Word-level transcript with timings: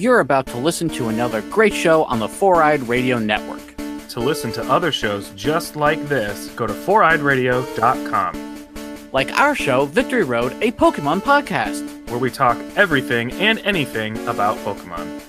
You're 0.00 0.20
about 0.20 0.46
to 0.46 0.56
listen 0.56 0.88
to 0.96 1.10
another 1.10 1.42
great 1.50 1.74
show 1.74 2.04
on 2.04 2.20
the 2.20 2.26
Four 2.26 2.62
Eyed 2.62 2.88
Radio 2.88 3.18
Network. 3.18 3.60
To 4.08 4.18
listen 4.18 4.50
to 4.52 4.62
other 4.62 4.90
shows 4.90 5.28
just 5.36 5.76
like 5.76 6.02
this, 6.08 6.48
go 6.56 6.66
to 6.66 6.72
foureyedradio.com, 6.72 8.66
Like 9.12 9.30
our 9.38 9.54
show, 9.54 9.84
Victory 9.84 10.24
Road, 10.24 10.52
a 10.62 10.72
Pokemon 10.72 11.20
podcast. 11.20 11.84
where 12.08 12.18
we 12.18 12.30
talk 12.30 12.56
everything 12.76 13.30
and 13.32 13.58
anything 13.58 14.16
about 14.26 14.56
Pokemon. 14.64 15.20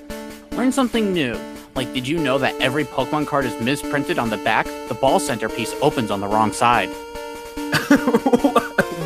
Learn 0.53 0.71
something 0.71 1.13
new. 1.13 1.37
Like, 1.75 1.93
did 1.93 2.07
you 2.07 2.17
know 2.17 2.37
that 2.37 2.55
every 2.61 2.85
Pokemon 2.85 3.27
card 3.27 3.43
is 3.43 3.59
misprinted 3.59 4.17
on 4.17 4.29
the 4.29 4.37
back? 4.37 4.67
The 4.87 4.93
ball 4.95 5.19
centerpiece 5.19 5.75
opens 5.81 6.09
on 6.11 6.21
the 6.21 6.27
wrong 6.29 6.53
side. 6.53 6.87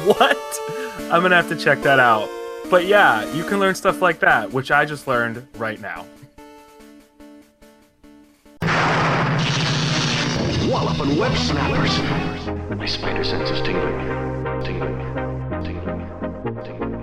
what? 0.05 0.38
I'm 1.11 1.23
gonna 1.23 1.36
have 1.36 1.50
to 1.50 1.55
check 1.55 1.82
that 1.82 1.99
out. 1.99 2.29
But 2.69 2.85
yeah, 2.87 3.31
you 3.33 3.43
can 3.43 3.59
learn 3.59 3.75
stuff 3.75 4.01
like 4.01 4.19
that, 4.19 4.51
which 4.51 4.71
I 4.71 4.85
just 4.85 5.07
learned 5.07 5.47
right 5.55 5.79
now. 5.79 6.05
Walloping 10.67 11.17
web 11.17 11.35
snappers. 11.38 11.99
My 12.77 12.85
spider 12.85 13.23
sense 13.23 13.49
is 13.51 13.61
tingling. 13.61 13.97
Tingling. 14.63 14.97
Tingling. 15.63 16.01
Tingling. 16.63 16.95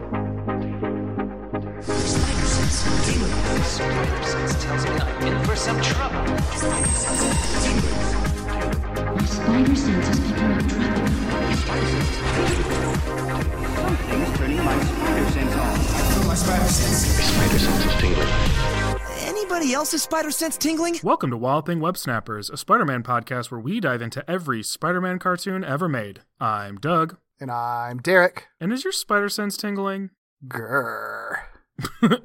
Spider 3.63 4.25
sense 4.25 4.63
tells 4.63 4.85
me 4.85 4.91
I'm 4.91 5.23
in 5.27 5.45
for 5.45 5.57
some 5.57 5.81
trouble. 5.81 6.25
My 9.15 9.25
spider 9.25 9.75
sense 9.77 10.09
is 10.09 10.21
picking 10.21 10.53
up 10.53 10.69
trouble. 10.69 11.03
Something's 11.55 12.19
turning 12.19 12.62
my 14.65 14.81
spider 14.85 15.31
sense 15.31 15.55
on. 15.55 16.27
My 16.27 16.35
spider 16.35 16.69
sense 16.69 17.07
is 17.09 18.01
tingling. 18.01 18.29
Anybody 19.19 19.73
else's 19.75 20.03
spider 20.03 20.31
sense 20.31 20.57
tingling? 20.57 20.99
Welcome 21.03 21.31
to 21.31 21.37
Walloping 21.37 21.81
Web 21.81 21.97
Snappers, 21.97 22.49
a 22.49 22.57
Spider 22.57 22.85
Man 22.85 23.03
podcast 23.03 23.51
where 23.51 23.61
we 23.61 23.81
dive 23.81 24.03
into 24.03 24.29
every 24.31 24.63
Spider 24.63 25.01
Man 25.01 25.19
cartoon 25.19 25.65
ever 25.65 25.89
made. 25.89 26.21
I'm 26.41 26.77
Doug. 26.77 27.17
And 27.41 27.51
I'm 27.51 27.99
Derek. 27.99 28.47
And 28.61 28.73
is 28.73 28.85
your 28.85 28.93
spider 28.93 29.29
sense 29.29 29.57
tingling? 29.57 30.11
Grrr. 30.47 31.39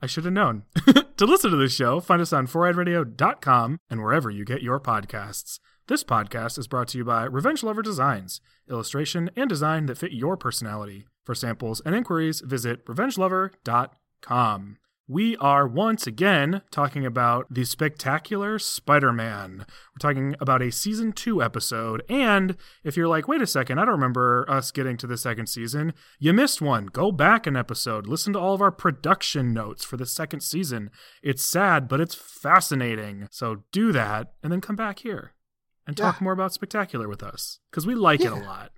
I 0.00 0.06
should 0.06 0.24
have 0.24 0.32
known. 0.32 0.62
to 1.16 1.26
listen 1.26 1.50
to 1.50 1.56
this 1.56 1.74
show, 1.74 1.98
find 1.98 2.22
us 2.22 2.32
on 2.32 2.46
foureyedradio.com 2.46 3.80
and 3.90 4.02
wherever 4.02 4.30
you 4.30 4.44
get 4.44 4.62
your 4.62 4.78
podcasts. 4.78 5.58
This 5.88 6.04
podcast 6.04 6.58
is 6.58 6.68
brought 6.68 6.88
to 6.88 6.98
you 6.98 7.04
by 7.04 7.24
Revenge 7.24 7.62
Lover 7.62 7.82
Designs, 7.82 8.40
illustration 8.70 9.30
and 9.36 9.48
design 9.48 9.86
that 9.86 9.98
fit 9.98 10.12
your 10.12 10.36
personality. 10.36 11.06
For 11.24 11.34
samples 11.34 11.82
and 11.84 11.94
inquiries, 11.94 12.40
visit 12.40 12.84
revengelover.com. 12.86 14.78
We 15.10 15.38
are 15.38 15.66
once 15.66 16.06
again 16.06 16.60
talking 16.70 17.06
about 17.06 17.46
the 17.48 17.64
spectacular 17.64 18.58
Spider 18.58 19.10
Man. 19.10 19.64
We're 19.66 20.00
talking 20.00 20.36
about 20.38 20.60
a 20.60 20.70
season 20.70 21.12
two 21.12 21.42
episode. 21.42 22.02
And 22.10 22.58
if 22.84 22.94
you're 22.94 23.08
like, 23.08 23.26
wait 23.26 23.40
a 23.40 23.46
second, 23.46 23.78
I 23.78 23.86
don't 23.86 23.94
remember 23.94 24.44
us 24.50 24.70
getting 24.70 24.98
to 24.98 25.06
the 25.06 25.16
second 25.16 25.46
season, 25.46 25.94
you 26.18 26.34
missed 26.34 26.60
one. 26.60 26.86
Go 26.86 27.10
back 27.10 27.46
an 27.46 27.56
episode. 27.56 28.06
Listen 28.06 28.34
to 28.34 28.38
all 28.38 28.52
of 28.52 28.60
our 28.60 28.70
production 28.70 29.54
notes 29.54 29.82
for 29.82 29.96
the 29.96 30.04
second 30.04 30.40
season. 30.40 30.90
It's 31.22 31.42
sad, 31.42 31.88
but 31.88 32.02
it's 32.02 32.14
fascinating. 32.14 33.28
So 33.30 33.64
do 33.72 33.92
that 33.92 34.32
and 34.42 34.52
then 34.52 34.60
come 34.60 34.76
back 34.76 34.98
here 34.98 35.32
and 35.88 35.96
talk 35.96 36.20
Yeah. 36.20 36.24
more 36.24 36.32
about 36.32 36.52
Spectacular 36.52 37.08
with 37.08 37.22
us 37.24 37.58
because 37.70 37.84
we 37.86 37.96
like 37.96 38.20
it 38.20 38.30
a 38.30 38.36
lot. 38.36 38.70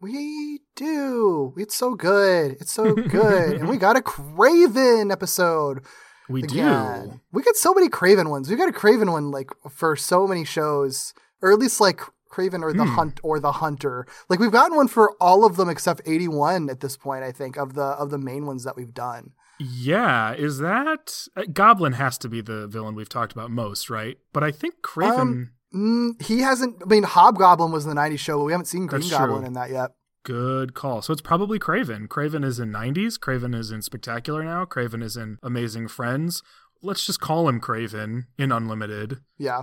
We 0.00 0.60
do. 0.76 1.54
It's 1.56 1.76
so 1.76 1.94
good. 1.94 2.56
It's 2.60 2.72
so 2.72 2.94
good. 2.94 3.54
and 3.60 3.68
we 3.68 3.76
got 3.76 3.96
a 3.96 4.00
Kraven 4.00 5.12
episode. 5.12 5.84
We 6.28 6.42
again. 6.42 7.08
do. 7.08 7.20
We 7.32 7.42
got 7.42 7.56
so 7.56 7.72
many 7.72 7.88
Kraven 7.88 8.28
ones. 8.30 8.50
We 8.50 8.56
got 8.56 8.68
a 8.68 8.72
Kraven 8.72 9.12
one 9.12 9.30
like 9.30 9.50
for 9.70 9.94
so 9.96 10.26
many 10.26 10.44
shows, 10.44 11.14
or 11.42 11.52
at 11.52 11.58
least 11.58 11.80
like 11.80 12.00
Kraven 12.32 12.62
or 12.62 12.72
the 12.72 12.84
Hmm. 12.84 12.94
Hunt 12.94 13.20
or 13.22 13.38
the 13.38 13.52
Hunter. 13.52 14.06
Like 14.28 14.40
we've 14.40 14.50
gotten 14.50 14.76
one 14.76 14.88
for 14.88 15.12
all 15.20 15.44
of 15.46 15.56
them 15.56 15.68
except 15.68 16.00
81 16.06 16.68
at 16.70 16.80
this 16.80 16.96
point, 16.96 17.22
I 17.24 17.30
think, 17.32 17.56
of 17.56 17.74
the 17.74 17.82
of 17.84 18.10
the 18.10 18.18
main 18.18 18.46
ones 18.46 18.64
that 18.64 18.76
we've 18.76 18.92
done. 18.94 19.30
Yeah, 19.60 20.32
is 20.34 20.58
that 20.58 21.28
uh, 21.36 21.42
Goblin 21.52 21.92
has 21.92 22.18
to 22.18 22.28
be 22.28 22.40
the 22.40 22.66
villain 22.66 22.94
we've 22.96 23.08
talked 23.08 23.32
about 23.32 23.50
most, 23.52 23.88
right? 23.88 24.18
But 24.32 24.42
I 24.42 24.50
think 24.50 24.82
Kraven. 24.82 25.18
Um, 25.20 25.50
Mm, 25.74 26.22
he 26.22 26.40
hasn't 26.40 26.76
I 26.82 26.86
mean 26.86 27.02
Hobgoblin 27.02 27.72
was 27.72 27.84
in 27.84 27.94
the 27.94 28.00
90s 28.00 28.18
show, 28.18 28.38
but 28.38 28.44
we 28.44 28.52
haven't 28.52 28.66
seen 28.66 28.86
Green 28.86 29.00
That's 29.02 29.10
Goblin 29.12 29.38
true. 29.40 29.46
in 29.46 29.52
that 29.54 29.70
yet. 29.70 29.90
good 30.24 30.74
call. 30.74 31.02
So 31.02 31.12
it's 31.12 31.20
probably 31.22 31.58
Kraven. 31.58 32.06
Kraven 32.08 32.44
is 32.44 32.58
in 32.60 32.70
90s. 32.72 33.18
Kraven 33.18 33.54
is 33.54 33.70
in 33.70 33.82
Spectacular 33.82 34.42
now. 34.44 34.64
Kraven 34.64 35.02
is 35.02 35.16
in 35.16 35.38
Amazing 35.42 35.88
Friends. 35.88 36.42
Let's 36.82 37.04
just 37.06 37.20
call 37.20 37.48
him 37.48 37.60
Kraven 37.60 38.24
in 38.38 38.52
Unlimited. 38.52 39.18
Yeah. 39.38 39.62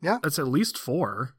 Yeah. 0.00 0.18
That's 0.22 0.38
at 0.38 0.48
least 0.48 0.76
four. 0.78 1.34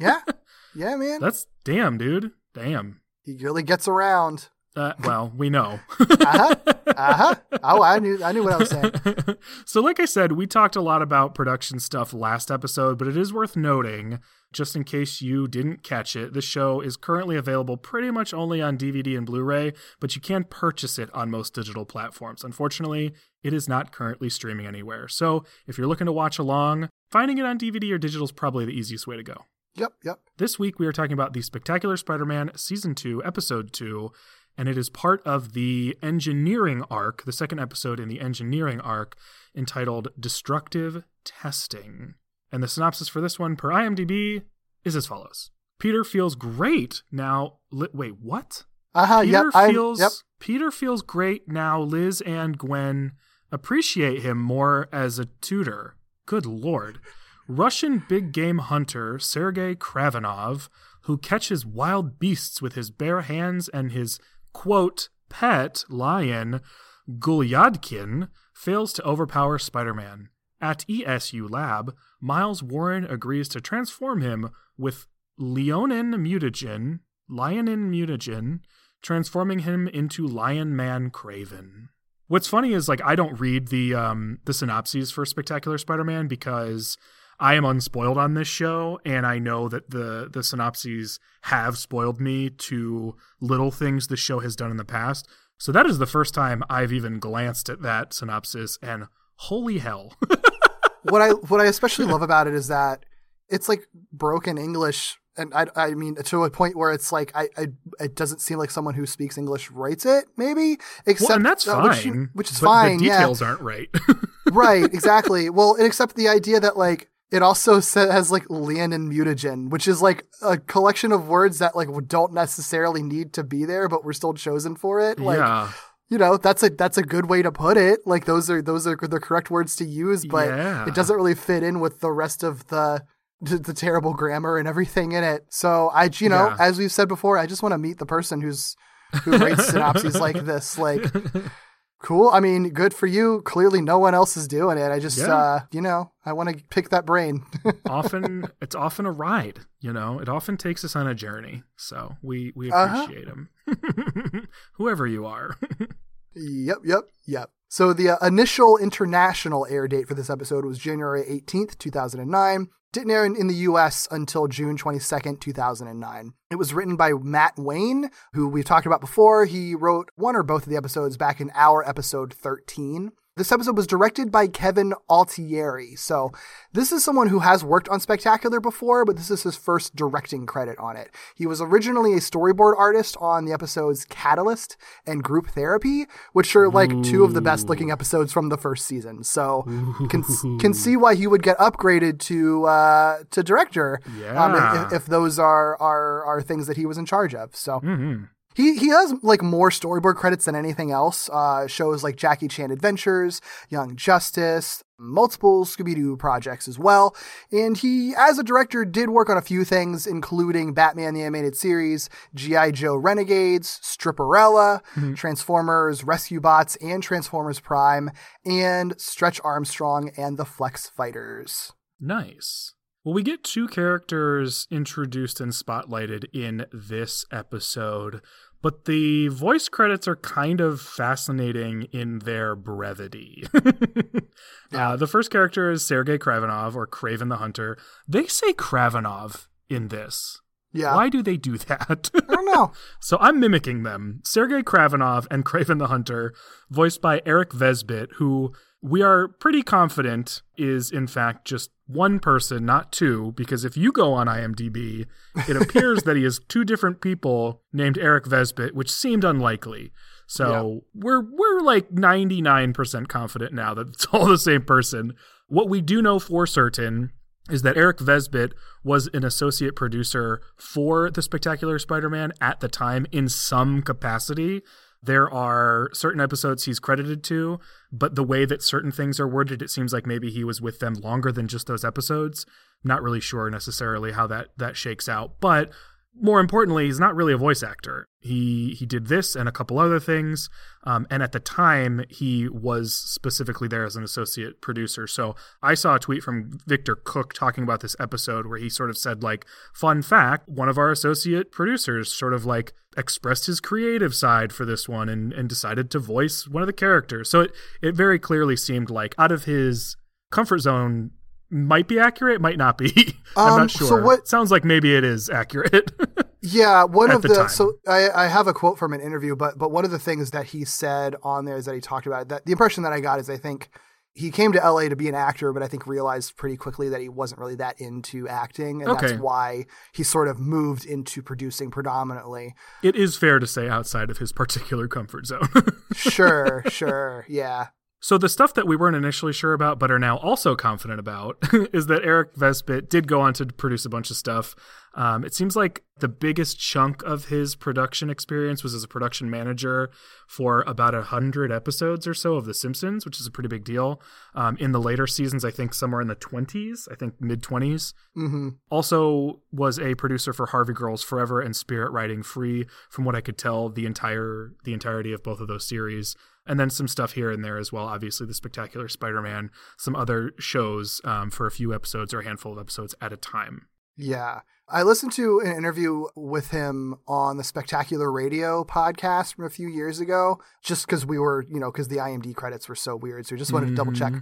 Yeah. 0.00 0.20
Yeah, 0.76 0.96
man. 0.96 1.20
That's 1.20 1.46
damn, 1.62 1.98
dude. 1.98 2.32
Damn. 2.52 3.00
he 3.22 3.36
really 3.40 3.62
gets 3.62 3.86
around. 3.86 4.48
Uh, 4.76 4.92
well, 5.04 5.32
we 5.36 5.50
know. 5.50 5.80
Uh-huh. 6.00 6.54
Uh-huh. 6.96 7.34
Oh, 7.64 7.82
I 7.82 7.98
knew 7.98 8.22
I 8.22 8.30
knew 8.30 8.44
what 8.44 8.52
I 8.52 8.56
was 8.58 8.68
saying. 8.68 8.92
so, 9.64 9.80
like 9.80 9.98
I 9.98 10.04
said, 10.04 10.32
we 10.32 10.46
talked 10.46 10.76
a 10.76 10.82
lot 10.82 11.02
about 11.02 11.34
production 11.34 11.80
stuff 11.80 12.12
last 12.12 12.52
episode, 12.52 12.98
but 12.98 13.08
it 13.08 13.16
is 13.16 13.32
worth 13.32 13.56
noting, 13.56 14.20
just 14.52 14.76
in 14.76 14.84
case 14.84 15.20
you 15.20 15.48
didn't 15.48 15.82
catch 15.82 16.14
it, 16.14 16.34
the 16.34 16.42
show 16.42 16.80
is 16.80 16.96
currently 16.96 17.36
available 17.36 17.76
pretty 17.76 18.10
much 18.12 18.32
only 18.32 18.62
on 18.62 18.78
DVD 18.78 19.16
and 19.16 19.26
Blu 19.26 19.42
ray, 19.42 19.72
but 19.98 20.14
you 20.14 20.20
can 20.20 20.44
purchase 20.44 20.98
it 20.98 21.12
on 21.14 21.30
most 21.30 21.54
digital 21.54 21.84
platforms. 21.84 22.44
Unfortunately, 22.44 23.12
it 23.42 23.52
is 23.52 23.66
not 23.66 23.90
currently 23.90 24.28
streaming 24.28 24.66
anywhere. 24.66 25.08
So, 25.08 25.44
if 25.66 25.76
you're 25.78 25.88
looking 25.88 26.06
to 26.06 26.12
watch 26.12 26.38
along, 26.38 26.90
finding 27.10 27.38
it 27.38 27.46
on 27.46 27.58
DVD 27.58 27.90
or 27.92 27.98
digital 27.98 28.26
is 28.26 28.32
probably 28.32 28.66
the 28.66 28.78
easiest 28.78 29.06
way 29.06 29.16
to 29.16 29.22
go. 29.24 29.46
Yep, 29.76 29.92
yep. 30.04 30.20
This 30.36 30.58
week 30.58 30.78
we 30.78 30.86
are 30.86 30.92
talking 30.92 31.14
about 31.14 31.32
the 31.32 31.42
Spectacular 31.42 31.96
Spider-Man 31.96 32.52
Season 32.54 32.94
2, 32.94 33.24
Episode 33.24 33.72
2, 33.72 34.12
and 34.56 34.68
it 34.68 34.78
is 34.78 34.88
part 34.88 35.22
of 35.26 35.52
the 35.52 35.96
engineering 36.02 36.84
arc, 36.90 37.24
the 37.24 37.32
second 37.32 37.58
episode 37.58 37.98
in 37.98 38.08
the 38.08 38.20
engineering 38.20 38.80
arc, 38.80 39.16
entitled 39.54 40.08
Destructive 40.18 41.04
Testing. 41.24 42.14
And 42.52 42.62
the 42.62 42.68
synopsis 42.68 43.08
for 43.08 43.20
this 43.20 43.38
one 43.38 43.56
per 43.56 43.70
IMDb 43.70 44.42
is 44.84 44.94
as 44.94 45.06
follows. 45.06 45.50
Peter 45.78 46.04
feels 46.04 46.34
great 46.34 47.02
now. 47.10 47.58
Li- 47.70 47.88
wait, 47.92 48.14
what? 48.20 48.64
Uh-huh, 48.94 49.22
Peter 49.22 49.44
yep. 49.44 49.54
I, 49.54 49.72
feels 49.72 50.00
yep. 50.00 50.12
Peter 50.38 50.70
feels 50.70 51.02
great 51.02 51.48
now. 51.48 51.80
Liz 51.80 52.20
and 52.20 52.56
Gwen 52.56 53.12
appreciate 53.50 54.22
him 54.22 54.38
more 54.38 54.88
as 54.92 55.18
a 55.18 55.26
tutor. 55.40 55.96
Good 56.26 56.46
lord. 56.46 57.00
Russian 57.48 58.02
big 58.08 58.32
game 58.32 58.58
hunter 58.58 59.18
Sergei 59.18 59.74
Kravinoff, 59.74 60.68
who 61.02 61.18
catches 61.18 61.66
wild 61.66 62.18
beasts 62.18 62.62
with 62.62 62.74
his 62.74 62.90
bare 62.90 63.22
hands 63.22 63.68
and 63.68 63.92
his 63.92 64.18
quote 64.54 65.10
pet 65.28 65.84
lion 65.90 66.62
Gulyadkin, 67.10 68.28
fails 68.54 68.92
to 68.94 69.04
overpower 69.04 69.58
Spider-Man. 69.58 70.30
At 70.60 70.86
ESU 70.88 71.50
Lab, 71.50 71.94
Miles 72.20 72.62
Warren 72.62 73.04
agrees 73.04 73.48
to 73.50 73.60
transform 73.60 74.22
him 74.22 74.50
with 74.78 75.06
Leonin 75.36 76.12
mutagen, 76.12 77.00
Lionin 77.30 77.90
mutagen, 77.90 78.60
transforming 79.02 79.60
him 79.60 79.88
into 79.88 80.26
Lion 80.26 80.74
Man 80.74 81.10
Kraven. 81.10 81.88
What's 82.28 82.48
funny 82.48 82.72
is 82.72 82.88
like 82.88 83.02
I 83.04 83.14
don't 83.14 83.38
read 83.38 83.68
the 83.68 83.94
um 83.94 84.38
the 84.46 84.54
synopses 84.54 85.10
for 85.10 85.26
Spectacular 85.26 85.76
Spider-Man 85.76 86.26
because 86.26 86.96
I 87.38 87.54
am 87.54 87.64
unspoiled 87.64 88.18
on 88.18 88.34
this 88.34 88.48
show 88.48 89.00
and 89.04 89.26
I 89.26 89.38
know 89.38 89.68
that 89.68 89.90
the 89.90 90.28
the 90.32 90.42
synopses 90.42 91.18
have 91.42 91.76
spoiled 91.76 92.20
me 92.20 92.50
to 92.50 93.16
little 93.40 93.70
things 93.70 94.06
the 94.06 94.16
show 94.16 94.40
has 94.40 94.56
done 94.56 94.70
in 94.70 94.76
the 94.76 94.84
past. 94.84 95.28
So 95.58 95.72
that 95.72 95.86
is 95.86 95.98
the 95.98 96.06
first 96.06 96.34
time 96.34 96.62
I've 96.68 96.92
even 96.92 97.18
glanced 97.18 97.68
at 97.68 97.82
that 97.82 98.12
synopsis 98.12 98.78
and 98.82 99.06
holy 99.36 99.78
hell. 99.78 100.12
what 101.02 101.22
I 101.22 101.30
what 101.30 101.60
I 101.60 101.66
especially 101.66 102.06
love 102.06 102.22
about 102.22 102.46
it 102.46 102.54
is 102.54 102.68
that 102.68 103.04
it's 103.48 103.68
like 103.68 103.86
broken 104.12 104.58
English, 104.58 105.18
and 105.36 105.52
I 105.54 105.66
I 105.76 105.94
mean 105.94 106.16
to 106.16 106.44
a 106.44 106.50
point 106.50 106.76
where 106.76 106.92
it's 106.92 107.12
like 107.12 107.32
I, 107.34 107.48
I 107.56 107.66
it 108.00 108.16
doesn't 108.16 108.40
seem 108.40 108.58
like 108.58 108.70
someone 108.70 108.94
who 108.94 109.06
speaks 109.06 109.38
English 109.38 109.70
writes 109.70 110.06
it. 110.06 110.24
Maybe 110.36 110.78
except 111.06 111.28
well, 111.28 111.36
and 111.36 111.46
that's 111.46 111.68
uh, 111.68 111.80
fine. 111.80 112.20
which, 112.20 112.30
which 112.34 112.50
is 112.50 112.58
fine. 112.58 112.98
The 112.98 113.04
yeah, 113.04 113.18
details 113.18 113.42
aren't 113.42 113.60
right. 113.60 113.88
right, 114.50 114.84
exactly. 114.84 115.50
Well, 115.50 115.74
and 115.74 115.86
except 115.86 116.16
the 116.16 116.28
idea 116.28 116.58
that 116.60 116.76
like 116.76 117.10
it 117.34 117.42
also 117.42 117.80
has 117.80 118.30
like 118.30 118.44
Leonin 118.48 119.10
mutagen, 119.10 119.68
which 119.68 119.88
is 119.88 120.00
like 120.00 120.24
a 120.40 120.56
collection 120.56 121.10
of 121.10 121.26
words 121.26 121.58
that 121.58 121.74
like 121.74 121.88
don't 122.06 122.32
necessarily 122.32 123.02
need 123.02 123.32
to 123.32 123.42
be 123.42 123.64
there, 123.64 123.88
but 123.88 124.04
we're 124.04 124.12
still 124.12 124.34
chosen 124.34 124.76
for 124.76 125.00
it. 125.00 125.18
Like, 125.18 125.38
yeah. 125.38 125.72
you 126.08 126.16
know, 126.16 126.36
that's 126.36 126.62
a 126.62 126.70
that's 126.70 126.96
a 126.96 127.02
good 127.02 127.28
way 127.28 127.42
to 127.42 127.50
put 127.50 127.76
it. 127.76 128.00
Like 128.06 128.24
those 128.26 128.48
are 128.50 128.62
those 128.62 128.86
are 128.86 128.96
the 128.96 129.18
correct 129.18 129.50
words 129.50 129.74
to 129.76 129.84
use, 129.84 130.24
but 130.24 130.46
Yeah. 130.48 130.86
it 130.86 130.94
doesn't 130.94 131.16
really 131.16 131.34
fit 131.34 131.64
in 131.64 131.80
with 131.80 131.98
the 131.98 132.12
rest 132.12 132.44
of 132.44 132.68
the 132.68 133.02
the, 133.40 133.58
the 133.58 133.74
terrible 133.74 134.14
grammar 134.14 134.56
and 134.56 134.68
everything 134.68 135.10
in 135.12 135.24
it. 135.24 135.44
So 135.50 135.90
I, 135.92 136.08
you 136.14 136.28
know, 136.28 136.46
Yeah. 136.50 136.56
as 136.60 136.78
we've 136.78 136.92
said 136.92 137.08
before, 137.08 137.36
I 137.36 137.46
just 137.46 137.62
want 137.64 137.72
to 137.72 137.78
meet 137.78 137.98
the 137.98 138.06
person 138.06 138.40
who's 138.42 138.76
who 139.24 139.36
writes 139.36 139.66
synopses 139.70 140.14
like 140.20 140.44
this. 140.44 140.78
Like 140.78 141.02
Cool. 142.04 142.28
I 142.30 142.40
mean, 142.40 142.68
good 142.68 142.92
for 142.92 143.06
you. 143.06 143.40
Clearly, 143.46 143.80
no 143.80 143.98
one 143.98 144.14
else 144.14 144.36
is 144.36 144.46
doing 144.46 144.76
it. 144.76 144.90
I 144.92 144.98
just, 144.98 145.16
Yeah. 145.16 145.34
uh, 145.34 145.60
you 145.72 145.80
know, 145.80 146.12
I 146.26 146.34
want 146.34 146.50
to 146.50 146.62
pick 146.68 146.90
that 146.90 147.06
brain. 147.06 147.44
often 147.88 148.46
it's 148.60 148.74
often 148.74 149.06
a 149.06 149.10
ride 149.10 149.60
you 149.80 149.92
know 149.92 150.18
it 150.18 150.28
often 150.28 150.56
takes 150.56 150.84
us 150.84 150.94
on 150.96 151.06
a 151.06 151.14
journey 151.14 151.62
so 151.76 152.16
we 152.22 152.52
we 152.56 152.70
Uh-huh. 152.70 153.02
appreciate 153.04 153.26
him 153.28 153.48
whoever 154.74 155.06
you 155.06 155.26
are 155.26 155.56
Yep, 156.36 156.78
yep, 156.84 157.04
yep. 157.26 157.50
So 157.68 157.92
the 157.92 158.10
uh, 158.10 158.26
initial 158.26 158.76
international 158.78 159.66
air 159.70 159.86
date 159.86 160.08
for 160.08 160.14
this 160.14 160.28
episode 160.28 160.64
was 160.64 160.78
January 160.78 161.22
18th, 161.22 161.78
2009. 161.78 162.68
Didn't 162.94 163.10
air 163.10 163.26
in, 163.26 163.34
in 163.34 163.48
the 163.48 163.54
US 163.54 164.06
until 164.12 164.46
June 164.46 164.78
22nd, 164.78 165.40
2009. 165.40 166.32
It 166.52 166.54
was 166.54 166.72
written 166.72 166.94
by 166.94 167.12
Matt 167.12 167.54
Wayne, 167.58 168.08
who 168.34 168.46
we've 168.46 168.64
talked 168.64 168.86
about 168.86 169.00
before. 169.00 169.46
He 169.46 169.74
wrote 169.74 170.10
one 170.14 170.36
or 170.36 170.44
both 170.44 170.62
of 170.62 170.68
the 170.68 170.76
episodes 170.76 171.16
back 171.16 171.40
in 171.40 171.50
our 171.56 171.82
episode 171.88 172.32
13. 172.32 173.10
This 173.36 173.50
episode 173.50 173.76
was 173.76 173.88
directed 173.88 174.30
by 174.30 174.46
Kevin 174.46 174.94
Altieri. 175.10 175.96
So 175.96 176.30
this 176.72 176.92
is 176.92 177.02
someone 177.02 177.30
who 177.30 177.40
has 177.40 177.64
worked 177.64 177.88
on 177.88 177.98
Spectacular 177.98 178.60
before, 178.60 179.04
but 179.04 179.16
this 179.16 179.28
is 179.28 179.42
his 179.42 179.56
first 179.56 179.96
directing 179.96 180.46
credit 180.46 180.78
on 180.78 180.96
it. 180.96 181.10
He 181.34 181.44
was 181.44 181.60
originally 181.60 182.12
a 182.12 182.18
storyboard 182.18 182.78
artist 182.78 183.16
on 183.20 183.44
the 183.44 183.52
episodes 183.52 184.04
Catalyst 184.08 184.76
and 185.04 185.24
Group 185.24 185.48
Therapy, 185.48 186.04
which 186.32 186.54
are 186.54 186.68
like 186.70 186.90
two 187.02 187.24
of 187.24 187.34
the 187.34 187.40
best 187.40 187.68
looking 187.68 187.90
episodes 187.90 188.32
from 188.32 188.50
the 188.50 188.56
first 188.56 188.86
season. 188.86 189.24
So 189.24 189.62
can 190.10 190.22
can 190.60 190.72
see 190.72 190.96
why 190.96 191.16
he 191.16 191.26
would 191.26 191.42
get 191.42 191.58
upgraded 191.58 192.20
to 192.20 192.66
uh, 192.66 193.18
to 193.32 193.42
director 193.42 194.00
um, 194.44 194.54
if, 194.86 194.92
if 194.92 195.06
those 195.06 195.40
are, 195.40 195.76
are 195.82 196.24
are 196.24 196.40
things 196.40 196.68
that 196.68 196.76
he 196.76 196.86
was 196.86 196.98
in 196.98 197.04
charge 197.04 197.34
of. 197.34 197.56
So 197.56 197.80
Mhm. 197.80 198.28
He 198.54 198.76
he 198.76 198.88
has 198.88 199.14
like 199.22 199.42
more 199.42 199.70
storyboard 199.70 200.16
credits 200.16 200.44
than 200.44 200.56
anything 200.56 200.90
else. 200.90 201.28
Uh, 201.30 201.66
shows 201.66 202.02
like 202.02 202.16
Jackie 202.16 202.48
Chan 202.48 202.70
Adventures, 202.70 203.40
Young 203.68 203.96
Justice, 203.96 204.82
multiple 204.98 205.64
Scooby 205.64 205.94
Doo 205.94 206.16
projects 206.16 206.68
as 206.68 206.78
well. 206.78 207.14
And 207.52 207.76
he, 207.76 208.14
as 208.16 208.38
a 208.38 208.44
director, 208.44 208.84
did 208.84 209.10
work 209.10 209.28
on 209.28 209.36
a 209.36 209.42
few 209.42 209.64
things, 209.64 210.06
including 210.06 210.72
Batman 210.72 211.14
the 211.14 211.22
Animated 211.22 211.56
Series, 211.56 212.08
G.I. 212.34 212.70
Joe 212.72 212.96
Renegades, 212.96 213.80
Stripperella, 213.82 214.80
Transformers, 215.16 216.04
Rescue 216.04 216.40
Bots, 216.40 216.76
and 216.76 217.02
Transformers 217.02 217.60
Prime, 217.60 218.10
and 218.44 218.98
Stretch 219.00 219.40
Armstrong 219.44 220.10
and 220.16 220.38
the 220.38 220.44
Flex 220.44 220.88
Fighters. 220.88 221.72
nice 222.00 222.74
well 223.04 223.14
we 223.14 223.22
get 223.22 223.44
two 223.44 223.68
characters 223.68 224.66
introduced 224.70 225.40
and 225.40 225.52
spotlighted 225.52 226.24
in 226.32 226.66
this 226.72 227.24
episode 227.30 228.20
but 228.64 228.86
the 228.86 229.28
voice 229.28 229.68
credits 229.68 230.08
are 230.08 230.16
kind 230.16 230.58
of 230.58 230.80
fascinating 230.80 231.82
in 231.92 232.20
their 232.20 232.56
brevity. 232.56 233.44
uh, 234.72 234.96
the 234.96 235.06
first 235.06 235.30
character 235.30 235.70
is 235.70 235.84
Sergei 235.84 236.16
Kravenov, 236.16 236.74
or 236.74 236.86
Kraven 236.86 237.28
the 237.28 237.36
Hunter. 237.36 237.76
They 238.08 238.26
say 238.26 238.54
Kravenov 238.54 239.48
in 239.68 239.88
this. 239.88 240.40
Yeah. 240.72 240.94
Why 240.94 241.10
do 241.10 241.22
they 241.22 241.36
do 241.36 241.58
that? 241.58 242.10
I 242.14 242.20
don't 242.20 242.46
know. 242.46 242.72
So 243.00 243.18
I'm 243.20 243.38
mimicking 243.38 243.82
them. 243.82 244.22
Sergei 244.24 244.62
Kravenov 244.62 245.26
and 245.30 245.44
Kraven 245.44 245.78
the 245.78 245.88
Hunter, 245.88 246.32
voiced 246.70 247.02
by 247.02 247.20
Eric 247.26 247.50
Vesbit, 247.50 248.12
who 248.14 248.54
we 248.84 249.00
are 249.00 249.28
pretty 249.28 249.62
confident 249.62 250.42
is 250.58 250.90
in 250.90 251.06
fact 251.06 251.46
just 251.46 251.70
one 251.86 252.18
person, 252.18 252.66
not 252.66 252.92
two, 252.92 253.32
because 253.32 253.64
if 253.64 253.78
you 253.78 253.90
go 253.90 254.12
on 254.12 254.26
IMDb, 254.26 255.06
it 255.48 255.56
appears 255.56 256.02
that 256.02 256.16
he 256.16 256.24
is 256.24 256.38
two 256.48 256.64
different 256.64 257.00
people 257.00 257.62
named 257.72 257.96
Eric 257.96 258.24
Vesbit, 258.24 258.72
which 258.72 258.90
seemed 258.90 259.24
unlikely. 259.24 259.90
So 260.26 260.84
we're 260.94 261.22
we're 261.22 261.60
like 261.60 261.90
99% 261.90 263.08
confident 263.08 263.54
now 263.54 263.72
that 263.72 263.88
it's 263.88 264.06
all 264.12 264.26
the 264.26 264.38
same 264.38 264.62
person. 264.62 265.14
What 265.48 265.70
we 265.70 265.80
do 265.80 266.02
know 266.02 266.18
for 266.18 266.46
certain 266.46 267.10
is 267.50 267.62
that 267.62 267.78
Eric 267.78 267.98
Vesbit 267.98 268.52
was 268.82 269.08
an 269.14 269.24
associate 269.24 269.76
producer 269.76 270.42
for 270.56 271.10
the 271.10 271.22
Spectacular 271.22 271.78
Spider-Man 271.78 272.32
at 272.40 272.60
the 272.60 272.68
time 272.68 273.06
in 273.12 273.28
some 273.28 273.80
capacity. 273.82 274.62
There 275.04 275.32
are 275.32 275.90
certain 275.92 276.20
episodes 276.20 276.64
he's 276.64 276.78
credited 276.78 277.22
to, 277.24 277.60
but 277.92 278.14
the 278.14 278.24
way 278.24 278.44
that 278.46 278.62
certain 278.62 278.90
things 278.90 279.20
are 279.20 279.28
worded, 279.28 279.60
it 279.60 279.70
seems 279.70 279.92
like 279.92 280.06
maybe 280.06 280.30
he 280.30 280.44
was 280.44 280.62
with 280.62 280.78
them 280.78 280.94
longer 280.94 281.30
than 281.30 281.46
just 281.46 281.66
those 281.66 281.84
episodes. 281.84 282.46
Not 282.82 283.02
really 283.02 283.20
sure 283.20 283.50
necessarily 283.50 284.12
how 284.12 284.26
that 284.28 284.48
that 284.56 284.76
shakes 284.76 285.08
out, 285.08 285.40
but 285.40 285.72
more 286.20 286.40
importantly, 286.40 286.86
he's 286.86 287.00
not 287.00 287.16
really 287.16 287.32
a 287.32 287.38
voice 287.38 287.62
actor. 287.62 288.06
He 288.20 288.74
he 288.78 288.86
did 288.86 289.08
this 289.08 289.34
and 289.34 289.48
a 289.48 289.52
couple 289.52 289.78
other 289.78 289.98
things, 289.98 290.48
um, 290.84 291.06
and 291.10 291.22
at 291.22 291.32
the 291.32 291.40
time 291.40 292.04
he 292.08 292.48
was 292.48 292.94
specifically 292.94 293.68
there 293.68 293.84
as 293.84 293.96
an 293.96 294.04
associate 294.04 294.60
producer. 294.60 295.06
So 295.06 295.34
I 295.62 295.74
saw 295.74 295.96
a 295.96 295.98
tweet 295.98 296.22
from 296.22 296.58
Victor 296.66 296.94
Cook 296.94 297.34
talking 297.34 297.64
about 297.64 297.80
this 297.80 297.96
episode 297.98 298.46
where 298.46 298.58
he 298.58 298.70
sort 298.70 298.90
of 298.90 298.96
said 298.96 299.22
like, 299.22 299.44
"Fun 299.74 300.02
fact: 300.02 300.48
one 300.48 300.68
of 300.68 300.78
our 300.78 300.90
associate 300.90 301.50
producers 301.50 302.12
sort 302.12 302.32
of 302.32 302.46
like 302.46 302.72
expressed 302.96 303.46
his 303.46 303.60
creative 303.60 304.14
side 304.14 304.52
for 304.52 304.64
this 304.64 304.88
one 304.88 305.08
and 305.08 305.32
and 305.32 305.48
decided 305.48 305.90
to 305.90 305.98
voice 305.98 306.46
one 306.46 306.62
of 306.62 306.68
the 306.68 306.72
characters." 306.72 307.28
So 307.28 307.40
it 307.40 307.52
it 307.82 307.94
very 307.94 308.18
clearly 308.18 308.56
seemed 308.56 308.88
like 308.88 309.14
out 309.18 309.32
of 309.32 309.44
his 309.44 309.96
comfort 310.30 310.58
zone 310.58 311.10
might 311.54 311.88
be 311.88 311.98
accurate, 311.98 312.40
might 312.40 312.58
not 312.58 312.76
be. 312.76 313.16
I'm 313.36 313.52
Um, 313.52 313.60
not 313.60 313.70
so 313.70 313.86
sure. 313.86 314.02
what- 314.02 314.28
Sounds 314.28 314.50
like 314.50 314.64
maybe 314.64 314.94
it 314.94 315.04
is 315.04 315.30
accurate. 315.30 315.92
Yeah, 316.46 316.84
one 316.84 317.10
of 317.10 317.22
the 317.22 317.28
the, 317.28 317.48
so 317.48 317.78
I, 317.88 318.10
I 318.10 318.26
have 318.26 318.46
a 318.46 318.52
quote 318.52 318.78
from 318.78 318.92
an 318.92 319.00
interview, 319.00 319.34
but 319.34 319.56
but 319.56 319.70
one 319.70 319.86
of 319.86 319.90
the 319.90 319.98
things 319.98 320.30
that 320.32 320.44
he 320.44 320.66
said 320.66 321.16
on 321.22 321.46
there 321.46 321.56
is 321.56 321.64
that 321.64 321.74
he 321.74 321.80
talked 321.80 322.06
about 322.06 322.28
that 322.28 322.44
the 322.44 322.52
impression 322.52 322.82
that 322.82 322.92
I 322.92 323.00
got 323.00 323.18
is 323.18 323.30
I 323.30 323.38
think 323.38 323.70
he 324.12 324.30
came 324.30 324.52
to 324.52 324.58
LA 324.58 324.90
to 324.90 324.94
be 324.94 325.08
an 325.08 325.14
actor, 325.14 325.54
but 325.54 325.62
I 325.62 325.68
think 325.68 325.86
realized 325.86 326.36
pretty 326.36 326.58
quickly 326.58 326.90
that 326.90 327.00
he 327.00 327.08
wasn't 327.08 327.40
really 327.40 327.54
that 327.54 327.80
into 327.80 328.28
acting, 328.28 328.82
and 328.82 328.90
Okay. 328.90 329.06
that's 329.06 329.18
why 329.22 329.64
he 329.94 330.02
sort 330.02 330.28
of 330.28 330.38
moved 330.38 330.84
into 330.84 331.22
producing 331.22 331.70
predominantly. 331.70 332.54
it 332.82 332.94
is 332.94 333.16
fair 333.16 333.38
to 333.38 333.46
say 333.46 333.66
outside 333.66 334.10
of 334.10 334.18
his 334.18 334.30
particular 334.30 334.86
comfort 334.86 335.24
zone. 335.24 335.48
Sure, 335.94 336.62
sure, 336.68 337.24
yeah, 337.26 337.68
So 338.04 338.18
the 338.18 338.28
stuff 338.28 338.52
that 338.52 338.66
we 338.66 338.76
weren't 338.76 338.96
initially 338.96 339.32
sure 339.32 339.54
about, 339.54 339.78
but 339.78 339.90
are 339.90 339.98
now 339.98 340.18
also 340.18 340.54
confident 340.54 341.00
about, 341.00 341.38
is 341.72 341.86
that 341.86 342.04
Eric 342.04 342.34
Vesbit 342.34 342.90
did 342.90 343.08
go 343.08 343.22
on 343.22 343.32
to 343.32 343.46
produce 343.46 343.86
a 343.86 343.88
bunch 343.88 344.10
of 344.10 344.18
stuff. 344.18 344.54
Um, 344.94 345.24
it 345.24 345.32
seems 345.32 345.56
like 345.56 345.82
the 346.00 346.08
biggest 346.08 346.58
chunk 346.58 347.02
of 347.02 347.28
his 347.28 347.56
production 347.56 348.10
experience 348.10 348.62
was 348.62 348.74
as 348.74 348.84
a 348.84 348.88
production 348.88 349.30
manager 349.30 349.90
for 350.28 350.62
about 350.66 350.94
a 350.94 351.00
hundred 351.00 351.50
episodes 351.50 352.06
or 352.06 352.12
so 352.12 352.34
of 352.34 352.44
The 352.44 352.52
Simpsons, 352.52 353.06
which 353.06 353.18
is 353.18 353.26
a 353.26 353.30
pretty 353.30 353.48
big 353.48 353.64
deal. 353.64 354.02
Um, 354.34 354.58
in 354.58 354.72
the 354.72 354.82
later 354.82 355.06
seasons, 355.06 355.42
I 355.42 355.50
think 355.50 355.72
somewhere 355.72 356.02
in 356.02 356.08
the 356.08 356.14
twenties, 356.14 356.86
I 356.92 356.96
think 356.96 357.14
mid 357.22 357.42
twenties. 357.42 357.94
hmm 358.14 358.50
Also 358.70 359.40
was 359.50 359.78
a 359.78 359.94
producer 359.94 360.34
for 360.34 360.44
Harvey 360.46 360.74
Girls 360.74 361.02
Forever 361.02 361.40
and 361.40 361.56
Spirit 361.56 361.90
Riding 361.90 362.22
Free. 362.22 362.66
From 362.90 363.06
what 363.06 363.16
I 363.16 363.22
could 363.22 363.38
tell, 363.38 363.70
the 363.70 363.86
entire 363.86 364.52
the 364.64 364.74
entirety 364.74 365.14
of 365.14 365.22
both 365.22 365.40
of 365.40 365.48
those 365.48 365.66
series, 365.66 366.14
and 366.46 366.58
then 366.60 366.70
some 366.70 366.88
stuff 366.88 367.12
here 367.12 367.30
and 367.30 367.44
there 367.44 367.58
as 367.58 367.72
well. 367.72 367.86
Obviously, 367.86 368.26
the 368.26 368.34
Spectacular 368.34 368.88
Spider-Man, 368.88 369.50
some 369.78 369.96
other 369.96 370.32
shows 370.38 371.00
um, 371.04 371.30
for 371.30 371.46
a 371.46 371.50
few 371.50 371.74
episodes 371.74 372.12
or 372.12 372.20
a 372.20 372.24
handful 372.24 372.52
of 372.52 372.58
episodes 372.58 372.94
at 373.00 373.12
a 373.12 373.16
time. 373.16 373.68
yeah. 373.96 374.40
I 374.66 374.82
listened 374.82 375.12
to 375.12 375.40
an 375.40 375.52
interview 375.54 376.06
with 376.16 376.50
him 376.50 376.94
on 377.06 377.36
the 377.36 377.44
Spectacular 377.44 378.10
Radio 378.10 378.64
podcast 378.64 379.34
from 379.34 379.44
a 379.44 379.50
few 379.50 379.68
years 379.68 380.00
ago, 380.00 380.40
just 380.62 380.86
because 380.86 381.04
we 381.04 381.18
were, 381.18 381.44
you 381.50 381.60
know, 381.60 381.70
because 381.70 381.88
the 381.88 381.98
IMD 381.98 382.34
credits 382.34 382.66
were 382.66 382.74
so 382.74 382.96
weird. 382.96 383.26
So 383.26 383.34
we 383.34 383.38
just 383.38 383.52
wanted 383.52 383.66
to 383.66 383.74
double 383.74 383.92
check. 383.92 384.14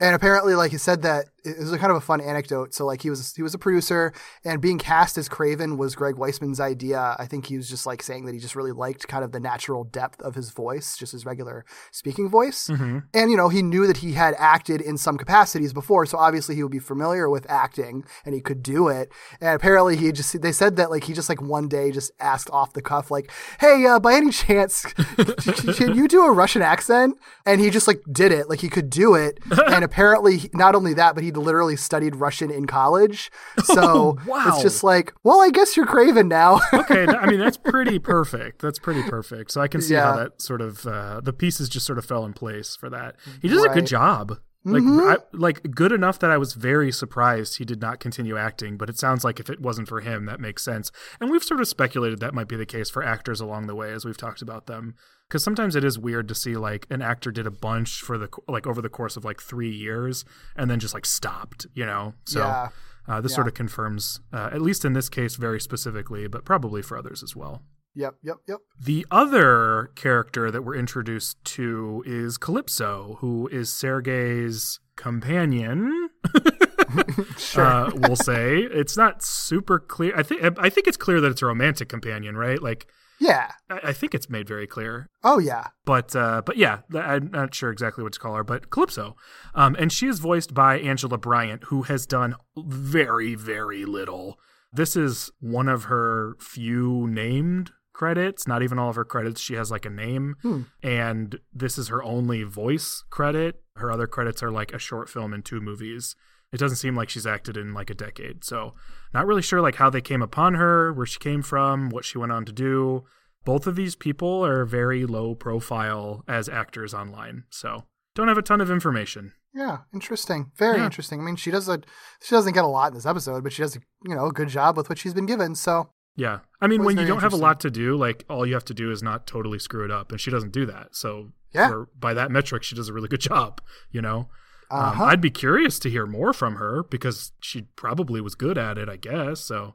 And 0.00 0.14
apparently, 0.14 0.54
like 0.54 0.70
he 0.70 0.78
said 0.78 1.02
that 1.02 1.26
it 1.48 1.58
was 1.58 1.72
a 1.72 1.78
kind 1.78 1.90
of 1.90 1.96
a 1.96 2.00
fun 2.00 2.20
anecdote. 2.20 2.74
So 2.74 2.86
like 2.86 3.02
he 3.02 3.10
was 3.10 3.34
he 3.34 3.42
was 3.42 3.54
a 3.54 3.58
producer, 3.58 4.12
and 4.44 4.60
being 4.60 4.78
cast 4.78 5.18
as 5.18 5.28
Kraven 5.28 5.76
was 5.76 5.94
Greg 5.94 6.16
Weisman's 6.16 6.60
idea. 6.60 7.16
I 7.18 7.26
think 7.26 7.46
he 7.46 7.56
was 7.56 7.68
just 7.68 7.86
like 7.86 8.02
saying 8.02 8.26
that 8.26 8.34
he 8.34 8.40
just 8.40 8.56
really 8.56 8.72
liked 8.72 9.08
kind 9.08 9.24
of 9.24 9.32
the 9.32 9.40
natural 9.40 9.84
depth 9.84 10.20
of 10.22 10.34
his 10.34 10.50
voice, 10.50 10.96
just 10.96 11.12
his 11.12 11.24
regular 11.24 11.64
speaking 11.90 12.28
voice. 12.28 12.68
Mm-hmm. 12.68 12.98
And 13.14 13.30
you 13.30 13.36
know, 13.36 13.48
he 13.48 13.62
knew 13.62 13.86
that 13.86 13.98
he 13.98 14.12
had 14.12 14.34
acted 14.38 14.80
in 14.80 14.98
some 14.98 15.16
capacities 15.16 15.72
before, 15.72 16.06
so 16.06 16.18
obviously 16.18 16.54
he 16.54 16.62
would 16.62 16.72
be 16.72 16.78
familiar 16.78 17.28
with 17.28 17.48
acting 17.50 18.04
and 18.24 18.34
he 18.34 18.40
could 18.40 18.62
do 18.62 18.88
it. 18.88 19.10
And 19.40 19.54
apparently 19.54 19.96
he 19.96 20.12
just 20.12 20.40
they 20.40 20.52
said 20.52 20.76
that 20.76 20.90
like 20.90 21.04
he 21.04 21.12
just 21.12 21.28
like 21.28 21.40
one 21.40 21.68
day 21.68 21.90
just 21.90 22.10
asked 22.20 22.50
off 22.50 22.72
the 22.72 22.82
cuff 22.82 23.10
like, 23.10 23.30
"Hey, 23.60 23.86
uh, 23.86 23.98
by 23.98 24.14
any 24.14 24.30
chance, 24.30 24.82
can 25.74 25.94
you 25.94 26.08
do 26.08 26.24
a 26.24 26.32
Russian 26.32 26.62
accent?" 26.62 27.16
And 27.46 27.60
he 27.60 27.70
just 27.70 27.86
like 27.86 28.02
did 28.10 28.32
it, 28.32 28.48
like 28.48 28.60
he 28.60 28.68
could 28.68 28.90
do 28.90 29.14
it. 29.14 29.38
and 29.50 29.84
apparently 29.84 30.50
not 30.52 30.74
only 30.74 30.94
that, 30.94 31.14
but 31.14 31.24
he 31.24 31.30
literally 31.38 31.76
studied 31.76 32.16
Russian 32.16 32.50
in 32.50 32.66
college. 32.66 33.30
So 33.64 34.18
wow. 34.26 34.44
it's 34.48 34.62
just 34.62 34.82
like, 34.84 35.12
well, 35.24 35.40
I 35.40 35.50
guess 35.50 35.76
you're 35.76 35.86
Kraven 35.86 36.28
now. 36.28 36.60
Okay, 36.72 37.06
I 37.06 37.26
mean 37.26 37.40
that's 37.40 37.56
pretty 37.56 37.98
perfect. 37.98 38.62
That's 38.62 38.78
pretty 38.78 39.02
perfect. 39.02 39.50
So 39.50 39.60
I 39.60 39.68
can 39.68 39.80
see 39.82 39.94
how 39.94 40.16
that 40.16 40.40
sort 40.40 40.60
of 40.60 40.86
uh, 40.86 41.20
the 41.20 41.32
pieces 41.32 41.68
just 41.68 41.84
sort 41.86 41.98
of 41.98 42.04
fell 42.04 42.24
in 42.24 42.32
place 42.32 42.76
for 42.76 42.88
that. 42.90 43.16
He 43.42 43.48
does 43.48 43.64
a 43.64 43.68
good 43.68 43.86
job. 43.86 44.38
Like, 44.64 44.82
Mhm. 44.82 45.12
I, 45.12 45.18
like 45.32 45.70
good 45.70 45.92
enough 45.92 46.18
that 46.18 46.30
I 46.30 46.36
was 46.36 46.52
very 46.54 46.90
surprised 46.92 47.56
he 47.58 47.64
did 47.64 47.80
not 47.80 48.00
continue 48.00 48.36
acting. 48.36 48.76
But 48.76 48.90
it 48.90 48.98
sounds 48.98 49.24
like 49.24 49.40
if 49.40 49.48
it 49.48 49.60
wasn't 49.60 49.88
for 49.88 50.00
him, 50.00 50.26
that 50.26 50.40
makes 50.40 50.62
sense. 50.64 50.90
And 51.20 51.30
we've 51.30 51.44
sort 51.44 51.60
of 51.60 51.68
speculated 51.68 52.20
that 52.20 52.34
might 52.34 52.48
be 52.48 52.56
the 52.56 52.66
case 52.66 52.90
for 52.90 53.02
actors 53.02 53.40
along 53.40 53.66
the 53.66 53.74
way 53.74 53.92
as 53.92 54.04
we've 54.04 54.16
talked 54.16 54.42
about 54.42 54.66
them. 54.66 54.94
Because 55.28 55.44
sometimes 55.44 55.76
it 55.76 55.84
is 55.84 55.98
weird 55.98 56.26
to 56.28 56.34
see 56.34 56.56
like 56.56 56.86
an 56.90 57.02
actor 57.02 57.30
did 57.30 57.46
a 57.46 57.50
bunch 57.50 58.00
for 58.00 58.16
the 58.16 58.28
like 58.48 58.66
over 58.66 58.80
the 58.80 58.88
course 58.88 59.16
of 59.16 59.24
like 59.24 59.40
three 59.42 59.70
years 59.70 60.24
and 60.56 60.70
then 60.70 60.80
just 60.80 60.94
like 60.94 61.04
stopped, 61.04 61.66
you 61.74 61.84
know. 61.84 62.14
So 62.24 62.40
Yeah. 62.40 62.68
uh, 63.06 63.20
this 63.20 63.32
Yeah. 63.32 63.36
sort 63.36 63.48
of 63.48 63.54
confirms, 63.54 64.20
uh, 64.32 64.48
at 64.52 64.62
least 64.62 64.84
in 64.86 64.94
this 64.94 65.08
case, 65.10 65.36
very 65.36 65.60
specifically, 65.60 66.28
but 66.28 66.44
probably 66.46 66.80
for 66.80 66.96
others 66.96 67.22
as 67.22 67.36
well. 67.36 67.62
Yep, 67.94 68.14
yep, 68.22 68.36
yep. 68.46 68.58
The 68.80 69.04
other 69.10 69.90
character 69.96 70.50
that 70.50 70.62
we're 70.62 70.76
introduced 70.76 71.42
to 71.56 72.02
is 72.06 72.38
Calypso, 72.38 73.18
who 73.20 73.48
is 73.48 73.70
Sergei's 73.72 74.80
companion. 74.96 76.08
Sure. 77.36 77.64
uh, 77.64 77.90
we'll 77.94 78.16
say 78.16 78.60
it's 78.60 78.96
not 78.96 79.22
super 79.22 79.78
clear. 79.78 80.16
I 80.16 80.22
think 80.22 80.42
I 80.58 80.70
think 80.70 80.86
it's 80.86 80.96
clear 80.96 81.20
that 81.20 81.30
it's 81.30 81.42
a 81.42 81.46
romantic 81.46 81.88
companion, 81.90 82.34
right? 82.36 82.62
Like 82.62 82.86
yeah. 83.20 83.52
I, 83.70 83.80
I 83.84 83.92
think 83.92 84.14
it's 84.14 84.28
made 84.30 84.46
very 84.48 84.66
clear. 84.66 85.08
Oh 85.24 85.38
yeah. 85.38 85.68
But 85.84 86.14
uh, 86.16 86.42
but 86.44 86.56
yeah, 86.56 86.80
I'm 86.94 87.30
not 87.30 87.54
sure 87.54 87.70
exactly 87.70 88.04
what 88.04 88.12
to 88.14 88.20
call 88.20 88.34
her, 88.34 88.44
but 88.44 88.70
Calypso, 88.70 89.16
um, 89.54 89.76
and 89.78 89.92
she 89.92 90.06
is 90.06 90.18
voiced 90.18 90.54
by 90.54 90.78
Angela 90.78 91.18
Bryant, 91.18 91.64
who 91.64 91.82
has 91.82 92.06
done 92.06 92.36
very 92.56 93.34
very 93.34 93.84
little. 93.84 94.38
This 94.72 94.96
is 94.96 95.30
one 95.40 95.68
of 95.68 95.84
her 95.84 96.34
few 96.38 97.06
named 97.08 97.70
credits. 97.94 98.46
Not 98.46 98.62
even 98.62 98.78
all 98.78 98.90
of 98.90 98.96
her 98.96 99.04
credits. 99.04 99.40
She 99.40 99.54
has 99.54 99.70
like 99.70 99.86
a 99.86 99.90
name, 99.90 100.36
Hmm. 100.42 100.62
and 100.82 101.38
this 101.52 101.78
is 101.78 101.88
her 101.88 102.02
only 102.02 102.42
voice 102.44 103.02
credit. 103.10 103.62
Her 103.76 103.90
other 103.90 104.06
credits 104.06 104.42
are 104.42 104.50
like 104.52 104.72
a 104.72 104.78
short 104.78 105.08
film 105.08 105.32
and 105.32 105.44
two 105.44 105.60
movies. 105.60 106.14
It 106.52 106.58
doesn't 106.58 106.76
seem 106.78 106.96
like 106.96 107.10
she's 107.10 107.26
acted 107.26 107.56
in 107.56 107.74
like 107.74 107.90
a 107.90 107.94
decade, 107.94 108.42
so 108.44 108.74
not 109.12 109.26
really 109.26 109.42
sure 109.42 109.60
like 109.60 109.74
how 109.76 109.90
they 109.90 110.00
came 110.00 110.22
upon 110.22 110.54
her, 110.54 110.92
where 110.92 111.06
she 111.06 111.18
came 111.18 111.42
from, 111.42 111.90
what 111.90 112.04
she 112.04 112.18
went 112.18 112.32
on 112.32 112.44
to 112.46 112.52
do 112.52 113.04
both 113.44 113.66
of 113.66 113.76
these 113.76 113.94
people 113.94 114.44
are 114.44 114.66
very 114.66 115.06
low 115.06 115.34
profile 115.34 116.22
as 116.28 116.48
actors 116.50 116.92
online 116.92 117.44
so 117.48 117.84
don't 118.14 118.28
have 118.28 118.36
a 118.36 118.42
ton 118.42 118.60
of 118.60 118.70
information 118.70 119.32
Yeah, 119.54 119.78
interesting. 119.94 120.50
Very 120.58 120.78
Yeah. 120.78 120.84
interesting. 120.84 121.20
I 121.20 121.22
mean, 121.22 121.36
she 121.36 121.50
does 121.50 121.66
a 121.68 121.80
she 122.22 122.34
doesn't 122.34 122.52
get 122.52 122.64
a 122.64 122.66
lot 122.68 122.88
in 122.88 122.94
this 122.94 123.06
episode, 123.06 123.42
but 123.44 123.52
she 123.52 123.62
does 123.62 123.76
a, 123.76 123.80
you 124.04 124.14
know 124.14 124.26
a 124.26 124.32
good 124.32 124.48
job 124.48 124.76
with 124.76 124.88
what 124.90 124.98
she's 124.98 125.14
been 125.14 125.24
given. 125.26 125.54
So 125.54 125.90
yeah 126.16 126.40
i 126.60 126.66
mean 126.66 126.82
when 126.82 126.98
you 126.98 127.06
don't 127.06 127.20
have 127.22 127.32
a 127.32 127.36
lot 127.36 127.60
to 127.60 127.70
do 127.70 127.96
like 127.96 128.24
all 128.28 128.44
you 128.44 128.52
have 128.54 128.64
to 128.64 128.74
do 128.74 128.90
is 128.90 129.02
not 129.04 129.24
totally 129.26 129.58
screw 129.58 129.84
it 129.84 129.90
up 129.90 130.10
and 130.10 130.20
she 130.20 130.32
doesn't 130.32 130.52
do 130.52 130.66
that 130.66 130.96
so 130.96 131.30
Yeah. 131.54 131.68
for, 131.68 131.88
by 131.98 132.12
that 132.14 132.32
metric 132.32 132.64
she 132.64 132.74
does 132.74 132.88
a 132.88 132.92
really 132.92 133.06
good 133.08 133.20
job 133.32 133.60
you 133.92 134.02
know 134.02 134.28
uh-huh. 134.70 135.02
um, 135.04 135.08
i'd 135.10 135.20
be 135.20 135.30
curious 135.30 135.78
to 135.78 135.90
hear 135.90 136.06
more 136.06 136.32
from 136.32 136.56
her 136.56 136.82
because 136.84 137.32
she 137.40 137.62
probably 137.76 138.20
was 138.20 138.34
good 138.34 138.58
at 138.58 138.78
it 138.78 138.88
i 138.88 138.96
guess 138.96 139.40
so 139.40 139.74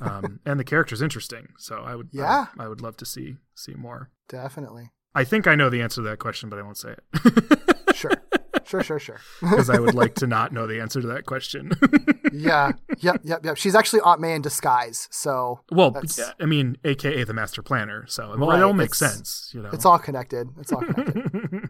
um, 0.00 0.40
and 0.46 0.58
the 0.60 0.64
character's 0.64 1.02
interesting 1.02 1.48
so 1.58 1.76
i 1.84 1.94
would 1.94 2.08
Yeah. 2.12 2.46
I, 2.58 2.64
I 2.64 2.68
would 2.68 2.80
love 2.80 2.96
to 2.98 3.04
see 3.06 3.36
see 3.54 3.74
more 3.74 4.10
definitely 4.28 4.90
i 5.14 5.24
think 5.24 5.46
i 5.46 5.54
know 5.54 5.70
the 5.70 5.82
answer 5.82 5.96
to 6.02 6.08
that 6.08 6.18
question 6.18 6.48
but 6.48 6.58
i 6.58 6.62
won't 6.62 6.76
say 6.78 6.94
it 7.14 7.62
sure, 7.94 8.12
sure, 8.64 8.82
sure, 8.82 8.98
sure. 8.98 9.20
because 9.40 9.70
I 9.70 9.78
would 9.78 9.94
like 9.94 10.16
to 10.16 10.26
not 10.36 10.52
know 10.52 10.66
the 10.66 10.80
answer 10.80 11.00
to 11.00 11.06
that 11.08 11.24
question. 11.24 11.72
yeah, 12.30 12.72
yep, 12.98 13.20
yep, 13.24 13.42
yep. 13.42 13.56
She's 13.56 13.74
actually 13.74 14.00
Aunt 14.02 14.20
May 14.20 14.34
in 14.34 14.42
disguise, 14.42 15.08
so 15.10 15.60
well, 15.70 15.96
yeah, 16.18 16.32
I 16.38 16.44
mean, 16.44 16.76
AKA 16.84 17.24
the 17.24 17.32
master 17.32 17.62
planner. 17.62 18.04
So 18.06 18.36
well, 18.36 18.50
Right, 18.50 18.58
it 18.58 18.62
all 18.62 18.74
makes 18.74 19.00
it's- 19.00 19.14
sense, 19.16 19.50
you 19.54 19.62
know. 19.62 19.70
it's 19.72 19.86
all 19.86 19.98
connected. 19.98 20.48
It's 20.60 20.72
all 20.74 20.82
connected. 20.82 21.65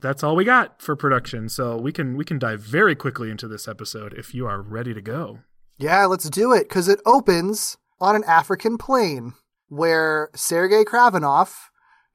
That's 0.00 0.22
all 0.22 0.36
we 0.36 0.44
got 0.44 0.80
for 0.80 0.94
production. 0.94 1.48
So 1.48 1.76
we 1.76 1.92
can 1.92 2.16
we 2.16 2.24
can 2.24 2.38
dive 2.38 2.60
very 2.60 2.94
quickly 2.94 3.30
into 3.30 3.48
this 3.48 3.66
episode 3.66 4.12
if 4.14 4.34
you 4.34 4.46
are 4.46 4.60
ready 4.60 4.94
to 4.94 5.00
go. 5.00 5.40
yeah, 5.78 6.04
let's 6.06 6.28
do 6.28 6.52
it 6.52 6.68
because 6.68 6.88
it 6.88 7.00
opens 7.06 7.76
on 8.00 8.14
an 8.16 8.24
African 8.24 8.78
plain 8.78 9.34
where 9.68 10.30
Sergei 10.34 10.84
Kravinoff, 10.84 11.54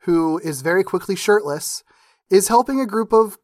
who 0.02 0.40
is 0.40 0.62
very 0.62 0.84
quickly 0.84 1.16
shirtless, 1.16 1.84
is 2.30 2.48
helping 2.48 2.80
a 2.80 2.86
group 2.86 3.12
of 3.14 3.38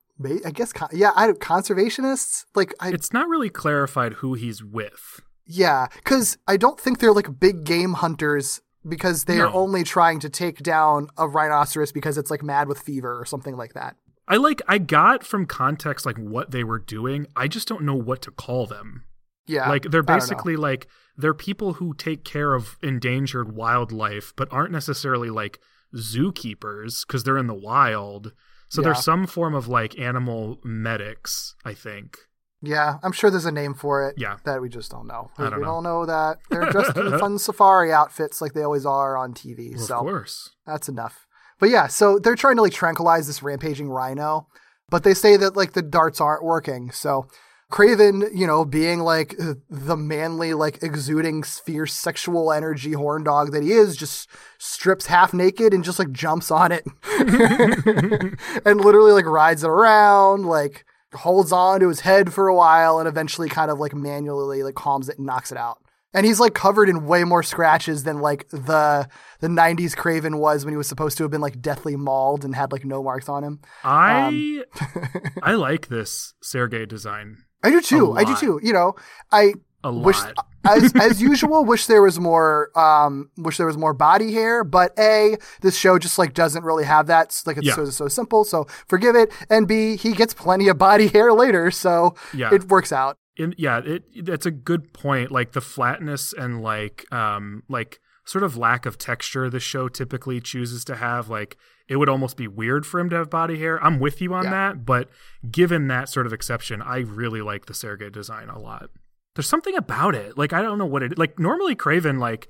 I 0.45 0.51
guess 0.51 0.73
yeah, 0.91 1.11
I 1.15 1.27
conservationists. 1.29 2.45
Like 2.55 2.73
I 2.79 2.89
It's 2.89 3.13
not 3.13 3.27
really 3.27 3.49
clarified 3.49 4.13
who 4.13 4.33
he's 4.33 4.63
with. 4.63 5.21
Yeah, 5.45 5.87
because 5.95 6.37
I 6.47 6.57
don't 6.57 6.79
think 6.79 6.99
they're 6.99 7.13
like 7.13 7.39
big 7.39 7.63
game 7.63 7.93
hunters 7.93 8.61
because 8.87 9.25
they 9.25 9.39
are 9.39 9.53
only 9.53 9.83
trying 9.83 10.19
to 10.19 10.29
take 10.29 10.63
down 10.63 11.07
a 11.17 11.27
rhinoceros 11.27 11.91
because 11.91 12.17
it's 12.17 12.31
like 12.31 12.43
mad 12.43 12.67
with 12.67 12.79
fever 12.79 13.19
or 13.19 13.25
something 13.25 13.55
like 13.55 13.73
that. 13.73 13.95
I 14.27 14.37
like 14.37 14.61
I 14.67 14.77
got 14.77 15.23
from 15.23 15.45
context 15.45 16.05
like 16.05 16.17
what 16.17 16.51
they 16.51 16.63
were 16.63 16.79
doing. 16.79 17.27
I 17.35 17.47
just 17.47 17.67
don't 17.67 17.83
know 17.83 17.95
what 17.95 18.21
to 18.23 18.31
call 18.31 18.65
them. 18.65 19.03
Yeah, 19.45 19.69
like 19.69 19.83
they're 19.83 20.01
I 20.01 20.05
don't 20.05 20.07
know. 20.07 20.15
basically 20.19 20.55
like 20.57 20.87
they're 21.15 21.33
people 21.33 21.73
who 21.73 21.93
take 21.93 22.25
care 22.25 22.53
of 22.53 22.77
endangered 22.83 23.55
wildlife 23.55 24.33
but 24.35 24.51
aren't 24.51 24.71
necessarily 24.73 25.29
like 25.29 25.59
zookeepers 25.95 27.05
because 27.07 27.23
they're 27.23 27.37
in 27.37 27.47
the 27.47 27.53
wild 27.53 28.33
so 28.69 28.81
Yeah. 28.81 28.87
there's 28.87 29.03
some 29.03 29.27
form 29.27 29.53
of 29.55 29.67
like 29.67 29.97
animal 29.97 30.59
medics 30.63 31.55
i 31.63 31.73
think 31.73 32.17
Yeah, 32.61 32.97
I'm 33.03 33.11
sure 33.11 33.29
there's 33.29 33.45
a 33.45 33.51
name 33.51 33.73
for 33.75 34.07
it. 34.09 34.15
Yeah. 34.17 34.37
that 34.43 34.61
we 34.61 34.67
just 34.69 34.89
don't 34.89 35.05
know. 35.07 35.29
I 35.37 35.43
don't 35.43 35.59
we 35.59 35.59
know. 35.61 35.65
don't 35.73 35.83
know 35.83 36.05
that 36.07 36.39
they're 36.49 36.69
dressed 36.71 36.97
in 36.97 37.17
fun 37.19 37.37
safari 37.37 37.93
outfits 37.93 38.41
like 38.41 38.53
they 38.53 38.63
always 38.63 38.85
are 38.85 39.15
on 39.15 39.33
TV. 39.33 39.75
Well, 39.75 39.85
so 39.85 39.95
of 39.97 40.01
course 40.01 40.49
that's 40.65 40.89
enough. 40.89 41.26
But 41.59 41.69
yeah, 41.69 41.87
so 41.87 42.19
they're 42.19 42.35
trying 42.35 42.57
to 42.57 42.61
like 42.61 42.73
tranquilize 42.73 43.27
this 43.27 43.41
rampaging 43.41 43.89
rhino, 43.89 44.47
but 44.89 45.03
they 45.03 45.13
say 45.13 45.37
that 45.37 45.55
like 45.55 45.73
the 45.73 45.81
darts 45.81 46.21
aren't 46.21 46.43
working. 46.43 46.91
So 46.91 47.27
Kraven, 47.71 48.29
you 48.33 48.47
know, 48.47 48.63
being 48.63 49.01
like 49.01 49.35
the 49.69 49.97
manly, 49.97 50.53
like 50.53 50.81
exuding 50.81 51.43
fierce 51.43 51.93
sexual 51.93 52.51
energy 52.51 52.93
horn 52.93 53.23
dog 53.23 53.51
that 53.51 53.63
he 53.63 53.71
is, 53.71 53.97
just 53.97 54.29
strips 54.57 55.07
half 55.07 55.33
naked 55.33 55.73
and 55.73 55.83
just 55.83 55.99
like 55.99 56.11
jumps 56.11 56.49
on 56.49 56.71
it 56.71 56.85
and 58.65 58.81
literally 58.81 59.11
like 59.11 59.25
rides 59.25 59.63
it 59.63 59.69
around, 59.69 60.45
like 60.45 60.85
holds 61.13 61.51
on 61.51 61.81
to 61.81 61.89
his 61.89 62.01
head 62.01 62.33
for 62.33 62.47
a 62.47 62.55
while 62.55 62.99
and 62.99 63.07
eventually 63.07 63.49
kind 63.49 63.69
of 63.69 63.79
like 63.79 63.93
manually 63.93 64.63
like 64.63 64.75
calms 64.75 65.09
it 65.09 65.17
and 65.17 65.25
knocks 65.25 65.51
it 65.51 65.57
out. 65.57 65.79
And 66.13 66.25
he's 66.25 66.39
like 66.39 66.53
covered 66.53 66.89
in 66.89 67.05
way 67.05 67.23
more 67.25 67.43
scratches 67.43 68.03
than 68.03 68.19
like 68.19 68.47
the 68.49 69.07
the 69.39 69.47
'90s 69.47 69.93
Kraven 69.95 70.39
was 70.39 70.63
when 70.65 70.73
he 70.73 70.77
was 70.77 70.87
supposed 70.87 71.17
to 71.17 71.23
have 71.23 71.31
been 71.31 71.41
like 71.41 71.61
deathly 71.61 71.95
mauled 71.95 72.43
and 72.45 72.55
had 72.55 72.71
like 72.71 72.85
no 72.85 73.03
marks 73.03 73.27
on 73.29 73.43
him. 73.43 73.59
i 73.83 74.63
i 75.43 75.53
like 75.53 75.87
this 75.87 76.33
sergei 76.41 76.85
design 76.85 77.37
I 77.63 77.71
do 77.71 77.81
too. 77.81 78.13
i 78.13 78.23
do 78.23 78.35
too. 78.35 78.59
You 78.63 78.71
know, 78.73 78.93
I 79.31 79.53
a 79.83 79.91
lot 79.91 80.05
wish 80.05 80.17
as 80.65 80.93
as 80.95 81.21
usual 81.31 81.63
wish 81.65 81.85
there 81.87 82.01
was 82.01 82.19
more 82.19 82.71
um 82.77 83.29
wish 83.37 83.57
there 83.57 83.67
was 83.67 83.77
more 83.77 83.93
body 83.93 84.33
hair 84.33 84.63
but 84.63 84.97
a 84.97 85.37
this 85.61 85.77
show 85.77 85.99
just 85.99 86.17
like 86.17 86.33
doesn't 86.33 86.63
really 86.63 86.83
have 86.85 87.07
that 87.07 87.27
It's 87.27 87.45
like 87.45 87.57
it's 87.57 87.67
Yeah. 87.67 87.75
so 87.75 87.85
so 87.85 88.07
simple 88.07 88.43
so 88.43 88.65
forgive 88.87 89.15
it 89.15 89.31
and 89.49 89.67
b 89.67 89.95
he 89.97 90.13
gets 90.13 90.33
plenty 90.33 90.67
of 90.67 90.77
body 90.77 91.07
hair 91.07 91.31
later 91.33 91.69
so 91.69 92.15
Yeah. 92.33 92.53
it 92.53 92.69
works 92.69 92.91
out 92.91 93.17
in, 93.37 93.53
yeah, 93.57 93.79
it 93.85 94.25
that's 94.25 94.45
a 94.45 94.51
good 94.51 94.93
point. 94.93 95.31
Like 95.31 95.51
the 95.53 95.61
flatness 95.61 96.33
and 96.33 96.61
like 96.61 97.05
um 97.13 97.63
like 97.69 97.99
sort 98.25 98.43
of 98.43 98.57
lack 98.57 98.85
of 98.85 98.97
texture 98.97 99.49
the 99.49 99.59
show 99.59 99.87
typically 99.87 100.41
chooses 100.41 100.83
to 100.85 100.95
have. 100.95 101.29
Like 101.29 101.55
it 101.87 101.95
would 101.95 102.09
almost 102.09 102.35
be 102.35 102.47
weird 102.47 102.85
for 102.85 102.99
him 102.99 103.09
to 103.09 103.15
have 103.15 103.29
body 103.29 103.57
hair. 103.59 103.81
I'm 103.83 103.99
with 103.99 104.19
you 104.21 104.33
on 104.33 104.43
Yeah. 104.45 104.49
that, 104.51 104.85
but 104.85 105.09
given 105.49 105.87
that 105.87 106.09
sort 106.09 106.25
of 106.25 106.33
exception, 106.33 106.81
I 106.81 106.97
really 106.99 107.41
like 107.41 107.67
the 107.67 107.73
Sergei 107.73 108.09
design 108.09 108.49
a 108.49 108.59
lot. 108.59 108.89
There's 109.35 109.47
something 109.47 109.75
about 109.77 110.15
it. 110.15 110.37
Like 110.37 110.51
I 110.51 110.61
don't 110.61 110.77
know 110.77 110.85
what 110.85 111.03
it 111.03 111.17
like 111.17 111.39
normally 111.39 111.75
Kraven 111.75 112.19
like 112.19 112.49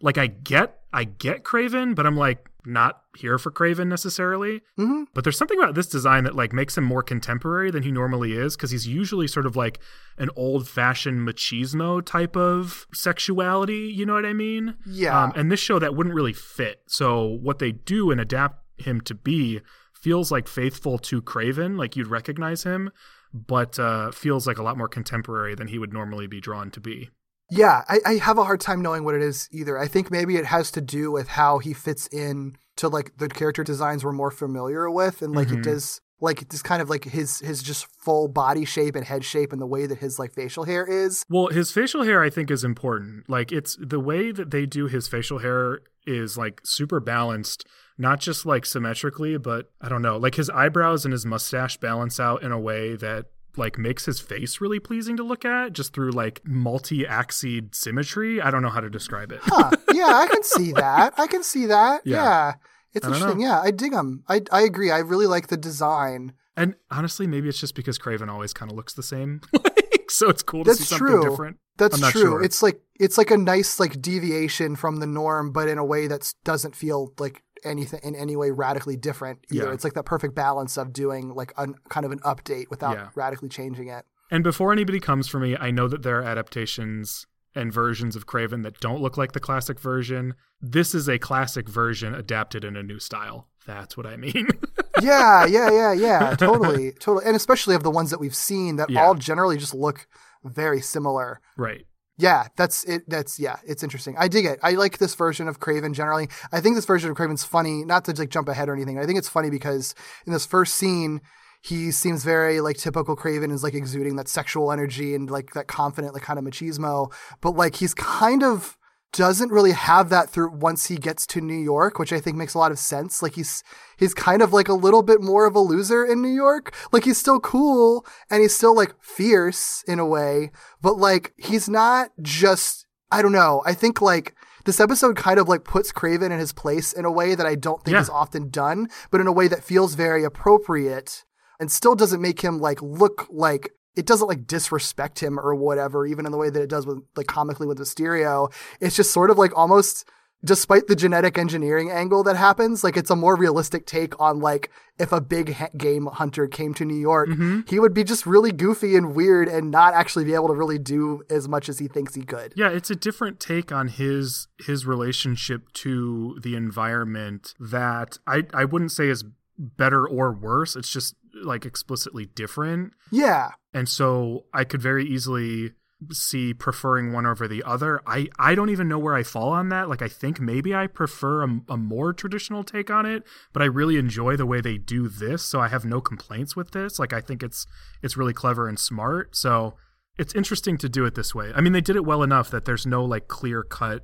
like 0.00 0.18
I 0.18 0.26
get 0.28 0.78
I 0.92 1.04
get 1.04 1.42
Kraven, 1.44 1.94
but 1.94 2.06
I'm 2.06 2.16
like 2.16 2.48
not 2.66 3.02
here 3.16 3.38
for 3.38 3.50
Kraven 3.50 3.86
necessarily. 3.88 4.62
hmm 4.76 5.04
But 5.14 5.24
there's 5.24 5.38
something 5.38 5.58
about 5.58 5.74
this 5.74 5.86
design 5.86 6.24
that 6.24 6.34
like 6.34 6.52
makes 6.52 6.76
him 6.76 6.84
more 6.84 7.02
contemporary 7.02 7.70
than 7.70 7.82
he 7.82 7.92
normally 7.92 8.32
is 8.32 8.56
because 8.56 8.70
he's 8.70 8.86
usually 8.86 9.26
sort 9.26 9.46
of 9.46 9.56
like 9.56 9.78
an 10.18 10.30
old-fashioned 10.36 11.26
machismo 11.26 12.04
type 12.04 12.36
of 12.36 12.86
sexuality. 12.92 13.92
You 13.94 14.06
know 14.06 14.14
what 14.14 14.26
I 14.26 14.32
mean? 14.32 14.76
Yeah. 14.86 15.24
Um, 15.24 15.32
and 15.36 15.50
this 15.50 15.60
show 15.60 15.78
that 15.78 15.94
wouldn't 15.94 16.14
really 16.14 16.32
fit. 16.32 16.82
So 16.86 17.24
what 17.24 17.58
they 17.58 17.72
do 17.72 18.10
and 18.10 18.20
adapt 18.20 18.62
him 18.78 19.00
to 19.02 19.14
be 19.14 19.60
feels 19.94 20.30
like 20.30 20.46
faithful 20.48 20.98
to 20.98 21.22
Kraven, 21.22 21.78
like 21.78 21.96
you'd 21.96 22.06
recognize 22.08 22.64
him, 22.64 22.90
but 23.32 23.78
uh, 23.78 24.10
feels 24.12 24.46
like 24.46 24.58
a 24.58 24.62
lot 24.62 24.78
more 24.78 24.88
contemporary 24.88 25.54
than 25.54 25.68
he 25.68 25.78
would 25.78 25.92
normally 25.92 26.26
be 26.26 26.40
drawn 26.40 26.70
to 26.70 26.80
be. 26.80 27.10
Yeah, 27.50 27.82
I, 27.88 27.98
I 28.04 28.14
have 28.14 28.38
a 28.38 28.44
hard 28.44 28.60
time 28.60 28.82
knowing 28.82 29.04
what 29.04 29.14
it 29.14 29.22
is 29.22 29.48
either. 29.52 29.78
I 29.78 29.86
think 29.86 30.10
maybe 30.10 30.36
it 30.36 30.46
has 30.46 30.70
to 30.72 30.80
do 30.80 31.10
with 31.12 31.28
how 31.28 31.58
he 31.58 31.72
fits 31.72 32.06
in 32.08 32.56
to 32.76 32.88
like 32.88 33.16
the 33.18 33.28
character 33.28 33.62
designs 33.64 34.04
we're 34.04 34.12
more 34.12 34.30
familiar 34.30 34.90
with, 34.90 35.22
and 35.22 35.34
like 35.34 35.48
Mhm. 35.48 35.58
it 35.58 35.62
does 35.64 36.00
like 36.20 36.48
just 36.50 36.64
kind 36.64 36.80
of 36.80 36.88
like 36.88 37.04
his 37.04 37.40
his 37.40 37.62
just 37.62 37.86
full 38.02 38.26
body 38.26 38.64
shape 38.64 38.96
and 38.96 39.04
head 39.04 39.22
shape 39.24 39.52
and 39.52 39.60
the 39.60 39.66
way 39.66 39.86
that 39.86 39.98
his 39.98 40.18
like 40.18 40.32
facial 40.32 40.64
hair 40.64 40.84
is. 40.86 41.24
Well, 41.28 41.48
his 41.48 41.70
facial 41.70 42.02
hair 42.04 42.22
I 42.22 42.30
think 42.30 42.50
is 42.50 42.64
important. 42.64 43.28
Like 43.28 43.52
it's 43.52 43.76
the 43.80 44.00
way 44.00 44.32
that 44.32 44.50
they 44.50 44.66
do 44.66 44.86
his 44.86 45.08
facial 45.08 45.38
hair 45.38 45.80
is 46.06 46.36
like 46.38 46.60
super 46.64 47.00
balanced, 47.00 47.66
not 47.98 48.18
just 48.20 48.46
like 48.46 48.64
symmetrically, 48.66 49.36
but 49.36 49.70
I 49.80 49.88
don't 49.88 50.02
know, 50.02 50.16
like 50.16 50.36
his 50.36 50.48
eyebrows 50.50 51.04
and 51.04 51.12
his 51.12 51.26
mustache 51.26 51.76
balance 51.76 52.18
out 52.18 52.42
in 52.42 52.50
a 52.50 52.58
way 52.60 52.96
that 52.96 53.26
like 53.56 53.78
makes 53.78 54.04
his 54.04 54.20
face 54.20 54.60
really 54.60 54.78
pleasing 54.78 55.16
to 55.16 55.22
look 55.22 55.44
at 55.44 55.72
just 55.72 55.92
through 55.92 56.10
like 56.12 56.40
multi-axied 56.44 57.74
symmetry. 57.74 58.40
I 58.40 58.50
don't 58.50 58.62
know 58.62 58.68
how 58.70 58.80
to 58.80 58.90
describe 58.90 59.32
it. 59.32 59.40
Huh. 59.42 59.70
yeah, 59.92 60.12
I 60.14 60.26
can 60.28 60.42
see 60.54 60.72
that. 60.72 61.14
I 61.18 61.26
can 61.26 61.42
see 61.42 61.66
that. 61.66 62.02
Yeah. 62.04 62.16
Yeah. 62.16 62.52
It's 62.94 63.06
interesting. 63.06 63.38
know. 63.38 63.44
Yeah, 63.46 63.60
I 63.60 63.70
dig 63.70 63.92
them. 63.92 64.24
I 64.28 64.42
I 64.50 64.62
agree. 64.62 64.90
I 64.90 64.98
really 64.98 65.26
like 65.26 65.48
the 65.48 65.56
design. 65.56 66.32
And 66.56 66.74
honestly, 66.90 67.26
maybe 67.26 67.48
it's 67.48 67.60
just 67.60 67.74
because 67.74 67.98
Kraven 67.98 68.30
always 68.30 68.54
kind 68.54 68.70
of 68.70 68.76
looks 68.76 68.94
the 68.94 69.02
same. 69.02 69.42
like, 69.52 70.10
so 70.10 70.30
it's 70.30 70.42
cool 70.42 70.64
to 70.64 70.72
see 70.72 70.78
That's 70.78 70.88
something 70.88 71.06
true. 71.06 71.28
different. 71.28 71.58
That's 71.76 72.00
true. 72.10 72.20
sure. 72.20 72.42
It's 72.42 72.62
like 72.62 72.80
it's 72.98 73.18
like 73.18 73.30
a 73.30 73.36
nice 73.36 73.78
like 73.78 74.00
deviation 74.00 74.76
from 74.76 74.96
the 74.96 75.06
norm, 75.06 75.52
but 75.52 75.68
in 75.68 75.76
a 75.76 75.84
way 75.84 76.06
that 76.06 76.32
doesn't 76.44 76.74
feel 76.74 77.12
like 77.18 77.42
anything 77.66 78.00
in 78.02 78.14
any 78.14 78.36
way 78.36 78.50
radically 78.50 78.96
different 78.96 79.40
either. 79.52 79.66
Yeah. 79.66 79.72
It's 79.72 79.84
like 79.84 79.94
that 79.94 80.04
perfect 80.04 80.34
balance 80.34 80.76
of 80.76 80.92
doing 80.92 81.34
like 81.34 81.52
a 81.56 81.66
kind 81.90 82.06
of 82.06 82.12
an 82.12 82.20
update 82.20 82.70
without 82.70 82.96
Yeah. 82.96 83.08
radically 83.14 83.48
changing 83.48 83.88
it. 83.88 84.04
And 84.30 84.42
before 84.42 84.72
anybody 84.72 85.00
comes 85.00 85.28
for 85.28 85.38
me, 85.38 85.56
I 85.58 85.70
know 85.70 85.86
that 85.88 86.02
there 86.02 86.18
are 86.20 86.24
adaptations 86.24 87.26
and 87.54 87.72
versions 87.72 88.16
of 88.16 88.26
Kraven 88.26 88.62
that 88.64 88.80
don't 88.80 89.00
look 89.00 89.16
like 89.16 89.32
the 89.32 89.40
classic 89.40 89.78
version. 89.80 90.34
This 90.60 90.94
is 90.94 91.08
a 91.08 91.18
classic 91.18 91.68
version 91.68 92.14
adapted 92.14 92.64
in 92.64 92.76
a 92.76 92.82
new 92.82 92.98
style. 92.98 93.48
That's 93.66 93.96
what 93.96 94.06
I 94.06 94.16
mean. 94.16 94.46
yeah, 95.02 95.46
yeah, 95.46 95.70
yeah, 95.70 95.92
yeah. 95.92 96.34
Totally, 96.36 96.92
totally. 96.92 97.24
And 97.26 97.34
especially 97.34 97.74
of 97.74 97.82
the 97.82 97.90
ones 97.90 98.10
that 98.10 98.20
we've 98.20 98.34
seen 98.34 98.76
that 98.76 98.90
Yeah. 98.90 99.04
all 99.04 99.14
generally 99.14 99.56
just 99.56 99.74
look 99.74 100.06
very 100.44 100.80
similar. 100.80 101.40
right. 101.56 101.86
Yeah, 102.18 102.48
that's 102.56 102.84
it. 102.84 103.08
That's 103.08 103.38
yeah, 103.38 103.56
it's 103.66 103.82
interesting. 103.82 104.16
I 104.18 104.28
dig 104.28 104.46
it. 104.46 104.58
I 104.62 104.72
like 104.72 104.98
this 104.98 105.14
version 105.14 105.48
of 105.48 105.60
Kraven 105.60 105.92
generally. 105.92 106.28
I 106.50 106.60
think 106.60 106.74
this 106.74 106.86
version 106.86 107.10
of 107.10 107.16
Kraven's 107.16 107.44
funny. 107.44 107.84
Not 107.84 108.06
to 108.06 108.12
like 108.12 108.30
jump 108.30 108.48
ahead 108.48 108.68
or 108.68 108.74
anything. 108.74 108.98
I 108.98 109.04
think 109.04 109.18
it's 109.18 109.28
funny 109.28 109.50
because 109.50 109.94
in 110.26 110.32
this 110.32 110.46
first 110.46 110.74
scene, 110.74 111.20
he 111.62 111.90
seems 111.90 112.24
very 112.24 112.60
like 112.60 112.78
typical 112.78 113.16
Kraven 113.16 113.52
is 113.52 113.62
like 113.62 113.74
exuding 113.74 114.16
that 114.16 114.28
sexual 114.28 114.72
energy 114.72 115.14
and 115.14 115.30
like 115.30 115.52
that 115.52 115.66
confident 115.66 116.14
like 116.14 116.22
kind 116.22 116.38
of 116.38 116.44
machismo. 116.44 117.12
But 117.42 117.54
like 117.54 117.76
he's 117.76 117.92
kind 117.92 118.42
of 118.42 118.78
doesn't 119.16 119.50
really 119.50 119.72
have 119.72 120.10
that 120.10 120.28
through 120.30 120.50
once 120.50 120.86
he 120.86 120.96
gets 120.96 121.26
to 121.28 121.40
New 121.40 121.58
York, 121.58 121.98
which 121.98 122.12
I 122.12 122.20
think 122.20 122.36
makes 122.36 122.54
a 122.54 122.58
lot 122.58 122.70
of 122.70 122.78
sense. 122.78 123.22
Like 123.22 123.34
he's 123.34 123.62
he's 123.96 124.12
kind 124.14 124.42
of 124.42 124.52
like 124.52 124.68
a 124.68 124.74
little 124.74 125.02
bit 125.02 125.20
more 125.22 125.46
of 125.46 125.56
a 125.56 125.60
loser 125.60 126.04
in 126.04 126.20
New 126.22 126.28
York. 126.34 126.74
Like 126.92 127.04
he's 127.04 127.18
still 127.18 127.40
cool 127.40 128.06
and 128.30 128.42
he's 128.42 128.54
still 128.54 128.74
like 128.76 128.94
fierce 129.02 129.82
in 129.88 129.98
a 129.98 130.06
way, 130.06 130.50
but 130.82 130.98
like 130.98 131.32
he's 131.36 131.68
not 131.68 132.10
just 132.20 132.86
I 133.10 133.22
don't 133.22 133.32
know. 133.32 133.62
I 133.64 133.72
think 133.74 134.00
like 134.02 134.34
this 134.64 134.80
episode 134.80 135.16
kind 135.16 135.38
of 135.38 135.48
like 135.48 135.64
puts 135.64 135.92
Kraven 135.92 136.30
in 136.32 136.38
his 136.38 136.52
place 136.52 136.92
in 136.92 137.04
a 137.04 137.10
way 137.10 137.34
that 137.34 137.46
I 137.46 137.54
don't 137.54 137.82
think 137.84 137.94
Yeah. 137.94 138.00
is 138.02 138.10
often 138.10 138.50
done, 138.50 138.88
but 139.10 139.20
in 139.20 139.26
a 139.28 139.32
way 139.32 139.48
that 139.48 139.62
feels 139.64 139.94
very 139.94 140.24
appropriate 140.24 141.24
and 141.58 141.70
still 141.72 141.94
doesn't 141.94 142.20
make 142.20 142.40
him 142.42 142.58
like 142.58 142.82
look 142.82 143.26
like 143.30 143.70
it 143.96 144.06
doesn't 144.06 144.28
like 144.28 144.46
disrespect 144.46 145.20
him 145.20 145.38
or 145.40 145.54
whatever, 145.54 146.06
even 146.06 146.26
in 146.26 146.32
the 146.32 146.38
way 146.38 146.50
that 146.50 146.62
it 146.62 146.70
does 146.70 146.86
with 146.86 147.02
like 147.16 147.26
comically 147.26 147.66
with 147.66 147.78
Mysterio. 147.78 148.52
It's 148.80 148.96
just 148.96 149.12
sort 149.12 149.30
of 149.30 149.38
like 149.38 149.56
almost 149.56 150.04
despite 150.44 150.86
the 150.86 150.94
genetic 150.94 151.38
engineering 151.38 151.90
angle 151.90 152.22
that 152.22 152.36
happens, 152.36 152.84
like 152.84 152.96
it's 152.96 153.10
a 153.10 153.16
more 153.16 153.36
realistic 153.36 153.86
take 153.86 154.18
on 154.20 154.38
like 154.40 154.70
if 154.98 155.12
a 155.12 155.20
big 155.20 155.54
ha- 155.54 155.68
game 155.76 156.06
hunter 156.06 156.46
came 156.46 156.74
to 156.74 156.84
New 156.84 156.96
York, 156.96 157.28
mm-hmm. 157.28 157.60
he 157.66 157.80
would 157.80 157.94
be 157.94 158.04
just 158.04 158.26
really 158.26 158.52
goofy 158.52 158.96
and 158.96 159.14
weird 159.14 159.48
and 159.48 159.70
not 159.70 159.94
actually 159.94 160.24
be 160.24 160.34
able 160.34 160.48
to 160.48 160.54
really 160.54 160.78
do 160.78 161.22
as 161.30 161.48
much 161.48 161.68
as 161.68 161.78
he 161.78 161.88
thinks 161.88 162.14
he 162.14 162.22
could. 162.22 162.52
Yeah, 162.56 162.70
it's 162.70 162.90
a 162.90 162.96
different 162.96 163.40
take 163.40 163.72
on 163.72 163.88
his 163.88 164.48
his 164.58 164.86
relationship 164.86 165.72
to 165.74 166.38
the 166.42 166.54
environment 166.54 167.54
that 167.58 168.18
I 168.26 168.44
I 168.54 168.64
wouldn't 168.64 168.92
say 168.92 169.08
is 169.08 169.24
better 169.58 170.06
or 170.06 170.32
worse. 170.32 170.76
It's 170.76 170.90
just 170.90 171.14
like 171.42 171.64
explicitly 171.64 172.26
different. 172.26 172.92
Yeah. 173.10 173.50
And 173.72 173.88
so 173.88 174.44
I 174.52 174.64
could 174.64 174.82
very 174.82 175.06
easily 175.06 175.72
see 176.12 176.52
preferring 176.52 177.12
one 177.12 177.24
over 177.24 177.48
the 177.48 177.62
other. 177.62 178.02
I, 178.06 178.28
I 178.38 178.54
don't 178.54 178.68
even 178.68 178.88
know 178.88 178.98
where 178.98 179.14
I 179.14 179.22
fall 179.22 179.50
on 179.50 179.70
that. 179.70 179.88
Like, 179.88 180.02
I 180.02 180.08
think 180.08 180.40
maybe 180.40 180.74
I 180.74 180.86
prefer 180.86 181.42
a, 181.42 181.60
a 181.70 181.76
more 181.76 182.12
traditional 182.12 182.64
take 182.64 182.90
on 182.90 183.06
it, 183.06 183.22
but 183.52 183.62
I 183.62 183.66
really 183.66 183.96
enjoy 183.96 184.36
the 184.36 184.46
way 184.46 184.60
they 184.60 184.76
do 184.76 185.08
this. 185.08 185.44
So 185.44 185.60
I 185.60 185.68
have 185.68 185.84
no 185.84 186.00
complaints 186.00 186.54
with 186.54 186.72
this. 186.72 186.98
Like, 186.98 187.12
I 187.12 187.20
think 187.20 187.42
it's 187.42 187.66
it's 188.02 188.16
really 188.16 188.34
clever 188.34 188.68
and 188.68 188.78
smart. 188.78 189.36
So 189.36 189.74
it's 190.18 190.34
interesting 190.34 190.76
to 190.78 190.88
do 190.88 191.04
it 191.04 191.14
this 191.14 191.34
way. 191.34 191.52
I 191.54 191.60
mean, 191.60 191.72
they 191.72 191.80
did 191.80 191.96
it 191.96 192.04
well 192.04 192.22
enough 192.22 192.50
that 192.50 192.64
there's 192.64 192.86
no 192.86 193.04
like 193.04 193.28
clear 193.28 193.62
cut 193.62 194.02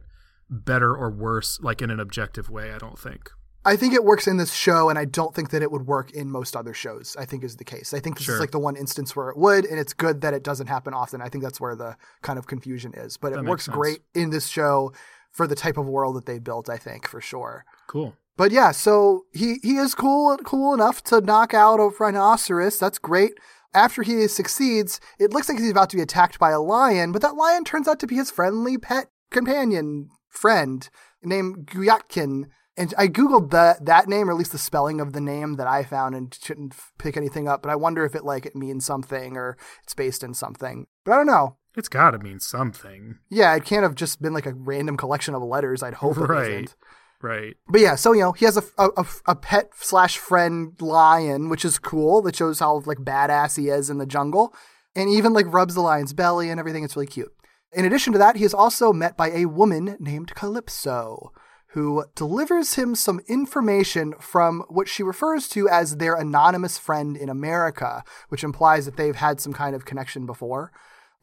better 0.49 0.95
or 0.95 1.11
worse, 1.11 1.59
like 1.61 1.83
in 1.83 1.91
an 1.91 2.01
objective 2.01 2.51
way, 2.51 2.73
I 2.73 2.79
don't 2.79 2.99
think. 2.99 3.31
I 3.65 3.77
think 3.77 3.95
it 3.95 4.03
works 4.05 4.27
in 4.27 4.39
this 4.39 4.53
show, 4.53 4.89
and 4.89 4.99
I 4.99 5.05
don't 5.05 5.35
think 5.35 5.51
that 5.51 5.63
it 5.63 5.71
would 5.71 5.87
work 5.87 6.11
in 6.11 6.31
most 6.31 6.57
other 6.57 6.75
shows. 6.75 7.17
I 7.19 7.25
think 7.25 7.45
is 7.45 7.57
the 7.57 7.65
case. 7.65 7.95
I 7.95 8.01
think 8.01 8.17
this 8.17 8.25
Sure. 8.25 8.35
is 8.35 8.41
like 8.41 8.51
the 8.51 8.59
one 8.59 8.77
instance 8.77 9.15
where 9.15 9.29
it 9.31 9.37
would, 9.37 9.65
and 9.65 9.79
it's 9.79 9.93
good 9.93 10.21
that 10.23 10.35
it 10.35 10.43
doesn't 10.43 10.67
happen 10.67 10.95
often. 10.95 11.23
I 11.23 11.29
think 11.29 11.45
that's 11.45 11.61
where 11.61 11.77
the 11.77 11.97
kind 12.23 12.39
of 12.39 12.47
confusion 12.49 12.93
is. 12.95 13.17
But 13.17 13.33
That 13.33 13.41
it 13.45 13.49
works 13.49 13.67
sense. 13.67 13.77
great 13.77 14.01
in 14.15 14.31
this 14.31 14.49
show 14.49 14.93
for 15.31 15.47
the 15.47 15.55
type 15.55 15.77
of 15.77 15.87
world 15.87 16.17
that 16.17 16.27
they 16.27 16.39
built. 16.41 16.69
I 16.69 16.77
think 16.77 17.07
for 17.07 17.21
sure. 17.21 17.65
Cool. 17.87 18.17
But 18.37 18.51
yeah, 18.51 18.73
so 18.73 19.27
he 19.33 19.57
he 19.63 19.77
is 19.77 19.95
cool 19.95 20.37
cool 20.39 20.75
enough 20.75 21.05
to 21.05 21.21
knock 21.21 21.55
out 21.55 21.79
a 21.79 21.91
rhinoceros. 22.01 22.79
That's 22.79 22.99
great. 22.99 23.33
After 23.75 24.03
he 24.03 24.27
succeeds, 24.27 25.01
it 25.19 25.33
looks 25.33 25.49
like 25.49 25.59
he's 25.59 25.71
about 25.71 25.89
to 25.91 25.97
be 25.97 26.03
attacked 26.03 26.39
by 26.39 26.51
a 26.51 26.61
lion, 26.61 27.13
but 27.13 27.23
that 27.23 27.37
lion 27.37 27.65
turns 27.65 27.87
out 27.89 28.01
to 28.01 28.07
be 28.07 28.17
his 28.17 28.31
friendly 28.31 28.77
pet 28.77 29.07
companion 29.31 30.09
friend 30.29 30.89
named 31.23 31.67
Guyatkin. 31.67 32.47
And 32.77 32.95
I 32.97 33.07
googled 33.09 33.51
that 33.51 33.85
that 33.85 34.09
name, 34.09 34.29
or 34.29 34.33
at 34.33 34.39
least 34.39 34.53
the 34.53 34.59
spelling 34.59 35.01
of 35.01 35.13
the 35.13 35.21
name 35.21 35.57
that 35.57 35.67
I 35.67 35.83
found, 35.85 36.15
and 36.15 36.35
shouldn't 36.43 36.73
f- 36.73 36.93
pick 36.99 37.17
anything 37.19 37.47
up. 37.47 37.63
But 37.63 37.71
I 37.71 37.77
wonder 37.77 38.05
if 38.05 38.15
it 38.15 38.25
like 38.25 38.47
it 38.47 38.57
means 38.57 38.87
something 38.87 39.37
or 39.37 39.59
it's 39.83 39.95
based 39.95 40.23
in 40.23 40.33
something. 40.35 40.87
But 41.05 41.13
I 41.13 41.17
don't 41.17 41.27
know. 41.27 41.57
It's 41.77 41.89
got 41.89 42.11
to 42.13 42.19
mean 42.19 42.41
something. 42.41 43.19
Yeah, 43.31 43.55
it 43.55 43.65
can't 43.65 43.83
have 43.83 43.95
just 43.95 44.21
been 44.23 44.33
like 44.35 44.47
a 44.47 44.55
random 44.55 44.97
collection 44.97 45.35
of 45.35 45.43
letters. 45.43 45.83
I'd 45.83 45.95
hope 45.95 46.17
it 46.19 46.21
Right. 46.21 46.51
isn't. 46.51 46.75
Right. 47.23 47.55
But 47.69 47.81
yeah, 47.83 47.95
so 47.95 48.13
you 48.13 48.21
know 48.21 48.33
he 48.33 48.47
has 48.47 48.57
a, 48.57 48.63
a, 48.79 48.89
a, 48.97 49.07
a 49.27 49.35
pet 49.37 49.71
slash 49.77 50.19
friend 50.19 50.73
lion, 50.81 51.49
which 51.51 51.65
is 51.65 51.79
cool. 51.79 52.21
That 52.23 52.37
shows 52.37 52.59
how 52.59 52.81
like 52.87 52.99
badass 52.99 53.57
he 53.59 53.69
is 53.69 53.91
in 53.91 53.99
the 53.99 54.07
jungle, 54.07 54.55
and 54.97 55.09
even 55.09 55.33
like 55.33 55.47
rubs 55.53 55.75
the 55.75 55.83
lion's 55.83 56.13
belly 56.15 56.49
and 56.51 56.59
everything. 56.59 56.85
It's 56.85 56.97
really 56.97 57.07
cute. 57.07 57.33
In 57.75 57.85
addition 57.85 58.13
to 58.13 58.19
that, 58.19 58.37
he 58.37 58.45
is 58.45 58.53
also 58.55 58.93
met 58.93 59.17
by 59.17 59.31
a 59.31 59.47
woman 59.47 59.97
named 60.01 60.35
Calypso, 60.35 61.33
who 61.73 62.05
delivers 62.15 62.75
him 62.75 62.95
some 62.95 63.21
information 63.29 64.15
from 64.21 64.63
what 64.69 64.89
she 64.89 65.03
refers 65.03 65.49
to 65.49 65.69
as 65.69 65.97
their 65.97 66.15
anonymous 66.15 66.77
friend 66.77 67.17
in 67.17 67.29
America, 67.29 68.05
which 68.29 68.45
implies 68.45 68.85
that 68.85 68.97
they've 68.97 69.17
had 69.17 69.41
some 69.41 69.55
kind 69.55 69.75
of 69.75 69.87
connection 69.87 70.27
before. 70.27 70.71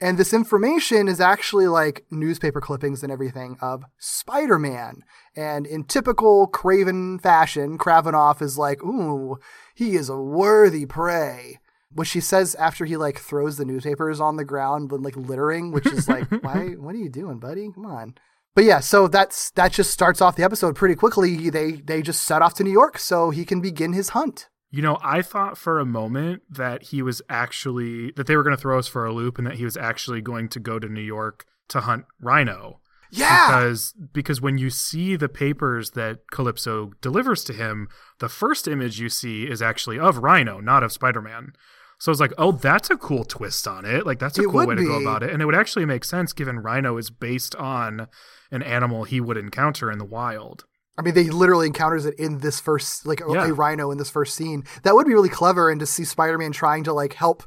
And 0.02 0.18
this 0.18 0.34
information 0.34 1.08
is 1.08 1.20
actually 1.20 1.68
like 1.68 2.06
newspaper 2.10 2.62
clippings 2.62 3.04
and 3.04 3.12
everything 3.12 3.58
of 3.62 3.84
Spider 4.00 4.58
Man. 4.58 5.04
And 5.36 5.68
in 5.68 5.84
typical 5.84 6.48
Kraven 6.48 7.22
fashion, 7.22 7.78
Kravinoff 7.78 8.42
is 8.42 8.58
like, 8.58 8.82
ooh, 8.82 9.38
he 9.76 9.96
is 9.96 10.10
a 10.10 10.18
worthy 10.18 10.86
prey. 10.86 11.60
What 11.92 12.08
she 12.08 12.22
says 12.22 12.56
after 12.56 12.86
he 12.86 12.98
like 12.98 13.20
throws 13.20 13.58
the 13.58 13.66
newspapers 13.66 14.20
on 14.20 14.38
the 14.38 14.46
ground 14.46 14.92
like 14.92 15.18
littering, 15.18 15.72
which 15.72 15.88
is 15.88 16.08
like, 16.08 16.32
why, 16.42 16.70
what 16.78 16.96
are 16.96 17.00
you 17.00 17.10
doing, 17.10 17.40
buddy? 17.40 17.70
Come 17.72 17.86
on. 17.86 18.16
But 18.56 18.64
yeah, 18.64 18.80
so 18.80 19.08
that's 19.08 19.52
that 19.52 19.72
just 19.72 19.92
starts 19.92 20.22
off 20.22 20.36
the 20.36 20.44
episode 20.44 20.76
pretty 20.76 20.96
quickly. 20.96 21.50
They 21.50 21.74
they 21.74 22.02
just 22.02 22.24
set 22.24 22.42
off 22.42 22.56
to 22.56 22.64
New 22.64 22.72
York 22.72 22.98
so 23.00 23.30
he 23.30 23.46
can 23.46 23.62
begin 23.62 23.94
his 23.94 24.10
hunt. 24.10 24.50
You 24.72 24.82
know, 24.82 25.00
I 25.02 25.22
thought 25.22 25.58
for 25.58 25.80
a 25.80 25.86
moment 25.86 26.44
that 26.50 26.84
he 26.84 27.02
was 27.02 27.22
actually 27.30 28.12
that 28.16 28.28
they 28.28 28.36
were 28.36 28.44
going 28.44 28.56
to 28.56 28.62
throw 28.62 28.78
us 28.78 28.88
for 28.88 29.06
a 29.06 29.14
loop 29.14 29.38
and 29.38 29.48
that 29.48 29.56
he 29.56 29.66
was 29.66 29.78
actually 29.78 30.22
going 30.22 30.50
to 30.50 30.60
go 30.60 30.78
to 30.78 30.88
New 30.88 31.02
York 31.02 31.46
to 31.70 31.82
hunt 31.82 32.06
rhino. 32.22 32.80
Yeah. 33.12 33.48
Because 33.48 33.94
because 34.14 34.42
when 34.42 34.58
you 34.58 34.70
see 34.70 35.16
the 35.16 35.30
papers 35.30 35.92
that 35.92 36.20
Calypso 36.32 36.92
delivers 37.02 37.44
to 37.46 37.54
him, 37.54 37.88
the 38.20 38.30
first 38.30 38.68
image 38.68 39.00
you 39.00 39.10
see 39.10 39.44
is 39.44 39.62
actually 39.62 39.98
of 39.98 40.20
Rhino, 40.20 40.60
not 40.60 40.84
of 40.84 40.92
Spider-Man. 40.92 41.54
So 42.00 42.12
it's 42.12 42.22
like, 42.22 42.34
oh, 42.38 42.54
that's 42.54 42.90
a 42.90 42.96
cool 42.98 43.24
twist 43.26 43.68
on 43.68 43.86
it. 43.86 44.06
Like 44.06 44.20
that's 44.20 44.38
a 44.40 44.44
It 44.44 44.46
cool 44.50 44.66
way 44.66 44.76
to 44.76 44.84
go 44.86 45.00
about 45.02 45.22
it. 45.22 45.32
And 45.32 45.42
it 45.42 45.46
would 45.46 45.56
actually 45.56 45.86
make 45.86 46.04
sense 46.06 46.32
given 46.34 46.60
Rhino 46.60 46.98
is 46.98 47.10
based 47.10 47.56
on 47.56 48.08
an 48.52 48.64
animal 48.64 49.04
he 49.04 49.20
would 49.20 49.38
encounter 49.38 49.92
in 49.92 49.98
the 50.00 50.06
wild. 50.06 50.66
I 50.98 51.02
mean, 51.02 51.14
they 51.14 51.30
literally 51.30 51.68
encounters 51.68 52.06
it 52.06 52.16
in 52.20 52.40
this 52.40 52.60
first, 52.60 53.06
like 53.06 53.22
a- 53.22 53.32
Yeah. 53.32 53.46
a 53.48 53.54
rhino 53.54 53.92
in 53.92 53.98
this 53.98 54.10
first 54.10 54.36
scene. 54.36 54.64
That 54.84 54.96
would 54.96 55.08
be 55.08 55.14
really 55.14 55.30
clever, 55.30 55.70
and 55.70 55.80
to 55.80 55.86
see 55.86 56.04
Spider-Man 56.04 56.52
trying 56.52 56.84
to 56.86 56.94
like 56.94 57.14
help, 57.14 57.44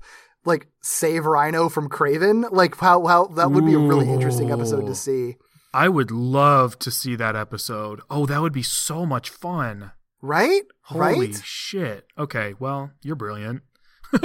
like 0.46 0.68
save 0.80 1.26
Rhino 1.26 1.68
from 1.68 1.88
Kraven, 1.90 2.50
like 2.50 2.76
how 2.78 3.06
how 3.06 3.26
that 3.28 3.50
would 3.50 3.66
be 3.66 3.74
a 3.74 3.78
really 3.78 4.08
interesting 4.10 4.50
episode 4.50 4.86
to 4.86 4.94
see. 4.94 5.36
I 5.74 5.88
would 5.88 6.10
love 6.10 6.78
to 6.80 6.90
see 6.90 7.14
that 7.16 7.36
episode. 7.36 8.00
Oh, 8.10 8.24
that 8.26 8.40
would 8.42 8.52
be 8.52 8.62
so 8.62 9.04
much 9.06 9.28
fun. 9.30 9.92
right? 10.22 10.62
Holy 10.84 11.00
right? 11.28 11.40
shit. 11.44 12.06
Okay, 12.18 12.54
well, 12.58 12.90
you're 13.02 13.16
brilliant. 13.16 13.62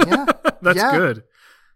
Yeah. 0.06 0.26
That's 0.62 0.76
Yeah. 0.76 0.96
good. 0.96 1.22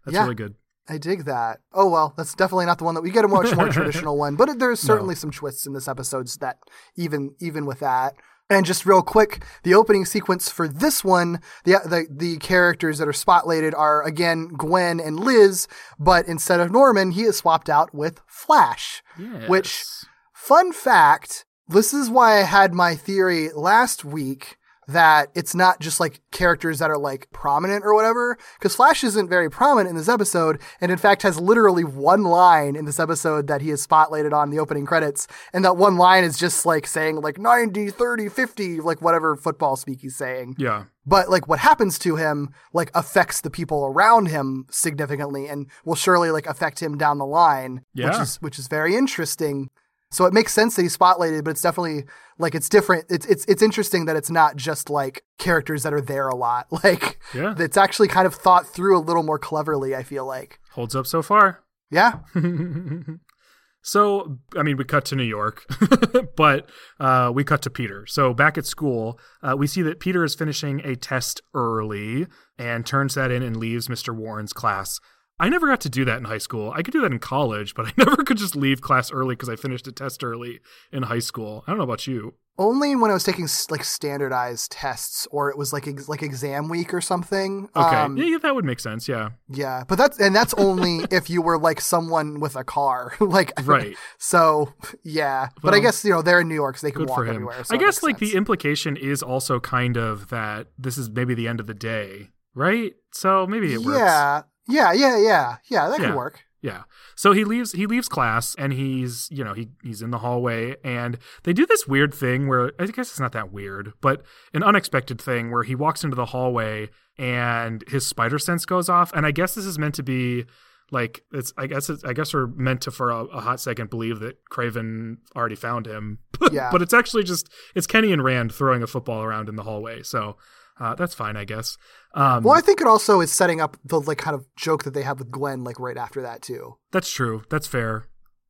That's 0.05 0.15
Yeah. 0.15 0.23
really 0.23 0.35
good. 0.35 0.55
I 0.89 0.97
dig 0.97 1.23
that. 1.25 1.59
Oh 1.73 1.87
well, 1.87 2.13
that's 2.17 2.35
definitely 2.35 2.65
not 2.65 2.77
the 2.77 2.83
one 2.83 2.93
that 2.95 3.01
we 3.01 3.09
get 3.09 3.23
a 3.23 3.27
much 3.29 3.55
more 3.55 3.69
traditional 3.71 4.17
one, 4.17 4.35
but 4.35 4.59
there's 4.59 4.81
certainly 4.81 5.15
some 5.15 5.31
twists 5.31 5.65
in 5.65 5.71
this 5.71 5.87
episode 5.87 6.27
that 6.41 6.57
even 6.97 7.35
even 7.39 7.65
with 7.65 7.79
that. 7.79 8.15
And 8.49 8.65
just 8.65 8.85
real 8.85 9.01
quick, 9.01 9.45
the 9.63 9.73
opening 9.73 10.03
sequence 10.03 10.49
for 10.49 10.67
this 10.67 11.01
one, 11.01 11.39
the 11.63 11.79
the 11.85 12.05
the 12.13 12.37
characters 12.39 12.97
that 12.97 13.07
are 13.07 13.13
spotlighted 13.13 13.73
are 13.77 14.03
again 14.03 14.49
Gwen 14.49 14.99
and 14.99 15.17
Liz, 15.17 15.69
but 15.97 16.27
instead 16.27 16.59
of 16.59 16.69
Norman, 16.69 17.11
he 17.11 17.23
is 17.23 17.37
swapped 17.37 17.69
out 17.69 17.95
with 17.95 18.19
Flash. 18.27 19.01
Yes. 19.17 19.47
Which 19.47 19.85
Fun 20.33 20.73
fact 20.73 21.45
this 21.69 21.93
is 21.93 22.09
why 22.09 22.39
I 22.39 22.43
had 22.43 22.73
my 22.73 22.95
theory 22.95 23.49
last 23.55 24.03
week 24.03 24.57
that 24.87 25.29
it's 25.35 25.55
not 25.55 25.79
just 25.79 25.99
like 25.99 26.21
characters 26.31 26.79
that 26.79 26.89
are 26.89 26.97
like 26.97 27.29
prominent 27.31 27.83
or 27.85 27.93
whatever, 27.93 28.37
because 28.59 28.75
Flash 28.75 29.03
isn't 29.03 29.29
very 29.29 29.49
prominent 29.49 29.89
in 29.89 29.95
this 29.95 30.09
episode, 30.09 30.61
and 30.81 30.91
in 30.91 30.97
fact 30.97 31.21
has 31.23 31.39
literally 31.39 31.83
one 31.83 32.23
line 32.23 32.75
in 32.75 32.85
this 32.85 32.99
episode 32.99 33.47
that 33.47 33.61
he 33.61 33.69
is 33.69 33.85
spotlighted 33.85 34.33
on 34.33 34.49
the 34.49 34.59
opening 34.59 34.85
credits, 34.85 35.27
and 35.53 35.63
that 35.65 35.77
one 35.77 35.97
line 35.97 36.23
is 36.23 36.37
just 36.37 36.65
like 36.65 36.85
saying 36.87 37.17
like 37.21 37.37
90, 37.37 37.89
30, 37.89 38.29
50, 38.29 38.81
like 38.81 39.01
whatever 39.01 39.35
football 39.35 39.75
speak 39.75 40.01
he's 40.01 40.15
saying 40.15 40.55
Yeah. 40.57 40.85
but 41.05 41.29
like 41.29 41.47
what 41.47 41.59
happens 41.59 41.97
to 41.99 42.15
him 42.15 42.49
like 42.73 42.91
affects 42.93 43.41
the 43.41 43.49
people 43.49 43.85
around 43.85 44.27
him 44.27 44.65
significantly 44.69 45.47
and 45.47 45.69
will 45.85 45.95
surely 45.95 46.31
like 46.31 46.45
affect 46.47 46.81
him 46.81 46.97
down 46.97 47.17
the 47.17 47.25
line 47.25 47.81
which 47.93 48.03
Yeah. 48.05 48.21
is 48.21 48.35
which 48.37 48.59
is 48.59 48.67
very 48.67 48.95
interesting 48.95 49.69
so 50.13 50.25
it 50.25 50.33
makes 50.33 50.53
sense 50.53 50.75
that 50.75 50.83
he's 50.83 50.95
spotlighted 50.97 51.43
but 51.43 51.51
it's 51.51 51.61
definitely 51.61 52.03
like 52.37 52.55
it's 52.55 52.69
different 52.69 53.05
it's 53.09 53.25
it's 53.25 53.43
it's 53.45 53.61
interesting 53.61 54.05
that 54.05 54.15
it's 54.15 54.29
not 54.29 54.55
just 54.55 54.89
like 54.89 55.23
characters 55.39 55.83
that 55.83 55.93
are 55.93 56.01
there 56.01 56.27
a 56.27 56.35
lot 56.35 56.67
like 56.83 57.19
Yeah. 57.33 57.55
it's 57.57 57.77
actually 57.77 58.07
kind 58.07 58.25
of 58.27 58.33
thought 58.35 58.67
through 58.67 58.97
a 58.97 59.01
little 59.01 59.23
more 59.23 59.39
cleverly 59.39 59.95
i 59.95 60.03
feel 60.03 60.25
like 60.25 60.59
Holds 60.71 60.95
up 60.95 61.05
so 61.07 61.21
far. 61.21 61.63
yeah 61.91 62.19
so, 63.85 64.37
I 64.57 64.63
mean, 64.63 64.77
we 64.77 64.85
cut 64.85 65.03
to 65.05 65.15
New 65.17 65.23
York, 65.23 65.65
but 66.37 66.69
uh, 67.01 67.31
we 67.35 67.43
cut 67.43 67.61
to 67.63 67.69
Peter. 67.69 68.05
So, 68.07 68.33
back 68.33 68.57
at 68.57 68.65
school, 68.65 69.19
uh, 69.41 69.55
we 69.57 69.67
see 69.67 69.81
that 69.81 69.99
Peter 69.99 70.23
is 70.23 70.35
finishing 70.35 70.79
a 70.85 70.95
test 70.95 71.41
early 71.53 72.27
and 72.57 72.85
turns 72.85 73.15
that 73.15 73.29
in 73.29 73.43
and 73.43 73.57
leaves 73.57 73.89
Mr. 73.89 74.15
Warren's 74.15 74.53
class. 74.53 74.99
I 75.39 75.49
never 75.49 75.67
got 75.67 75.81
to 75.81 75.89
do 75.89 76.05
that 76.05 76.17
in 76.19 76.25
high 76.25 76.37
school. 76.37 76.71
I 76.75 76.83
could 76.83 76.93
do 76.93 77.01
that 77.01 77.11
in 77.11 77.19
college, 77.19 77.73
but 77.75 77.85
I 77.87 77.91
never 77.97 78.17
could 78.23 78.37
just 78.37 78.55
leave 78.55 78.81
class 78.81 79.11
early 79.11 79.35
because 79.35 79.49
I 79.49 79.55
finished 79.55 79.87
a 79.87 79.91
test 79.91 80.23
early 80.23 80.59
in 80.91 81.03
high 81.03 81.19
school. 81.19 81.63
I 81.67 81.71
don't 81.71 81.77
know 81.79 81.83
about 81.83 82.07
you. 82.07 82.35
only 82.59 82.95
when 82.95 83.09
i 83.09 83.15
was 83.15 83.23
taking 83.23 83.47
like 83.71 83.83
standardized 83.83 84.71
tests 84.71 85.27
or 85.31 85.49
it 85.49 85.57
was 85.57 85.73
like 85.73 85.87
ex- 85.87 86.07
like 86.07 86.21
exam 86.21 86.69
week 86.69 86.93
or 86.93 87.01
something 87.01 87.67
Okay. 87.75 87.95
Um, 87.95 88.15
yeah, 88.15 88.25
yeah, 88.25 88.37
that 88.43 88.53
would 88.53 88.63
make 88.63 88.79
sense. 88.79 89.07
Yeah. 89.07 89.29
Yeah, 89.49 89.85
but 89.87 89.97
that's 89.97 90.19
and 90.19 90.35
that's 90.35 90.53
only 90.53 90.99
if 91.11 91.31
you 91.31 91.41
were 91.41 91.57
like 91.57 91.81
someone 91.81 92.39
with 92.39 92.55
a 92.55 92.63
car, 92.63 93.13
like 93.19 93.51
Right. 93.63 93.95
So 94.19 94.73
yeah, 95.03 95.49
but 95.63 95.73
I 95.73 95.79
guess 95.79 96.05
you 96.05 96.11
know 96.11 96.21
they're 96.21 96.41
in 96.41 96.47
New 96.47 96.53
York, 96.55 96.77
so 96.77 96.85
they 96.85 96.91
can 96.91 97.07
walk 97.07 97.27
everywhere. 97.27 97.63
So 97.63 97.73
I 97.73 97.79
guess 97.79 98.03
like 98.03 98.19
sense. 98.19 98.31
the 98.31 98.37
implication 98.37 98.97
is 98.97 99.23
also 99.23 99.59
kind 99.59 99.97
of 99.97 100.29
that 100.29 100.67
this 100.77 100.97
is 100.99 101.09
maybe 101.09 101.33
the 101.33 101.47
end 101.47 101.59
of 101.59 101.65
the 101.65 101.73
day, 101.73 102.29
right? 102.53 102.93
So 103.13 103.47
maybe 103.47 103.73
it 103.73 103.81
works. 103.81 103.97
yeah, 103.97 104.43
yeah, 104.67 104.91
yeah, 104.93 105.17
yeah, 105.17 105.55
yeah. 105.69 105.89
That 105.89 105.99
Yeah. 105.99 106.07
could 106.07 106.15
work. 106.15 106.41
Yeah. 106.61 106.83
So 107.17 107.33
he 107.33 107.43
leaves 107.43 107.73
he 107.73 107.85
leaves 107.85 108.07
class 108.07 108.55
and 108.55 108.71
he's, 108.71 109.27
you 109.29 109.43
know, 109.43 109.53
he 109.53 109.69
he's 109.83 110.01
in 110.01 110.11
the 110.11 110.19
hallway 110.19 110.77
and 110.83 111.17
they 111.43 111.51
do 111.51 111.65
this 111.65 111.85
weird 111.87 112.13
thing 112.13 112.47
where 112.47 112.71
I 112.79 112.85
guess 112.85 113.09
it's 113.09 113.19
not 113.19 113.33
that 113.33 113.51
weird, 113.51 113.91
but 113.99 114.23
an 114.53 114.63
unexpected 114.63 115.21
thing 115.21 115.51
where 115.51 115.63
he 115.63 115.75
walks 115.75 116.05
into 116.05 116.15
the 116.15 116.27
hallway 116.27 116.89
and 117.17 117.83
his 117.89 118.07
spider 118.07 118.39
sense 118.39 118.65
goes 118.65 118.87
off 118.87 119.11
and 119.13 119.25
I 119.25 119.31
guess 119.31 119.55
this 119.55 119.65
is 119.65 119.77
meant 119.77 119.95
to 119.95 120.03
be 120.03 120.45
like 120.89 121.23
it's 121.33 121.51
I 121.57 121.67
guess 121.67 121.89
it's 121.89 122.03
I 122.05 122.13
guess 122.13 122.33
we're 122.33 122.47
meant 122.47 122.79
to 122.83 122.91
for 122.91 123.09
a, 123.11 123.25
a 123.25 123.41
hot 123.41 123.59
second 123.59 123.89
believe 123.89 124.19
that 124.21 124.37
Kraven 124.49 125.17
already 125.35 125.55
found 125.55 125.85
him. 125.85 126.19
Yeah. 126.51 126.69
but 126.71 126.81
it's 126.81 126.93
actually 126.93 127.23
just 127.23 127.49
it's 127.75 127.87
Kenny 127.87 128.11
and 128.13 128.23
Rand 128.23 128.53
throwing 128.53 128.83
a 128.83 128.87
football 128.87 129.21
around 129.23 129.49
in 129.49 129.55
the 129.55 129.63
hallway. 129.63 130.01
So 130.03 130.37
uh, 130.79 130.95
that's 130.95 131.13
fine, 131.13 131.37
I 131.37 131.45
guess. 131.45 131.77
Um, 132.15 132.43
Well, 132.43 132.53
I 132.53 132.61
think 132.61 132.81
it 132.81 132.87
also 132.87 133.21
is 133.21 133.31
setting 133.31 133.61
up 133.61 133.77
the 133.85 133.99
like 134.01 134.17
kind 134.17 134.35
of 134.35 134.45
joke 134.55 134.83
that 134.83 134.93
they 134.93 135.03
have 135.03 135.19
with 135.19 135.31
Gwen, 135.31 135.63
like 135.63 135.79
right 135.79 135.97
after 135.97 136.21
that 136.23 136.41
too. 136.41 136.77
That's 136.91 137.09
true. 137.11 137.43
That's 137.49 137.67
fair. 137.67 138.05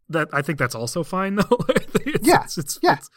That 0.10 0.28
I 0.34 0.42
think 0.42 0.60
that's 0.60 0.76
also 0.76 1.04
fine 1.04 1.36
though. 1.38 1.66
it's, 1.70 2.28
Yeah. 2.28 2.44
It's, 2.44 2.58
it's, 2.58 2.80
Yeah. 2.82 2.94
it's- 2.94 3.10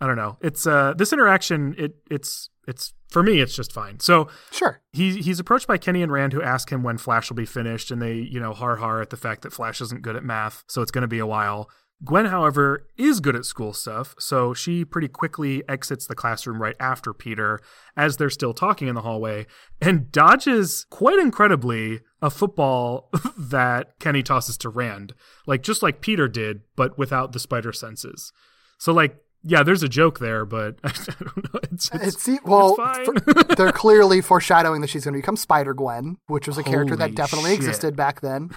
I 0.00 0.08
don't 0.08 0.16
know. 0.16 0.38
It's 0.40 0.66
uh 0.66 0.92
this 0.96 1.12
interaction. 1.12 1.74
It 1.78 1.94
it's 2.10 2.50
it's 2.66 2.92
for 3.10 3.22
me. 3.22 3.40
It's 3.40 3.54
just 3.54 3.72
fine. 3.72 4.00
So 4.00 4.28
Sure. 4.50 4.82
he 4.92 5.22
he's 5.22 5.38
approached 5.38 5.68
by 5.68 5.78
Kenny 5.78 6.02
and 6.02 6.10
Rand 6.10 6.32
who 6.32 6.42
ask 6.42 6.70
him 6.70 6.82
when 6.82 6.98
Flash 6.98 7.30
will 7.30 7.36
be 7.36 7.46
finished, 7.46 7.92
and 7.92 8.02
they 8.02 8.14
you 8.14 8.40
know 8.40 8.52
har 8.52 8.76
har 8.76 9.00
at 9.00 9.10
the 9.10 9.16
fact 9.16 9.42
that 9.42 9.52
Flash 9.52 9.80
isn't 9.80 10.02
good 10.02 10.16
at 10.16 10.24
math, 10.24 10.64
so 10.68 10.82
it's 10.82 10.90
going 10.90 11.02
to 11.02 11.08
be 11.08 11.20
a 11.20 11.26
while. 11.26 11.70
Gwen, 12.04 12.26
however, 12.26 12.86
is 12.96 13.20
good 13.20 13.36
at 13.36 13.44
school 13.44 13.72
stuff, 13.72 14.14
so 14.18 14.52
she 14.52 14.84
pretty 14.84 15.08
quickly 15.08 15.62
exits 15.68 16.06
the 16.06 16.14
classroom 16.14 16.60
right 16.60 16.76
after 16.78 17.14
Peter 17.14 17.60
as 17.96 18.16
they're 18.16 18.30
still 18.30 18.52
talking 18.52 18.88
in 18.88 18.94
the 18.94 19.02
hallway 19.02 19.46
and 19.80 20.12
dodges 20.12 20.86
quite 20.90 21.18
incredibly 21.18 22.00
a 22.20 22.30
football 22.30 23.10
that 23.38 23.98
Kenny 24.00 24.22
tosses 24.22 24.58
to 24.58 24.68
Rand. 24.68 25.14
Like 25.46 25.62
just 25.62 25.82
like 25.82 26.00
Peter 26.00 26.28
did, 26.28 26.62
but 26.76 26.98
without 26.98 27.32
the 27.32 27.38
spider 27.38 27.72
senses. 27.72 28.32
So 28.78 28.92
like 28.92 29.16
yeah, 29.44 29.62
there's 29.62 29.82
a 29.82 29.88
joke 29.88 30.18
there, 30.18 30.44
but 30.44 30.76
I 30.84 30.92
don't 31.20 31.54
know. 31.54 31.60
It's, 31.70 31.90
it's, 31.92 32.28
It's, 32.28 32.44
well, 32.44 32.76
fine. 32.76 33.04
for- 33.04 33.14
they're 33.56 33.72
clearly 33.84 34.20
foreshadowing 34.20 34.80
that 34.80 34.88
she's 34.90 35.04
going 35.04 35.14
to 35.14 35.18
become 35.18 35.36
Spider 35.36 35.74
Gwen, 35.74 36.16
which 36.26 36.46
was 36.46 36.56
a 36.58 36.62
character 36.62 36.96
that 36.96 37.14
definitely 37.14 37.50
shit. 37.50 37.58
existed 37.60 37.96
back 37.96 38.20
then. 38.20 38.50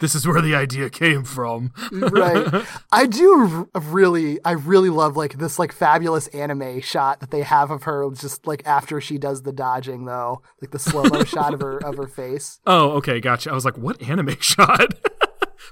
this 0.00 0.14
is 0.14 0.26
where 0.26 0.40
the 0.40 0.54
idea 0.54 0.90
came 0.90 1.24
from. 1.24 1.72
right. 1.92 2.64
I 2.92 3.06
do 3.06 3.68
really, 3.74 4.38
I 4.44 4.52
really 4.52 4.90
love 4.90 5.16
like 5.16 5.38
this 5.38 5.58
like 5.58 5.72
fabulous 5.72 6.28
anime 6.28 6.80
shot 6.80 7.20
that 7.20 7.30
they 7.30 7.42
have 7.42 7.70
of 7.70 7.82
her 7.84 8.08
just 8.14 8.46
like 8.46 8.62
after 8.66 9.00
she 9.00 9.18
does 9.18 9.42
the 9.42 9.52
dodging 9.52 10.04
though, 10.04 10.42
like 10.60 10.70
the 10.70 10.78
slow 10.78 11.04
mo 11.04 11.24
shot 11.24 11.54
of 11.54 11.60
her 11.60 11.78
of 11.84 11.96
her 11.96 12.06
face. 12.06 12.60
Oh, 12.66 12.90
okay, 12.92 13.20
gotcha. 13.20 13.50
I 13.50 13.54
was 13.54 13.64
like, 13.64 13.76
what 13.76 14.00
anime 14.02 14.36
shot? 14.40 14.94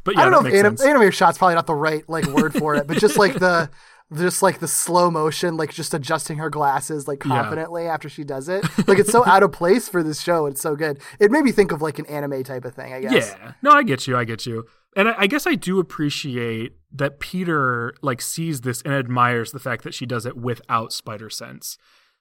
But 0.06 0.14
yeah, 0.14 0.22
I 0.22 0.24
don't 0.30 0.42
know 0.42 0.48
if 0.48 0.54
anim- 0.54 0.76
anime 0.82 1.10
shot's 1.10 1.36
probably 1.36 1.56
not 1.56 1.66
the 1.66 1.74
right 1.74 2.08
like 2.08 2.24
word 2.26 2.54
for 2.54 2.74
it, 2.76 2.86
but 2.86 2.96
just 2.98 3.18
like 3.18 3.34
the 3.34 3.68
just 4.14 4.40
like 4.40 4.60
the 4.60 4.68
slow 4.68 5.10
motion, 5.10 5.56
like 5.56 5.74
just 5.74 5.92
adjusting 5.92 6.38
her 6.38 6.48
glasses 6.48 7.08
like 7.08 7.24
Yeah. 7.24 7.42
confidently 7.42 7.86
after 7.88 8.08
she 8.08 8.22
does 8.24 8.48
it. 8.48 8.64
Like 8.88 8.98
it's 9.00 9.10
so 9.10 9.26
out 9.26 9.42
of 9.42 9.50
place 9.52 9.88
for 9.88 10.02
this 10.02 10.20
show. 10.20 10.46
It's 10.46 10.60
so 10.60 10.76
good. 10.76 11.00
It 11.18 11.30
made 11.32 11.42
me 11.42 11.50
think 11.52 11.72
of 11.72 11.82
like 11.82 11.98
an 11.98 12.06
anime 12.06 12.42
type 12.44 12.64
of 12.64 12.72
thing. 12.74 12.92
I 12.94 13.00
guess. 13.00 13.34
Yeah. 13.38 13.52
No, 13.62 13.72
I 13.72 13.82
get 13.82 14.06
you. 14.06 14.16
I 14.16 14.24
get 14.24 14.46
you. 14.46 14.64
And 14.94 15.08
I, 15.08 15.14
I 15.18 15.26
guess 15.26 15.46
I 15.46 15.56
do 15.56 15.78
appreciate 15.80 16.76
that 16.92 17.18
Peter 17.20 17.94
like 18.00 18.22
sees 18.22 18.60
this 18.60 18.80
and 18.82 18.94
admires 18.94 19.50
the 19.50 19.58
fact 19.58 19.82
that 19.84 19.92
she 19.92 20.06
does 20.06 20.24
it 20.24 20.36
without 20.36 20.92
spider 20.92 21.28
sense. 21.28 21.76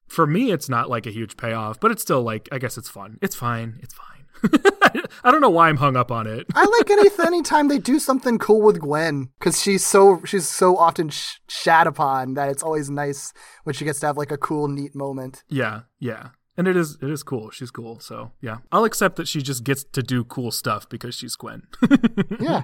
For 0.08 0.26
me, 0.28 0.52
it's 0.52 0.68
not 0.68 0.90
like 0.90 1.06
a 1.06 1.12
huge 1.12 1.38
payoff, 1.38 1.80
but 1.80 1.92
it's 1.92 2.02
still 2.02 2.24
like 2.24 2.50
I 2.52 2.58
guess 2.58 2.78
it's 2.80 2.90
fun. 2.90 3.20
It's 3.22 3.36
fine. 3.36 3.80
It's 3.84 3.94
fine. 3.94 4.15
I 5.24 5.32
don't 5.32 5.42
know 5.42 5.50
why 5.50 5.70
I'm 5.70 5.78
hung 5.78 5.96
up 5.96 6.12
on 6.12 6.28
it. 6.28 6.46
I 6.54 6.66
like 6.66 6.90
any 6.90 7.10
anytime 7.26 7.68
they 7.68 7.80
do 7.80 8.00
something 8.00 8.38
cool 8.38 8.62
with 8.62 8.80
Gwen 8.80 9.30
because 9.40 9.62
she's 9.62 9.86
so 9.86 10.22
she's 10.26 10.48
so 10.48 10.78
often 10.78 11.10
sh- 11.10 11.40
shat 11.48 11.88
upon 11.88 12.36
that 12.36 12.50
it's 12.50 12.64
always 12.64 12.90
nice 12.90 13.34
when 13.64 13.74
she 13.74 13.86
gets 13.86 14.00
to 14.02 14.08
have 14.08 14.18
like 14.18 14.32
a 14.32 14.38
cool, 14.38 14.68
neat 14.68 14.96
moment. 14.96 15.44
Yeah, 15.50 15.82
yeah. 16.00 16.30
And 16.58 16.68
it 16.68 16.78
is 16.78 16.98
it 17.02 17.10
is 17.10 17.24
cool. 17.24 17.50
She's 17.50 17.72
cool. 17.72 18.00
So 18.00 18.32
yeah. 18.42 18.58
I'll 18.72 18.86
accept 18.86 19.16
that 19.18 19.28
she 19.28 19.42
just 19.42 19.64
gets 19.64 19.84
to 19.84 20.02
do 20.02 20.24
cool 20.24 20.52
stuff 20.52 20.88
because 20.88 21.16
she's 21.16 21.36
Gwen. 21.36 21.64
Yeah, 22.40 22.64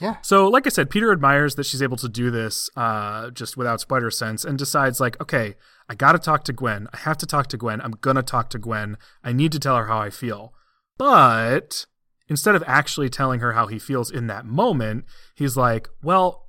yeah. 0.00 0.16
So, 0.22 0.48
like 0.48 0.66
I 0.66 0.70
said, 0.70 0.90
Peter 0.90 1.12
admires 1.12 1.54
that 1.56 1.66
she's 1.66 1.82
able 1.82 1.96
to 1.98 2.08
do 2.08 2.30
this 2.30 2.70
uh, 2.74 3.30
just 3.30 3.56
without 3.56 3.80
spider 3.80 4.10
sense 4.10 4.44
and 4.44 4.58
decides, 4.58 4.98
like, 4.98 5.20
okay, 5.20 5.56
I 5.88 5.94
got 5.94 6.12
to 6.12 6.18
talk 6.18 6.44
to 6.44 6.52
Gwen. 6.52 6.88
I 6.92 6.98
have 6.98 7.18
to 7.18 7.26
talk 7.26 7.48
to 7.48 7.56
Gwen. 7.56 7.80
I'm 7.80 7.92
going 8.00 8.16
to 8.16 8.22
talk 8.22 8.48
to 8.50 8.58
Gwen. 8.58 8.96
I 9.22 9.32
need 9.32 9.52
to 9.52 9.58
tell 9.58 9.76
her 9.76 9.86
how 9.86 9.98
I 9.98 10.10
feel. 10.10 10.54
But 11.00 11.86
instead 12.28 12.54
of 12.54 12.62
actually 12.66 13.08
telling 13.08 13.40
her 13.40 13.54
how 13.54 13.68
he 13.68 13.78
feels 13.78 14.10
in 14.10 14.26
that 14.26 14.44
moment, 14.44 15.06
he's 15.34 15.56
like, 15.56 15.88
well, 16.02 16.46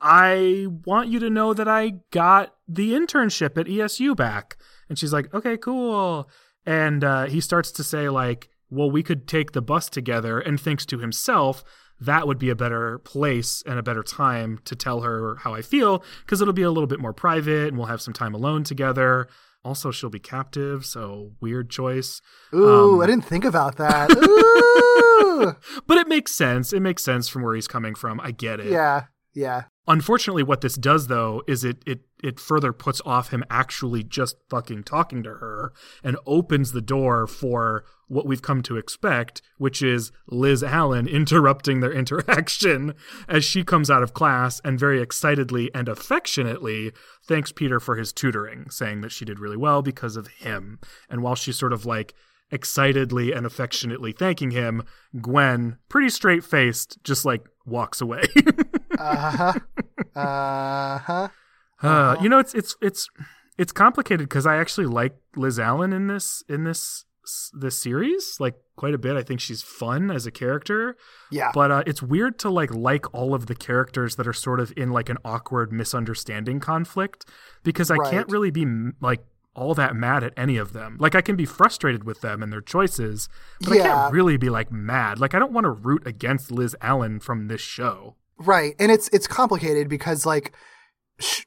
I 0.00 0.68
want 0.86 1.08
you 1.08 1.18
to 1.18 1.28
know 1.28 1.52
that 1.54 1.66
I 1.66 1.94
got 2.12 2.54
the 2.68 2.92
internship 2.92 3.58
at 3.58 3.66
ESU 3.66 4.16
back. 4.16 4.56
And 4.88 4.96
she's 4.96 5.12
like, 5.12 5.34
okay, 5.34 5.56
cool. 5.56 6.30
And 6.64 7.02
uh, 7.02 7.26
he 7.26 7.40
starts 7.40 7.72
to 7.72 7.82
say, 7.82 8.08
like, 8.08 8.48
well, 8.70 8.88
we 8.88 9.02
could 9.02 9.26
take 9.26 9.50
the 9.50 9.60
bus 9.60 9.90
together, 9.90 10.38
and 10.38 10.60
thinks 10.60 10.86
to 10.86 10.98
himself, 10.98 11.64
that 12.00 12.28
would 12.28 12.38
be 12.38 12.50
a 12.50 12.54
better 12.54 13.00
place 13.00 13.60
and 13.66 13.76
a 13.76 13.82
better 13.82 14.04
time 14.04 14.60
to 14.66 14.76
tell 14.76 15.00
her 15.00 15.34
how 15.40 15.52
I 15.52 15.62
feel 15.62 16.04
because 16.24 16.40
it'll 16.40 16.54
be 16.54 16.62
a 16.62 16.70
little 16.70 16.86
bit 16.86 17.00
more 17.00 17.12
private 17.12 17.68
and 17.68 17.76
we'll 17.76 17.88
have 17.88 18.00
some 18.00 18.14
time 18.14 18.34
alone 18.34 18.62
together. 18.62 19.26
Also, 19.62 19.90
she'll 19.90 20.08
be 20.10 20.18
captive, 20.18 20.86
so 20.86 21.32
weird 21.40 21.68
choice. 21.70 22.22
Ooh, 22.54 22.94
Um, 22.94 23.00
I 23.02 23.06
didn't 23.06 23.24
think 23.26 23.44
about 23.44 23.76
that. 23.76 24.10
Ooh, 24.16 25.54
But 25.86 25.98
it 25.98 26.08
makes 26.08 26.32
sense. 26.32 26.72
It 26.72 26.80
makes 26.80 27.02
sense 27.02 27.28
from 27.28 27.42
where 27.42 27.54
he's 27.54 27.68
coming 27.68 27.94
from. 27.94 28.20
I 28.20 28.30
get 28.30 28.60
it. 28.60 28.70
yeah. 28.72 29.04
Yeah. 29.34 29.64
Unfortunately, 29.88 30.42
what 30.42 30.60
this 30.60 30.76
does 30.76 31.06
though 31.06 31.42
is 31.48 31.64
it 31.64 31.82
it 31.86 32.00
it 32.22 32.38
further 32.38 32.72
puts 32.72 33.00
off 33.06 33.30
him 33.30 33.42
actually 33.50 34.02
just 34.04 34.36
fucking 34.48 34.84
talking 34.84 35.22
to 35.22 35.34
her 35.34 35.72
and 36.04 36.16
opens 36.26 36.72
the 36.72 36.82
door 36.82 37.26
for 37.26 37.84
what 38.06 38.26
we've 38.26 38.42
come 38.42 38.62
to 38.62 38.76
expect, 38.76 39.40
which 39.56 39.82
is 39.82 40.12
Liz 40.28 40.62
Allen 40.62 41.08
interrupting 41.08 41.80
their 41.80 41.92
interaction 41.92 42.94
as 43.28 43.44
she 43.44 43.64
comes 43.64 43.90
out 43.90 44.02
of 44.02 44.12
class 44.12 44.60
and 44.64 44.78
very 44.78 45.00
excitedly 45.00 45.70
and 45.74 45.88
affectionately 45.88 46.92
thanks 47.26 47.52
Peter 47.52 47.80
for 47.80 47.96
his 47.96 48.12
tutoring, 48.12 48.68
saying 48.68 49.00
that 49.00 49.12
she 49.12 49.24
did 49.24 49.38
really 49.38 49.56
well 49.56 49.80
because 49.80 50.16
of 50.16 50.28
him. 50.28 50.78
And 51.08 51.22
while 51.22 51.36
she's 51.36 51.58
sort 51.58 51.72
of 51.72 51.86
like 51.86 52.14
excitedly 52.50 53.32
and 53.32 53.46
affectionately 53.46 54.12
thanking 54.12 54.50
him, 54.50 54.82
Gwen, 55.20 55.78
pretty 55.88 56.10
straight 56.10 56.44
faced, 56.44 56.98
just 57.02 57.24
like 57.24 57.46
walks 57.64 58.00
away. 58.00 58.24
Uh 60.14 60.98
huh. 60.98 61.28
Uh 61.82 62.14
huh. 62.14 62.16
You 62.20 62.28
know, 62.28 62.38
it's 62.38 62.54
it's 62.54 62.76
it's 62.82 63.08
it's 63.58 63.72
complicated 63.72 64.28
because 64.28 64.46
I 64.46 64.56
actually 64.56 64.86
like 64.86 65.16
Liz 65.36 65.58
Allen 65.58 65.92
in 65.92 66.06
this 66.08 66.42
in 66.48 66.64
this 66.64 67.04
this 67.54 67.78
series 67.80 68.36
like 68.40 68.56
quite 68.76 68.92
a 68.94 68.98
bit. 68.98 69.16
I 69.16 69.22
think 69.22 69.40
she's 69.40 69.62
fun 69.62 70.10
as 70.10 70.26
a 70.26 70.30
character. 70.30 70.96
Yeah. 71.30 71.50
But 71.54 71.70
uh, 71.70 71.82
it's 71.86 72.02
weird 72.02 72.38
to 72.40 72.50
like 72.50 72.74
like 72.74 73.12
all 73.14 73.34
of 73.34 73.46
the 73.46 73.54
characters 73.54 74.16
that 74.16 74.26
are 74.26 74.32
sort 74.32 74.58
of 74.60 74.72
in 74.76 74.90
like 74.90 75.08
an 75.08 75.18
awkward 75.24 75.72
misunderstanding 75.72 76.60
conflict 76.60 77.24
because 77.62 77.90
I 77.90 77.94
Right. 77.96 78.10
can't 78.10 78.28
really 78.30 78.50
be 78.50 78.66
like 79.00 79.24
all 79.54 79.74
that 79.74 79.94
mad 79.96 80.22
at 80.24 80.32
any 80.36 80.56
of 80.56 80.72
them. 80.72 80.96
Like 80.98 81.14
I 81.14 81.20
can 81.20 81.36
be 81.36 81.44
frustrated 81.44 82.04
with 82.04 82.20
them 82.20 82.42
and 82.42 82.52
their 82.52 82.60
choices, 82.60 83.28
but 83.60 83.72
I 83.72 83.78
can't 83.78 84.12
really 84.12 84.36
be 84.36 84.50
like 84.50 84.72
mad. 84.72 85.18
Like 85.20 85.34
I 85.34 85.38
don't 85.38 85.52
want 85.52 85.64
to 85.64 85.70
root 85.70 86.06
against 86.06 86.50
Liz 86.50 86.74
Allen 86.80 87.20
from 87.20 87.48
this 87.48 87.60
show. 87.60 88.16
Right, 88.40 88.74
and 88.78 88.90
it's 88.90 89.08
it's 89.08 89.26
complicated 89.26 89.88
because 89.88 90.24
like, 90.24 90.52
sh- 91.20 91.42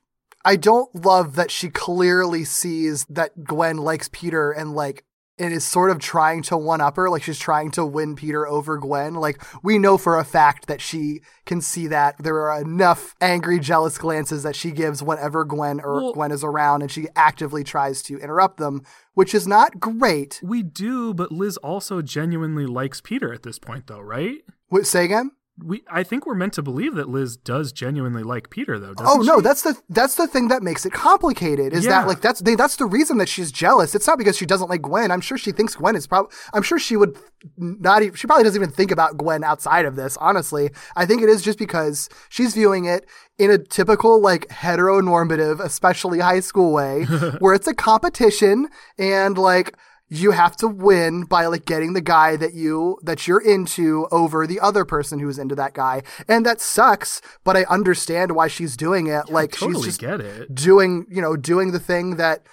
I 0.46 0.56
don't 0.56 0.94
love 1.06 1.36
that 1.36 1.50
she 1.50 1.70
clearly 1.70 2.44
sees 2.44 3.06
that 3.10 3.44
Gwen 3.44 3.78
likes 3.78 4.10
Peter 4.12 4.52
and 4.52 4.74
like 4.74 5.04
and 5.40 5.52
is 5.52 5.66
sort 5.66 5.90
of 5.90 5.98
trying 5.98 6.44
to 6.44 6.56
one 6.56 6.80
up 6.80 6.96
her, 6.96 7.10
like 7.10 7.24
she's 7.24 7.40
trying 7.40 7.72
to 7.72 7.84
win 7.84 8.16
Peter 8.16 8.48
over 8.48 8.78
Gwen. 8.78 9.16
Like 9.16 9.44
we 9.64 9.80
know 9.80 9.98
for 9.98 10.20
a 10.20 10.24
fact 10.24 10.68
that 10.68 10.80
she 10.82 11.22
can 11.48 11.60
see 11.62 11.88
that 11.88 12.22
there 12.22 12.48
are 12.48 12.62
enough 12.62 13.16
angry, 13.20 13.58
jealous 13.60 13.98
glances 13.98 14.44
that 14.44 14.56
she 14.56 14.70
gives 14.70 15.02
whenever 15.02 15.44
Gwen 15.46 15.80
or 15.80 15.96
Well- 15.96 16.14
Gwen 16.14 16.32
is 16.32 16.44
around, 16.44 16.84
and 16.84 16.92
she 16.92 17.08
actively 17.16 17.64
tries 17.64 18.04
to 18.04 18.20
interrupt 18.20 18.58
them, 18.58 18.84
which 19.16 19.34
is 19.34 19.48
not 19.48 19.80
great. 19.80 20.40
We 20.44 20.62
do, 20.62 21.16
but 21.16 21.32
Liz 21.32 21.58
also 21.58 22.04
genuinely 22.04 22.68
likes 22.68 23.02
Peter 23.02 23.34
at 23.34 23.42
this 23.42 23.58
point 23.58 23.88
though, 23.88 24.02
right? 24.02 24.38
What, 24.68 24.86
say 24.86 25.06
again. 25.06 25.32
We 25.64 25.84
I 25.88 26.02
think 26.02 26.26
we're 26.26 26.34
meant 26.34 26.54
to 26.54 26.64
believe 26.64 26.96
that 26.96 27.10
Liz 27.10 27.38
does 27.38 27.72
genuinely 27.72 28.24
like 28.24 28.50
Peter 28.50 28.80
though, 28.80 28.96
doesn't 28.96 29.06
Oh 29.08 29.22
no, 29.22 29.36
she? 29.38 29.42
that's 29.44 29.62
the 29.62 29.78
that's 29.88 30.16
the 30.16 30.26
thing 30.26 30.48
that 30.48 30.64
makes 30.64 30.84
it 30.84 30.94
complicated. 30.94 31.74
Is 31.74 31.86
Yeah. 31.86 32.02
that 32.02 32.08
like 32.08 32.22
that's 32.22 32.40
they, 32.42 32.56
that's 32.56 32.76
the 32.78 32.88
reason 32.88 33.20
that 33.20 33.30
she's 33.30 33.52
jealous. 33.52 33.94
It's 33.94 34.08
not 34.08 34.18
because 34.18 34.36
she 34.36 34.48
doesn't 34.48 34.68
like 34.68 34.82
Gwen. 34.82 35.12
I'm 35.12 35.22
sure 35.22 35.38
she 35.38 35.52
thinks 35.52 35.76
Gwen 35.76 35.96
is 35.96 36.08
probably. 36.08 36.36
I'm 36.56 36.64
sure 36.64 36.80
she 36.80 36.98
would 36.98 37.16
not. 37.56 38.02
Even, 38.02 38.16
she 38.16 38.26
probably 38.26 38.46
doesn't 38.46 38.60
even 38.60 38.74
think 38.74 38.90
about 38.90 39.16
Gwen 39.18 39.44
outside 39.44 39.86
of 39.86 39.96
this. 39.96 40.18
Honestly, 40.18 40.72
I 40.96 41.06
think 41.06 41.22
it 41.22 41.30
is 41.30 41.44
just 41.44 41.60
because 41.60 42.10
she's 42.30 42.56
viewing 42.56 42.86
it 42.86 43.06
in 43.38 43.52
a 43.52 43.60
typical 43.60 44.20
like 44.20 44.48
heteronormative, 44.50 45.60
especially 45.60 46.20
high 46.20 46.40
school 46.40 46.74
way, 46.74 47.04
where 47.40 47.54
it's 47.54 47.68
a 47.68 47.76
competition 47.76 48.70
and 48.98 49.38
like 49.38 49.78
you 50.14 50.32
have 50.32 50.56
to 50.58 50.68
win 50.68 51.24
by 51.24 51.48
like 51.48 51.66
getting 51.66 51.94
the 51.94 52.02
guy 52.02 52.36
that 52.36 52.54
you 52.54 53.00
that 53.02 53.28
you're 53.28 53.42
into 53.42 54.08
over 54.12 54.46
the 54.46 54.60
other 54.60 54.86
person 54.86 55.20
who's 55.20 55.40
into 55.40 55.56
that 55.56 55.74
guy. 55.74 56.04
And 56.28 56.46
that 56.46 56.62
sucks 56.62 57.22
but 57.44 57.58
i 57.58 57.64
understand 57.64 58.34
why 58.34 58.48
she's 58.48 58.78
doing 58.78 59.08
it. 59.08 59.30
Like 59.30 59.54
totally 59.54 59.86
she's 59.86 59.98
just 59.98 60.54
doing 60.54 61.08
you 61.10 61.22
know 61.22 61.36
doing 61.36 61.72
the 61.72 61.80
thing 61.80 62.18
that 62.18 62.46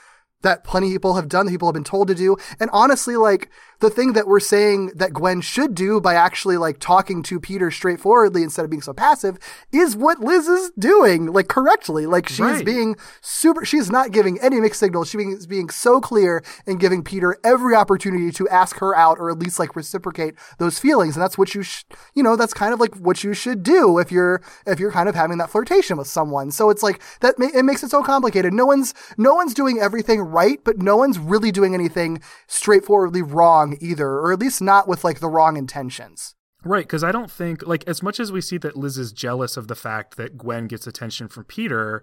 that 0.42 0.64
plenty 0.64 0.86
of 0.86 0.92
people 0.92 1.14
have 1.16 1.28
done 1.28 1.44
that 1.44 1.52
people 1.52 1.68
have 1.68 1.74
been 1.74 1.84
told 1.84 2.08
to 2.08 2.14
do. 2.14 2.36
And 2.58 2.70
honestly 2.72 3.16
like 3.16 3.50
the 3.80 3.90
thing 3.90 4.12
that 4.12 4.26
we're 4.26 4.40
saying 4.40 4.92
that 4.94 5.12
gwen 5.12 5.40
should 5.40 5.74
do 5.74 6.00
by 6.00 6.14
actually 6.14 6.56
like 6.56 6.78
talking 6.78 7.22
to 7.22 7.40
peter 7.40 7.70
straightforwardly 7.70 8.42
instead 8.42 8.64
of 8.64 8.70
being 8.70 8.82
so 8.82 8.92
passive 8.92 9.38
is 9.72 9.96
what 9.96 10.20
liz 10.20 10.48
is 10.48 10.70
doing 10.78 11.26
like 11.32 11.48
correctly. 11.48 12.06
Like 12.06 12.28
she's 12.28 12.40
Right. 12.40 12.64
being 12.64 12.96
super 13.20 13.64
she's 13.64 13.90
not 13.90 14.10
giving 14.10 14.38
any 14.40 14.60
mixed 14.60 14.80
signals. 14.80 15.08
She's 15.08 15.18
being, 15.18 15.38
being 15.48 15.70
so 15.70 16.00
clear 16.00 16.42
and 16.66 16.78
giving 16.80 17.02
peter 17.02 17.36
every 17.44 17.74
opportunity 17.74 18.30
to 18.32 18.48
ask 18.48 18.76
her 18.78 18.94
out 18.94 19.18
or 19.18 19.30
at 19.30 19.38
least 19.38 19.58
like 19.58 19.74
reciprocate 19.76 20.34
those 20.58 20.78
feelings. 20.78 21.16
And 21.16 21.22
that's 21.22 21.36
what 21.38 21.54
you 21.54 21.62
sh- 21.62 21.84
you 22.14 22.22
know 22.22 22.36
that's 22.36 22.54
kind 22.54 22.72
of 22.72 22.80
like 22.80 22.94
what 22.96 23.24
you 23.24 23.34
should 23.34 23.62
do 23.62 23.98
if 23.98 24.10
you're 24.12 24.42
if 24.66 24.78
you're 24.80 24.92
kind 24.92 25.08
of 25.08 25.14
having 25.14 25.38
that 25.38 25.50
flirtation 25.50 25.96
with 25.96 26.06
someone. 26.06 26.50
So 26.50 26.70
it's 26.70 26.82
like 26.82 27.02
that 27.20 27.38
ma- 27.38 27.48
it 27.54 27.64
makes 27.64 27.82
it 27.82 27.90
so 27.90 28.02
complicated. 28.02 28.52
No 28.52 28.66
one's 28.66 28.92
no 29.16 29.34
one's 29.34 29.54
doing 29.54 29.78
everything 29.78 30.20
right 30.20 30.58
but 30.64 30.78
no 30.78 30.96
one's 30.96 31.18
really 31.18 31.50
doing 31.50 31.74
anything 31.74 32.20
straightforwardly 32.46 33.22
wrong 33.22 33.69
either 33.80 34.08
or 34.08 34.32
at 34.32 34.38
least 34.38 34.60
not 34.60 34.88
with 34.88 35.04
like 35.04 35.20
the 35.20 35.28
wrong 35.28 35.56
intentions 35.56 36.34
Right, 36.62 36.84
because 36.84 37.02
I 37.02 37.12
don't 37.12 37.30
think 37.30 37.66
like 37.66 37.84
as 37.86 38.02
much 38.02 38.20
as 38.20 38.30
we 38.30 38.40
see 38.40 38.58
that 38.58 38.76
Liz 38.76 38.98
is 38.98 39.12
jealous 39.12 39.56
of 39.56 39.68
the 39.68 39.74
fact 39.74 40.16
that 40.16 40.36
Gwen 40.36 40.66
gets 40.66 40.86
attention 40.86 41.28
from 41.28 41.44
Peter, 41.44 42.02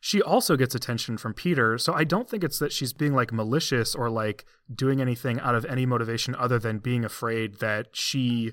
she 0.00 0.22
also 0.22 0.56
gets 0.56 0.74
attention 0.74 1.18
from 1.18 1.34
Peter. 1.34 1.76
So 1.76 1.92
I 1.92 2.04
don't 2.04 2.28
think 2.28 2.42
it's 2.42 2.58
that 2.58 2.72
she's 2.72 2.92
being 2.92 3.14
like 3.14 3.32
malicious 3.32 3.94
or 3.94 4.08
like 4.08 4.46
doing 4.74 5.00
anything 5.00 5.40
out 5.40 5.54
of 5.54 5.66
any 5.66 5.84
motivation 5.84 6.34
other 6.36 6.58
than 6.58 6.78
being 6.78 7.04
afraid 7.04 7.58
that 7.58 7.88
she 7.92 8.52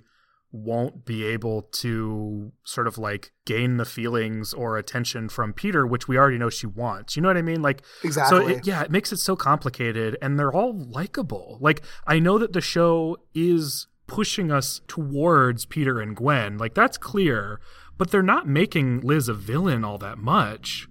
won't 0.56 1.06
be 1.06 1.24
able 1.26 1.63
to 1.63 2.52
sort 2.63 2.88
of 2.88 2.98
like 2.98 3.32
gain 3.46 3.78
the 3.78 3.86
feelings 3.86 4.54
or 4.54 4.78
attention 4.78 5.30
from 5.30 5.54
Peter, 5.54 5.86
which 5.86 6.08
we 6.08 6.18
already 6.18 6.38
know 6.38 6.50
she 6.50 6.68
wants. 6.68 7.15
You 7.15 7.22
know 7.22 7.30
what 7.30 7.38
I 7.38 7.41
mean? 7.41 7.62
Like 7.62 7.84
So 8.02 8.08
Exactly. 8.08 8.54
it, 8.54 8.68
yeah, 8.68 8.82
it 8.82 8.91
makes 8.91 9.12
it 9.12 9.18
so 9.18 9.36
complicated, 9.36 10.18
and 10.22 10.39
they're 10.39 10.54
all 10.54 10.74
likable. 10.74 11.58
Like 11.62 11.82
I 12.08 12.20
know 12.20 12.38
that 12.38 12.54
the 12.54 12.62
show 12.62 13.18
is 13.34 13.88
pushing 14.08 14.52
us 14.52 14.82
towards 14.88 15.65
Peter 15.65 16.00
and 16.00 16.15
Gwen, 16.15 16.58
like 16.58 16.74
that's 16.74 16.98
clear, 16.98 17.60
but 17.98 18.12
they're 18.12 18.24
not 18.24 18.48
making 18.48 19.02
Liz 19.02 19.28
a 19.28 19.34
villain 19.34 19.84
all 19.84 19.98
that 19.98 20.18
much. 20.18 20.88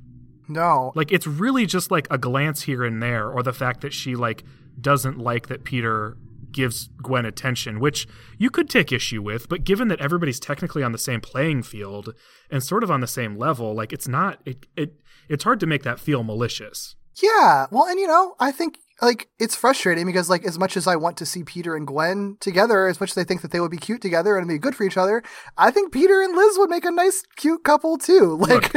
no 0.49 0.93
Like 0.95 1.13
it's 1.13 1.27
really 1.27 1.67
just 1.67 1.91
like 1.91 2.07
a 2.11 2.19
glance 2.19 2.63
here 2.63 2.85
and 2.85 3.03
there, 3.03 3.29
or 3.31 3.43
the 3.43 3.53
fact 3.53 3.81
that 3.81 3.93
she 3.93 4.15
like 4.15 4.45
doesn't 4.81 5.19
like 5.19 5.47
that 5.49 5.65
Peter 5.65 6.17
gives 6.55 6.89
Gwen 7.03 7.27
attention, 7.27 7.81
which 7.81 8.09
you 8.39 8.49
could 8.49 8.71
take 8.71 8.93
issue 8.93 9.21
with, 9.21 9.49
but 9.49 9.65
given 9.65 9.89
that 9.89 10.01
everybody's 10.01 10.41
technically 10.41 10.83
on 10.83 10.93
the 10.93 10.99
same 10.99 11.21
playing 11.21 11.65
field 11.65 12.15
and 12.51 12.63
sort 12.63 12.83
of 12.83 12.91
on 12.91 13.01
the 13.01 13.07
same 13.07 13.37
level, 13.37 13.75
like 13.75 13.93
it's 13.93 14.09
not 14.09 14.41
it 14.47 14.67
it 14.77 14.95
it's 15.29 15.45
hard 15.45 15.61
to 15.61 15.67
make 15.67 15.83
that 15.83 16.01
feel 16.01 16.23
malicious. 16.23 16.97
Yeah. 17.23 17.67
Well, 17.71 17.85
and 17.85 18.01
you 18.01 18.07
know, 18.07 18.35
I 18.41 18.51
think 18.53 18.79
like 19.03 19.29
it's 19.39 19.57
frustrating 19.57 20.07
because 20.07 20.31
like 20.31 20.45
as 20.45 20.59
much 20.59 20.77
as 20.77 20.87
I 20.87 20.97
want 20.97 21.17
to 21.19 21.27
see 21.27 21.43
Peter 21.43 21.75
and 21.75 21.87
Gwen 21.87 22.37
together, 22.41 22.87
as 22.87 23.01
much 23.01 23.11
as 23.11 23.19
I 23.19 23.25
think 23.25 23.43
that 23.43 23.51
they 23.51 23.61
would 23.61 23.71
be 23.71 23.77
cute 23.77 24.01
together 24.01 24.37
and 24.37 24.47
be 24.47 24.59
good 24.59 24.75
for 24.77 24.85
each 24.85 24.97
other, 24.97 25.23
I 25.57 25.71
think 25.71 25.93
Peter 25.93 26.23
and 26.23 26.37
Liz 26.37 26.57
would 26.59 26.71
make 26.71 26.85
a 26.85 26.91
nice 26.91 27.25
cute 27.37 27.65
couple 27.65 27.99
too. 27.99 28.43
Like 28.45 28.75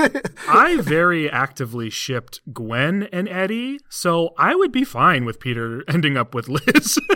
I 0.47 0.77
very 0.77 1.30
actively 1.30 1.89
shipped 1.89 2.39
Gwen 2.53 3.03
and 3.12 3.27
Eddie, 3.27 3.80
so 3.89 4.34
I 4.38 4.56
would 4.56 4.71
be 4.71 4.86
fine 4.86 5.25
with 5.25 5.41
Peter 5.41 5.84
ending 5.89 6.15
up 6.15 6.34
with 6.34 6.47
Liz. 6.47 6.97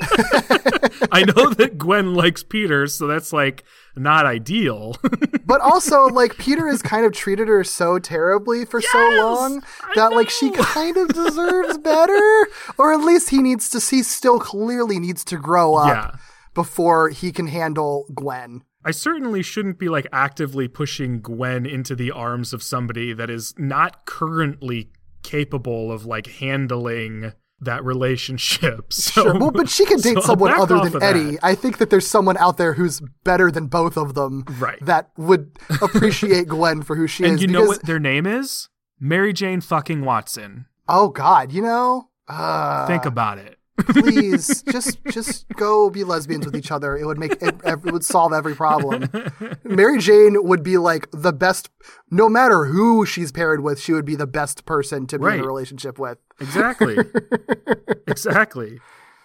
I 1.11 1.23
know 1.23 1.49
that 1.53 1.77
Gwen 1.77 2.13
likes 2.13 2.43
Peter, 2.43 2.87
so 2.87 3.07
that's 3.07 3.31
like 3.31 3.63
not 3.95 4.25
ideal. 4.25 4.95
but 5.45 5.61
also 5.61 6.05
like 6.05 6.37
Peter 6.37 6.67
has 6.67 6.81
kind 6.81 7.05
of 7.05 7.11
treated 7.13 7.47
her 7.47 7.63
so 7.63 7.99
terribly 7.99 8.65
for 8.65 8.81
so 8.81 9.09
long 9.17 9.63
that 9.95 10.11
like 10.13 10.29
she 10.29 10.51
kind 10.51 10.97
of 10.97 11.07
deserves 11.13 11.77
better 11.77 12.47
or 12.77 12.93
at 12.93 13.01
least 13.01 13.29
he 13.29 13.39
needs 13.41 13.69
to 13.69 13.79
he 13.95 14.03
still 14.03 14.39
clearly 14.39 14.99
needs 14.99 15.23
to 15.25 15.37
grow 15.37 15.75
up 15.75 15.87
Yeah. 15.87 16.19
before 16.53 17.09
he 17.09 17.31
can 17.31 17.47
handle 17.47 18.05
Gwen. 18.15 18.61
I 18.83 18.91
certainly 18.91 19.43
shouldn't 19.43 19.77
be 19.77 19.89
like 19.89 20.07
actively 20.11 20.67
pushing 20.67 21.21
Gwen 21.21 21.65
into 21.65 21.95
the 21.95 22.11
arms 22.11 22.53
of 22.53 22.63
somebody 22.63 23.13
that 23.13 23.29
is 23.29 23.53
not 23.57 24.05
currently 24.05 24.89
capable 25.23 25.91
of 25.91 26.05
like 26.05 26.27
handling 26.27 27.33
that 27.61 27.83
relationship. 27.83 28.91
So, 28.93 29.23
Sure. 29.23 29.37
Well, 29.39 29.51
but 29.51 29.69
she 29.69 29.85
can 29.85 29.99
date 29.99 30.15
so 30.15 30.21
someone 30.21 30.51
other 30.59 30.79
than 30.89 31.01
Eddie. 31.01 31.31
that. 31.31 31.39
I 31.43 31.55
think 31.55 31.77
that 31.77 31.89
there's 31.89 32.07
someone 32.07 32.37
out 32.37 32.57
there 32.57 32.73
who's 32.73 33.01
better 33.23 33.49
than 33.51 33.67
both 33.67 33.97
of 33.97 34.13
them. 34.15 34.43
Right. 34.59 34.83
That 34.85 35.11
would 35.17 35.51
appreciate 35.81 36.47
Gwen 36.47 36.81
for 36.81 36.95
who 36.95 37.07
she 37.07 37.23
And 37.23 37.33
is. 37.35 37.41
you 37.41 37.47
know 37.47 37.61
because- 37.61 37.77
what 37.77 37.85
their 37.85 37.99
name 37.99 38.25
is? 38.25 38.67
Mary 38.99 39.33
Jane 39.33 39.61
fucking 39.61 40.03
Watson. 40.05 40.65
Oh 40.87 41.09
God, 41.09 41.51
you 41.51 41.61
know. 41.61 42.09
Uh, 42.27 42.85
Think 42.87 43.05
about 43.05 43.37
it. 43.37 43.57
Please 43.85 44.63
just 44.63 45.03
just 45.09 45.47
go 45.49 45.89
be 45.89 46.03
lesbians 46.03 46.45
with 46.45 46.55
each 46.55 46.71
other. 46.71 46.97
It 46.97 47.05
would 47.05 47.17
make 47.17 47.33
it, 47.41 47.55
it 47.63 47.83
would 47.83 48.03
solve 48.03 48.33
every 48.33 48.55
problem. 48.55 49.09
Mary 49.63 49.97
Jane 49.99 50.43
would 50.43 50.63
be 50.63 50.77
like 50.77 51.07
the 51.11 51.33
best. 51.33 51.69
No 52.09 52.29
matter 52.29 52.65
who 52.65 53.05
she's 53.05 53.31
paired 53.31 53.61
with, 53.61 53.79
she 53.79 53.93
would 53.93 54.05
be 54.05 54.15
the 54.15 54.27
best 54.27 54.65
person 54.65 55.07
to 55.07 55.19
be 55.19 55.27
in 55.27 55.39
a 55.39 55.43
relationship 55.43 55.97
with. 55.97 56.17
Exactly. 56.39 56.97
exactly. 58.07 58.79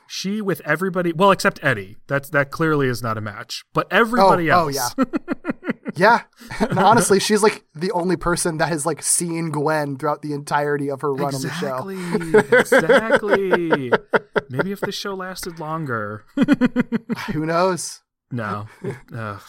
She 0.07 0.41
with 0.41 0.61
everybody, 0.65 1.13
well, 1.13 1.33
except 1.33 1.59
Eddie. 1.63 1.97
That's 2.07 2.31
that 2.31 2.51
clearly 2.51 2.87
is 2.87 3.03
not 3.03 3.19
a 3.19 3.21
match. 3.21 3.65
But 3.73 3.89
everybody 3.91 4.51
oh, 4.51 4.65
oh 4.65 4.69
else. 4.69 4.95
oh 4.97 5.05
yeah, 5.05 5.53
Yeah. 5.97 6.23
And 6.61 6.79
honestly, 6.79 7.21
she's 7.21 7.43
like 7.43 7.65
the 7.75 7.91
only 7.93 8.17
person 8.17 8.59
that 8.59 8.69
has 8.69 8.87
like 8.87 9.03
seen 9.03 9.51
Gwen 9.51 9.97
throughout 9.97 10.23
the 10.23 10.33
entirety 10.33 10.91
of 10.91 11.03
her 11.03 11.13
run 11.13 11.35
on 11.35 11.43
the 11.43 11.51
show. 11.51 11.89
Exactly. 11.89 13.51
exactly. 13.59 13.93
Maybe 14.49 14.73
if 14.73 14.81
the 14.81 14.93
show 14.93 15.15
lasted 15.15 15.59
longer. 15.59 16.25
Who 17.33 17.45
knows? 17.45 18.03
No. 18.31 18.67
Ugh. 19.15 19.41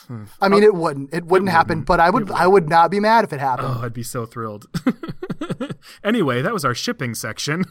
I 0.42 0.50
mean, 0.50 0.64
oh. 0.64 0.68
it 0.68 0.74
wouldn't. 0.76 1.14
It 1.14 1.26
wouldn't 1.26 1.50
happen, 1.50 1.84
but 1.84 2.00
I 2.00 2.10
would. 2.10 2.30
I 2.32 2.48
would 2.48 2.70
not 2.70 2.92
be 2.92 3.00
mad 3.00 3.24
if 3.24 3.34
it 3.34 3.40
happened. 3.40 3.70
Oh, 3.70 3.82
I'd 3.84 3.94
be 3.94 4.04
so 4.04 4.26
thrilled. 4.26 4.68
anyway, 6.04 6.42
that 6.42 6.54
was 6.54 6.66
our 6.66 6.76
shipping 6.76 7.16
section. 7.16 7.66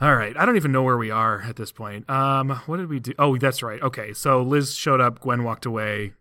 All 0.00 0.14
right, 0.14 0.36
I 0.36 0.46
don't 0.46 0.56
even 0.56 0.70
know 0.70 0.84
where 0.84 0.96
we 0.96 1.10
are 1.10 1.42
at 1.42 1.56
this 1.56 1.72
point. 1.72 2.08
Um, 2.08 2.50
what 2.66 2.76
did 2.76 2.88
we 2.88 3.00
do? 3.00 3.14
Oh, 3.18 3.36
that's 3.36 3.62
right. 3.64 3.82
Okay, 3.82 4.12
so 4.12 4.42
Liz 4.42 4.74
showed 4.74 5.00
up, 5.00 5.18
Gwen 5.20 5.42
walked 5.42 5.66
away, 5.66 6.12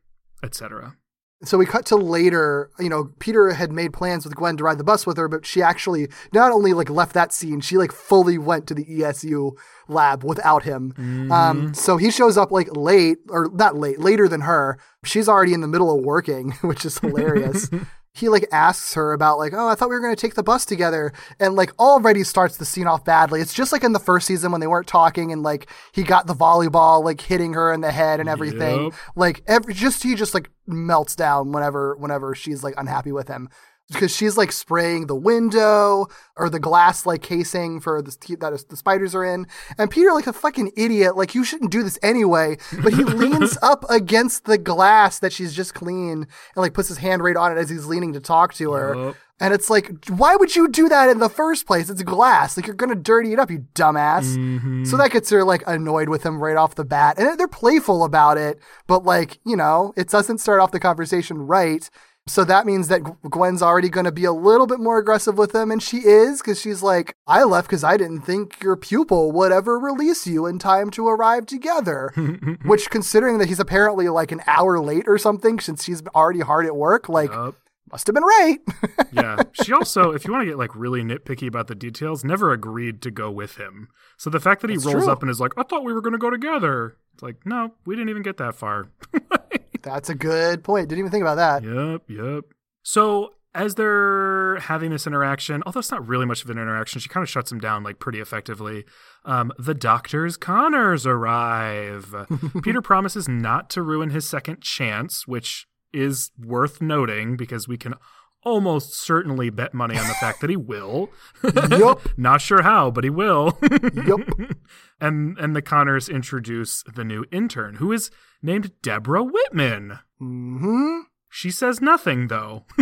etc. 0.42 0.96
So 1.44 1.60
we 1.60 1.68
cut 1.68 1.86
to 1.88 1.96
later. 1.96 2.72
You 2.80 2.90
know, 2.90 3.12
Peter 3.20 3.52
had 3.52 3.72
made 3.72 3.94
plans 3.94 4.26
with 4.26 4.36
Gwen 4.36 4.58
to 4.58 4.64
ride 4.64 4.80
the 4.80 4.84
bus 4.84 5.06
with 5.06 5.18
her, 5.18 5.28
but 5.28 5.46
she 5.46 5.62
actually 5.62 6.08
not 6.34 6.52
only 6.52 6.74
like 6.74 6.90
left 6.90 7.14
that 7.14 7.32
scene, 7.32 7.62
she 7.62 7.78
like 7.78 7.92
fully 7.92 8.40
went 8.40 8.66
to 8.68 8.74
the 8.74 8.84
ESU 8.84 9.52
lab 9.88 10.24
without 10.24 10.64
him. 10.64 11.32
Um, 11.32 11.76
so 11.76 11.98
he 11.98 12.10
shows 12.10 12.38
up 12.38 12.52
like 12.52 12.76
late, 12.76 13.20
or 13.30 13.52
not 13.54 13.76
late, 13.78 14.00
later 14.00 14.28
than 14.28 14.42
her. 14.42 14.80
She's 15.06 15.30
already 15.30 15.54
in 15.54 15.62
the 15.62 15.68
middle 15.68 15.96
of 15.96 16.04
working, 16.04 16.52
which 16.62 16.84
is 16.84 16.98
hilarious. 16.98 17.70
he 18.18 18.30
like 18.30 18.48
asks 18.52 18.94
her 18.96 19.14
about 19.14 19.38
like, 19.38 19.54
oh, 19.54 19.68
I 19.68 19.76
thought 19.76 19.90
we 19.90 19.96
were 19.96 20.02
going 20.02 20.16
to 20.16 20.20
take 20.20 20.36
the 20.36 20.44
bus 20.44 20.66
together, 20.66 21.14
and 21.40 21.56
like 21.56 21.78
already 21.80 22.24
starts 22.24 22.58
the 22.58 22.66
scene 22.66 22.88
off 22.88 23.06
badly. 23.06 23.42
It's 23.42 23.54
just 23.54 23.72
like 23.72 23.84
in 23.84 23.94
the 23.94 24.00
first 24.00 24.28
season 24.28 24.52
when 24.52 24.62
they 24.62 24.68
weren't 24.68 24.88
talking, 24.88 25.32
and 25.32 25.44
like 25.44 25.70
he 25.92 26.04
got 26.04 26.28
the 26.28 26.36
volleyball 26.36 27.04
like 27.04 27.22
hitting 27.22 27.54
her 27.54 27.72
in 27.72 27.82
the 27.82 27.92
head 27.92 28.20
and 28.20 28.28
everything. 28.28 28.86
Yep. 28.86 28.94
Like 29.16 29.44
every 29.48 29.74
just 29.74 30.04
he 30.04 30.16
just 30.16 30.34
like 30.34 30.50
melts 30.66 31.16
down 31.16 31.52
whenever 31.52 31.96
whenever 31.96 32.36
she's 32.36 32.64
like 32.64 32.74
unhappy 32.78 33.12
with 33.12 33.28
him. 33.28 33.50
Because 33.92 34.14
she's 34.14 34.36
like 34.36 34.52
spraying 34.52 35.08
the 35.08 35.16
window 35.16 36.08
or 36.36 36.50
the 36.50 36.60
glass 36.60 37.06
like 37.06 37.22
casing 37.22 37.80
for 37.80 38.02
the 38.02 38.38
that 38.42 38.52
is, 38.52 38.66
the 38.66 38.76
spiders 38.76 39.16
are 39.16 39.24
in, 39.24 39.48
and 39.78 39.90
Peter 39.90 40.12
like 40.12 40.28
a 40.28 40.34
fucking 40.34 40.72
idiot, 40.76 41.16
like 41.16 41.34
you 41.34 41.44
shouldn't 41.44 41.72
do 41.72 41.84
this 41.84 41.98
anyway. 42.04 42.58
But 42.84 42.94
he 42.94 43.04
leans 43.06 43.58
up 43.62 43.86
against 43.90 44.44
the 44.44 44.58
glass 44.58 45.20
that 45.20 45.32
she's 45.32 45.54
just 45.54 45.74
cleaned 45.74 46.24
and 46.24 46.28
like 46.58 46.74
puts 46.74 46.90
his 46.90 46.98
hand 46.98 47.24
right 47.24 47.38
on 47.38 47.52
it 47.52 47.58
as 47.58 47.70
he's 47.70 47.86
leaning 47.86 48.14
to 48.14 48.20
talk 48.20 48.54
to 48.56 48.74
her. 48.74 48.96
Yup. 48.96 49.16
And 49.40 49.54
it's 49.54 49.70
like, 49.70 49.92
why 50.10 50.36
would 50.36 50.56
you 50.56 50.68
do 50.68 50.90
that 50.90 51.10
in 51.10 51.20
the 51.20 51.30
first 51.30 51.68
place? 51.68 51.92
It's 51.92 52.02
glass. 52.02 52.58
Like 52.58 52.66
you're 52.66 52.76
gonna 52.76 52.96
dirty 52.96 53.34
it 53.34 53.40
up, 53.40 53.52
you 53.52 53.66
dumbass. 53.76 54.24
So 54.24 54.40
mm-hmm. 54.40 54.98
that 54.98 55.12
gets 55.12 55.30
her 55.30 55.44
like 55.44 55.64
annoyed 55.68 56.10
with 56.10 56.26
him 56.26 56.42
right 56.42 56.58
off 56.58 56.76
the 56.76 56.84
bat, 56.84 57.20
and 57.20 57.38
they're 57.38 57.48
playful 57.48 58.04
about 58.04 58.38
it, 58.38 58.60
but 58.88 59.06
like 59.06 59.40
you 59.46 59.56
know, 59.56 59.94
it 59.96 60.10
doesn't 60.10 60.40
start 60.40 60.60
off 60.60 60.72
the 60.72 60.80
conversation 60.80 61.38
right. 61.38 61.88
So 62.28 62.44
that 62.44 62.66
means 62.66 62.90
that 62.90 63.02
Gwen's 63.30 63.62
already 63.62 63.90
going 63.90 64.06
to 64.06 64.12
be 64.12 64.26
a 64.26 64.32
little 64.34 64.68
bit 64.68 64.80
more 64.80 64.98
aggressive 64.98 65.38
with 65.38 65.56
him, 65.56 65.72
and 65.72 65.82
she 65.82 65.98
is 66.00 66.42
because 66.42 66.60
she's 66.60 66.84
like, 66.84 67.16
I 67.26 67.44
left 67.44 67.68
because 67.70 67.84
I 67.84 67.96
didn't 67.98 68.22
think 68.22 68.62
your 68.62 68.76
pupil 68.76 69.32
would 69.32 69.52
ever 69.52 69.80
release 69.80 70.28
you 70.28 70.46
in 70.46 70.60
time 70.60 70.90
to 70.92 71.08
arrive 71.08 71.46
together. 71.46 72.12
Which, 72.66 72.90
considering 72.90 73.38
that 73.38 73.48
he's 73.48 73.60
apparently 73.60 74.10
like 74.10 74.32
an 74.32 74.42
hour 74.46 74.80
late 74.80 75.06
or 75.08 75.18
something 75.18 75.60
since 75.60 75.84
she's 75.86 76.04
already 76.08 76.42
hard 76.42 76.66
at 76.66 76.76
work, 76.76 77.08
like, 77.08 77.32
Yup. 77.32 77.56
must 77.92 78.08
have 78.08 78.14
been 78.14 78.24
right. 78.24 78.58
yeah. 79.12 79.38
She 79.54 79.72
also, 79.72 80.12
if 80.12 80.26
you 80.26 80.34
want 80.34 80.42
to 80.42 80.48
get 80.48 80.58
like 80.58 80.76
really 80.76 81.04
nitpicky 81.04 81.48
about 81.48 81.68
the 81.68 81.76
details, 81.76 82.24
never 82.26 82.52
agreed 82.52 83.02
to 83.04 83.12
go 83.12 83.32
with 83.32 83.56
him. 83.58 83.88
So 84.18 84.30
the 84.30 84.40
fact 84.40 84.62
that 84.62 84.70
he 84.70 84.76
That's 84.76 84.86
rolls 84.86 85.06
true. 85.06 85.12
up 85.14 85.22
and 85.22 85.32
is 85.32 85.40
like, 85.40 85.54
I 85.58 85.64
thought 85.64 85.84
we 85.86 85.94
were 85.94 86.02
going 86.02 86.14
to 86.14 86.20
go 86.20 86.30
together. 86.30 86.98
It's 87.14 87.24
like, 87.24 87.46
no, 87.46 87.74
we 87.86 87.96
didn't 87.96 88.10
even 88.10 88.22
get 88.24 88.38
that 88.38 88.56
far. 88.56 88.90
That's 89.82 90.10
a 90.10 90.16
good 90.16 90.64
point. 90.64 90.90
Didn't 90.90 91.00
even 91.00 91.12
think 91.12 91.24
about 91.24 91.36
that. 91.36 91.64
Yep, 91.64 92.02
yep. 92.10 92.44
So 92.84 93.34
as 93.54 93.76
they're 93.76 94.60
having 94.60 94.92
this 94.92 95.08
interaction, 95.08 95.64
although 95.66 95.80
it's 95.80 95.92
not 95.92 96.08
really 96.08 96.26
much 96.26 96.44
of 96.44 96.50
an 96.50 96.58
interaction, 96.58 97.02
she 97.02 97.10
kind 97.10 97.24
of 97.24 97.30
shuts 97.30 97.52
him 97.52 97.60
down 97.60 97.84
like 97.84 97.98
pretty 98.00 98.20
effectively. 98.20 98.86
Um, 99.26 99.52
the 99.58 99.74
doctor's 99.74 100.38
Connors 100.38 101.08
arrive. 101.08 102.14
Peter 102.64 102.82
promises 102.82 103.28
not 103.28 103.70
to 103.72 103.82
ruin 103.82 104.12
his 104.12 104.28
second 104.28 104.62
chance, 104.62 105.28
which 105.28 105.68
is 105.92 106.32
worth 106.40 106.82
noting 106.82 107.36
because 107.36 107.68
we 107.68 107.78
can 107.78 107.96
almost 108.44 108.94
certainly 108.94 109.50
bet 109.50 109.74
money 109.74 109.98
on 109.98 110.08
the 110.08 110.14
fact 110.16 110.42
that 110.42 110.50
he 110.50 110.56
will. 110.56 111.10
Yup. 111.70 112.02
Not 112.18 112.42
sure 112.42 112.62
how, 112.64 112.92
but 112.92 113.04
he 113.04 113.10
will. 113.10 113.58
Yup. 114.06 114.22
and 115.02 115.38
and 115.38 115.56
the 115.56 115.62
Connors 115.62 116.08
introduce 116.10 116.84
the 116.96 117.04
new 117.04 117.26
intern, 117.32 117.76
who 117.76 117.92
is 117.92 118.10
named 118.42 118.72
Deborah 118.82 119.24
Whitman. 119.24 120.00
hmm 120.20 121.00
She 121.30 121.52
says 121.52 121.82
nothing 121.82 122.28
though. 122.28 122.66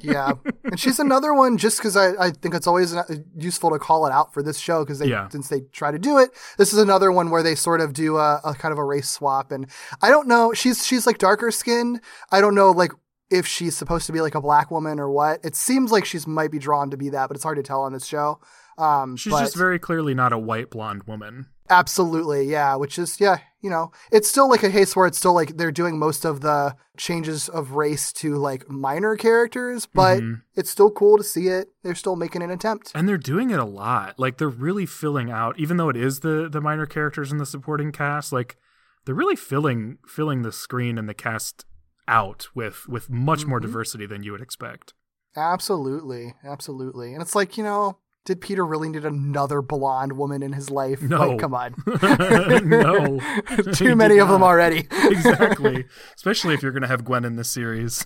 Yeah. 0.00 0.32
And 0.64 0.78
she's 0.78 1.00
another 1.00 1.34
one 1.34 1.58
just 1.58 1.78
because 1.78 1.96
I, 1.96 2.10
I 2.26 2.30
think 2.30 2.54
it's 2.54 2.68
always 2.68 2.94
uh, 2.94 3.02
useful 3.36 3.70
to 3.70 3.78
call 3.80 4.06
it 4.06 4.12
out 4.12 4.32
for 4.32 4.42
this 4.44 4.58
show 4.58 4.84
because 4.84 5.00
they 5.00 5.06
Yeah. 5.08 5.28
since 5.28 5.48
they 5.48 5.62
try 5.72 5.90
to 5.90 5.98
do 5.98 6.18
it. 6.18 6.30
This 6.56 6.72
is 6.72 6.78
another 6.78 7.10
one 7.10 7.30
where 7.30 7.42
they 7.42 7.56
sort 7.56 7.80
of 7.80 7.94
do 7.94 8.16
a, 8.16 8.40
a 8.44 8.54
kind 8.54 8.70
of 8.70 8.78
a 8.78 8.84
race 8.84 9.08
swap. 9.10 9.50
And 9.50 9.66
I 10.00 10.10
don't 10.10 10.28
know. 10.28 10.52
She's 10.52 10.86
she's 10.86 11.04
like 11.06 11.18
darker 11.18 11.50
skinned. 11.50 12.00
I 12.30 12.40
don't 12.40 12.54
know 12.54 12.70
like 12.70 12.92
if 13.30 13.46
she's 13.46 13.76
supposed 13.76 14.06
to 14.06 14.12
be 14.12 14.20
like 14.20 14.34
a 14.34 14.40
black 14.40 14.70
woman 14.70 14.98
or 14.98 15.10
what. 15.10 15.44
It 15.44 15.54
seems 15.56 15.92
like 15.92 16.04
she's 16.04 16.26
might 16.26 16.50
be 16.50 16.58
drawn 16.58 16.90
to 16.90 16.96
be 16.96 17.10
that, 17.10 17.28
but 17.28 17.36
it's 17.36 17.44
hard 17.44 17.56
to 17.56 17.62
tell 17.62 17.82
on 17.82 17.92
this 17.92 18.06
show. 18.06 18.40
Um, 18.78 19.16
She's 19.16 19.32
but- 19.32 19.40
just 19.40 19.56
very 19.56 19.78
clearly 19.78 20.14
not 20.14 20.32
a 20.32 20.38
white 20.38 20.70
blonde 20.70 21.02
woman. 21.04 21.46
Absolutely, 21.70 22.44
yeah. 22.50 22.76
Which 22.76 22.98
is, 22.98 23.20
yeah, 23.20 23.38
you 23.60 23.68
know, 23.68 23.92
it's 24.10 24.26
still 24.28 24.48
like 24.48 24.62
a 24.62 24.70
case 24.70 24.96
where 24.96 25.06
it's 25.06 25.18
still 25.18 25.34
like 25.34 25.58
they're 25.58 25.70
doing 25.70 25.98
most 25.98 26.24
of 26.24 26.40
the 26.40 26.74
changes 26.96 27.48
of 27.50 27.72
race 27.72 28.10
to 28.14 28.36
like 28.36 28.70
minor 28.70 29.16
characters, 29.16 29.84
but 29.84 30.18
Mhm. 30.20 30.40
it's 30.54 30.70
still 30.70 30.90
cool 30.90 31.18
to 31.18 31.22
see 31.24 31.48
it. 31.48 31.68
They're 31.82 31.94
still 31.94 32.16
making 32.16 32.42
an 32.42 32.50
attempt. 32.50 32.92
And 32.94 33.06
they're 33.06 33.18
doing 33.18 33.50
it 33.50 33.58
a 33.58 33.64
lot. 33.66 34.18
Like 34.18 34.38
they're 34.38 34.48
really 34.48 34.86
filling 34.86 35.30
out, 35.30 35.58
even 35.58 35.76
though 35.76 35.90
it 35.90 35.96
is 35.96 36.20
the 36.20 36.48
the 36.50 36.60
minor 36.62 36.86
characters 36.86 37.30
in 37.30 37.36
the 37.38 37.44
supporting 37.46 37.92
cast. 37.92 38.32
Like 38.32 38.56
they're 39.04 39.14
really 39.14 39.36
filling 39.36 39.98
filling 40.06 40.40
the 40.42 40.52
screen 40.52 40.96
and 40.96 41.06
the 41.06 41.14
cast 41.14 41.66
out 42.08 42.48
with 42.54 42.88
with 42.88 43.08
much 43.08 43.46
more 43.46 43.58
Mhm. 43.60 43.62
diversity 43.62 44.06
than 44.06 44.22
you 44.24 44.32
would 44.32 44.40
expect. 44.40 44.94
Absolutely, 45.36 46.34
absolutely. 46.44 47.12
And 47.12 47.22
it's 47.22 47.34
like, 47.36 47.56
you 47.56 47.62
know, 47.62 47.98
did 48.24 48.40
Peter 48.40 48.66
really 48.66 48.88
need 48.88 49.04
another 49.04 49.62
blonde 49.62 50.12
woman 50.18 50.42
in 50.42 50.52
his 50.52 50.70
life? 50.70 51.00
No. 51.00 51.28
Like, 51.30 51.38
come 51.38 51.54
on. 51.54 51.74
No. 52.68 53.20
Too 53.74 53.94
many 53.94 54.18
of 54.18 54.28
them 54.28 54.42
already. 54.42 54.88
exactly. 54.90 55.84
Especially 56.16 56.54
if 56.54 56.62
you're 56.62 56.72
going 56.72 56.82
to 56.82 56.88
have 56.88 57.04
Gwen 57.04 57.24
in 57.24 57.36
this 57.36 57.48
series. 57.50 58.04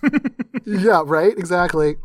yeah, 0.65 1.01
right? 1.05 1.33
Exactly. 1.37 1.95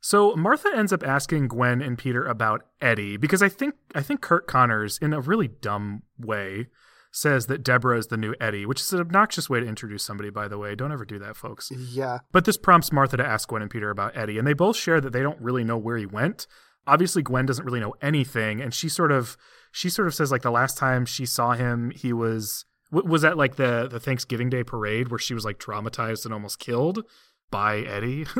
So 0.00 0.36
Martha 0.36 0.70
ends 0.74 0.92
up 0.92 1.02
asking 1.02 1.48
Gwen 1.48 1.80
and 1.80 1.96
Peter 1.96 2.26
about 2.26 2.66
Eddie 2.80 3.16
because 3.16 3.42
I 3.42 3.48
think 3.48 3.74
I 3.94 4.02
think 4.02 4.20
Curt 4.20 4.46
Connors, 4.46 4.98
in 4.98 5.14
a 5.14 5.20
really 5.20 5.48
dumb 5.48 6.02
way, 6.18 6.66
says 7.14 7.46
that 7.46 7.62
Deborah 7.62 7.96
is 7.96 8.08
the 8.08 8.16
new 8.16 8.34
Eddie, 8.40 8.66
which 8.66 8.80
is 8.80 8.92
an 8.92 8.98
obnoxious 8.98 9.48
way 9.48 9.60
to 9.60 9.66
introduce 9.66 10.02
somebody. 10.02 10.30
By 10.30 10.48
the 10.48 10.58
way, 10.58 10.74
don't 10.74 10.90
ever 10.90 11.04
do 11.04 11.18
that, 11.20 11.36
folks. 11.36 11.70
yeah. 11.70 12.18
But 12.32 12.44
this 12.44 12.56
prompts 12.56 12.92
Martha 12.92 13.16
to 13.16 13.24
ask 13.24 13.48
Gwen 13.48 13.62
and 13.62 13.70
Peter 13.70 13.90
about 13.90 14.16
Eddie, 14.16 14.36
and 14.36 14.46
they 14.46 14.52
both 14.52 14.76
share 14.76 15.00
that 15.00 15.12
they 15.12 15.22
don't 15.22 15.40
really 15.40 15.62
know 15.62 15.78
where 15.78 15.96
he 15.96 16.06
went. 16.06 16.48
Obviously, 16.86 17.22
Gwen 17.22 17.46
doesn't 17.46 17.64
really 17.64 17.80
know 17.80 17.94
anything, 18.02 18.60
and 18.60 18.74
she 18.74 18.88
sort 18.88 19.12
of 19.12 19.36
she 19.70 19.88
sort 19.88 20.08
of 20.08 20.14
says 20.14 20.30
like 20.30 20.42
the 20.42 20.50
last 20.50 20.76
time 20.76 21.06
she 21.06 21.24
saw 21.24 21.52
him, 21.52 21.90
he 21.90 22.12
was 22.12 22.66
was 22.90 23.24
at 23.24 23.36
like 23.38 23.56
the 23.56 23.88
the 23.90 24.00
Thanksgiving 24.00 24.50
Day 24.50 24.64
parade 24.64 25.08
where 25.08 25.18
she 25.18 25.34
was 25.34 25.44
like 25.44 25.58
traumatized 25.58 26.24
and 26.24 26.34
almost 26.34 26.58
killed 26.58 27.04
by 27.50 27.78
Eddie. 27.78 28.26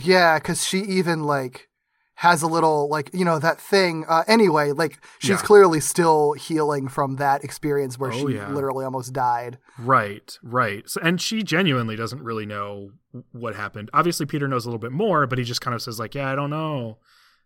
Yeah, 0.00 0.38
because 0.38 0.66
she 0.66 0.80
even 0.80 1.22
like 1.22 1.68
has 2.20 2.42
a 2.42 2.46
little 2.46 2.86
like 2.90 3.08
you 3.14 3.24
know 3.24 3.38
that 3.38 3.58
thing. 3.58 4.04
Uh, 4.06 4.22
anyway, 4.26 4.72
like 4.72 5.00
she's 5.18 5.30
Yeah. 5.30 5.36
clearly 5.38 5.80
still 5.80 6.32
healing 6.34 6.86
from 6.86 7.16
that 7.16 7.42
experience 7.42 7.98
where 7.98 8.12
Oh, 8.12 8.28
she 8.28 8.34
yeah. 8.34 8.52
literally 8.52 8.84
almost 8.84 9.14
died. 9.14 9.56
Right, 9.78 10.38
right. 10.42 10.86
So, 10.88 11.00
and 11.02 11.18
she 11.18 11.42
genuinely 11.42 11.96
doesn't 11.96 12.22
really 12.22 12.44
know 12.44 12.90
what 13.32 13.56
happened. 13.56 13.88
Obviously, 13.94 14.26
Peter 14.26 14.46
knows 14.48 14.66
a 14.66 14.68
little 14.68 14.78
bit 14.78 14.92
more, 14.92 15.26
but 15.26 15.38
he 15.38 15.44
just 15.44 15.62
kind 15.62 15.74
of 15.74 15.80
says 15.80 15.98
like, 15.98 16.14
"Yeah, 16.14 16.30
I 16.30 16.34
don't 16.34 16.50
know. 16.50 16.98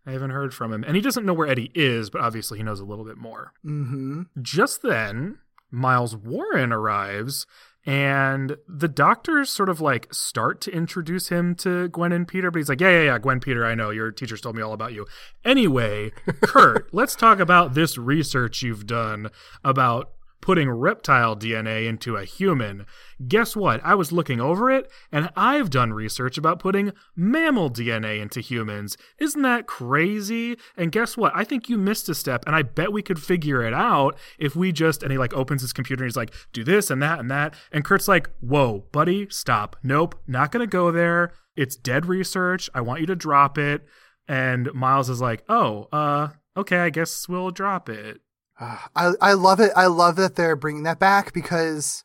I 0.05 0.11
haven't 0.11 0.31
heard 0.31 0.53
from 0.53 0.73
him." 0.73 0.83
And 0.83 0.95
he 0.97 1.01
doesn't 1.01 1.25
know 1.25 1.33
where 1.33 1.47
Eddie 1.47 1.71
is, 1.73 2.09
but 2.09 2.19
obviously 2.19 2.57
he 2.57 2.63
knows 2.65 2.81
a 2.81 2.85
little 2.85 3.05
bit 3.05 3.17
more. 3.17 3.53
hmm 3.63 4.23
Just 4.41 4.81
then, 4.81 5.37
Miles 5.71 6.17
Warren 6.17 6.73
arrives, 6.73 7.47
and 7.85 8.57
the 8.67 8.87
doctors 8.87 9.49
sort 9.49 9.69
of 9.69 9.79
like 9.79 10.11
start 10.11 10.59
to 10.61 10.71
introduce 10.71 11.29
him 11.29 11.53
to 11.55 11.87
Gwen 11.89 12.11
and 12.11 12.27
Peter, 12.27 12.49
but 12.49 12.57
he's 12.57 12.69
like, 12.69 12.81
"Yeah, 12.81 12.89
yeah, 12.89 13.03
yeah, 13.03 13.19
Gwen, 13.19 13.39
Peter, 13.39 13.65
I 13.65 13.75
know. 13.75 13.91
Your 13.91 14.11
teachers 14.11 14.41
told 14.41 14.55
me 14.55 14.63
all 14.63 14.73
about 14.73 14.93
you." 14.93 15.05
Anyway, 15.43 16.11
Curt, 16.41 16.89
let's 16.93 17.15
talk 17.15 17.39
about 17.39 17.75
this 17.75 17.97
research 17.97 18.63
you've 18.63 18.87
done 18.87 19.29
about 19.63 20.14
putting 20.45 20.69
reptile 20.69 21.35
DNA 21.35 21.87
into 21.87 22.15
a 22.17 22.23
human. 22.23 22.85
Guess 23.27 23.55
what? 23.55 23.83
I 23.83 23.95
was 23.95 24.11
looking 24.11 24.39
over 24.39 24.69
it, 24.69 24.87
and 25.11 25.31
I've 25.35 25.71
done 25.71 25.91
research 25.91 26.37
about 26.37 26.59
putting 26.59 26.93
mammal 27.15 27.71
DNA 27.71 28.21
into 28.21 28.41
humans. 28.41 28.95
Isn't 29.17 29.41
that 29.41 29.65
crazy? 29.65 30.55
And 30.77 30.91
guess 30.91 31.17
what? 31.17 31.31
I 31.35 31.45
think 31.45 31.67
you 31.67 31.79
missed 31.79 32.09
a 32.09 32.13
step, 32.13 32.43
and 32.45 32.55
I 32.55 32.61
bet 32.61 32.93
we 32.93 33.01
could 33.01 33.19
figure 33.19 33.63
it 33.63 33.73
out 33.73 34.19
if 34.37 34.55
we 34.55 34.71
just. 34.71 35.01
And 35.01 35.11
he 35.11 35.17
like 35.17 35.33
opens 35.33 35.63
his 35.63 35.73
computer 35.73 36.03
and 36.03 36.11
he's 36.11 36.15
like, 36.15 36.31
do 36.53 36.63
this 36.63 36.91
and 36.91 37.01
that 37.01 37.17
and 37.17 37.31
that. 37.31 37.55
And 37.71 37.83
Curt's 37.83 38.07
like, 38.07 38.29
whoa, 38.39 38.85
buddy, 38.91 39.27
stop. 39.31 39.75
Nope, 39.81 40.13
not 40.27 40.51
gonna 40.51 40.67
go 40.67 40.91
there. 40.91 41.33
It's 41.55 41.75
dead 41.75 42.05
research. 42.05 42.69
I 42.75 42.81
want 42.81 42.99
you 43.01 43.07
to 43.07 43.15
drop 43.15 43.57
it. 43.57 43.83
And 44.27 44.71
Miles 44.75 45.09
is 45.09 45.21
like, 45.21 45.43
oh, 45.49 45.87
uh, 45.91 46.29
okay, 46.55 46.77
I 46.77 46.91
guess 46.91 47.27
we'll 47.27 47.49
drop 47.49 47.89
it. 47.89 48.21
I 48.59 49.13
I 49.21 49.33
love 49.33 49.59
it. 49.59 49.71
I 49.75 49.87
love 49.87 50.15
that 50.15 50.35
they're 50.35 50.55
bringing 50.55 50.83
that 50.83 50.99
back 50.99 51.33
because 51.33 52.03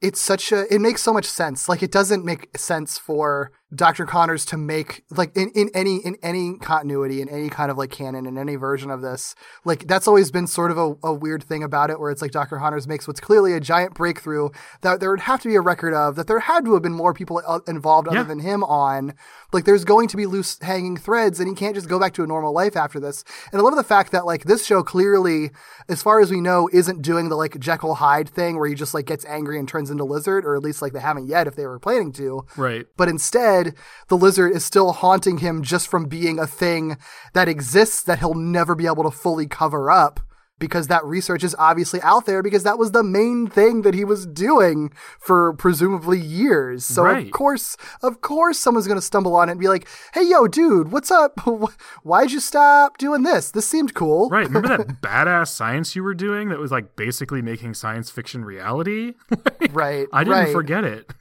it's 0.00 0.20
such 0.20 0.52
a 0.52 0.72
it 0.72 0.80
makes 0.80 1.02
so 1.02 1.12
much 1.12 1.26
sense. 1.26 1.68
Like 1.68 1.82
it 1.82 1.90
doesn't 1.90 2.24
make 2.24 2.56
sense 2.56 2.98
for 2.98 3.52
Dr. 3.74 4.06
Connors 4.06 4.46
to 4.46 4.56
make 4.56 5.04
like 5.10 5.36
in, 5.36 5.50
in 5.54 5.68
any 5.74 5.96
in 5.98 6.16
any 6.22 6.56
continuity 6.56 7.20
in 7.20 7.28
any 7.28 7.50
kind 7.50 7.70
of 7.70 7.76
like 7.76 7.90
canon 7.90 8.24
in 8.24 8.38
any 8.38 8.56
version 8.56 8.90
of 8.90 9.02
this. 9.02 9.34
Like 9.64 9.86
that's 9.86 10.08
always 10.08 10.30
been 10.30 10.46
sort 10.46 10.70
of 10.70 10.78
a, 10.78 10.94
a 11.04 11.12
weird 11.12 11.42
thing 11.44 11.62
about 11.62 11.90
it 11.90 12.00
where 12.00 12.10
it's 12.10 12.22
like 12.22 12.30
Dr. 12.30 12.56
Connors 12.56 12.88
makes 12.88 13.06
what's 13.06 13.20
clearly 13.20 13.52
a 13.52 13.60
giant 13.60 13.92
breakthrough 13.94 14.48
that 14.80 15.00
there 15.00 15.10
would 15.10 15.20
have 15.20 15.42
to 15.42 15.48
be 15.48 15.54
a 15.54 15.60
record 15.60 15.92
of 15.92 16.16
that 16.16 16.26
there 16.28 16.38
had 16.40 16.64
to 16.64 16.72
have 16.72 16.82
been 16.82 16.94
more 16.94 17.12
people 17.12 17.42
uh, 17.46 17.60
involved 17.68 18.08
Yeah. 18.10 18.20
other 18.20 18.28
than 18.28 18.38
him 18.38 18.64
on. 18.64 19.12
Like 19.52 19.64
there's 19.66 19.84
going 19.84 20.08
to 20.08 20.16
be 20.16 20.24
loose 20.26 20.58
hanging 20.62 20.96
threads 20.96 21.38
and 21.40 21.48
he 21.48 21.54
can't 21.54 21.74
just 21.74 21.88
go 21.90 21.98
back 21.98 22.14
to 22.14 22.22
a 22.22 22.26
normal 22.26 22.54
life 22.54 22.76
after 22.76 22.98
this. 22.98 23.22
And 23.52 23.60
I 23.60 23.64
love 23.64 23.76
the 23.76 23.82
fact 23.84 24.12
that 24.12 24.24
like 24.24 24.44
this 24.44 24.64
show 24.64 24.82
clearly 24.82 25.50
as 25.90 26.02
far 26.02 26.20
as 26.20 26.30
we 26.30 26.40
know 26.40 26.70
isn't 26.72 27.02
doing 27.02 27.28
the 27.28 27.36
like 27.36 27.58
Jekyll 27.58 27.96
Hyde 27.96 28.28
thing 28.30 28.58
where 28.58 28.68
he 28.68 28.74
just 28.74 28.94
like 28.94 29.04
gets 29.06 29.26
angry 29.26 29.58
and 29.58 29.68
turns 29.68 29.90
into 29.90 30.04
lizard 30.04 30.46
or 30.46 30.56
at 30.56 30.62
least 30.62 30.80
like 30.80 30.92
they 30.94 31.00
haven't 31.00 31.26
yet 31.26 31.46
if 31.46 31.54
they 31.56 31.66
were 31.66 31.78
planning 31.78 32.12
to. 32.12 32.46
Right. 32.56 32.86
But 32.96 33.08
instead, 33.08 33.57
the 34.08 34.16
lizard 34.16 34.54
is 34.54 34.64
still 34.64 34.92
haunting 34.92 35.38
him 35.38 35.62
just 35.62 35.88
from 35.88 36.06
being 36.06 36.38
a 36.38 36.46
thing 36.46 36.96
that 37.32 37.48
exists 37.48 38.02
that 38.02 38.18
he'll 38.18 38.34
never 38.34 38.74
be 38.74 38.86
able 38.86 39.04
to 39.04 39.10
fully 39.10 39.46
cover 39.46 39.90
up 39.90 40.20
because 40.58 40.88
that 40.88 41.04
research 41.04 41.44
is 41.44 41.54
obviously 41.58 42.00
out 42.02 42.26
there 42.26 42.42
because 42.42 42.62
that 42.64 42.78
was 42.78 42.92
the 42.92 43.02
main 43.04 43.46
thing 43.46 43.82
that 43.82 43.94
he 43.94 44.04
was 44.04 44.26
doing 44.26 44.92
for 45.20 45.52
presumably 45.54 46.18
years. 46.18 46.84
So 46.84 47.02
Right. 47.04 47.26
of 47.26 47.32
course, 47.32 47.76
of 48.02 48.20
course 48.20 48.58
someone's 48.58 48.86
going 48.86 48.98
to 48.98 49.04
stumble 49.06 49.34
on 49.36 49.48
it 49.48 49.52
and 49.52 49.60
be 49.60 49.68
like, 49.68 49.86
"Hey 50.14 50.22
yo, 50.28 50.46
dude, 50.48 50.90
what's 50.92 51.10
up? 51.10 51.38
Why'd 52.02 52.30
you 52.32 52.40
stop 52.40 52.98
doing 52.98 53.22
this? 53.22 53.50
This 53.50 53.68
seemed 53.68 53.94
cool." 53.94 54.28
Right. 54.28 54.46
Remember 54.50 54.76
that 54.78 55.00
badass 55.00 55.48
science 55.48 55.94
you 55.94 56.02
were 56.02 56.14
doing 56.14 56.48
that 56.48 56.58
was 56.58 56.70
like 56.72 56.96
basically 56.96 57.42
making 57.42 57.74
science 57.74 58.10
fiction 58.10 58.44
reality? 58.44 59.14
Right. 59.72 60.06
I 60.12 60.24
didn't 60.24 60.38
right. 60.44 60.52
forget 60.52 60.84
it. 60.84 61.12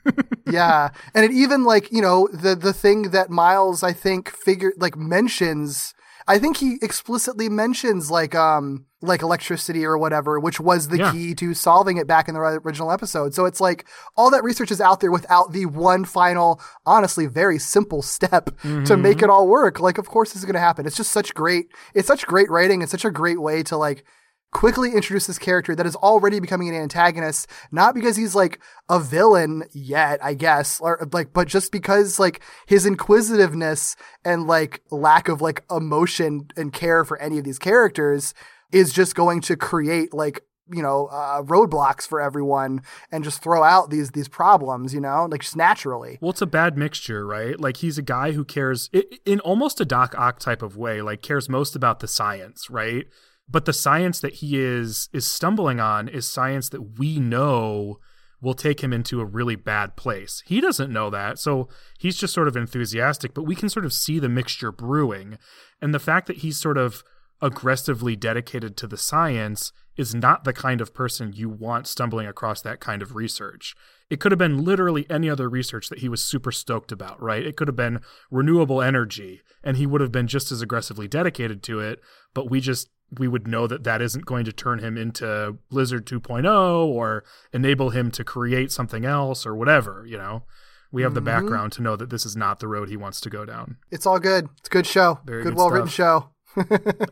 yeah 0.50 0.90
and 1.14 1.26
it 1.26 1.32
even 1.32 1.64
like 1.66 1.92
you 1.92 2.02
know 2.02 2.30
the 2.32 2.56
the 2.56 2.72
thing 2.72 3.12
that 3.12 3.30
miles 3.30 3.84
i 3.84 3.92
think 3.92 4.30
figured 4.30 4.74
like 4.78 4.96
mentions 4.96 5.94
i 6.28 6.38
think 6.40 6.58
he 6.58 6.78
explicitly 6.82 7.50
mentions 7.50 8.10
like 8.12 8.36
um 8.36 8.86
like 9.02 9.22
electricity 9.22 9.86
or 9.86 9.96
whatever 9.98 10.40
which 10.40 10.60
was 10.60 10.88
the 10.88 10.98
Yeah. 10.98 11.12
key 11.12 11.36
to 11.36 11.54
solving 11.54 11.98
it 11.98 12.08
back 12.08 12.28
in 12.28 12.34
the 12.34 12.40
original 12.42 12.92
episode. 12.92 13.36
So 13.36 13.46
it's 13.46 13.62
like 13.62 13.86
all 14.16 14.32
that 14.32 14.44
research 14.44 14.72
is 14.72 14.82
out 14.82 15.02
there 15.02 15.12
without 15.12 15.52
the 15.54 15.68
one 15.68 16.04
final 16.04 16.60
honestly 16.84 17.28
very 17.28 17.60
simple 17.60 18.02
step 18.02 18.50
to 18.64 18.98
make 18.98 19.22
it 19.22 19.30
all 19.30 19.48
work. 19.48 19.80
Like 19.80 20.00
of 20.00 20.08
course 20.08 20.30
this 20.34 20.38
is 20.42 20.46
going 20.46 20.56
to 20.56 20.60
happen. 20.60 20.88
It's 20.88 20.98
just 20.98 21.12
such 21.12 21.36
great 21.36 21.68
it's 21.94 22.08
such 22.08 22.26
great 22.26 22.50
writing 22.50 22.82
it's 22.82 22.90
such 22.92 23.06
a 23.06 23.12
great 23.12 23.40
way 23.40 23.62
to 23.64 23.78
like 23.78 24.04
quickly 24.52 24.94
introduce 24.94 25.28
this 25.28 25.38
character 25.38 25.76
that 25.76 25.86
is 25.86 25.96
already 25.98 26.40
becoming 26.40 26.70
an 26.70 26.76
antagonist, 26.76 27.48
not 27.72 27.94
because 27.94 28.16
he's 28.16 28.36
like 28.36 28.60
a 28.90 29.00
villain 29.00 29.64
yet, 29.74 30.24
I 30.24 30.34
guess, 30.34 30.80
or 30.80 31.08
like, 31.12 31.34
but 31.34 31.48
just 31.48 31.72
because 31.72 32.20
like 32.20 32.42
his 32.66 32.86
inquisitiveness 32.86 33.96
and 34.24 34.48
like 34.48 34.82
lack 34.90 35.28
of 35.28 35.42
like 35.42 35.64
emotion 35.70 36.48
and 36.56 36.72
care 36.72 37.04
for 37.04 37.22
any 37.22 37.38
of 37.38 37.44
these 37.44 37.60
characters 37.60 38.34
is 38.72 38.94
just 38.94 39.16
going 39.16 39.42
to 39.42 39.56
create 39.56 40.14
like 40.14 40.42
you 40.70 40.82
know 40.82 41.08
uh, 41.08 41.42
roadblocks 41.44 42.06
for 42.06 42.20
everyone 42.20 42.82
and 43.10 43.24
just 43.24 43.42
throw 43.42 43.64
out 43.64 43.90
these 43.90 44.12
these 44.12 44.28
problems 44.28 44.94
you 44.94 45.00
know 45.00 45.26
like 45.32 45.40
just 45.40 45.56
naturally 45.56 46.18
Well, 46.20 46.32
it's 46.32 46.42
a 46.42 46.46
bad 46.46 46.78
mixture, 46.78 47.26
right? 47.26 47.60
Like 47.60 47.78
he's 47.78 47.98
a 47.98 48.02
guy 48.02 48.32
who 48.32 48.44
cares 48.44 48.90
in 49.26 49.40
almost 49.42 49.80
a 49.80 49.86
Doc 49.86 50.14
Ock 50.18 50.40
type 50.40 50.62
of 50.62 50.76
way, 50.76 51.02
like 51.02 51.22
cares 51.22 51.48
most 51.48 51.76
about 51.76 52.00
the 52.00 52.08
science, 52.08 52.70
right? 52.70 53.06
But 53.50 53.66
the 53.66 53.74
science 53.74 54.20
that 54.20 54.36
he 54.36 54.60
is 54.60 55.10
is 55.14 55.26
stumbling 55.26 55.80
on 55.80 56.08
is 56.08 56.28
science 56.28 56.70
that 56.70 57.00
we 57.00 57.20
know 57.20 58.00
will 58.42 58.54
take 58.54 58.82
him 58.82 58.94
into 58.94 59.20
a 59.20 59.26
really 59.26 59.56
bad 59.56 59.96
place. 59.96 60.44
He 60.46 60.62
doesn't 60.62 60.94
know 60.94 61.10
that, 61.10 61.40
so 61.40 61.70
he's 61.98 62.18
just 62.18 62.34
sort 62.34 62.48
of 62.48 62.56
enthusiastic, 62.56 63.34
but 63.34 63.44
we 63.44 63.56
can 63.56 63.70
sort 63.70 63.86
of 63.86 63.94
see 63.94 64.20
the 64.20 64.30
mixture 64.30 64.72
brewing. 64.72 65.38
And 65.82 65.94
the 65.94 66.00
fact 66.00 66.28
that 66.28 66.38
he's 66.38 66.58
sort 66.58 66.78
of 66.78 67.04
aggressively 67.42 68.16
dedicated 68.16 68.76
to 68.78 68.88
the 68.88 68.98
science 68.98 69.72
is 69.96 70.14
not 70.14 70.44
the 70.44 70.54
kind 70.54 70.82
of 70.82 70.94
person 70.94 71.34
you 71.34 71.50
want 71.50 71.88
stumbling 71.88 72.28
across 72.28 72.62
that 72.62 72.80
kind 72.80 73.02
of 73.02 73.16
research. 73.16 73.76
It 74.10 74.20
could 74.20 74.32
have 74.32 74.40
been 74.40 74.64
literally 74.64 75.08
any 75.10 75.30
other 75.30 75.50
research 75.50 75.90
that 75.90 76.00
he 76.00 76.10
was 76.10 76.24
super 76.24 76.52
stoked 76.52 76.92
about, 76.92 77.22
right? 77.22 77.46
It 77.46 77.56
could 77.58 77.68
have 77.68 77.76
been 77.76 78.02
renewable 78.30 78.82
energy, 78.82 79.42
and 79.64 79.78
he 79.78 79.88
would 79.88 80.02
have 80.02 80.12
been 80.12 80.28
just 80.28 80.52
as 80.52 80.62
aggressively 80.62 81.08
dedicated 81.08 81.64
to 81.64 81.80
it, 81.80 82.00
but 82.34 82.50
we 82.50 82.62
just 82.62 82.90
we 83.18 83.28
would 83.28 83.48
know 83.48 83.68
that 83.68 83.84
that 83.84 84.02
isn't 84.02 84.26
going 84.26 84.46
to 84.46 84.52
turn 84.52 84.80
him 84.80 84.98
into 84.98 85.58
Blizzard 85.70 86.06
2.0 86.06 86.86
or 86.88 87.24
enable 87.54 87.92
him 87.92 88.12
to 88.12 88.24
create 88.24 88.72
something 88.72 89.06
else 89.06 89.46
or 89.46 89.56
whatever, 89.56 90.06
you 90.08 90.18
know. 90.18 90.44
We 90.92 91.04
have 91.04 91.14
the 91.14 91.22
background 91.22 91.74
to 91.74 91.82
know 91.82 91.96
that 91.98 92.10
this 92.10 92.26
is 92.26 92.36
not 92.36 92.60
the 92.60 92.68
road 92.68 92.90
he 92.90 92.98
wants 92.98 93.20
to 93.22 93.30
go 93.30 93.46
down. 93.46 93.78
it's 93.92 94.06
all 94.06 94.20
good 94.20 94.48
it's 94.58 94.70
a 94.70 94.72
good 94.72 94.88
show 94.88 95.20
Very 95.26 95.44
good 95.44 95.50
good 95.50 95.58
well 95.58 95.70
written 95.70 95.90
show 95.90 96.30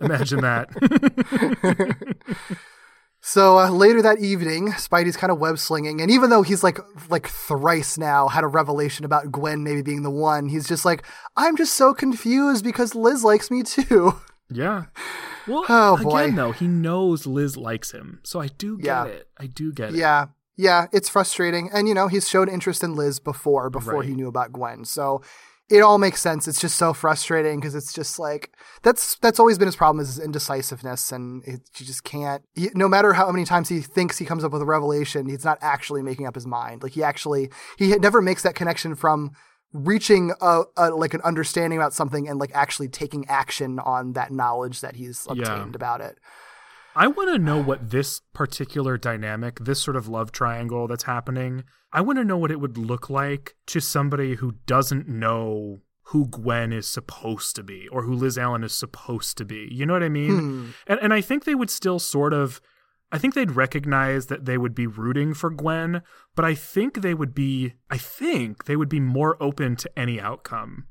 Imagine 0.02 0.42
that. 0.42 0.70
So 3.28 3.58
uh, 3.58 3.72
later 3.72 4.04
that 4.04 4.20
evening, 4.20 4.68
Spidey's 4.74 5.18
kind 5.18 5.32
of 5.32 5.40
web 5.40 5.58
slinging, 5.58 6.00
and 6.00 6.12
even 6.12 6.30
though 6.30 6.44
he's 6.44 6.64
like 6.64 6.78
like 7.10 7.28
thrice 7.28 7.98
now 7.98 8.28
had 8.28 8.44
a 8.44 8.48
revelation 8.48 9.04
about 9.04 9.32
Gwen 9.32 9.64
maybe 9.64 9.82
being 9.82 10.04
the 10.04 10.12
one, 10.12 10.48
he's 10.48 10.68
just 10.68 10.86
like, 10.86 11.04
I'm 11.36 11.58
just 11.58 11.74
so 11.74 11.92
confused 11.96 12.64
because 12.64 12.94
Liz 12.94 13.24
likes 13.24 13.50
me 13.50 13.64
too. 13.64 14.14
Yeah. 14.50 14.86
Well, 15.48 15.64
Oh, 15.70 15.98
boy. 16.02 16.24
again, 16.24 16.36
though, 16.36 16.52
he 16.52 16.68
knows 16.68 17.26
Liz 17.28 17.58
likes 17.58 17.92
him, 17.92 18.20
so 18.24 18.40
I 18.40 18.48
do 18.48 18.78
get 18.78 18.86
Yeah. 18.86 19.06
it. 19.06 19.28
I 19.40 19.48
do 19.48 19.72
get 19.74 19.90
it. 19.90 19.96
yeah, 19.96 20.28
yeah, 20.56 20.88
it's 20.94 21.10
frustrating, 21.10 21.70
and 21.74 21.88
you 21.88 21.94
know 21.94 22.08
he's 22.08 22.30
shown 22.30 22.50
interest 22.50 22.84
in 22.84 22.96
Liz 22.96 23.20
before 23.20 23.70
before 23.70 23.96
Right. 24.00 24.08
he 24.10 24.16
knew 24.16 24.28
about 24.28 24.52
Gwen, 24.54 24.86
so 24.86 25.22
it 25.68 25.82
all 25.82 25.98
makes 25.98 26.22
sense. 26.22 26.48
It's 26.48 26.62
just 26.62 26.78
so 26.78 26.94
frustrating 26.94 27.60
because 27.60 27.74
it's 27.76 27.92
just 27.92 28.20
like 28.20 28.52
that's 28.84 29.16
that's 29.16 29.40
always 29.40 29.58
been 29.58 29.66
his 29.68 29.76
problem 29.76 30.00
is 30.02 30.16
his 30.16 30.24
indecisiveness, 30.24 31.12
and 31.12 31.44
it, 31.44 31.62
you 31.78 31.86
just 31.86 32.04
can't. 32.04 32.44
He, 32.54 32.70
no 32.76 32.88
matter 32.88 33.14
how 33.14 33.32
many 33.32 33.46
times 33.46 33.68
he 33.70 33.82
thinks 33.82 34.18
he 34.20 34.26
comes 34.26 34.44
up 34.44 34.52
with 34.52 34.62
a 34.62 34.66
revelation, 34.66 35.28
he's 35.28 35.44
not 35.44 35.58
actually 35.62 36.04
making 36.04 36.28
up 36.28 36.36
his 36.36 36.46
mind. 36.48 36.84
Like 36.84 36.92
he 36.94 37.04
actually 37.04 37.50
he 37.78 37.96
never 37.98 38.22
makes 38.22 38.44
that 38.44 38.54
connection 38.56 38.94
from 38.96 39.32
reaching 39.76 40.32
a, 40.42 40.64
a 40.78 40.90
like 40.92 41.14
an 41.14 41.22
understanding 41.22 41.78
about 41.78 41.94
something 41.94 42.28
and 42.30 42.40
like 42.40 42.52
actually 42.54 42.88
taking 42.88 43.28
action 43.28 43.78
on 43.80 44.14
that 44.14 44.32
knowledge 44.32 44.82
that 44.82 44.96
he's 44.96 45.28
Yeah. 45.34 45.54
obtained 45.54 45.76
about 45.76 46.00
it. 46.02 46.18
I 46.96 47.08
want 47.08 47.30
to 47.30 47.38
know 47.38 47.62
what 47.62 47.90
this 47.90 48.22
particular 48.34 48.98
dynamic, 48.98 49.60
this 49.60 49.82
sort 49.82 49.98
of 49.98 50.08
love 50.08 50.32
triangle 50.32 50.88
that's 50.88 51.04
happening, 51.04 51.66
I 51.92 52.00
want 52.00 52.20
to 52.20 52.24
know 52.24 52.38
what 52.38 52.52
it 52.52 52.62
would 52.62 52.78
look 52.78 53.10
like 53.10 53.56
to 53.68 53.82
somebody 53.82 54.36
who 54.36 54.54
doesn't 54.66 55.08
know 55.10 55.80
who 56.10 56.28
Gwen 56.28 56.72
is 56.72 56.88
supposed 56.88 57.56
to 57.58 57.64
be 57.64 57.88
or 57.90 58.04
who 58.04 58.14
Liz 58.14 58.38
Allan 58.38 58.64
is 58.64 58.74
supposed 58.74 59.38
to 59.40 59.46
be. 59.46 59.68
You 59.72 59.86
know 59.86 59.94
what 59.94 60.04
I 60.04 60.10
mean? 60.10 60.40
Hmm. 60.40 60.70
And 60.88 61.00
and 61.02 61.14
I 61.14 61.20
think 61.20 61.44
they 61.44 61.56
would 61.56 61.70
still 61.70 62.00
sort 62.00 62.34
of 62.34 62.62
I 63.16 63.18
think 63.18 63.34
they'd 63.34 63.52
recognize 63.52 64.26
that 64.26 64.44
they 64.44 64.58
would 64.58 64.76
be 64.76 64.88
rooting 64.88 65.34
for 65.34 65.50
Gwen, 65.50 66.02
but 66.36 66.44
I 66.44 66.54
think 66.54 66.96
they 66.96 67.14
would 67.14 67.34
be 67.34 67.76
I 67.90 67.98
think 67.98 68.66
they 68.66 68.76
would 68.76 68.90
be 68.90 69.00
more 69.00 69.42
open 69.42 69.78
to 69.78 69.90
any 69.98 70.20
outcome. 70.20 70.88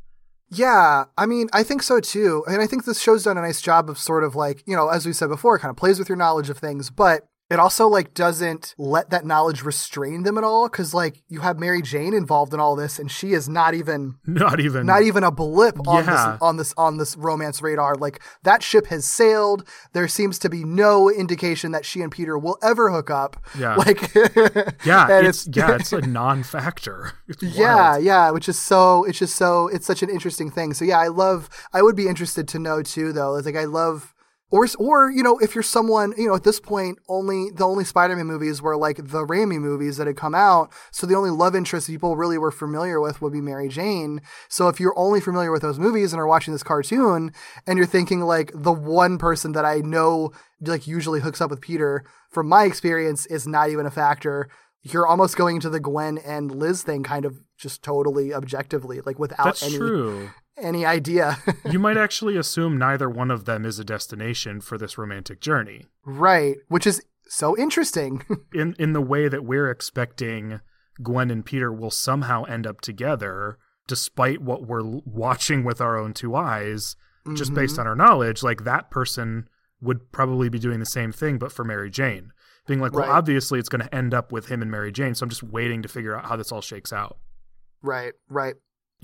Yeah, 0.49 1.05
I 1.19 1.27
mean, 1.27 1.51
I 1.53 1.63
think 1.65 1.83
so 1.83 2.01
too. 2.01 2.43
And 2.47 2.63
I 2.63 2.67
think 2.67 2.87
this 2.87 2.99
show's 2.99 3.25
done 3.25 3.37
a 3.37 3.43
nice 3.43 3.61
job 3.61 3.91
of 3.91 3.99
sort 3.99 4.25
of 4.25 4.35
like, 4.35 4.63
you 4.67 4.75
know, 4.75 4.89
as 4.89 5.05
we 5.05 5.13
said 5.13 5.29
before, 5.29 5.57
it 5.57 5.59
kind 5.59 5.69
of 5.69 5.77
plays 5.77 5.99
with 5.99 6.09
your 6.09 6.17
knowledge 6.17 6.49
of 6.49 6.57
things, 6.57 6.89
but 6.89 7.27
it 7.51 7.59
also 7.59 7.87
like 7.89 8.15
doesn't 8.15 8.75
let 8.79 9.11
that 9.11 9.25
knowledge 9.27 9.63
restrain 9.63 10.23
them 10.23 10.39
at 10.39 10.45
all 10.45 10.69
cuz 10.69 10.95
like 10.95 11.23
you 11.29 11.41
have 11.41 11.59
Mary 11.59 11.83
Jane 11.83 12.15
involved 12.15 12.55
in 12.55 12.61
all 12.61 12.75
this 12.75 12.99
and 12.99 13.11
she 13.11 13.33
is 13.33 13.49
not 13.49 13.75
even 13.75 14.15
Not 14.27 14.61
even 14.61 14.87
not 14.87 15.03
even 15.03 15.23
a 15.25 15.31
blip 15.31 15.77
on 15.87 16.05
Yeah. 16.05 16.11
this 16.33 16.43
on 16.43 16.57
this 16.57 16.75
on 16.77 16.97
this 16.97 17.17
romance 17.17 17.61
radar. 17.61 17.95
Like 17.97 18.21
that 18.45 18.63
ship 18.63 18.87
has 18.87 19.05
sailed. 19.05 19.69
There 19.93 20.09
seems 20.09 20.39
to 20.41 20.49
be 20.49 20.65
no 20.65 21.11
indication 21.11 21.73
that 21.73 21.85
she 21.85 22.01
and 22.01 22.11
Peter 22.11 22.39
will 22.39 22.57
ever 22.63 22.91
hook 22.91 23.11
up. 23.11 23.37
Yeah. 23.59 23.77
Like 23.85 24.15
Yeah, 24.85 25.09
and 25.11 25.27
it's, 25.27 25.47
yeah, 25.53 25.75
it's 25.75 25.93
a 25.93 26.01
non-factor. 26.01 27.13
It's 27.29 27.43
yeah, 27.43 27.91
wild. 27.93 28.05
yeah, 28.05 28.31
which 28.31 28.49
is 28.49 28.59
so 28.59 29.05
it's 29.05 29.19
just 29.19 29.37
so 29.37 29.69
it's 29.69 29.87
such 29.87 30.03
an 30.03 30.09
interesting 30.09 30.51
thing. 30.51 30.73
So 30.75 30.85
yeah, 30.85 30.99
I 30.99 31.09
love 31.09 31.49
I 31.73 31.83
would 31.83 31.97
be 31.97 32.09
interested 32.09 32.49
to 32.49 32.59
know 32.59 32.83
too 32.83 33.13
though. 33.13 33.37
It's 33.37 33.47
like 33.47 33.57
I 33.57 33.65
love 33.67 34.14
Or, 34.55 34.69
or 34.79 35.11
you 35.11 35.25
know, 35.25 35.37
if 35.39 35.57
you're 35.57 35.65
someone, 35.65 36.15
you 36.17 36.29
know, 36.29 36.37
at 36.37 36.45
this 36.45 36.61
point, 36.61 37.01
only 37.09 37.51
the 37.51 37.67
only 37.67 37.83
Spider-Man 37.83 38.27
movies 38.27 38.63
were 38.63 38.77
like 38.77 38.99
the 38.99 39.27
Raimi 39.27 39.59
movies 39.59 39.97
that 39.97 40.07
had 40.07 40.17
come 40.17 40.33
out, 40.33 40.73
so 40.93 41.09
the 41.09 41.17
only 41.17 41.31
love 41.31 41.57
interest 41.57 41.89
people 41.89 42.15
really 42.15 42.39
were 42.39 42.53
familiar 42.53 43.01
with 43.01 43.21
would 43.21 43.33
be 43.33 43.41
Mary 43.41 43.69
Jane. 43.69 44.21
So 44.49 44.69
if 44.69 44.79
you're 44.79 44.97
only 44.97 45.21
familiar 45.21 45.51
with 45.51 45.63
those 45.63 45.81
movies 45.81 46.13
and 46.13 46.21
are 46.21 46.29
watching 46.29 46.55
this 46.55 46.63
cartoon, 46.63 47.33
and 47.67 47.77
you're 47.77 47.85
thinking 47.85 48.21
like 48.21 48.53
the 48.55 48.73
one 48.73 49.19
person 49.19 49.51
that 49.55 49.65
I 49.65 49.79
know 49.79 50.31
like 50.61 50.87
usually 50.87 51.19
hooks 51.19 51.41
up 51.41 51.51
with 51.51 51.61
Peter, 51.61 52.05
from 52.31 52.49
my 52.49 52.63
experience, 52.63 53.27
is 53.27 53.49
not 53.49 53.71
even 53.71 53.87
a 53.87 53.91
factor. 53.91 54.49
You're 54.83 55.09
almost 55.09 55.37
going 55.37 55.59
to 55.61 55.69
the 55.69 55.81
Gwen 55.81 56.19
and 56.19 56.55
Liz 56.55 56.85
thing, 56.85 57.03
kind 57.03 57.25
of 57.25 57.41
just 57.59 57.83
totally 57.83 58.33
objectively, 58.33 59.01
like 59.01 59.19
without 59.19 59.47
That's 59.47 59.65
any 59.65 59.79
true. 59.79 60.31
Any 60.57 60.85
idea. 60.87 61.39
you 61.71 61.79
might 61.79 61.97
actually 61.97 62.37
assume 62.37 62.79
neither 62.79 63.09
one 63.09 63.31
of 63.31 63.45
them 63.45 63.65
is 63.65 63.79
a 63.79 63.85
destination 63.85 64.61
for 64.61 64.79
this 64.79 64.97
romantic 64.99 65.41
journey. 65.41 65.87
right, 66.05 66.57
which 66.69 66.87
is 66.87 67.03
so 67.29 67.57
interesting. 67.57 68.23
In 68.55 68.75
in 68.79 68.93
the 68.93 69.01
way 69.01 69.29
that 69.29 69.45
we're 69.45 69.71
expecting 69.71 70.61
Gwen 71.03 71.31
and 71.31 71.45
Peter 71.45 71.73
will 71.73 71.91
somehow 71.91 72.45
end 72.45 72.67
up 72.67 72.81
together 72.81 73.59
despite 73.87 74.41
what 74.41 74.67
we're 74.67 74.83
watching 75.05 75.65
with 75.65 75.81
our 75.81 75.97
own 75.99 76.13
two 76.13 76.35
eyes 76.37 76.97
just 77.35 77.51
Mm-hmm. 77.53 77.55
based 77.61 77.79
on 77.79 77.87
our 77.87 77.97
knowledge 77.97 78.43
like 78.43 78.65
that 78.65 78.91
person 78.91 79.49
would 79.81 80.13
probably 80.13 80.49
be 80.51 80.59
doing 80.59 80.79
the 80.81 80.87
same 80.87 81.11
thing 81.13 81.39
but 81.39 81.51
for 81.53 81.65
Mary 81.65 81.91
Jane 81.91 82.31
being 82.67 82.81
like 82.81 82.93
well 82.93 83.09
Right. 83.09 83.17
obviously 83.17 83.59
it's 83.59 83.69
going 83.71 83.83
to 83.87 83.95
end 83.95 84.13
up 84.13 84.31
with 84.31 84.49
him 84.49 84.61
and 84.63 84.71
Mary 84.71 84.93
Jane 84.93 85.15
so 85.15 85.25
I'm 85.25 85.31
just 85.31 85.43
waiting 85.43 85.81
to 85.83 85.89
figure 85.89 86.15
out 86.17 86.27
how 86.27 86.37
this 86.37 86.53
all 86.53 86.61
shakes 86.61 86.93
out 86.93 87.17
right, 87.83 88.13
right. 88.29 88.55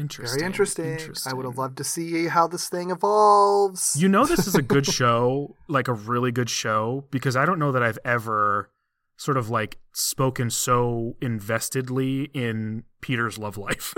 Interesting 0.01 0.39
Very 0.39 0.47
interesting. 0.47 1.15
I 1.27 1.35
would 1.35 1.45
have 1.45 1.59
loved 1.59 1.77
to 1.79 1.85
see 1.85 2.27
how 2.27 2.47
this 2.47 2.69
thing 2.69 2.91
evolves. 2.91 3.97
You 3.99 4.09
know, 4.09 4.25
this 4.27 4.47
is 4.47 4.55
a 4.55 4.63
good 4.63 4.87
show, 4.99 5.57
like 5.69 5.89
a 5.89 5.93
really 5.93 6.33
good 6.33 6.51
show, 6.51 7.05
because 7.11 7.37
I 7.37 7.45
don't 7.45 7.59
know 7.59 7.73
that 7.73 7.83
I've 7.83 7.99
ever 8.05 8.71
sort 9.17 9.37
of 9.37 9.51
like 9.51 9.79
spoken 9.93 10.49
so 10.49 11.17
investedly 11.21 12.31
in 12.33 12.85
Peter's 13.03 13.39
love 13.39 13.59
life. 13.59 13.95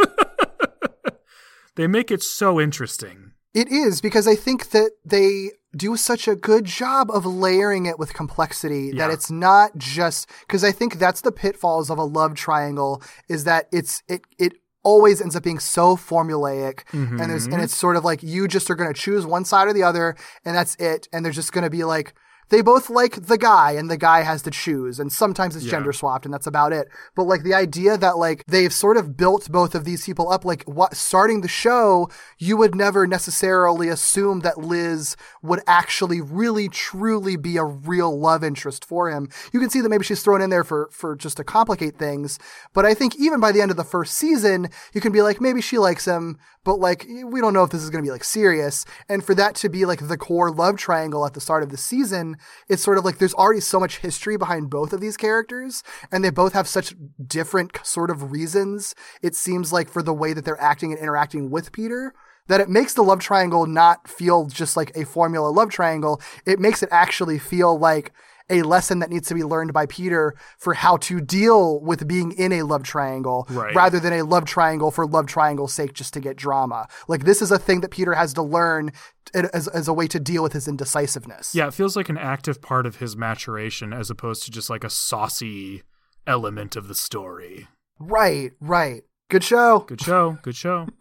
they 1.76 1.86
make 1.86 2.10
it 2.10 2.22
so 2.22 2.60
interesting. 2.60 3.32
It 3.54 3.70
is 3.70 4.00
because 4.00 4.26
I 4.26 4.34
think 4.34 4.70
that 4.70 4.92
they 5.04 5.50
do 5.76 5.96
such 5.96 6.26
a 6.26 6.34
good 6.34 6.64
job 6.64 7.10
of 7.10 7.24
layering 7.24 7.86
it 7.86 7.98
with 7.98 8.14
complexity 8.14 8.92
that 8.92 9.10
it's 9.10 9.30
not 9.30 9.76
just 9.76 10.28
because 10.40 10.64
I 10.64 10.72
think 10.72 10.98
that's 10.98 11.22
the 11.22 11.32
pitfalls 11.32 11.88
of 11.88 11.98
a 11.98 12.04
love 12.04 12.34
triangle 12.34 13.02
is 13.28 13.44
that 13.44 13.68
it's 13.72 14.02
it 14.08 14.22
it 14.38 14.54
always 14.82 15.20
ends 15.20 15.36
up 15.36 15.42
being 15.42 15.58
so 15.58 15.96
formulaic 15.96 16.82
and 17.20 17.30
there's 17.30 17.44
and 17.44 17.54
mm-hmm. 17.54 17.62
it's 17.64 17.76
sort 17.76 17.96
of 17.96 18.04
like 18.04 18.22
you 18.22 18.48
just 18.48 18.70
are 18.70 18.74
going 18.74 18.92
to 18.92 18.98
choose 18.98 19.24
one 19.24 19.44
side 19.44 19.68
or 19.68 19.72
the 19.72 19.82
other 19.82 20.16
and 20.44 20.56
that's 20.56 20.74
it 20.76 21.08
and 21.12 21.24
they're 21.24 21.32
just 21.32 21.52
going 21.52 21.64
to 21.64 21.70
be 21.70 21.84
like 21.84 22.14
they 22.52 22.60
both 22.60 22.88
like 22.90 23.26
the 23.26 23.38
guy 23.38 23.72
and 23.72 23.90
the 23.90 23.96
guy 23.96 24.20
has 24.22 24.42
to 24.42 24.50
choose 24.50 25.00
and 25.00 25.10
sometimes 25.10 25.56
it's 25.56 25.64
Yeah. 25.64 25.72
gender 25.72 25.92
swapped 25.92 26.24
and 26.26 26.32
that's 26.32 26.46
about 26.46 26.72
it 26.72 26.86
but 27.16 27.24
like 27.24 27.42
the 27.42 27.54
idea 27.54 27.96
that 27.96 28.16
like 28.18 28.44
they've 28.46 28.72
sort 28.72 28.96
of 28.96 29.16
built 29.16 29.50
both 29.50 29.74
of 29.74 29.84
these 29.84 30.04
people 30.06 30.30
up 30.30 30.44
like 30.44 30.62
what 30.64 30.94
starting 30.94 31.40
the 31.40 31.48
show 31.48 32.08
you 32.38 32.56
would 32.58 32.74
never 32.74 33.06
necessarily 33.06 33.88
assume 33.88 34.40
that 34.40 34.58
liz 34.58 35.16
would 35.42 35.60
actually 35.66 36.20
really 36.20 36.68
truly 36.68 37.36
be 37.36 37.56
a 37.56 37.64
real 37.64 38.16
love 38.20 38.44
interest 38.44 38.84
for 38.84 39.10
him 39.10 39.28
you 39.52 39.58
can 39.58 39.70
see 39.70 39.80
that 39.80 39.88
maybe 39.88 40.04
she's 40.04 40.22
thrown 40.22 40.42
in 40.42 40.50
there 40.50 40.64
for 40.64 40.88
for 40.92 41.16
just 41.16 41.38
to 41.38 41.44
complicate 41.44 41.96
things 41.96 42.38
but 42.74 42.84
i 42.84 42.92
think 42.94 43.16
even 43.16 43.40
by 43.40 43.50
the 43.50 43.62
end 43.62 43.70
of 43.70 43.76
the 43.78 43.84
first 43.84 44.14
season 44.14 44.68
you 44.92 45.00
can 45.00 45.10
be 45.12 45.22
like 45.22 45.40
maybe 45.40 45.60
she 45.62 45.78
likes 45.78 46.04
him 46.04 46.38
but 46.64 46.78
like 46.78 47.06
we 47.24 47.40
don't 47.40 47.52
know 47.52 47.64
if 47.64 47.70
this 47.70 47.82
is 47.82 47.90
going 47.90 48.02
to 48.02 48.06
be 48.06 48.12
like 48.12 48.24
serious. 48.24 48.84
And 49.08 49.24
for 49.24 49.34
that 49.34 49.54
to 49.56 49.68
be 49.68 49.84
like 49.84 50.06
the 50.08 50.16
core 50.16 50.50
love 50.50 50.76
triangle 50.76 51.26
at 51.26 51.34
the 51.34 51.40
start 51.40 51.62
of 51.62 51.70
the 51.70 51.76
season 51.76 52.36
it's 52.68 52.82
sort 52.82 52.98
of 52.98 53.04
like 53.04 53.18
there's 53.18 53.34
already 53.34 53.60
so 53.60 53.80
much 53.80 53.98
history 53.98 54.36
behind 54.36 54.70
both 54.70 54.92
of 54.92 55.00
these 55.00 55.16
characters 55.16 55.82
and 56.10 56.24
they 56.24 56.30
both 56.30 56.52
have 56.52 56.68
such 56.68 56.94
different 57.26 57.78
sort 57.84 58.10
of 58.10 58.32
reasons 58.32 58.94
it 59.22 59.34
seems 59.34 59.72
like 59.72 59.88
for 59.88 60.02
the 60.02 60.12
way 60.12 60.32
that 60.32 60.44
they're 60.44 60.60
acting 60.60 60.92
and 60.92 61.00
interacting 61.00 61.50
with 61.50 61.72
peter 61.72 62.14
that 62.48 62.60
it 62.60 62.68
makes 62.68 62.94
the 62.94 63.02
love 63.02 63.20
triangle 63.20 63.66
not 63.66 64.08
feel 64.08 64.46
just 64.46 64.76
like 64.76 64.90
a 64.96 65.04
formula 65.04 65.48
love 65.48 65.70
triangle. 65.70 66.20
It 66.44 66.58
makes 66.58 66.82
it 66.82 66.88
actually 66.90 67.38
feel 67.38 67.78
like 67.78 68.12
a 68.50 68.62
lesson 68.62 68.98
that 69.00 69.10
needs 69.10 69.28
to 69.28 69.34
be 69.34 69.44
learned 69.44 69.72
by 69.72 69.86
Peter 69.86 70.34
for 70.58 70.74
how 70.74 70.96
to 70.98 71.20
deal 71.20 71.80
with 71.80 72.06
being 72.06 72.32
in 72.32 72.52
a 72.52 72.62
love 72.62 72.82
triangle 72.82 73.46
Right. 73.50 73.74
rather 73.74 73.98
than 74.00 74.12
a 74.12 74.22
love 74.22 74.44
triangle 74.44 74.90
for 74.90 75.06
love 75.06 75.26
triangle's 75.26 75.72
sake 75.72 75.92
just 75.92 76.12
to 76.14 76.20
get 76.20 76.36
drama. 76.36 76.86
Like 77.08 77.24
this 77.24 77.40
is 77.42 77.50
a 77.50 77.58
thing 77.58 77.80
that 77.82 77.90
Peter 77.90 78.14
has 78.14 78.34
to 78.34 78.42
learn 78.42 78.92
as, 79.34 79.68
as 79.68 79.88
a 79.88 79.92
way 79.92 80.06
to 80.08 80.20
deal 80.20 80.42
with 80.42 80.52
his 80.52 80.68
indecisiveness. 80.68 81.54
Yeah, 81.54 81.68
it 81.68 81.74
feels 81.74 81.96
like 81.96 82.08
an 82.08 82.18
active 82.18 82.60
part 82.60 82.86
of 82.86 82.96
his 82.96 83.16
maturation 83.16 83.92
as 83.92 84.10
opposed 84.10 84.44
to 84.44 84.50
just 84.50 84.68
like 84.68 84.84
a 84.84 84.90
saucy 84.90 85.82
element 86.26 86.76
of 86.76 86.88
the 86.88 86.94
story. 86.94 87.68
Right, 87.98 88.52
right. 88.60 89.02
Good 89.30 89.44
show. 89.44 89.80
Good 89.80 90.00
show. 90.00 90.38
Good 90.42 90.56
show. 90.56 90.88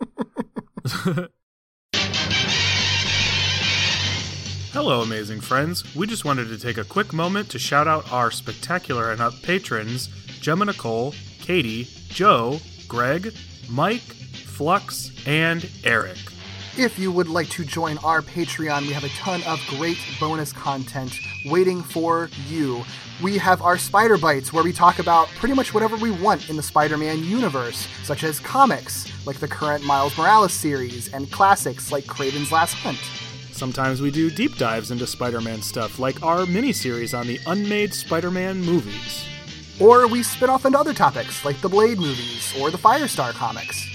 Hello, 4.74 5.02
amazing 5.02 5.42
friends. 5.42 5.84
We 5.98 6.08
just 6.08 6.24
wanted 6.24 6.48
to 6.48 6.58
take 6.58 6.78
a 6.78 6.86
quick 6.86 7.12
moment 7.12 7.50
to 7.50 7.60
shout 7.60 7.90
out 7.90 8.10
our 8.10 8.32
spectacular 8.32 9.12
and 9.12 9.20
up 9.20 9.34
patrons 9.42 10.08
Gemma 10.40 10.64
Nicole, 10.64 11.14
Katie, 11.42 11.90
Joe, 12.08 12.58
Greg, 12.88 13.34
Mike, 13.70 14.00
Flux, 14.00 15.12
and 15.28 15.70
Eric. 15.84 16.18
If 16.78 16.98
you 16.98 17.12
would 17.12 17.28
like 17.28 17.50
to 17.50 17.66
join 17.66 17.98
our 17.98 18.22
Patreon, 18.22 18.84
we 18.84 18.94
have 18.94 19.04
a 19.04 19.10
ton 19.10 19.44
of 19.44 19.60
great 19.68 19.98
bonus 20.22 20.54
content 20.54 21.20
waiting 21.48 21.84
for 21.84 22.30
you. 22.48 22.86
We 23.22 23.38
have 23.40 23.62
our 23.62 23.78
Spider 23.78 24.18
Bites, 24.18 24.54
where 24.54 24.64
we 24.64 24.72
talk 24.72 25.00
about 25.00 25.28
pretty 25.36 25.54
much 25.54 25.74
whatever 25.74 25.98
we 25.98 26.12
want 26.12 26.50
in 26.50 26.56
the 26.56 26.64
Spider 26.64 26.98
Man 26.98 27.26
universe, 27.26 27.90
such 28.04 28.24
as 28.24 28.40
comics, 28.40 29.06
like 29.28 29.42
the 29.42 29.50
current 29.50 29.84
Miles 29.84 30.18
Morales 30.18 30.54
series, 30.54 31.14
and 31.14 31.30
classics 31.30 31.92
like 31.92 32.06
Kraven's 32.06 32.54
Last 32.54 32.76
Hunt. 32.76 33.31
Sometimes 33.62 34.02
we 34.02 34.10
do 34.10 34.32
deep 34.32 34.58
dives 34.58 34.90
into 34.90 35.06
Spider 35.06 35.40
Man 35.40 35.62
stuff, 35.62 36.00
like 36.00 36.24
our 36.24 36.46
miniseries 36.48 37.16
on 37.16 37.28
the 37.28 37.40
unmade 37.46 37.94
Spider 37.94 38.32
Man 38.32 38.60
movies. 38.60 39.24
Or 39.80 40.08
we 40.08 40.24
spin 40.24 40.50
off 40.50 40.66
into 40.66 40.80
other 40.80 40.96
topics, 40.96 41.46
like 41.46 41.62
the 41.62 41.70
Blade 41.70 42.00
movies 42.00 42.60
or 42.60 42.72
the 42.72 42.80
Firestar 42.80 43.34
comics. 43.34 43.86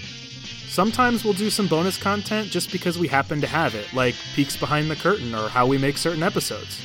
Sometimes 0.68 1.24
we'll 1.24 1.34
do 1.34 1.50
some 1.50 1.66
bonus 1.66 1.98
content 1.98 2.48
just 2.52 2.70
because 2.70 2.96
we 2.96 3.08
happen 3.08 3.40
to 3.40 3.48
have 3.48 3.74
it, 3.74 3.92
like 3.92 4.14
peeks 4.36 4.56
behind 4.56 4.88
the 4.88 4.94
curtain 4.94 5.34
or 5.34 5.48
how 5.48 5.66
we 5.66 5.78
make 5.78 5.98
certain 5.98 6.22
episodes. 6.22 6.80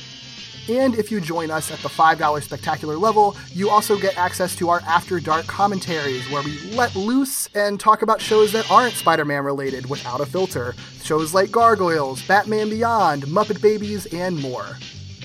And 0.68 0.94
if 0.94 1.10
you 1.10 1.20
join 1.20 1.50
us 1.50 1.70
at 1.70 1.80
the 1.80 1.88
$5 1.88 2.42
spectacular 2.42 2.96
level, 2.96 3.36
you 3.52 3.68
also 3.68 3.98
get 3.98 4.16
access 4.16 4.54
to 4.56 4.68
our 4.68 4.80
After 4.86 5.18
Dark 5.18 5.46
commentaries, 5.46 6.28
where 6.30 6.42
we 6.42 6.58
let 6.74 6.94
loose 6.94 7.48
and 7.54 7.80
talk 7.80 8.02
about 8.02 8.20
shows 8.20 8.52
that 8.52 8.70
aren't 8.70 8.94
Spider 8.94 9.24
Man 9.24 9.44
related 9.44 9.88
without 9.90 10.20
a 10.20 10.26
filter. 10.26 10.74
Shows 11.02 11.34
like 11.34 11.50
Gargoyles, 11.50 12.22
Batman 12.26 12.70
Beyond, 12.70 13.24
Muppet 13.24 13.60
Babies, 13.60 14.06
and 14.06 14.40
more. 14.40 14.76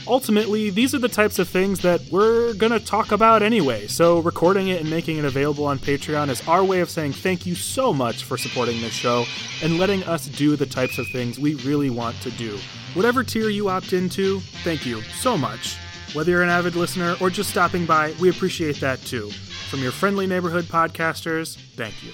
Ultimately, 0.08 0.70
these 0.70 0.96
are 0.96 1.00
the 1.00 1.10
types 1.10 1.38
of 1.38 1.50
things 1.50 1.82
that 1.82 2.02
we're 2.10 2.54
gonna 2.54 2.80
talk 2.80 3.12
about 3.12 3.44
anyway, 3.44 3.88
so 3.88 4.20
recording 4.20 4.70
it 4.70 4.80
and 4.80 4.90
making 4.90 5.18
it 5.18 5.26
available 5.26 5.66
on 5.66 5.78
Patreon 5.78 6.30
is 6.30 6.48
our 6.48 6.64
way 6.64 6.80
of 6.80 6.90
saying 6.90 7.12
thank 7.12 7.46
you 7.46 7.56
so 7.56 7.94
much 7.94 8.24
for 8.24 8.38
supporting 8.38 8.80
this 8.80 8.94
show 8.94 9.26
and 9.62 9.78
letting 9.78 10.04
us 10.04 10.28
do 10.28 10.56
the 10.56 10.66
types 10.66 10.98
of 10.98 11.08
things 11.10 11.38
we 11.38 11.56
really 11.56 11.90
want 11.90 12.16
to 12.22 12.32
do. 12.32 12.58
Whatever 12.94 13.22
tier 13.22 13.50
you 13.50 13.68
opt 13.68 13.92
into, 13.92 14.40
thank 14.64 14.86
you 14.86 15.02
so 15.02 15.38
much. 15.38 15.76
Whether 16.14 16.32
you're 16.32 16.44
an 16.44 16.50
avid 16.50 16.76
listener 16.76 17.18
or 17.20 17.30
just 17.30 17.50
stopping 17.50 17.86
by, 17.86 18.14
we 18.22 18.30
appreciate 18.30 18.80
that 18.80 19.02
too. 19.02 19.30
From 19.70 19.82
your 19.82 19.92
friendly 19.92 20.26
neighborhood 20.26 20.66
podcasters, 20.66 21.58
thank 21.76 22.02
you. 22.02 22.14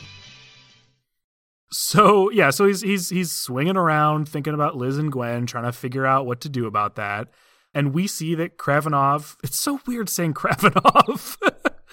So 1.70 2.32
yeah, 2.32 2.50
so 2.50 2.66
he's 2.66 2.82
he's 2.82 3.10
he's 3.10 3.32
swinging 3.32 3.78
around 3.78 4.28
thinking 4.28 4.56
about 4.56 4.78
Liz 4.78 4.98
and 4.98 5.12
Gwen, 5.12 5.46
trying 5.46 5.66
to 5.66 5.72
figure 5.72 6.08
out 6.08 6.26
what 6.26 6.42
to 6.42 6.50
do 6.50 6.66
about 6.66 6.96
that. 6.96 7.30
And 7.74 7.94
we 7.94 8.06
see 8.08 8.36
that 8.36 8.58
Kravinoff. 8.58 9.36
It's 9.44 9.58
so 9.60 9.80
weird 9.88 10.08
saying 10.10 10.36
Kravinoff 10.36 11.38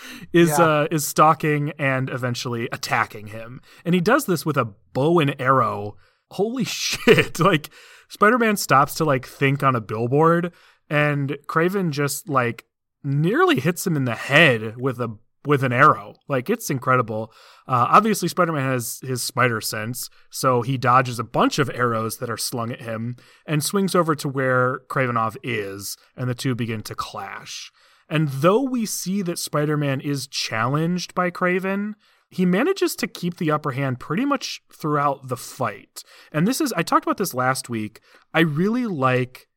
is 0.33 0.51
Yeah. 0.51 0.65
uh, 0.65 0.89
is 0.91 1.07
stalking 1.07 1.73
and 1.79 2.11
eventually 2.11 2.69
attacking 2.73 3.29
him. 3.29 3.61
And 3.85 3.95
he 3.95 4.01
does 4.01 4.27
this 4.27 4.45
with 4.45 4.57
a 4.57 4.67
bow 4.93 5.19
and 5.21 5.35
arrow. 5.41 5.97
Holy 6.33 6.65
shit! 6.67 7.41
Like 7.41 7.71
Spider-Man 8.09 8.57
stops 8.57 8.95
to 8.95 9.05
like 9.05 9.27
think 9.27 9.63
on 9.63 9.75
a 9.75 9.81
billboard, 9.81 10.53
and 10.89 11.39
Kraven 11.47 11.91
just 11.91 12.29
like 12.29 12.67
nearly 13.03 13.59
hits 13.61 13.87
him 13.87 13.97
in 13.97 14.05
the 14.05 14.15
head 14.15 14.77
with 14.77 15.01
a 15.01 15.17
with 15.47 15.63
an 15.63 15.73
arrow. 15.73 16.15
Like 16.29 16.51
it's 16.51 16.71
incredible. 16.71 17.33
Uh, 17.67 17.87
obviously, 17.89 18.29
Spider-Man 18.29 18.69
has 18.69 19.01
his 19.03 19.23
spider 19.23 19.61
sense, 19.61 20.11
so 20.31 20.63
he 20.63 20.77
dodges 20.77 21.19
a 21.19 21.25
bunch 21.25 21.59
of 21.59 21.71
arrows 21.71 22.19
that 22.19 22.31
are 22.31 22.37
slung 22.37 22.73
at 22.73 22.83
him 22.83 23.17
and 23.47 23.65
swings 23.65 23.95
over 23.95 24.15
to 24.17 24.29
where 24.29 24.81
Kravinoff 24.89 25.37
is, 25.43 25.97
and 26.17 26.29
the 26.29 26.35
two 26.35 26.55
begin 26.55 26.83
to 26.83 26.95
clash. 26.95 27.71
And 28.09 28.29
though 28.29 28.63
we 28.63 28.87
see 28.87 29.23
that 29.23 29.39
Spider-Man 29.39 30.01
is 30.01 30.27
challenged 30.27 31.15
by 31.15 31.31
Kraven, 31.31 31.95
he 32.29 32.45
manages 32.45 32.95
to 32.97 33.07
keep 33.07 33.37
the 33.37 33.51
upper 33.51 33.73
hand 33.73 34.01
pretty 34.01 34.25
much 34.25 34.63
throughout 34.73 35.29
the 35.29 35.37
fight. 35.37 36.03
And 36.33 36.47
this 36.47 36.61
is 36.61 36.73
I 36.75 36.83
talked 36.83 37.05
about 37.05 37.19
this 37.19 37.35
last 37.35 37.69
week. 37.69 38.01
I 38.35 38.41
really 38.41 38.87
like 38.87 39.49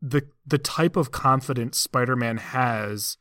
the 0.00 0.22
the 0.46 0.58
type 0.58 0.96
of 0.96 1.10
confidence 1.12 1.78
Spider-Man 1.78 2.36
has 2.36 3.16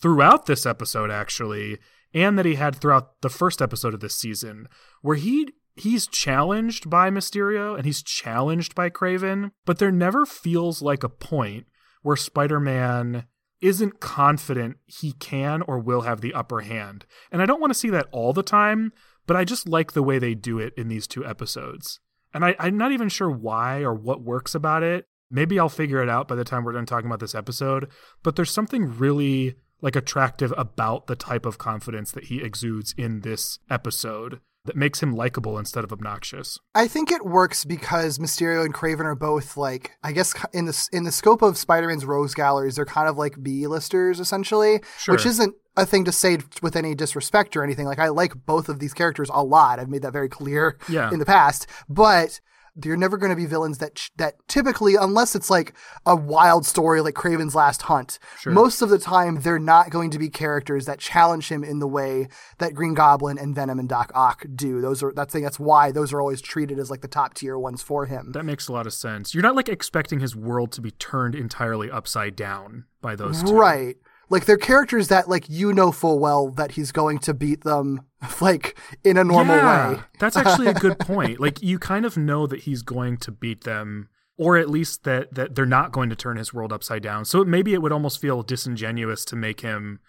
throughout 0.00 0.46
this 0.46 0.66
episode 0.66 1.10
actually 1.10 1.78
and 2.14 2.38
that 2.38 2.46
he 2.46 2.54
had 2.54 2.76
throughout 2.76 3.20
the 3.20 3.28
first 3.28 3.60
episode 3.60 3.94
of 3.94 4.00
this 4.00 4.16
season 4.16 4.68
where 5.02 5.16
he 5.16 5.48
he's 5.76 6.06
challenged 6.06 6.90
by 6.90 7.10
Mysterio 7.10 7.76
and 7.76 7.86
he's 7.86 8.02
challenged 8.02 8.74
by 8.74 8.90
Kraven, 8.90 9.52
but 9.64 9.78
there 9.78 9.92
never 9.92 10.26
feels 10.26 10.82
like 10.82 11.04
a 11.04 11.08
point 11.08 11.66
where 12.02 12.16
Spider-Man 12.16 13.26
isn't 13.60 14.00
confident 14.00 14.76
he 14.86 15.12
can 15.12 15.62
or 15.62 15.78
will 15.78 16.02
have 16.02 16.20
the 16.20 16.34
upper 16.34 16.60
hand. 16.60 17.06
And 17.30 17.42
I 17.42 17.46
don't 17.46 17.60
want 17.60 17.72
to 17.72 17.78
see 17.78 17.90
that 17.90 18.08
all 18.12 18.32
the 18.32 18.42
time, 18.42 18.92
but 19.26 19.36
I 19.36 19.44
just 19.44 19.68
like 19.68 19.92
the 19.92 20.02
way 20.02 20.18
they 20.18 20.34
do 20.34 20.58
it 20.58 20.72
in 20.76 20.88
these 20.88 21.06
two 21.06 21.24
episodes. 21.24 22.00
And 22.32 22.44
I, 22.44 22.54
I'm 22.58 22.76
not 22.76 22.92
even 22.92 23.08
sure 23.08 23.30
why 23.30 23.80
or 23.80 23.94
what 23.94 24.22
works 24.22 24.54
about 24.54 24.82
it. 24.82 25.06
Maybe 25.30 25.58
I'll 25.58 25.68
figure 25.68 26.02
it 26.02 26.08
out 26.08 26.28
by 26.28 26.36
the 26.36 26.44
time 26.44 26.64
we're 26.64 26.72
done 26.72 26.86
talking 26.86 27.06
about 27.06 27.20
this 27.20 27.34
episode. 27.34 27.88
But 28.22 28.36
there's 28.36 28.50
something 28.50 28.96
really 28.98 29.56
like 29.80 29.96
attractive 29.96 30.52
about 30.56 31.06
the 31.06 31.16
type 31.16 31.46
of 31.46 31.58
confidence 31.58 32.10
that 32.12 32.24
he 32.24 32.42
exudes 32.42 32.94
in 32.96 33.20
this 33.20 33.58
episode 33.70 34.40
that 34.64 34.76
makes 34.76 35.02
him 35.02 35.12
likable 35.14 35.56
instead 35.58 35.82
of 35.84 35.92
obnoxious. 35.92 36.58
I 36.74 36.88
think 36.88 37.10
it 37.10 37.24
works 37.24 37.64
because 37.64 38.18
Mysterio 38.18 38.64
and 38.64 38.74
Kraven 38.74 39.04
are 39.04 39.14
both 39.14 39.56
like 39.56 39.92
I 40.02 40.12
guess 40.12 40.34
in 40.52 40.66
the 40.66 40.88
in 40.92 41.04
the 41.04 41.12
scope 41.12 41.40
of 41.42 41.56
Spider-Man's 41.56 42.04
rogues 42.04 42.34
galleries, 42.34 42.76
they're 42.76 42.84
kind 42.84 43.08
of 43.08 43.16
like 43.16 43.42
B-listers 43.42 44.20
essentially, 44.20 44.80
Sure. 44.98 45.14
which 45.14 45.24
isn't 45.24 45.54
a 45.76 45.86
thing 45.86 46.04
to 46.04 46.12
say 46.12 46.38
with 46.60 46.74
any 46.76 46.94
disrespect 46.94 47.56
or 47.56 47.62
anything. 47.62 47.86
Like 47.86 48.00
I 48.00 48.08
like 48.08 48.34
both 48.46 48.68
of 48.68 48.80
these 48.80 48.92
characters 48.92 49.30
a 49.32 49.42
lot. 49.44 49.78
I've 49.78 49.88
made 49.88 50.02
that 50.02 50.12
very 50.12 50.28
clear 50.28 50.76
Yeah. 50.88 51.10
in 51.12 51.18
the 51.20 51.24
past, 51.24 51.66
but 51.88 52.40
you're 52.84 52.96
never 52.96 53.16
going 53.16 53.30
to 53.30 53.36
be 53.36 53.46
villains 53.46 53.78
that 53.78 54.08
that 54.16 54.34
typically, 54.48 54.94
unless 54.94 55.34
it's 55.34 55.50
like 55.50 55.74
a 56.06 56.14
wild 56.14 56.66
story 56.66 57.00
like 57.00 57.14
Kraven's 57.14 57.54
Last 57.54 57.82
Hunt, 57.82 58.18
Sure. 58.40 58.52
most 58.52 58.82
of 58.82 58.88
the 58.88 58.98
time 58.98 59.40
they're 59.40 59.58
not 59.58 59.90
going 59.90 60.10
to 60.10 60.18
be 60.18 60.28
characters 60.28 60.86
that 60.86 60.98
challenge 60.98 61.48
him 61.48 61.64
in 61.64 61.78
the 61.78 61.88
way 61.88 62.28
that 62.58 62.74
Green 62.74 62.94
Goblin 62.94 63.38
and 63.38 63.54
Venom 63.54 63.78
and 63.78 63.88
Doc 63.88 64.10
Ock 64.14 64.44
do. 64.54 64.80
Those 64.80 65.02
are 65.02 65.12
that's 65.12 65.34
that's 65.34 65.58
why 65.60 65.90
those 65.92 66.12
are 66.12 66.20
always 66.20 66.40
treated 66.40 66.78
as 66.78 66.90
like 66.90 67.00
the 67.00 67.08
top 67.08 67.34
tier 67.34 67.58
ones 67.58 67.82
for 67.82 68.06
him. 68.06 68.32
That 68.32 68.44
makes 68.44 68.68
a 68.68 68.72
lot 68.72 68.86
of 68.86 68.92
sense. 68.92 69.34
You're 69.34 69.42
not 69.42 69.56
like 69.56 69.68
expecting 69.68 70.20
his 70.20 70.34
world 70.36 70.72
to 70.72 70.80
be 70.80 70.90
turned 70.90 71.34
entirely 71.34 71.90
upside 71.90 72.36
down 72.36 72.84
by 73.00 73.14
those 73.16 73.42
two. 73.42 73.52
Right. 73.54 73.96
Like 74.30 74.44
they're 74.46 74.56
characters 74.58 75.08
that 75.08 75.28
like 75.28 75.46
you 75.48 75.72
know 75.72 75.90
full 75.92 76.18
well 76.18 76.50
that 76.50 76.72
he's 76.72 76.92
going 76.92 77.18
to 77.20 77.34
beat 77.34 77.64
them 77.64 78.02
like 78.40 78.78
in 79.04 79.16
a 79.16 79.24
normal 79.24 79.56
Yeah, 79.56 79.92
way. 79.94 80.00
That's 80.18 80.36
actually 80.36 80.66
a 80.66 80.74
good 80.74 80.98
point. 81.00 81.40
Like 81.40 81.62
you 81.62 81.78
kind 81.78 82.04
of 82.04 82.16
know 82.16 82.46
that 82.46 82.60
he's 82.60 82.82
going 82.82 83.16
to 83.18 83.30
beat 83.30 83.64
them 83.64 84.08
or 84.36 84.56
at 84.56 84.68
least 84.70 85.04
that 85.04 85.34
that 85.34 85.54
they're 85.54 85.66
not 85.66 85.92
going 85.92 86.10
to 86.10 86.16
turn 86.16 86.36
his 86.36 86.52
world 86.52 86.72
upside 86.72 87.02
down. 87.02 87.24
So 87.24 87.44
maybe 87.44 87.74
it 87.74 87.82
would 87.82 87.92
almost 87.92 88.20
feel 88.20 88.42
disingenuous 88.42 89.24
to 89.26 89.36
make 89.36 89.60
him 89.62 90.00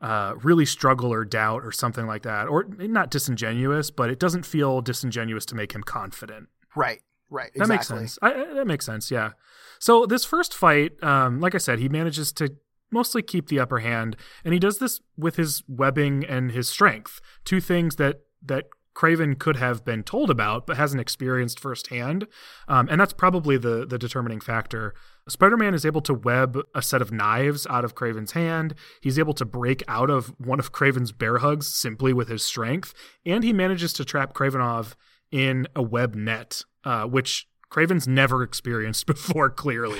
uh, 0.00 0.34
really 0.42 0.66
struggle 0.66 1.12
or 1.12 1.24
doubt 1.24 1.64
or 1.64 1.72
something 1.72 2.06
like 2.06 2.22
that. 2.22 2.48
Or 2.48 2.64
not 2.64 3.10
disingenuous, 3.10 3.90
but 3.90 4.10
it 4.10 4.18
doesn't 4.20 4.44
feel 4.46 4.80
disingenuous 4.82 5.46
to 5.46 5.54
make 5.54 5.72
him 5.72 5.82
confident. 5.82 6.48
Right. 6.74 7.00
Right. 7.30 7.50
That 7.56 7.68
makes 7.68 7.86
exactly. 7.90 8.06
sense. 8.06 8.18
I- 8.22 8.54
that 8.54 8.66
makes 8.66 8.84
sense. 8.86 9.10
Yeah. 9.10 9.30
So 9.78 10.06
this 10.06 10.24
first 10.24 10.54
fight, 10.54 11.02
um, 11.02 11.40
like 11.40 11.54
I 11.54 11.58
said, 11.58 11.78
he 11.78 11.88
manages 11.88 12.32
to 12.34 12.54
mostly 12.90 13.22
keep 13.22 13.48
the 13.48 13.60
upper 13.60 13.80
hand, 13.80 14.16
and 14.44 14.54
he 14.54 14.60
does 14.60 14.78
this 14.78 15.00
with 15.16 15.36
his 15.36 15.62
webbing 15.68 16.24
and 16.24 16.52
his 16.52 16.68
strength, 16.68 17.20
two 17.44 17.60
things 17.60 17.96
that 17.96 18.20
that 18.42 18.66
Kraven 18.94 19.38
could 19.38 19.56
have 19.56 19.84
been 19.84 20.02
told 20.02 20.30
about 20.30 20.66
but 20.66 20.78
hasn't 20.78 21.00
experienced 21.00 21.60
firsthand, 21.60 22.26
um, 22.66 22.88
and 22.90 23.00
that's 23.00 23.12
probably 23.12 23.56
the 23.56 23.86
the 23.86 23.98
determining 23.98 24.40
factor. 24.40 24.94
Spider-Man 25.28 25.74
is 25.74 25.84
able 25.84 26.00
to 26.02 26.14
web 26.14 26.56
a 26.72 26.80
set 26.80 27.02
of 27.02 27.10
knives 27.10 27.66
out 27.68 27.84
of 27.84 27.96
Kraven's 27.96 28.32
hand. 28.32 28.74
He's 29.00 29.18
able 29.18 29.34
to 29.34 29.44
break 29.44 29.82
out 29.88 30.08
of 30.08 30.32
one 30.38 30.60
of 30.60 30.70
Kraven's 30.72 31.10
bear 31.10 31.38
hugs 31.38 31.66
simply 31.66 32.12
with 32.12 32.28
his 32.28 32.44
strength, 32.44 32.94
and 33.24 33.42
he 33.42 33.52
manages 33.52 33.92
to 33.94 34.04
trap 34.04 34.34
Kravinoff 34.34 34.94
in 35.32 35.66
a 35.74 35.82
web 35.82 36.14
net, 36.14 36.62
uh, 36.84 37.04
which 37.04 37.48
Kraven's 37.70 38.06
never 38.08 38.42
experienced 38.42 39.06
before, 39.06 39.50
clearly, 39.50 39.98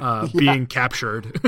uh, 0.00 0.28
being 0.36 0.66
captured. 0.66 1.40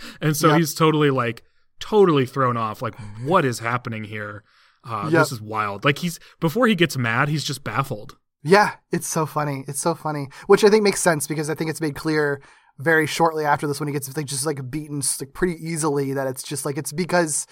and 0.20 0.36
so 0.36 0.48
Yep. 0.48 0.58
he's 0.58 0.74
totally 0.74 1.10
like, 1.10 1.42
totally 1.80 2.26
thrown 2.26 2.56
off. 2.56 2.82
Like, 2.82 2.94
what 3.24 3.44
is 3.44 3.58
happening 3.60 4.04
here? 4.04 4.42
Uh, 4.84 5.08
Yep. 5.10 5.22
This 5.22 5.32
is 5.32 5.40
wild. 5.40 5.84
Like, 5.84 5.98
he's, 5.98 6.20
before 6.40 6.66
he 6.66 6.74
gets 6.74 6.96
mad, 6.96 7.28
he's 7.28 7.44
just 7.44 7.64
baffled. 7.64 8.16
Yeah, 8.42 8.72
it's 8.92 9.06
so 9.08 9.24
funny. 9.24 9.64
It's 9.66 9.80
so 9.80 9.94
funny, 9.94 10.28
which 10.46 10.64
I 10.64 10.68
think 10.68 10.82
makes 10.82 11.00
sense 11.00 11.26
because 11.26 11.48
I 11.48 11.54
think 11.54 11.70
it's 11.70 11.80
made 11.80 11.94
clear 11.94 12.42
very 12.78 13.06
shortly 13.06 13.44
after 13.46 13.66
this 13.66 13.80
when 13.80 13.86
he 13.86 13.92
gets 13.92 14.14
like 14.16 14.26
just 14.26 14.44
like 14.44 14.68
beaten 14.70 15.00
like 15.20 15.32
pretty 15.32 15.54
easily 15.64 16.12
that 16.12 16.26
it's 16.26 16.42
just 16.42 16.64
like 16.66 16.76
it's 16.76 16.92
because 16.92 17.46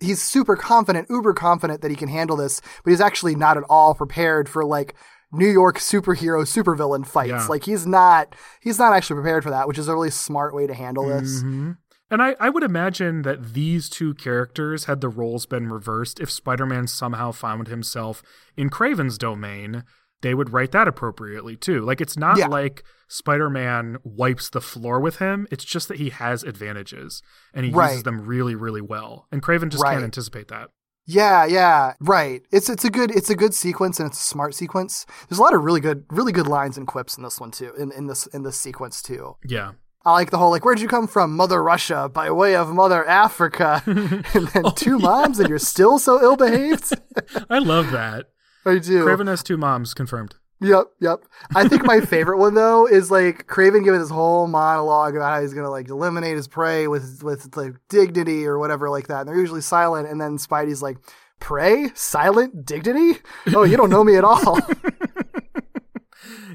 he's 0.00 0.22
super 0.22 0.56
confident, 0.56 1.10
uber 1.10 1.34
confident 1.34 1.82
that 1.82 1.90
he 1.90 1.96
can 1.98 2.08
handle 2.08 2.36
this, 2.36 2.62
but 2.82 2.90
he's 2.92 3.00
actually 3.00 3.34
not 3.34 3.58
at 3.58 3.64
all 3.68 3.92
prepared 3.94 4.48
for 4.48 4.64
like 4.64 4.94
New 5.32 5.48
York 5.48 5.78
superhero 5.78 6.42
supervillain 6.46 7.06
fights. 7.06 7.28
Yeah. 7.30 7.46
Like 7.46 7.64
he's 7.64 7.86
not 7.86 8.34
he's 8.60 8.78
not 8.78 8.92
actually 8.94 9.16
prepared 9.20 9.42
for 9.44 9.50
that, 9.50 9.68
which 9.68 9.78
is 9.78 9.88
a 9.88 9.92
really 9.92 10.10
smart 10.10 10.54
way 10.54 10.66
to 10.66 10.74
handle 10.74 11.06
this. 11.06 11.42
Mhm. 11.42 11.76
And 12.10 12.22
I, 12.22 12.34
I 12.40 12.48
would 12.48 12.62
imagine 12.62 13.20
that 13.22 13.52
these 13.52 13.90
two 13.90 14.14
characters, 14.14 14.84
had 14.86 15.02
the 15.02 15.10
roles 15.10 15.44
been 15.44 15.68
reversed, 15.68 16.20
if 16.20 16.30
Spider 16.30 16.64
Man 16.64 16.86
somehow 16.86 17.32
found 17.32 17.68
himself 17.68 18.22
in 18.56 18.70
Kraven's 18.70 19.18
domain, 19.18 19.84
they 20.22 20.32
would 20.32 20.50
write 20.54 20.72
that 20.72 20.88
appropriately 20.88 21.54
too. 21.54 21.82
Like, 21.82 22.00
it's 22.00 22.16
not 22.16 22.38
Yeah. 22.38 22.46
like 22.46 22.82
Spider 23.08 23.50
Man 23.50 23.98
wipes 24.04 24.48
the 24.48 24.62
floor 24.62 24.98
with 25.00 25.16
him, 25.18 25.46
it's 25.50 25.64
just 25.66 25.86
that 25.88 25.98
he 25.98 26.08
has 26.08 26.42
advantages 26.42 27.22
and 27.52 27.66
he 27.66 27.72
Right. 27.72 27.88
uses 27.90 28.04
them 28.04 28.22
really, 28.22 28.54
really 28.54 28.80
well. 28.80 29.26
And 29.30 29.42
Kraven 29.42 29.68
just 29.68 29.84
Right. 29.84 29.92
can't 29.92 30.04
anticipate 30.04 30.48
that. 30.48 30.70
Yeah, 31.10 31.46
yeah, 31.46 31.94
right. 32.00 32.42
It's 32.52 32.68
it's 32.68 32.84
a 32.84 32.90
good 32.90 33.10
it's 33.10 33.30
a 33.30 33.34
good 33.34 33.54
sequence 33.54 33.98
and 33.98 34.10
it's 34.10 34.20
a 34.20 34.24
smart 34.24 34.54
sequence. 34.54 35.06
There's 35.28 35.38
a 35.38 35.42
lot 35.42 35.54
of 35.54 35.62
really 35.64 35.80
good 35.80 36.04
really 36.10 36.32
good 36.32 36.46
lines 36.46 36.76
and 36.76 36.86
quips 36.86 37.16
in 37.16 37.24
this 37.24 37.40
one 37.40 37.50
too. 37.50 37.72
In 37.78 37.90
in 37.92 38.08
this 38.08 38.26
in 38.26 38.42
this 38.42 38.60
sequence 38.60 39.00
too. 39.00 39.36
Yeah. 39.42 39.72
I 40.04 40.12
like 40.12 40.30
the 40.30 40.36
whole 40.36 40.50
like, 40.50 40.66
where'd 40.66 40.80
you 40.80 40.88
come 40.88 41.06
from, 41.06 41.34
Mother 41.34 41.62
Russia, 41.62 42.10
by 42.12 42.30
way 42.30 42.54
of 42.56 42.68
Mother 42.68 43.06
Africa, 43.06 43.82
and 43.86 44.48
then 44.48 44.66
Oh, 44.66 44.70
two 44.70 44.98
moms, 44.98 45.38
and 45.38 45.48
you're 45.48 45.58
still 45.58 45.98
so 45.98 46.22
ill 46.22 46.36
behaved. 46.36 46.92
I 47.50 47.58
love 47.58 47.90
that. 47.92 48.26
I 48.66 48.78
do. 48.78 49.04
Kraven 49.04 49.28
has 49.28 49.42
two 49.42 49.56
moms, 49.56 49.94
confirmed. 49.94 50.34
Yep, 50.60 50.86
yep. 51.00 51.24
I 51.54 51.68
think 51.68 51.84
my 51.84 52.00
favorite 52.00 52.38
one 52.38 52.54
though 52.54 52.86
is 52.86 53.10
like 53.10 53.46
Kraven 53.46 53.84
giving 53.84 54.00
this 54.00 54.10
whole 54.10 54.48
monologue 54.48 55.14
about 55.14 55.32
how 55.34 55.40
he's 55.40 55.54
gonna 55.54 55.70
like 55.70 55.88
eliminate 55.88 56.36
his 56.36 56.48
prey 56.48 56.88
with 56.88 57.22
with 57.22 57.56
like 57.56 57.74
dignity 57.88 58.44
or 58.46 58.58
whatever 58.58 58.90
like 58.90 59.06
that. 59.08 59.20
And 59.20 59.28
they're 59.28 59.38
usually 59.38 59.60
silent, 59.60 60.08
and 60.08 60.20
then 60.20 60.36
Spidey's 60.36 60.82
like, 60.82 60.98
"Prey, 61.38 61.90
silent, 61.94 62.66
dignity? 62.66 63.20
Oh, 63.54 63.62
you 63.62 63.76
don't 63.76 63.90
know 63.90 64.02
me 64.02 64.16
at 64.16 64.24
all." 64.24 64.58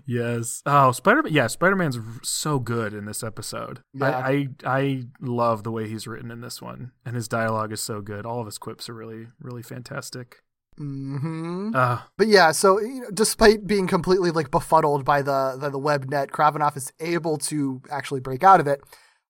Yes. 0.06 0.62
Oh, 0.66 0.91
Spider. 0.91 1.24
Yeah, 1.30 1.47
Spider 1.47 1.76
Man's 1.76 1.97
so 2.24 2.60
good 2.60 2.93
in 2.93 3.06
this 3.06 3.24
episode. 3.24 3.82
Yeah. 3.93 4.10
I, 4.10 4.49
I 4.66 4.76
I 4.78 5.04
love 5.22 5.64
the 5.64 5.72
way 5.72 5.88
he's 5.88 6.08
written 6.08 6.30
in 6.30 6.41
this 6.41 6.62
one, 6.62 6.91
and 7.06 7.16
his 7.16 7.28
dialogue 7.28 7.72
is 7.72 7.82
so 7.82 8.01
good. 8.01 8.26
All 8.26 8.39
of 8.39 8.45
his 8.45 8.58
quips 8.58 8.89
are 8.89 8.93
really 8.93 9.28
really 9.39 9.64
fantastic. 9.64 10.43
Hmm 10.78 11.71
Uh, 11.76 11.99
But 12.17 12.28
yeah, 12.28 12.51
so 12.51 12.80
you 12.80 13.01
know, 13.01 13.09
despite 13.13 13.67
being 13.67 13.88
completely 13.88 14.32
like 14.32 14.51
befuddled 14.51 15.05
by 15.05 15.21
the, 15.21 15.57
the 15.59 15.69
the 15.69 15.80
web 15.80 16.09
net, 16.09 16.32
Kravinoff 16.32 16.76
is 16.78 16.91
able 16.99 17.38
to 17.39 17.82
actually 17.89 18.19
break 18.21 18.43
out 18.43 18.59
of 18.59 18.67
it. 18.67 18.82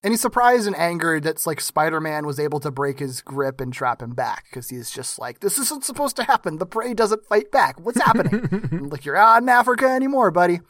And 0.02 0.12
he's 0.12 0.20
surprised 0.20 0.66
and 0.66 0.76
angered 0.76 1.22
that 1.22 1.46
like 1.46 1.62
Spider-Man 1.62 2.26
was 2.26 2.38
able 2.38 2.60
to 2.60 2.70
break 2.70 2.98
his 2.98 3.22
grip 3.22 3.58
and 3.58 3.72
trap 3.72 4.02
him 4.02 4.10
back 4.14 4.44
because 4.50 4.68
he's 4.68 4.90
just 4.90 5.18
like, 5.18 5.40
this 5.40 5.56
isn't 5.58 5.82
supposed 5.82 6.14
to 6.16 6.24
happen. 6.24 6.58
The 6.58 6.66
prey 6.66 6.92
doesn't 6.92 7.24
fight 7.24 7.50
back. 7.50 7.80
What's 7.80 8.00
happening? 8.00 8.88
Like 8.90 9.06
you're 9.06 9.14
not 9.16 9.42
in 9.42 9.48
Africa 9.48 9.86
anymore, 9.86 10.30
buddy. 10.30 10.60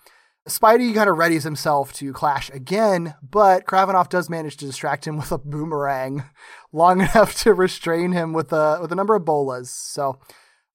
Spidey 0.49 0.95
kind 0.95 1.09
of 1.09 1.17
readies 1.17 1.43
himself 1.43 1.93
to 1.95 2.13
clash 2.13 2.51
again, 2.51 3.15
but 3.23 3.65
Kravinoff 3.65 4.11
does 4.11 4.29
manage 4.29 4.57
to 4.59 4.67
distract 4.67 5.07
him 5.07 5.17
with 5.21 5.33
a 5.33 5.39
boomerang 5.39 6.25
long 6.73 7.01
enough 7.09 7.35
to 7.43 7.55
restrain 7.55 8.13
him 8.13 8.33
with 8.35 8.53
a 8.53 8.79
with 8.81 8.93
a 8.93 8.95
number 8.95 9.17
of 9.17 9.25
bolas. 9.25 9.71
So 9.71 10.19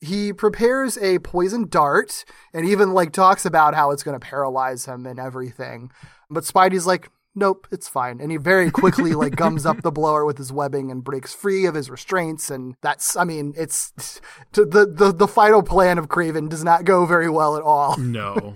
he 0.02 0.32
prepares 0.34 0.98
a 0.98 1.20
poison 1.20 1.68
dart 1.68 2.24
and 2.54 2.66
even 2.66 2.94
like 2.94 3.12
talks 3.12 3.46
about 3.46 3.76
how 3.76 3.92
it's 3.92 4.04
going 4.04 4.20
to 4.20 4.26
paralyze 4.26 4.86
him 4.86 5.06
and 5.06 5.20
everything. 5.20 5.92
But 6.30 6.44
Spidey's 6.44 6.88
like, 6.88 7.10
nope, 7.36 7.68
it's 7.72 7.88
fine. 7.88 8.20
And 8.22 8.32
he 8.32 8.38
very 8.38 8.72
quickly 8.72 9.14
like 9.14 9.36
gums 9.36 9.66
up 9.66 9.82
the 9.82 9.92
blower 9.92 10.26
with 10.26 10.38
his 10.38 10.52
webbing 10.52 10.92
and 10.92 11.04
breaks 11.04 11.34
free 11.34 11.66
of 11.66 11.76
his 11.76 11.90
restraints. 11.90 12.50
And 12.50 12.76
that's, 12.82 13.16
I 13.16 13.24
mean, 13.24 13.54
it's 13.58 14.22
the 14.54 14.66
the 14.66 15.12
the 15.12 15.28
final 15.28 15.64
plan 15.64 15.98
of 15.98 16.08
Kraven 16.08 16.50
does 16.50 16.64
not 16.64 16.86
go 16.86 17.06
very 17.06 17.30
well 17.30 17.56
at 17.56 17.64
all. 17.64 17.98
no, 18.00 18.54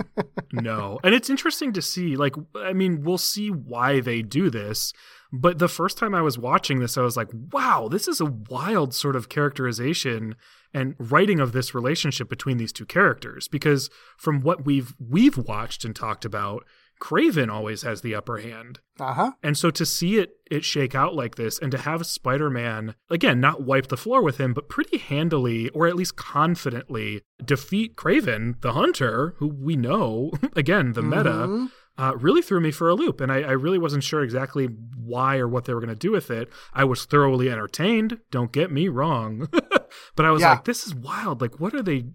no, 0.52 1.00
and 1.04 1.14
it's 1.14 1.30
interesting 1.30 1.74
to 1.74 1.82
see. 1.82 2.16
Like, 2.16 2.36
I 2.56 2.74
mean, 2.74 3.04
we'll 3.04 3.18
see 3.18 3.50
why 3.50 4.00
they 4.00 4.22
do 4.22 4.50
this. 4.50 4.94
But 5.36 5.58
the 5.58 5.68
first 5.68 5.98
time 5.98 6.14
I 6.14 6.22
was 6.22 6.38
watching 6.38 6.80
this, 6.80 6.96
I 6.96 7.02
was 7.02 7.18
like, 7.18 7.30
wow, 7.52 7.88
this 7.90 8.08
is 8.08 8.22
a 8.22 8.26
wild 8.26 8.94
sort 8.94 9.16
of 9.16 9.30
characterization 9.30 10.36
and 10.74 10.96
writing 10.98 11.40
of 11.40 11.52
this 11.52 11.76
relationship 11.76 12.30
between 12.30 12.58
these 12.58 12.74
two 12.74 12.86
characters. 12.86 13.48
Because 13.48 13.90
from 14.18 14.42
what 14.42 14.66
we've 14.66 14.94
we've 15.00 15.38
watched 15.38 15.86
and 15.86 15.96
talked 15.96 16.26
about, 16.26 16.66
Kraven 17.04 17.52
always 17.52 17.82
has 17.82 18.02
the 18.02 18.16
upper 18.16 18.38
hand. 18.38 18.80
Uh 19.00 19.14
huh. 19.14 19.32
And 19.44 19.58
so 19.58 19.70
to 19.72 19.86
see 19.86 20.18
it 20.18 20.38
it 20.50 20.64
shake 20.64 20.96
out 20.96 21.16
like 21.16 21.36
this 21.36 21.60
and 21.60 21.72
to 21.72 21.80
have 21.80 22.06
Spider-Man 22.06 22.96
again 23.10 23.40
not 23.40 23.64
wipe 23.64 23.88
the 23.88 23.98
floor 23.98 24.22
with 24.22 24.38
him 24.38 24.54
but 24.54 24.70
pretty 24.70 24.98
handily 24.98 25.70
or 25.70 25.88
at 25.88 25.96
least 25.96 26.16
confidently 26.16 27.22
defeat 27.44 27.96
Kraven 27.96 28.62
the 28.62 28.74
hunter 28.74 29.36
who 29.38 29.48
we 29.48 29.76
know 29.76 30.32
again 30.56 30.94
the 30.94 31.02
meta 31.02 31.70
uh, 31.98 32.16
really 32.18 32.42
threw 32.42 32.60
me 32.60 32.72
for 32.72 32.88
a 32.88 32.94
loop 32.96 33.20
and 33.20 33.32
I, 33.32 33.42
I 33.42 33.52
really 33.52 33.80
wasn't 33.80 34.04
sure 34.04 34.24
exactly 34.24 34.66
why 34.96 35.38
or 35.38 35.48
what 35.48 35.66
they 35.66 35.74
were 35.74 35.80
going 35.80 35.90
to 35.90 35.96
do 35.96 36.12
with 36.12 36.32
it. 36.32 36.50
I 36.74 36.84
was 36.86 37.06
thoroughly 37.06 37.50
entertained, 37.50 38.20
don't 38.32 38.52
get 38.52 38.72
me 38.72 38.88
wrong. 38.88 39.48
but 40.16 40.26
I 40.26 40.32
was 40.32 40.42
Yeah. 40.42 40.52
like 40.52 40.66
this 40.66 40.86
is 40.88 40.94
wild. 40.96 41.42
Like 41.42 41.60
what 41.60 41.74
are 41.74 41.82
they 41.84 42.06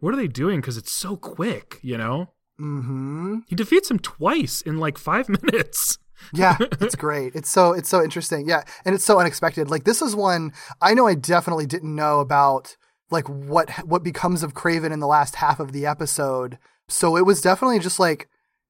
what 0.00 0.12
are 0.14 0.16
they 0.16 0.28
doing 0.28 0.62
cuz 0.62 0.76
it's 0.76 0.92
so 0.92 1.16
quick, 1.16 1.78
you 1.82 1.96
know? 1.98 2.32
Mm-hmm. 2.60 3.38
He 3.46 3.54
defeats 3.56 3.90
him 3.90 3.98
twice 3.98 4.60
in 4.60 4.78
like 4.78 4.98
5 4.98 5.28
minutes. 5.42 5.98
Yeah, 6.32 6.56
it's 6.80 6.96
great. 6.96 7.34
It's 7.36 7.48
so 7.50 7.72
it's 7.72 7.88
so 7.88 8.02
interesting. 8.02 8.48
Yeah, 8.48 8.62
and 8.84 8.94
it's 8.94 9.04
so 9.04 9.20
unexpected. 9.20 9.70
Like 9.70 9.84
this 9.84 10.02
is 10.02 10.16
one 10.16 10.52
I 10.82 10.92
know 10.94 11.06
I 11.06 11.14
definitely 11.14 11.66
didn't 11.66 11.94
know 11.94 12.18
about 12.20 12.76
like 13.10 13.28
what 13.28 13.70
what 13.86 14.02
becomes 14.02 14.42
of 14.42 14.54
Kraven 14.54 14.90
in 14.92 14.98
the 15.00 15.06
last 15.06 15.36
half 15.36 15.60
of 15.60 15.70
the 15.72 15.86
episode. 15.86 16.58
So 16.88 17.16
it 17.16 17.24
was 17.24 17.40
definitely 17.40 17.78
just 17.78 18.00
like 18.00 18.28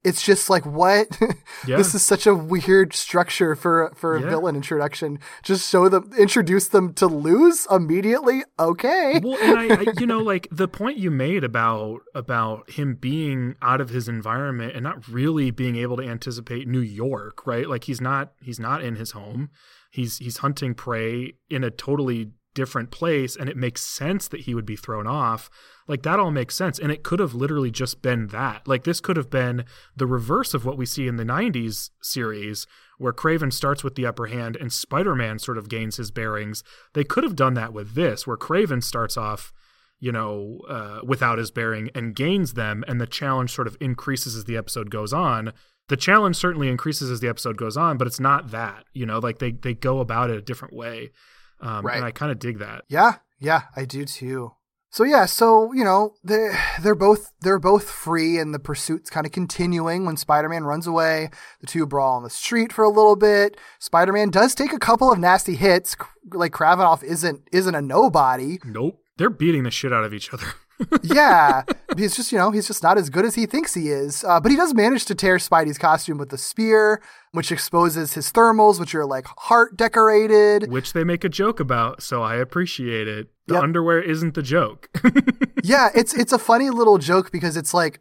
it's 0.08 0.22
just 0.22 0.48
like 0.50 0.64
what 0.66 1.06
Yeah. 1.66 1.76
this 1.76 1.94
is 1.94 2.04
such 2.04 2.26
a 2.26 2.34
weird 2.34 2.94
structure 2.94 3.54
for 3.54 3.92
for 3.96 4.16
a 4.16 4.20
Yeah. 4.20 4.30
villain 4.30 4.56
introduction. 4.56 5.18
Just 5.42 5.68
show 5.70 5.88
them 5.88 6.10
introduce 6.18 6.68
them 6.68 6.94
to 6.94 7.06
lose 7.06 7.66
immediately. 7.70 8.42
Okay. 8.58 9.20
well 9.22 9.38
and 9.40 9.58
I, 9.58 9.74
I 9.82 9.84
you 10.00 10.06
know 10.06 10.18
like 10.32 10.48
the 10.50 10.68
point 10.68 10.96
you 10.98 11.10
made 11.10 11.44
about 11.44 12.00
about 12.14 12.70
him 12.70 12.94
being 12.94 13.54
out 13.62 13.80
of 13.80 13.90
his 13.90 14.08
environment 14.08 14.72
and 14.74 14.82
not 14.82 15.06
really 15.08 15.50
being 15.50 15.76
able 15.76 15.96
to 15.98 16.02
anticipate 16.02 16.66
new 16.66 16.80
york 16.80 17.46
right 17.46 17.68
like 17.68 17.84
he's 17.84 18.00
not 18.00 18.32
he's 18.42 18.58
not 18.60 18.82
in 18.82 18.96
his 18.96 19.10
home 19.12 19.50
he's 19.90 20.18
he's 20.18 20.38
hunting 20.38 20.74
prey 20.74 21.34
in 21.50 21.62
a 21.64 21.70
totally 21.70 22.30
different 22.54 22.90
place 22.90 23.36
and 23.36 23.48
it 23.48 23.56
makes 23.56 23.84
sense 23.84 24.28
that 24.28 24.40
he 24.40 24.54
would 24.54 24.66
be 24.66 24.76
thrown 24.76 25.06
off 25.06 25.50
like 25.88 26.02
that 26.02 26.20
all 26.20 26.30
makes 26.30 26.54
sense. 26.54 26.78
And 26.78 26.92
it 26.92 27.02
could 27.02 27.18
have 27.18 27.34
literally 27.34 27.70
just 27.70 28.02
been 28.02 28.28
that. 28.28 28.68
Like 28.68 28.84
this 28.84 29.00
could 29.00 29.16
have 29.16 29.30
been 29.30 29.64
the 29.96 30.06
reverse 30.06 30.52
of 30.54 30.64
what 30.64 30.76
we 30.76 30.86
see 30.86 31.08
in 31.08 31.16
the 31.16 31.24
90s 31.24 31.90
series 32.02 32.66
where 32.98 33.12
Kraven 33.12 33.52
starts 33.52 33.82
with 33.82 33.94
the 33.94 34.06
upper 34.06 34.26
hand 34.26 34.54
and 34.56 34.72
Spider-Man 34.72 35.38
sort 35.38 35.56
of 35.56 35.68
gains 35.68 35.96
his 35.96 36.10
bearings. 36.10 36.62
They 36.92 37.04
could 37.04 37.24
have 37.24 37.36
done 37.36 37.54
that 37.54 37.72
with 37.72 37.94
this 37.94 38.26
where 38.26 38.36
Kraven 38.36 38.84
starts 38.84 39.16
off 39.16 39.52
you 40.00 40.12
know 40.12 40.60
uh, 40.68 41.00
without 41.04 41.38
his 41.38 41.50
bearing 41.50 41.90
and 41.94 42.14
gains 42.14 42.52
them 42.52 42.84
and 42.86 43.00
the 43.00 43.06
challenge 43.06 43.52
sort 43.52 43.66
of 43.66 43.76
increases 43.80 44.36
as 44.36 44.44
the 44.44 44.56
episode 44.56 44.90
goes 44.90 45.12
on. 45.12 45.52
The 45.88 45.96
challenge 45.96 46.36
certainly 46.36 46.68
increases 46.68 47.10
as 47.10 47.20
the 47.20 47.28
episode 47.28 47.56
goes 47.56 47.76
on 47.76 47.96
but 47.96 48.06
it's 48.06 48.20
not 48.20 48.50
that 48.50 48.84
you 48.92 49.06
know 49.06 49.18
like 49.18 49.38
they 49.38 49.52
they 49.52 49.74
go 49.74 50.00
about 50.00 50.30
it 50.30 50.36
a 50.36 50.42
different 50.42 50.74
way 50.74 51.10
um, 51.60 51.84
Right. 51.84 51.96
and 51.96 52.04
I 52.04 52.10
kind 52.10 52.30
of 52.32 52.38
dig 52.38 52.58
that 52.58 52.84
Yeah, 52.88 53.16
yeah, 53.38 53.62
I 53.76 53.84
do 53.84 54.04
too. 54.04 54.52
So 54.90 55.04
yeah, 55.04 55.26
so 55.26 55.72
you 55.74 55.84
know 55.84 56.14
they 56.24 56.48
they're 56.82 56.94
both 56.94 57.30
they're 57.42 57.58
both 57.58 57.90
free, 57.90 58.38
and 58.38 58.54
the 58.54 58.58
pursuit's 58.58 59.10
kind 59.10 59.26
of 59.26 59.32
continuing. 59.32 60.06
When 60.06 60.16
Spider-Man 60.16 60.64
runs 60.64 60.86
away, 60.86 61.28
the 61.60 61.66
two 61.66 61.84
brawl 61.86 62.16
on 62.16 62.22
the 62.22 62.30
street 62.30 62.72
for 62.72 62.84
a 62.84 62.88
little 62.88 63.14
bit. 63.16 63.58
Spider-Man 63.80 64.30
does 64.30 64.54
take 64.54 64.72
a 64.72 64.78
couple 64.78 65.12
of 65.12 65.18
nasty 65.18 65.56
hits. 65.56 65.94
Like 66.32 66.52
Kravinoff 66.52 67.02
isn't 67.04 67.42
isn't 67.52 67.74
a 67.74 67.82
nobody. 67.82 68.58
nope 68.64 68.98
they're 69.18 69.28
beating 69.30 69.64
the 69.64 69.70
shit 69.70 69.92
out 69.92 70.04
of 70.04 70.14
each 70.14 70.32
other 70.32 70.46
yeah, 71.02 71.62
he's 71.96 72.14
just 72.16 72.32
you 72.32 72.38
know 72.38 72.50
he's 72.50 72.66
just 72.66 72.82
not 72.82 72.98
as 72.98 73.10
good 73.10 73.24
as 73.24 73.34
he 73.34 73.46
thinks 73.46 73.74
he 73.74 73.88
is. 73.88 74.24
Uh, 74.24 74.40
but 74.40 74.50
he 74.50 74.56
does 74.56 74.74
manage 74.74 75.04
to 75.06 75.14
tear 75.14 75.36
Spidey's 75.36 75.78
costume 75.78 76.18
with 76.18 76.28
the 76.30 76.38
spear, 76.38 77.00
which 77.32 77.50
exposes 77.52 78.14
his 78.14 78.30
thermals, 78.32 78.78
which 78.80 78.94
are 78.94 79.06
like 79.06 79.26
heart 79.38 79.76
decorated. 79.76 80.70
which 80.70 80.92
they 80.92 81.04
make 81.04 81.24
a 81.24 81.28
joke 81.28 81.60
about, 81.60 82.02
so 82.02 82.22
I 82.22 82.36
appreciate 82.36 83.08
it. 83.08 83.28
The 83.46 83.54
Yep. 83.54 83.62
underwear 83.62 84.00
isn't 84.02 84.34
the 84.34 84.42
joke. 84.42 84.88
yeah, 85.64 85.88
it's 85.94 86.14
it's 86.14 86.32
a 86.32 86.38
funny 86.38 86.70
little 86.70 86.98
joke 86.98 87.32
because 87.32 87.56
it's 87.56 87.72
like 87.74 88.00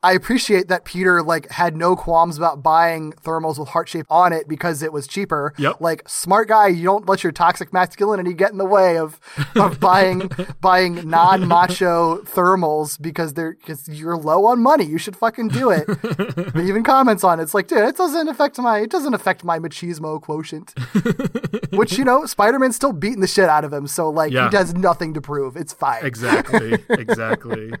I 0.00 0.12
appreciate 0.12 0.68
that 0.68 0.84
Peter 0.84 1.22
like 1.22 1.50
had 1.50 1.76
no 1.76 1.96
qualms 1.96 2.36
about 2.38 2.62
buying 2.62 3.12
thermals 3.14 3.58
with 3.58 3.70
heart 3.70 3.88
shape 3.88 4.06
on 4.08 4.32
it 4.32 4.46
because 4.46 4.80
it 4.82 4.92
was 4.92 5.08
cheaper. 5.08 5.52
Yep. 5.58 5.80
Like 5.80 6.08
smart 6.08 6.46
guy, 6.48 6.68
you 6.68 6.84
don't 6.84 7.08
let 7.08 7.24
your 7.24 7.32
toxic 7.32 7.72
masculinity 7.72 8.32
get 8.32 8.52
in 8.52 8.58
the 8.58 8.64
way 8.64 8.96
of 8.96 9.18
of 9.56 9.80
buying 9.88 10.30
buying 10.60 11.08
non 11.10 11.48
macho 11.48 12.18
thermals 12.22 13.00
because 13.02 13.34
they're 13.34 13.54
because 13.54 13.88
you're 13.88 14.16
low 14.16 14.46
on 14.46 14.62
money. 14.62 14.84
You 14.84 14.98
should 14.98 15.16
fucking 15.16 15.48
do 15.48 15.70
it. 15.70 15.86
but 15.88 16.56
even 16.62 16.84
comments 16.84 17.24
on 17.24 17.40
it. 17.40 17.42
It's 17.42 17.54
like, 17.54 17.66
dude, 17.66 17.78
it 17.78 17.96
doesn't 17.96 18.28
affect 18.28 18.58
my 18.58 18.78
it 18.78 18.90
doesn't 18.90 19.14
affect 19.14 19.42
my 19.42 19.58
machismo 19.58 20.20
quotient. 20.22 20.74
Which 21.72 21.98
you 21.98 22.04
know, 22.04 22.24
Spider 22.24 22.58
Man's 22.60 22.76
still 22.76 22.92
beating 22.92 23.20
the 23.20 23.26
shit 23.26 23.48
out 23.48 23.64
of 23.64 23.72
him, 23.72 23.88
so 23.88 24.10
like 24.10 24.32
Yeah. 24.32 24.44
he 24.44 24.50
does 24.50 24.74
nothing 24.74 25.14
to 25.14 25.20
prove. 25.20 25.56
It's 25.56 25.72
fine. 25.72 26.04
exactly, 26.04 26.78
exactly. 26.88 27.72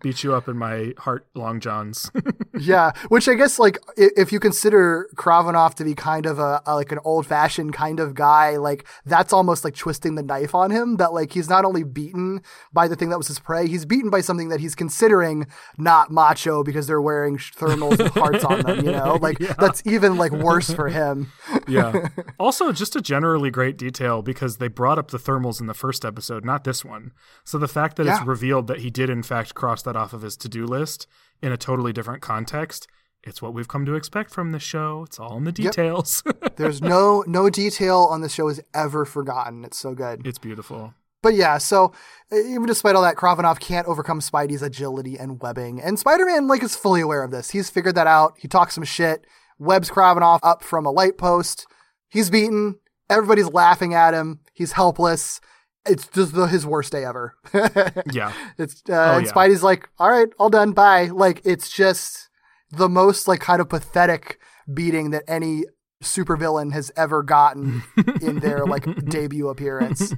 Beat 0.00 0.22
you 0.22 0.34
up 0.34 0.46
in 0.48 0.56
my 0.56 0.83
heart 0.98 1.26
long 1.34 1.60
johns. 1.60 2.10
Yeah, 2.56 2.92
which 3.08 3.28
I 3.28 3.34
guess 3.34 3.58
like 3.58 3.78
if 3.96 4.30
you 4.30 4.38
consider 4.38 5.08
Kravinoff 5.16 5.74
to 5.74 5.84
be 5.84 5.92
kind 5.96 6.24
of 6.24 6.38
a, 6.38 6.62
a 6.66 6.76
like 6.76 6.92
an 6.92 7.00
old 7.04 7.26
fashioned 7.26 7.72
kind 7.72 7.98
of 7.98 8.14
guy, 8.14 8.58
like 8.58 8.86
that's 9.04 9.32
almost 9.32 9.64
like 9.64 9.74
twisting 9.74 10.14
the 10.14 10.22
knife 10.22 10.54
on 10.54 10.70
him. 10.70 10.98
That 10.98 11.12
like 11.12 11.32
he's 11.32 11.48
not 11.48 11.64
only 11.64 11.82
beaten 11.82 12.42
by 12.72 12.86
the 12.86 12.94
thing 12.94 13.08
that 13.08 13.18
was 13.18 13.26
his 13.26 13.40
prey, 13.40 13.66
he's 13.66 13.84
beaten 13.84 14.08
by 14.08 14.20
something 14.20 14.50
that 14.50 14.60
he's 14.60 14.76
considering 14.76 15.48
not 15.78 16.12
macho 16.12 16.62
because 16.62 16.86
they're 16.86 17.00
wearing 17.02 17.38
thermals 17.38 17.98
with 17.98 18.12
hearts 18.14 18.44
on 18.44 18.60
them. 18.60 18.84
You 18.86 18.92
know, 18.92 19.18
like 19.20 19.38
that's 19.58 19.82
even 19.84 20.16
like 20.16 20.30
worse 20.30 20.72
for 20.72 20.88
him. 20.88 21.32
yeah. 21.66 22.06
Also, 22.38 22.70
just 22.70 22.94
a 22.94 23.00
generally 23.02 23.50
great 23.50 23.76
detail 23.76 24.22
because 24.22 24.58
they 24.58 24.68
brought 24.68 24.96
up 25.00 25.10
the 25.10 25.18
thermals 25.18 25.60
in 25.60 25.66
the 25.66 25.74
first 25.74 26.04
episode, 26.04 26.44
not 26.44 26.62
this 26.62 26.84
one. 26.84 27.10
So 27.42 27.58
the 27.58 27.66
fact 27.68 27.96
that 27.96 28.06
Yeah. 28.06 28.18
it's 28.18 28.24
revealed 28.26 28.68
that 28.68 28.78
he 28.78 28.90
did 28.90 29.10
in 29.10 29.24
fact 29.24 29.56
cross 29.56 29.82
that 29.82 29.96
off 29.96 30.12
of 30.12 30.22
his 30.22 30.36
to-do 30.36 30.64
list 30.78 31.06
in 31.42 31.52
a 31.52 31.56
totally 31.56 31.92
different 31.92 32.22
context, 32.22 32.86
it's 33.22 33.40
what 33.40 33.54
we've 33.54 33.68
come 33.68 33.86
to 33.86 33.94
expect 33.94 34.30
from 34.30 34.52
the 34.52 34.58
show. 34.58 35.04
It's 35.06 35.18
all 35.18 35.36
in 35.36 35.44
the 35.44 35.52
details. 35.52 36.22
There's 36.56 36.82
no 36.82 37.24
no 37.26 37.48
detail 37.48 38.08
on 38.10 38.20
the 38.20 38.28
show 38.28 38.48
is 38.48 38.60
ever 38.74 39.04
forgotten. 39.04 39.64
It's 39.64 39.78
so 39.78 39.94
good. 39.94 40.26
it's 40.26 40.38
beautiful. 40.38 40.94
But 41.22 41.34
yeah, 41.34 41.56
so 41.56 41.94
uh, 42.30 42.36
even 42.36 42.66
despite 42.66 42.94
all 42.94 43.02
that, 43.02 43.16
Kravinoff 43.16 43.58
can't 43.58 43.86
overcome 43.86 44.20
Spidey's 44.20 44.60
agility 44.60 45.16
and 45.18 45.40
webbing. 45.40 45.80
And 45.80 45.98
Spider-Man, 45.98 46.46
like, 46.46 46.62
is 46.62 46.76
fully 46.76 47.00
aware 47.00 47.22
of 47.24 47.30
this. 47.30 47.50
He's 47.52 47.70
figured 47.70 47.94
that 47.94 48.06
out. 48.06 48.34
He 48.36 48.46
talks 48.46 48.74
some 48.74 48.84
shit, 48.84 49.26
webs 49.58 49.88
Kravinoff 49.88 50.40
up 50.42 50.62
from 50.62 50.84
a 50.84 50.90
light 50.90 51.16
post. 51.16 51.66
He's 52.10 52.28
beaten. 52.28 52.78
Everybody's 53.08 53.48
laughing 53.48 53.94
at 53.94 54.12
him. 54.12 54.40
He's 54.52 54.72
helpless. 54.72 55.40
It's 55.86 56.08
just 56.08 56.34
the, 56.34 56.46
his 56.46 56.64
worst 56.66 56.92
day 56.92 57.04
ever. 57.04 57.34
Yeah. 58.12 58.32
It's 58.58 58.82
uh, 58.88 59.16
and 59.16 59.26
yeah. 59.26 59.32
Spidey's 59.32 59.62
like, 59.62 59.88
all 59.98 60.10
right, 60.10 60.28
all 60.38 60.50
done, 60.50 60.72
bye. 60.72 61.06
Like 61.06 61.40
it's 61.44 61.70
just 61.70 62.28
the 62.70 62.88
most 62.88 63.26
like 63.28 63.40
kind 63.40 63.60
of 63.60 63.68
pathetic 63.68 64.38
beating 64.72 65.10
that 65.10 65.24
any 65.28 65.64
supervillain 66.02 66.72
has 66.72 66.90
ever 66.96 67.22
gotten 67.22 67.82
in 68.22 68.40
their 68.40 68.64
like 68.66 68.84
debut 69.06 69.48
appearance. 69.48 70.14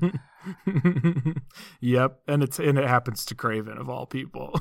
yep, 1.81 2.21
and 2.27 2.43
it's 2.43 2.59
and 2.59 2.79
it 2.79 2.89
happens 2.89 3.25
to 3.27 3.35
Kraven 3.35 3.79
of 3.81 3.89
all 3.89 4.07
people. 4.07 4.61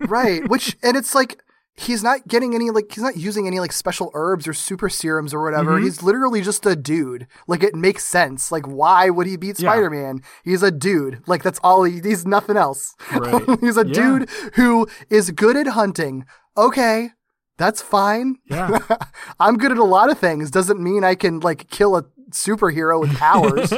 right 0.00 0.46
which 0.48 0.76
and 0.82 0.96
it's 0.96 1.14
like 1.14 1.42
he's 1.76 2.02
not 2.04 2.26
getting 2.28 2.54
any 2.54 2.70
like 2.70 2.92
he's 2.92 3.02
not 3.02 3.16
using 3.16 3.46
any 3.46 3.58
like 3.58 3.72
special 3.72 4.10
herbs 4.14 4.46
or 4.46 4.52
super 4.52 4.88
serums 4.88 5.34
or 5.34 5.42
whatever 5.42 5.72
Mm-hmm. 5.72 5.84
he's 5.84 6.02
literally 6.02 6.40
just 6.40 6.64
a 6.66 6.76
dude 6.76 7.26
like 7.48 7.62
it 7.64 7.74
makes 7.74 8.04
sense 8.04 8.52
like 8.52 8.66
why 8.66 9.10
would 9.10 9.26
he 9.26 9.36
beat 9.36 9.58
Yeah. 9.58 9.70
spider-man 9.72 10.20
he's 10.44 10.62
a 10.62 10.70
dude 10.70 11.22
like 11.26 11.42
that's 11.42 11.58
all 11.64 11.82
he 11.84 12.00
he's 12.00 12.24
nothing 12.26 12.56
else 12.56 12.94
Right. 13.12 13.42
he's 13.60 13.76
a 13.76 13.86
Yeah. 13.86 13.92
dude 13.92 14.30
who 14.54 14.86
is 15.10 15.32
good 15.32 15.56
at 15.56 15.66
hunting 15.68 16.26
okay 16.56 17.10
that's 17.58 17.82
fine 17.82 18.36
yeah. 18.46 18.78
i'm 19.40 19.56
good 19.58 19.72
at 19.72 19.78
a 19.78 19.84
lot 19.84 20.10
of 20.10 20.18
things 20.18 20.50
doesn't 20.52 20.80
mean 20.80 21.02
i 21.02 21.14
can 21.16 21.40
like 21.40 21.68
kill 21.70 21.96
a 21.96 22.04
superhero 22.30 23.00
with 23.00 23.14
powers 23.18 23.72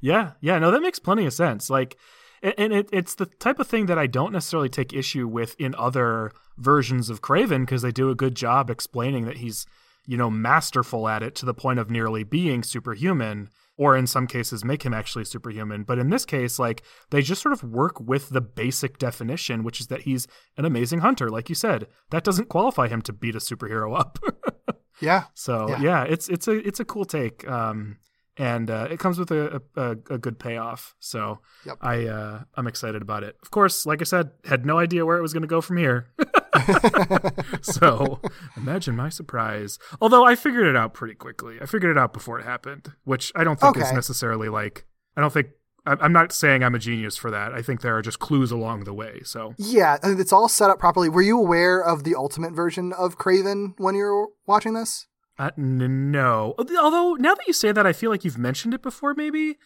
yeah, 0.00 0.32
yeah, 0.40 0.58
no, 0.58 0.70
that 0.70 0.80
makes 0.80 0.98
plenty 0.98 1.26
of 1.26 1.32
sense. 1.32 1.68
Like, 1.68 1.96
and 2.42 2.72
it, 2.72 2.88
it's 2.92 3.14
the 3.14 3.26
type 3.26 3.58
of 3.58 3.66
thing 3.66 3.86
that 3.86 3.98
I 3.98 4.06
don't 4.06 4.32
necessarily 4.32 4.68
take 4.68 4.92
issue 4.92 5.26
with 5.26 5.54
in 5.58 5.74
other 5.76 6.32
versions 6.56 7.10
of 7.10 7.22
Kraven 7.22 7.60
because 7.60 7.82
they 7.82 7.92
do 7.92 8.10
a 8.10 8.14
good 8.14 8.34
job 8.34 8.70
explaining 8.70 9.24
that 9.26 9.38
he's, 9.38 9.66
you 10.06 10.16
know, 10.16 10.30
masterful 10.30 11.08
at 11.08 11.22
it 11.22 11.34
to 11.36 11.46
the 11.46 11.54
point 11.54 11.78
of 11.78 11.90
nearly 11.90 12.24
being 12.24 12.62
superhuman, 12.62 13.50
or 13.76 13.96
in 13.96 14.06
some 14.06 14.26
cases 14.26 14.64
make 14.64 14.82
him 14.82 14.92
actually 14.92 15.24
superhuman. 15.24 15.84
But 15.84 15.98
in 15.98 16.10
this 16.10 16.24
case, 16.24 16.58
like, 16.58 16.82
they 17.10 17.22
just 17.22 17.42
sort 17.42 17.52
of 17.52 17.62
work 17.62 18.00
with 18.00 18.30
the 18.30 18.40
basic 18.40 18.98
definition, 18.98 19.62
which 19.62 19.80
is 19.80 19.86
that 19.86 20.02
he's 20.02 20.26
an 20.56 20.64
amazing 20.64 21.00
hunter, 21.00 21.28
like 21.28 21.48
you 21.48 21.54
said. 21.54 21.86
That 22.10 22.24
doesn't 22.24 22.48
qualify 22.48 22.88
him 22.88 23.02
to 23.02 23.12
beat 23.12 23.36
a 23.36 23.38
superhero 23.38 23.98
up. 23.98 24.18
yeah 25.00 25.24
So 25.34 25.68
Yeah. 25.68 25.80
yeah, 25.80 26.02
it's 26.04 26.28
it's 26.28 26.48
a 26.48 26.66
it's 26.66 26.80
a 26.80 26.84
cool 26.84 27.04
take, 27.04 27.48
um, 27.48 27.98
and 28.38 28.70
uh, 28.70 28.86
it 28.90 28.98
comes 29.00 29.18
with 29.18 29.30
a, 29.30 29.60
a, 29.76 29.90
a 30.10 30.18
good 30.18 30.38
payoff. 30.38 30.94
So 31.00 31.40
Yep. 31.66 31.78
I 31.82 32.06
uh, 32.06 32.42
I'm 32.54 32.66
excited 32.66 33.02
about 33.02 33.24
it. 33.24 33.36
Of 33.42 33.50
course, 33.50 33.84
like 33.84 34.00
I 34.00 34.04
said, 34.04 34.30
had 34.44 34.64
no 34.64 34.78
idea 34.78 35.04
where 35.04 35.18
it 35.18 35.22
was 35.22 35.32
going 35.32 35.42
to 35.42 35.48
go 35.48 35.60
from 35.60 35.76
here. 35.76 36.06
so 37.62 38.20
imagine 38.56 38.96
my 38.96 39.08
surprise. 39.08 39.78
Although 40.00 40.24
I 40.24 40.34
figured 40.34 40.66
it 40.66 40.76
out 40.76 40.94
pretty 40.94 41.14
quickly. 41.14 41.56
I 41.60 41.66
figured 41.66 41.90
it 41.90 41.98
out 41.98 42.12
before 42.12 42.38
it 42.38 42.44
happened, 42.44 42.92
which 43.04 43.32
I 43.34 43.44
don't 43.44 43.60
think 43.60 43.76
is 43.76 43.92
necessarily 43.92 44.48
like. 44.48 44.86
I 45.16 45.20
don't 45.20 45.32
think. 45.32 45.48
I'm 45.86 46.12
not 46.12 46.32
saying 46.32 46.62
I'm 46.62 46.74
a 46.74 46.78
genius 46.78 47.16
for 47.16 47.30
that. 47.30 47.54
I 47.54 47.62
think 47.62 47.80
there 47.80 47.96
are 47.96 48.02
just 48.02 48.18
clues 48.18 48.50
along 48.50 48.84
the 48.84 48.92
way. 48.92 49.20
So 49.24 49.54
Yeah, 49.56 49.96
it's 50.02 50.34
all 50.34 50.48
set 50.48 50.68
up 50.68 50.78
properly. 50.78 51.08
Were 51.08 51.22
you 51.22 51.38
aware 51.38 51.82
of 51.82 52.04
the 52.04 52.14
ultimate 52.14 52.52
version 52.52 52.92
of 52.92 53.16
Kraven 53.16 53.72
when 53.78 53.94
you 53.94 54.04
were 54.04 54.26
watching 54.46 54.74
this? 54.74 55.06
Uh, 55.38 55.50
n- 55.56 56.10
no. 56.10 56.54
Although 56.58 57.14
now 57.14 57.34
that 57.34 57.46
you 57.46 57.52
say 57.52 57.72
that, 57.72 57.86
I 57.86 57.92
feel 57.92 58.10
like 58.10 58.24
you've 58.24 58.38
mentioned 58.38 58.74
it 58.74 58.82
before, 58.82 59.14
maybe. 59.14 59.56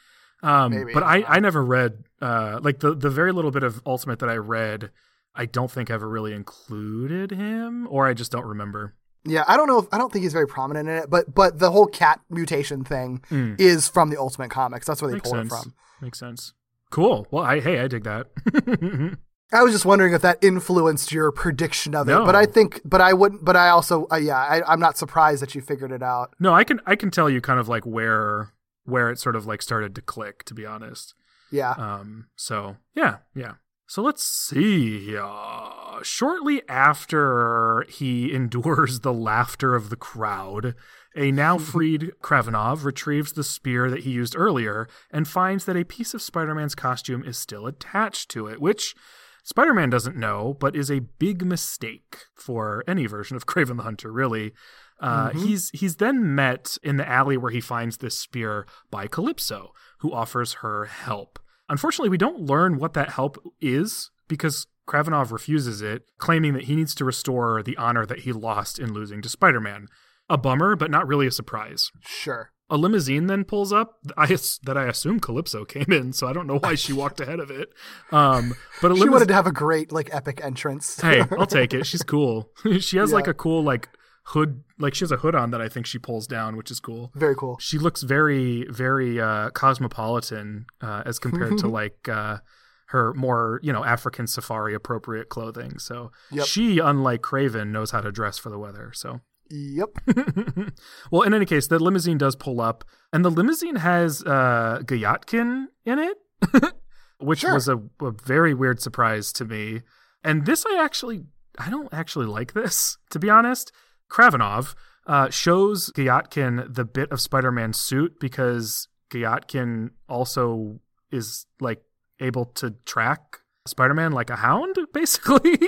Um, 0.44 0.72
Maybe, 0.72 0.92
but 0.92 1.04
I 1.04 1.22
I, 1.22 1.38
never 1.38 1.64
read 1.64 2.02
uh, 2.20 2.58
like 2.62 2.80
the 2.80 2.94
the 2.96 3.10
very 3.10 3.30
little 3.32 3.52
bit 3.52 3.62
of 3.62 3.80
Ultimate 3.86 4.18
that 4.18 4.28
I 4.28 4.34
read. 4.36 4.90
I 5.36 5.46
don't 5.46 5.70
think 5.70 5.88
ever 5.88 6.08
really 6.08 6.32
included 6.32 7.30
him, 7.30 7.86
or 7.88 8.08
I 8.08 8.12
just 8.14 8.32
don't 8.32 8.44
remember. 8.46 8.94
Yeah, 9.24 9.44
I 9.46 9.56
don't 9.56 9.68
know 9.68 9.78
if 9.78 9.86
I 9.92 9.98
don't 9.98 10.12
think 10.12 10.24
he's 10.24 10.32
very 10.32 10.48
prominent 10.48 10.88
in 10.88 10.96
it, 10.96 11.08
but 11.08 11.32
but 11.32 11.60
the 11.60 11.70
whole 11.70 11.86
cat 11.86 12.20
mutation 12.28 12.82
thing 12.82 13.22
Mm. 13.30 13.60
is 13.60 13.88
from 13.88 14.10
the 14.10 14.18
Ultimate 14.18 14.50
Comics. 14.50 14.84
That's 14.84 15.00
where 15.00 15.10
they 15.12 15.18
Makes 15.18 15.30
pulled 15.30 15.48
sense. 15.48 15.52
it 15.52 15.62
from. 15.62 15.74
Makes 16.00 16.18
sense. 16.18 16.54
Cool. 16.90 17.28
Well, 17.30 17.44
I 17.44 17.60
hey, 17.60 17.78
I 17.78 17.86
dig 17.86 18.02
that. 18.02 18.26
I 19.52 19.62
was 19.62 19.72
just 19.72 19.84
wondering 19.84 20.14
if 20.14 20.22
that 20.22 20.42
influenced 20.42 21.12
your 21.12 21.30
prediction 21.30 21.94
of 21.94 22.08
it, 22.08 22.16
but 22.16 22.34
I 22.34 22.46
think, 22.46 22.80
but 22.84 23.00
I 23.00 23.12
wouldn't, 23.12 23.44
but 23.44 23.54
I 23.56 23.68
also, 23.68 24.06
uh, 24.10 24.16
yeah, 24.16 24.38
I, 24.38 24.62
I'm 24.66 24.80
not 24.80 24.96
surprised 24.96 25.42
that 25.42 25.54
you 25.54 25.60
figured 25.60 25.92
it 25.92 26.02
out. 26.02 26.34
no, 26.40 26.54
I 26.54 26.64
can 26.64 26.80
I 26.86 26.96
can 26.96 27.10
tell 27.10 27.28
you 27.28 27.40
kind 27.40 27.60
of 27.60 27.68
like 27.68 27.84
where 27.84 28.52
where 28.84 29.10
it 29.10 29.18
sort 29.18 29.36
of 29.36 29.46
like 29.46 29.62
started 29.62 29.94
to 29.94 30.00
click. 30.00 30.44
To 30.44 30.54
be 30.54 30.64
honest. 30.64 31.14
Yeah, 31.50 31.72
Um, 31.72 32.28
so 32.34 32.76
yeah, 32.94 33.18
yeah. 33.34 33.54
So 33.86 34.00
let's 34.00 34.22
see. 34.22 35.14
Uh, 35.18 36.02
shortly 36.02 36.62
after 36.66 37.84
he 37.90 38.32
endures 38.34 39.00
the 39.00 39.12
laughter 39.12 39.74
of 39.74 39.90
the 39.90 39.96
crowd, 39.96 40.74
a 41.14 41.30
now 41.30 41.58
freed 41.72 42.12
Kravinoff 42.22 42.84
retrieves 42.84 43.32
the 43.32 43.44
spear 43.44 43.90
that 43.90 44.00
he 44.00 44.10
used 44.10 44.34
earlier 44.34 44.88
and 45.10 45.28
finds 45.28 45.66
that 45.66 45.76
a 45.76 45.84
piece 45.84 46.14
of 46.14 46.22
Spider 46.22 46.54
Man's 46.54 46.74
costume 46.74 47.22
is 47.22 47.36
still 47.36 47.66
attached 47.66 48.30
to 48.30 48.46
it, 48.46 48.62
which 48.62 48.94
Spider 49.42 49.74
Man 49.74 49.90
doesn't 49.90 50.16
know, 50.16 50.56
but 50.58 50.76
is 50.76 50.90
a 50.90 51.00
big 51.00 51.44
mistake 51.44 52.16
for 52.34 52.84
any 52.86 53.06
version 53.06 53.36
of 53.36 53.46
Kraven 53.46 53.76
the 53.76 53.82
Hunter, 53.82 54.12
really. 54.12 54.52
Uh, 55.00 55.30
He's 55.30 55.70
he's 55.70 55.96
then 55.96 56.34
met 56.34 56.78
in 56.82 56.96
the 56.96 57.08
alley 57.08 57.36
where 57.36 57.50
he 57.50 57.60
finds 57.60 57.96
this 57.96 58.16
spear 58.16 58.66
by 58.90 59.08
Calypso, 59.08 59.72
who 59.98 60.12
offers 60.12 60.54
her 60.54 60.84
help. 60.84 61.40
Unfortunately, 61.68 62.08
we 62.10 62.18
don't 62.18 62.40
learn 62.40 62.78
what 62.78 62.92
that 62.94 63.10
help 63.10 63.36
is 63.60 64.10
because 64.28 64.66
Kravinoff 64.88 65.32
refuses 65.32 65.82
it, 65.82 66.04
claiming 66.18 66.52
that 66.54 66.64
he 66.64 66.76
needs 66.76 66.94
to 66.96 67.04
restore 67.04 67.62
the 67.62 67.76
honor 67.76 68.06
that 68.06 68.20
he 68.20 68.32
lost 68.32 68.78
in 68.78 68.92
losing 68.92 69.22
to 69.22 69.28
Spider 69.28 69.60
Man. 69.60 69.88
A 70.28 70.38
bummer, 70.38 70.76
but 70.76 70.90
not 70.90 71.06
really 71.06 71.26
a 71.26 71.32
surprise. 71.32 71.90
sure. 72.00 72.51
A 72.72 72.78
limousine 72.78 73.26
then 73.26 73.44
pulls 73.44 73.70
up 73.70 73.98
I, 74.16 74.26
that 74.26 74.76
I 74.78 74.86
assume 74.86 75.20
Calypso 75.20 75.66
came 75.66 75.92
in, 75.92 76.14
so 76.14 76.26
I 76.26 76.32
don't 76.32 76.46
know 76.46 76.58
why 76.58 76.74
she 76.74 76.94
walked 76.94 77.20
ahead 77.20 77.38
of 77.38 77.50
it. 77.50 77.68
Um, 78.10 78.54
but 78.80 78.92
a 78.92 78.96
She 78.96 79.10
wanted 79.10 79.28
to 79.28 79.34
have 79.34 79.46
a 79.46 79.52
great 79.52 79.92
like 79.92 80.08
epic 80.12 80.40
entrance. 80.42 80.98
hey, 80.98 81.22
I'll 81.38 81.46
take 81.46 81.74
it. 81.74 81.84
She's 81.84 82.02
cool. 82.02 82.48
she 82.80 82.96
has 82.96 83.12
like 83.12 83.26
a 83.26 83.34
cool 83.34 83.62
like 83.62 83.90
hood, 84.24 84.64
like 84.78 84.94
she 84.94 85.02
has 85.04 85.12
a 85.12 85.18
hood 85.18 85.34
on 85.34 85.50
that 85.50 85.60
I 85.60 85.68
think 85.68 85.84
she 85.84 85.98
pulls 85.98 86.26
down, 86.26 86.56
which 86.56 86.70
is 86.70 86.80
cool. 86.80 87.12
Very 87.14 87.34
cool. 87.36 87.58
She 87.60 87.76
looks 87.76 88.02
very, 88.04 88.66
very 88.70 89.20
uh, 89.20 89.50
cosmopolitan 89.50 90.64
uh, 90.80 91.02
as 91.04 91.18
compared 91.18 91.58
to 91.58 91.68
like 91.80 92.08
uh, 92.08 92.38
her 92.86 93.12
more, 93.12 93.60
you 93.62 93.72
know, 93.74 93.84
African 93.84 94.26
safari 94.26 94.74
appropriate 94.74 95.28
clothing. 95.28 95.78
So 95.78 96.10
Yep. 96.30 96.46
she, 96.46 96.78
unlike 96.78 97.20
Kraven, 97.20 97.68
knows 97.68 97.90
how 97.90 98.00
to 98.00 98.10
dress 98.10 98.38
for 98.38 98.48
the 98.48 98.58
weather. 98.58 98.92
So 98.94 99.20
Yep. 99.54 99.98
well, 101.10 101.22
in 101.22 101.34
any 101.34 101.44
case, 101.44 101.66
the 101.66 101.78
limousine 101.78 102.16
does 102.16 102.34
pull 102.36 102.60
up, 102.60 102.84
and 103.12 103.22
the 103.24 103.30
limousine 103.30 103.76
has 103.76 104.22
uh, 104.24 104.80
Gayatkin 104.82 105.66
in 105.84 105.98
it, 105.98 106.16
which 107.18 107.40
Sure. 107.40 107.52
was 107.52 107.68
a, 107.68 107.76
a 108.00 108.10
very 108.24 108.54
weird 108.54 108.80
surprise 108.80 109.30
to 109.34 109.44
me. 109.44 109.82
And 110.24 110.46
this, 110.46 110.64
I 110.66 110.82
actually, 110.82 111.24
I 111.58 111.68
don't 111.68 111.92
actually 111.92 112.26
like 112.26 112.54
this, 112.54 112.96
to 113.10 113.18
be 113.18 113.28
honest. 113.28 113.72
Kravinoff 114.10 114.74
uh, 115.06 115.28
shows 115.28 115.90
Gayatkin 115.90 116.74
the 116.74 116.84
bit 116.86 117.12
of 117.12 117.20
Spider-Man's 117.20 117.78
suit 117.78 118.18
because 118.20 118.88
Gayatkin 119.10 119.90
also 120.08 120.80
is 121.10 121.44
like 121.60 121.82
able 122.20 122.46
to 122.46 122.70
track 122.86 123.40
Spider-Man 123.66 124.12
like 124.12 124.30
a 124.30 124.36
hound, 124.36 124.76
basically. 124.94 125.58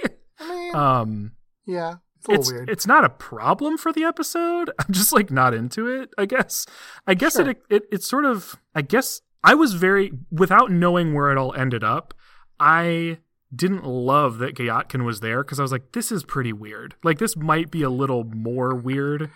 I 0.41 0.49
mean, 0.49 0.74
um, 0.74 1.32
yeah, 1.66 1.91
it's 1.91 1.93
a 1.93 1.93
little 1.95 2.03
it's 2.29 2.51
weird. 2.53 2.70
it's 2.70 2.87
not 2.87 3.05
a 3.05 3.09
problem 3.11 3.77
for 3.79 3.93
the 3.93 4.05
episode. 4.05 4.70
I'm 4.79 4.93
just 4.93 5.12
like 5.12 5.31
not 5.31 5.55
into 5.55 5.87
it. 5.89 6.11
I 6.18 6.27
guess. 6.27 6.66
I 7.07 7.14
guess 7.14 7.35
Sure. 7.35 7.49
it, 7.51 7.62
it 7.70 7.83
it's 7.93 8.07
sort 8.09 8.25
of. 8.25 8.57
I 8.75 8.83
guess 8.83 9.20
I 9.43 9.55
was 9.55 9.75
very 9.75 10.12
without 10.31 10.70
knowing 10.70 11.14
where 11.14 11.31
it 11.31 11.39
all 11.39 11.55
ended 11.55 11.85
up. 11.85 12.14
I 12.59 13.18
didn't 13.55 13.85
love 13.85 14.39
that 14.39 14.55
Gayatkin 14.57 15.05
was 15.05 15.20
there 15.20 15.45
because 15.45 15.59
I 15.61 15.62
was 15.62 15.70
like, 15.72 15.93
this 15.93 16.11
is 16.11 16.25
pretty 16.25 16.53
weird. 16.53 16.95
Like 17.05 17.18
this 17.18 17.37
might 17.37 17.70
be 17.70 17.83
a 17.83 17.91
little 17.91 18.25
more 18.25 18.75
weird 18.75 19.31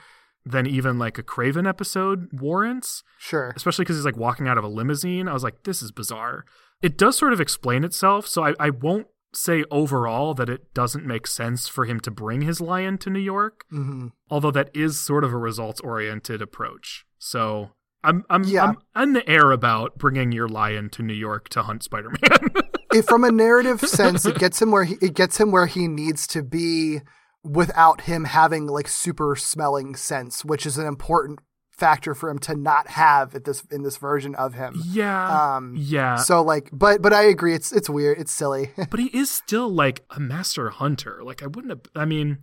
than 0.45 0.67
even 0.67 0.99
like 0.99 1.19
a 1.19 1.23
Kraven 1.23 1.69
episode 1.69 2.29
warrants 2.33 3.03
sure. 3.19 3.53
especially 3.55 3.85
because 3.85 3.97
he's 3.97 4.05
like 4.07 4.17
walking 4.17 4.49
out 4.49 4.57
of 4.57 4.65
a 4.65 4.69
limousine. 4.69 5.29
I 5.29 5.35
was 5.35 5.45
like, 5.45 5.65
this 5.65 5.83
is 5.83 5.93
bizarre. 5.93 6.47
It 6.81 6.97
does 6.97 7.19
sort 7.19 7.33
of 7.33 7.41
explain 7.41 7.85
itself, 7.85 8.27
so 8.27 8.45
I, 8.45 8.55
I 8.59 8.71
won't 8.71 9.09
say 9.35 9.65
overall 9.71 10.35
that 10.35 10.49
it 10.49 10.73
doesn't 10.75 11.05
make 11.05 11.27
sense 11.27 11.69
for 11.69 11.85
him 11.85 12.01
to 12.01 12.11
bring 12.11 12.43
his 12.43 12.61
lion 12.61 12.99
to 12.99 13.11
New 13.11 13.19
York, 13.21 13.65
hmm 13.71 14.09
although 14.31 14.51
that 14.51 14.71
is 14.75 15.01
sort 15.01 15.25
of 15.25 15.33
a 15.33 15.39
results 15.39 15.81
oriented 15.81 16.43
approach. 16.43 17.05
So 17.19 17.71
I'm 18.05 18.25
I'm, 18.31 18.45
Yeah. 18.45 18.73
I'm 18.95 19.03
in 19.03 19.13
the 19.13 19.29
air 19.29 19.51
about 19.51 19.99
bringing 19.99 20.33
your 20.33 20.49
lion 20.49 20.91
to 20.91 21.03
New 21.03 21.15
York 21.15 21.49
to 21.51 21.63
hunt 21.63 21.83
Spider 21.83 22.11
Man. 22.11 22.51
if 22.95 23.07
from 23.07 23.25
a 23.25 23.33
narrative 23.33 23.81
sense, 23.81 24.25
it 24.25 24.39
gets 24.39 24.61
him 24.63 24.71
where 24.71 24.85
he 24.85 24.97
it 25.01 25.15
gets 25.15 25.39
him 25.39 25.51
where 25.51 25.67
he 25.67 25.89
needs 25.89 26.27
to 26.29 26.43
be 26.43 27.01
without 27.45 28.03
him 28.03 28.25
having 28.25 28.67
like 28.67 28.89
super 28.89 29.35
smelling 29.37 29.97
sense, 29.97 30.45
which 30.45 30.67
is 30.67 30.79
an 30.79 30.87
important 30.87 31.41
factor 31.79 32.13
for 32.13 32.29
him 32.29 32.39
to 32.41 32.55
not 32.57 32.89
have 32.89 33.35
at 33.35 33.45
this 33.45 33.63
in 33.71 33.83
this 33.83 33.97
version 33.97 34.35
of 34.35 34.55
him. 34.55 34.75
yeah, 34.85 35.57
Um, 35.57 35.75
yeah. 35.79 36.17
So 36.17 36.43
like, 36.43 36.69
but 36.73 37.01
but 37.01 37.13
I 37.13 37.23
agree. 37.23 37.55
It's 37.55 37.73
it's 37.73 37.89
weird. 37.89 38.19
It's 38.19 38.33
silly. 38.33 38.73
but 38.91 38.99
he 38.99 39.07
is 39.07 39.31
still 39.31 39.69
like 39.69 40.05
a 40.11 40.21
master 40.21 40.71
hunter. 40.71 41.21
Like 41.23 41.43
I 41.43 41.47
wouldn't 41.47 41.71
have. 41.71 41.81
I 41.95 42.05
mean, 42.05 42.39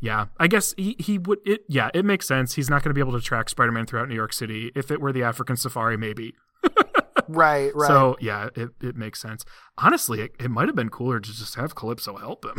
yeah. 0.00 0.26
I 0.38 0.46
guess 0.46 0.72
he 0.76 0.96
he 0.98 1.18
would. 1.18 1.40
It 1.44 1.64
yeah. 1.68 1.90
It 1.92 2.04
makes 2.04 2.26
sense. 2.28 2.54
He's 2.54 2.70
not 2.70 2.82
going 2.82 2.90
to 2.90 2.94
be 2.94 3.00
able 3.00 3.18
to 3.18 3.24
track 3.24 3.48
Spider 3.48 3.72
Man 3.72 3.86
throughout 3.86 4.08
New 4.08 4.14
York 4.14 4.32
City. 4.32 4.70
If 4.74 4.90
it 4.90 5.00
were 5.00 5.12
the 5.12 5.24
African 5.24 5.56
Safari, 5.56 5.96
maybe. 5.96 6.34
right. 7.28 7.74
Right. 7.74 7.88
So 7.88 8.16
yeah, 8.20 8.48
it 8.54 8.70
it 8.80 8.96
makes 8.96 9.20
sense. 9.20 9.44
Honestly, 9.78 10.20
it, 10.20 10.32
it 10.38 10.50
might 10.50 10.68
have 10.68 10.76
been 10.76 10.90
cooler 10.90 11.18
to 11.18 11.32
just 11.32 11.56
have 11.56 11.74
Calypso 11.74 12.16
help 12.16 12.44
him. 12.44 12.56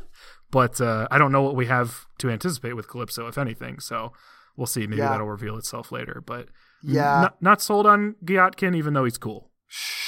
but 0.51 0.79
uh, 0.79 1.07
I 1.09 1.17
don't 1.17 1.31
know 1.31 1.41
what 1.41 1.55
we 1.55 1.65
have 1.65 2.05
to 2.19 2.29
anticipate 2.29 2.73
with 2.73 2.87
Calypso, 2.87 3.27
if 3.27 3.37
anything. 3.37 3.79
So 3.79 4.11
we'll 4.58 4.68
see. 4.68 4.82
Maybe 4.88 4.97
Yeah. 4.97 5.10
that'll 5.10 5.28
reveal 5.28 5.58
itself 5.58 5.91
later. 5.91 6.22
But 6.26 6.49
Yeah. 6.84 7.22
not, 7.22 7.41
not 7.41 7.62
sold 7.62 7.86
on 7.86 8.16
Gyatkin, 8.24 8.76
even 8.76 8.93
though 8.93 9.04
he's 9.06 9.18
cool. 9.18 9.52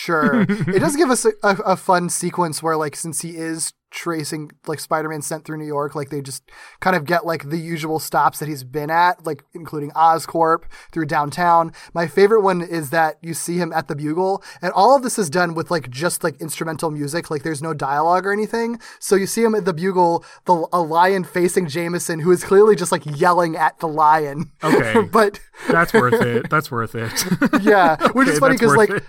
Sure. 0.03 0.41
it 0.41 0.79
does 0.79 0.95
give 0.97 1.09
us 1.09 1.23
a, 1.23 1.31
a, 1.43 1.55
a 1.65 1.77
fun 1.77 2.09
sequence 2.09 2.61
where, 2.61 2.75
like, 2.75 2.95
since 2.95 3.21
he 3.21 3.37
is 3.37 3.73
tracing, 3.89 4.51
like, 4.67 4.79
Spider 4.79 5.07
Man 5.07 5.21
sent 5.21 5.45
through 5.45 5.57
New 5.59 5.65
York, 5.65 5.95
like, 5.95 6.09
they 6.09 6.19
just 6.21 6.43
kind 6.81 6.93
of 6.95 7.05
get, 7.05 7.25
like, 7.25 7.49
the 7.49 7.57
usual 7.57 7.99
stops 7.99 8.39
that 8.39 8.49
he's 8.49 8.65
been 8.65 8.89
at, 8.89 9.25
like, 9.25 9.45
including 9.53 9.91
Oscorp 9.91 10.63
through 10.91 11.05
downtown. 11.05 11.71
My 11.93 12.07
favorite 12.07 12.41
one 12.41 12.61
is 12.61 12.89
that 12.89 13.17
you 13.21 13.33
see 13.33 13.57
him 13.57 13.71
at 13.71 13.87
the 13.87 13.95
Bugle, 13.95 14.43
and 14.61 14.73
all 14.73 14.93
of 14.93 15.03
this 15.03 15.17
is 15.17 15.29
done 15.29 15.53
with, 15.53 15.71
like, 15.71 15.89
just, 15.89 16.21
like, 16.21 16.41
instrumental 16.41 16.91
music. 16.91 17.31
Like, 17.31 17.43
there's 17.43 17.61
no 17.61 17.73
dialogue 17.73 18.25
or 18.25 18.33
anything. 18.33 18.81
So 18.99 19.15
you 19.15 19.25
see 19.25 19.43
him 19.43 19.55
at 19.55 19.63
the 19.63 19.73
Bugle, 19.73 20.25
the, 20.43 20.67
a 20.73 20.81
lion 20.81 21.23
facing 21.23 21.69
Jameson, 21.69 22.19
who 22.19 22.31
is 22.31 22.43
clearly 22.43 22.75
just, 22.75 22.91
like, 22.91 23.03
yelling 23.05 23.55
at 23.55 23.79
the 23.79 23.87
lion. 23.87 24.51
Okay. 24.61 25.01
but. 25.11 25.39
That's 25.69 25.93
worth 25.93 26.21
it. 26.21 26.49
That's 26.49 26.69
worth 26.69 26.95
it. 26.95 27.13
Yeah, 27.61 27.95
which 28.09 28.27
is 28.27 28.39
funny 28.39 28.55
because 28.55 28.75
like. 28.75 29.01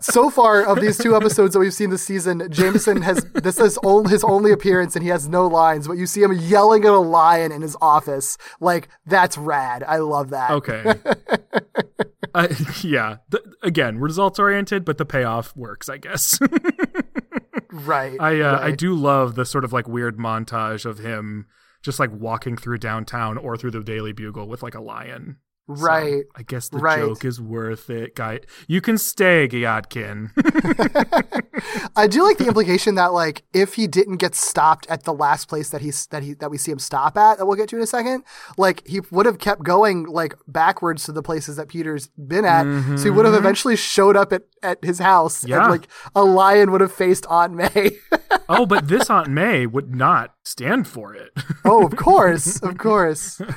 So 0.00 0.30
far 0.30 0.62
of 0.64 0.80
these 0.80 0.98
two 0.98 1.16
episodes 1.16 1.54
that 1.54 1.60
we've 1.60 1.74
seen 1.74 1.90
this 1.90 2.04
season, 2.04 2.48
Jameson 2.50 3.02
has 3.02 3.24
this 3.32 3.58
is 3.58 3.78
only 3.84 4.10
his 4.10 4.24
only 4.24 4.52
appearance 4.52 4.94
and 4.96 5.02
he 5.02 5.10
has 5.10 5.28
no 5.28 5.46
lines, 5.46 5.86
but 5.86 5.94
you 5.94 6.06
see 6.06 6.22
him 6.22 6.32
yelling 6.32 6.84
at 6.84 6.90
a 6.90 6.98
lion 6.98 7.52
in 7.52 7.62
his 7.62 7.76
office. 7.80 8.36
Like 8.60 8.88
that's 9.06 9.36
rad. 9.38 9.82
I 9.82 9.98
love 9.98 10.30
that. 10.30 10.50
Okay. 10.50 10.94
uh, 12.34 12.48
yeah. 12.82 13.16
The, 13.28 13.42
again, 13.62 13.98
results 13.98 14.38
oriented, 14.38 14.84
but 14.84 14.98
the 14.98 15.04
payoff 15.04 15.56
works, 15.56 15.88
I 15.88 15.98
guess. 15.98 16.38
Right. 17.70 18.16
I 18.20 18.40
uh, 18.40 18.58
I 18.60 18.70
do 18.70 18.94
love 18.94 19.34
the 19.34 19.44
sort 19.44 19.64
of 19.64 19.72
like 19.72 19.88
weird 19.88 20.16
montage 20.16 20.84
of 20.84 20.98
him 20.98 21.46
just 21.82 22.00
like 22.00 22.10
walking 22.12 22.56
through 22.56 22.78
downtown 22.78 23.38
or 23.38 23.56
through 23.56 23.70
the 23.70 23.82
Daily 23.82 24.12
Bugle 24.12 24.48
with 24.48 24.62
like 24.62 24.74
a 24.74 24.80
lion. 24.80 25.36
So 25.68 25.74
Right. 25.84 26.24
I 26.34 26.42
guess 26.42 26.70
the 26.70 26.78
Right. 26.78 26.98
joke 27.00 27.24
is 27.26 27.40
worth 27.40 27.90
it, 27.90 28.14
guy. 28.14 28.40
You 28.66 28.80
can 28.80 28.96
stay, 28.96 29.46
Gyatkin. 29.48 30.30
I 31.96 32.06
do 32.06 32.22
like 32.22 32.38
the 32.38 32.46
implication 32.46 32.94
that 32.94 33.12
like 33.12 33.42
if 33.52 33.74
he 33.74 33.86
didn't 33.86 34.16
get 34.16 34.34
stopped 34.34 34.86
at 34.88 35.04
the 35.04 35.12
last 35.12 35.46
place 35.48 35.68
that 35.70 35.80
he's 35.82 36.06
that 36.06 36.22
he 36.22 36.32
that 36.34 36.50
we 36.50 36.56
see 36.56 36.72
him 36.72 36.78
stop 36.78 37.16
at 37.18 37.36
that 37.38 37.44
we'll 37.46 37.56
get 37.56 37.68
to 37.70 37.76
in 37.76 37.82
a 37.82 37.86
second, 37.86 38.24
like 38.56 38.86
he 38.86 39.00
would 39.10 39.26
have 39.26 39.38
kept 39.38 39.62
going 39.62 40.04
like 40.04 40.34
backwards 40.46 41.04
to 41.04 41.12
the 41.12 41.22
places 41.22 41.56
that 41.56 41.68
Peter's 41.68 42.08
been 42.16 42.44
at. 42.46 42.64
So 42.98 43.04
he 43.04 43.10
would 43.10 43.26
have 43.26 43.34
eventually 43.34 43.76
showed 43.76 44.16
up 44.16 44.32
at, 44.32 44.42
at 44.62 44.82
his 44.84 44.98
house 44.98 45.38
Mm-hmm. 45.42 45.48
Yeah. 45.48 45.62
and 45.64 45.70
like 45.70 45.88
a 46.14 46.24
lion 46.24 46.70
would 46.72 46.80
have 46.80 46.92
faced 46.92 47.26
Aunt 47.28 47.52
May. 47.54 47.90
oh, 48.48 48.64
but 48.66 48.88
this 48.88 49.10
Aunt 49.10 49.28
May 49.28 49.66
would 49.66 49.94
not 49.94 50.34
stand 50.44 50.86
for 50.88 51.14
it. 51.14 51.30
oh, 51.64 51.84
of 51.84 51.96
course, 51.96 52.58
of 52.62 52.78
course. 52.78 53.40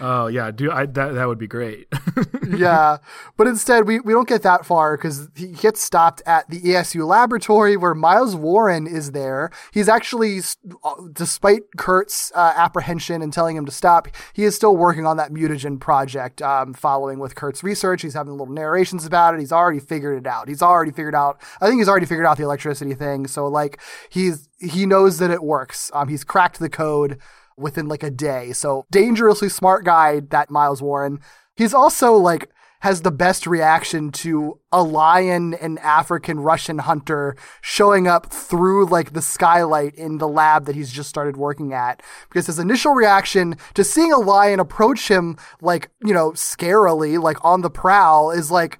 oh 0.00 0.26
yeah, 0.26 0.50
do 0.50 0.70
I 0.70 0.86
that 0.86 1.14
that 1.14 1.26
would 1.26 1.38
be 1.38 1.46
great. 1.46 1.88
yeah. 2.56 2.98
But 3.36 3.46
instead, 3.46 3.86
we, 3.86 4.00
we 4.00 4.12
don't 4.12 4.28
get 4.28 4.42
that 4.42 4.64
far 4.64 4.96
because 4.96 5.28
he 5.34 5.48
gets 5.48 5.82
stopped 5.82 6.22
at 6.26 6.48
the 6.48 6.60
ESU 6.60 7.06
laboratory 7.06 7.76
where 7.76 7.94
Miles 7.94 8.34
Warren 8.34 8.86
is 8.86 9.12
there. 9.12 9.50
He's 9.72 9.88
actually, 9.88 10.40
uh, 10.84 10.94
despite 11.12 11.62
Curt's 11.76 12.32
uh, 12.34 12.52
apprehension 12.56 13.22
and 13.22 13.32
telling 13.32 13.56
him 13.56 13.66
to 13.66 13.72
stop, 13.72 14.08
he 14.32 14.44
is 14.44 14.54
still 14.54 14.76
working 14.76 15.06
on 15.06 15.16
that 15.16 15.32
mutagen 15.32 15.80
project, 15.80 16.42
um, 16.42 16.74
following 16.74 17.18
with 17.18 17.34
Curt's 17.34 17.62
research. 17.62 18.02
He's 18.02 18.14
having 18.14 18.32
little 18.32 18.52
narrations 18.52 19.06
about 19.06 19.34
it. 19.34 19.40
He's 19.40 19.52
already 19.52 19.80
figured 19.80 20.18
it 20.18 20.26
out. 20.26 20.48
He's 20.48 20.62
already 20.62 20.92
figured 20.92 21.14
out, 21.14 21.40
I 21.60 21.66
think 21.68 21.80
he's 21.80 21.88
already 21.88 22.06
figured 22.06 22.26
out 22.26 22.36
the 22.36 22.44
electricity 22.44 22.94
thing. 22.94 23.26
So, 23.26 23.46
like, 23.46 23.80
he's, 24.08 24.48
he 24.58 24.86
knows 24.86 25.18
that 25.18 25.30
it 25.30 25.42
works. 25.42 25.90
Um, 25.94 26.08
he's 26.08 26.24
cracked 26.24 26.58
the 26.58 26.68
code 26.68 27.18
within 27.56 27.88
like 27.88 28.02
a 28.02 28.10
day. 28.10 28.52
So 28.52 28.86
dangerously 28.90 29.48
smart 29.48 29.84
guy, 29.84 30.20
that 30.30 30.50
Miles 30.50 30.82
Warren. 30.82 31.20
He's 31.56 31.74
also 31.74 32.12
like 32.14 32.50
has 32.80 33.02
the 33.02 33.10
best 33.10 33.46
reaction 33.46 34.12
to 34.12 34.60
a 34.70 34.82
lion 34.82 35.54
and 35.54 35.78
African 35.78 36.40
Russian 36.40 36.78
hunter 36.78 37.34
showing 37.60 38.06
up 38.06 38.26
through 38.26 38.86
like 38.86 39.12
the 39.12 39.22
skylight 39.22 39.94
in 39.94 40.18
the 40.18 40.28
lab 40.28 40.66
that 40.66 40.76
he's 40.76 40.92
just 40.92 41.08
started 41.08 41.36
working 41.36 41.72
at. 41.72 42.02
Because 42.28 42.46
his 42.46 42.58
initial 42.58 42.92
reaction 42.92 43.56
to 43.74 43.82
seeing 43.82 44.12
a 44.12 44.18
lion 44.18 44.60
approach 44.60 45.08
him 45.08 45.36
like, 45.60 45.88
you 46.04 46.12
know, 46.12 46.32
scarily, 46.32 47.20
like 47.20 47.42
on 47.44 47.62
the 47.62 47.70
prowl 47.70 48.30
is 48.30 48.50
like, 48.50 48.78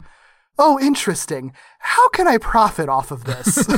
oh, 0.58 0.78
interesting. 0.80 1.52
How 1.80 2.08
can 2.10 2.26
I 2.26 2.38
profit 2.38 2.88
off 2.88 3.10
of 3.10 3.24
this? 3.24 3.66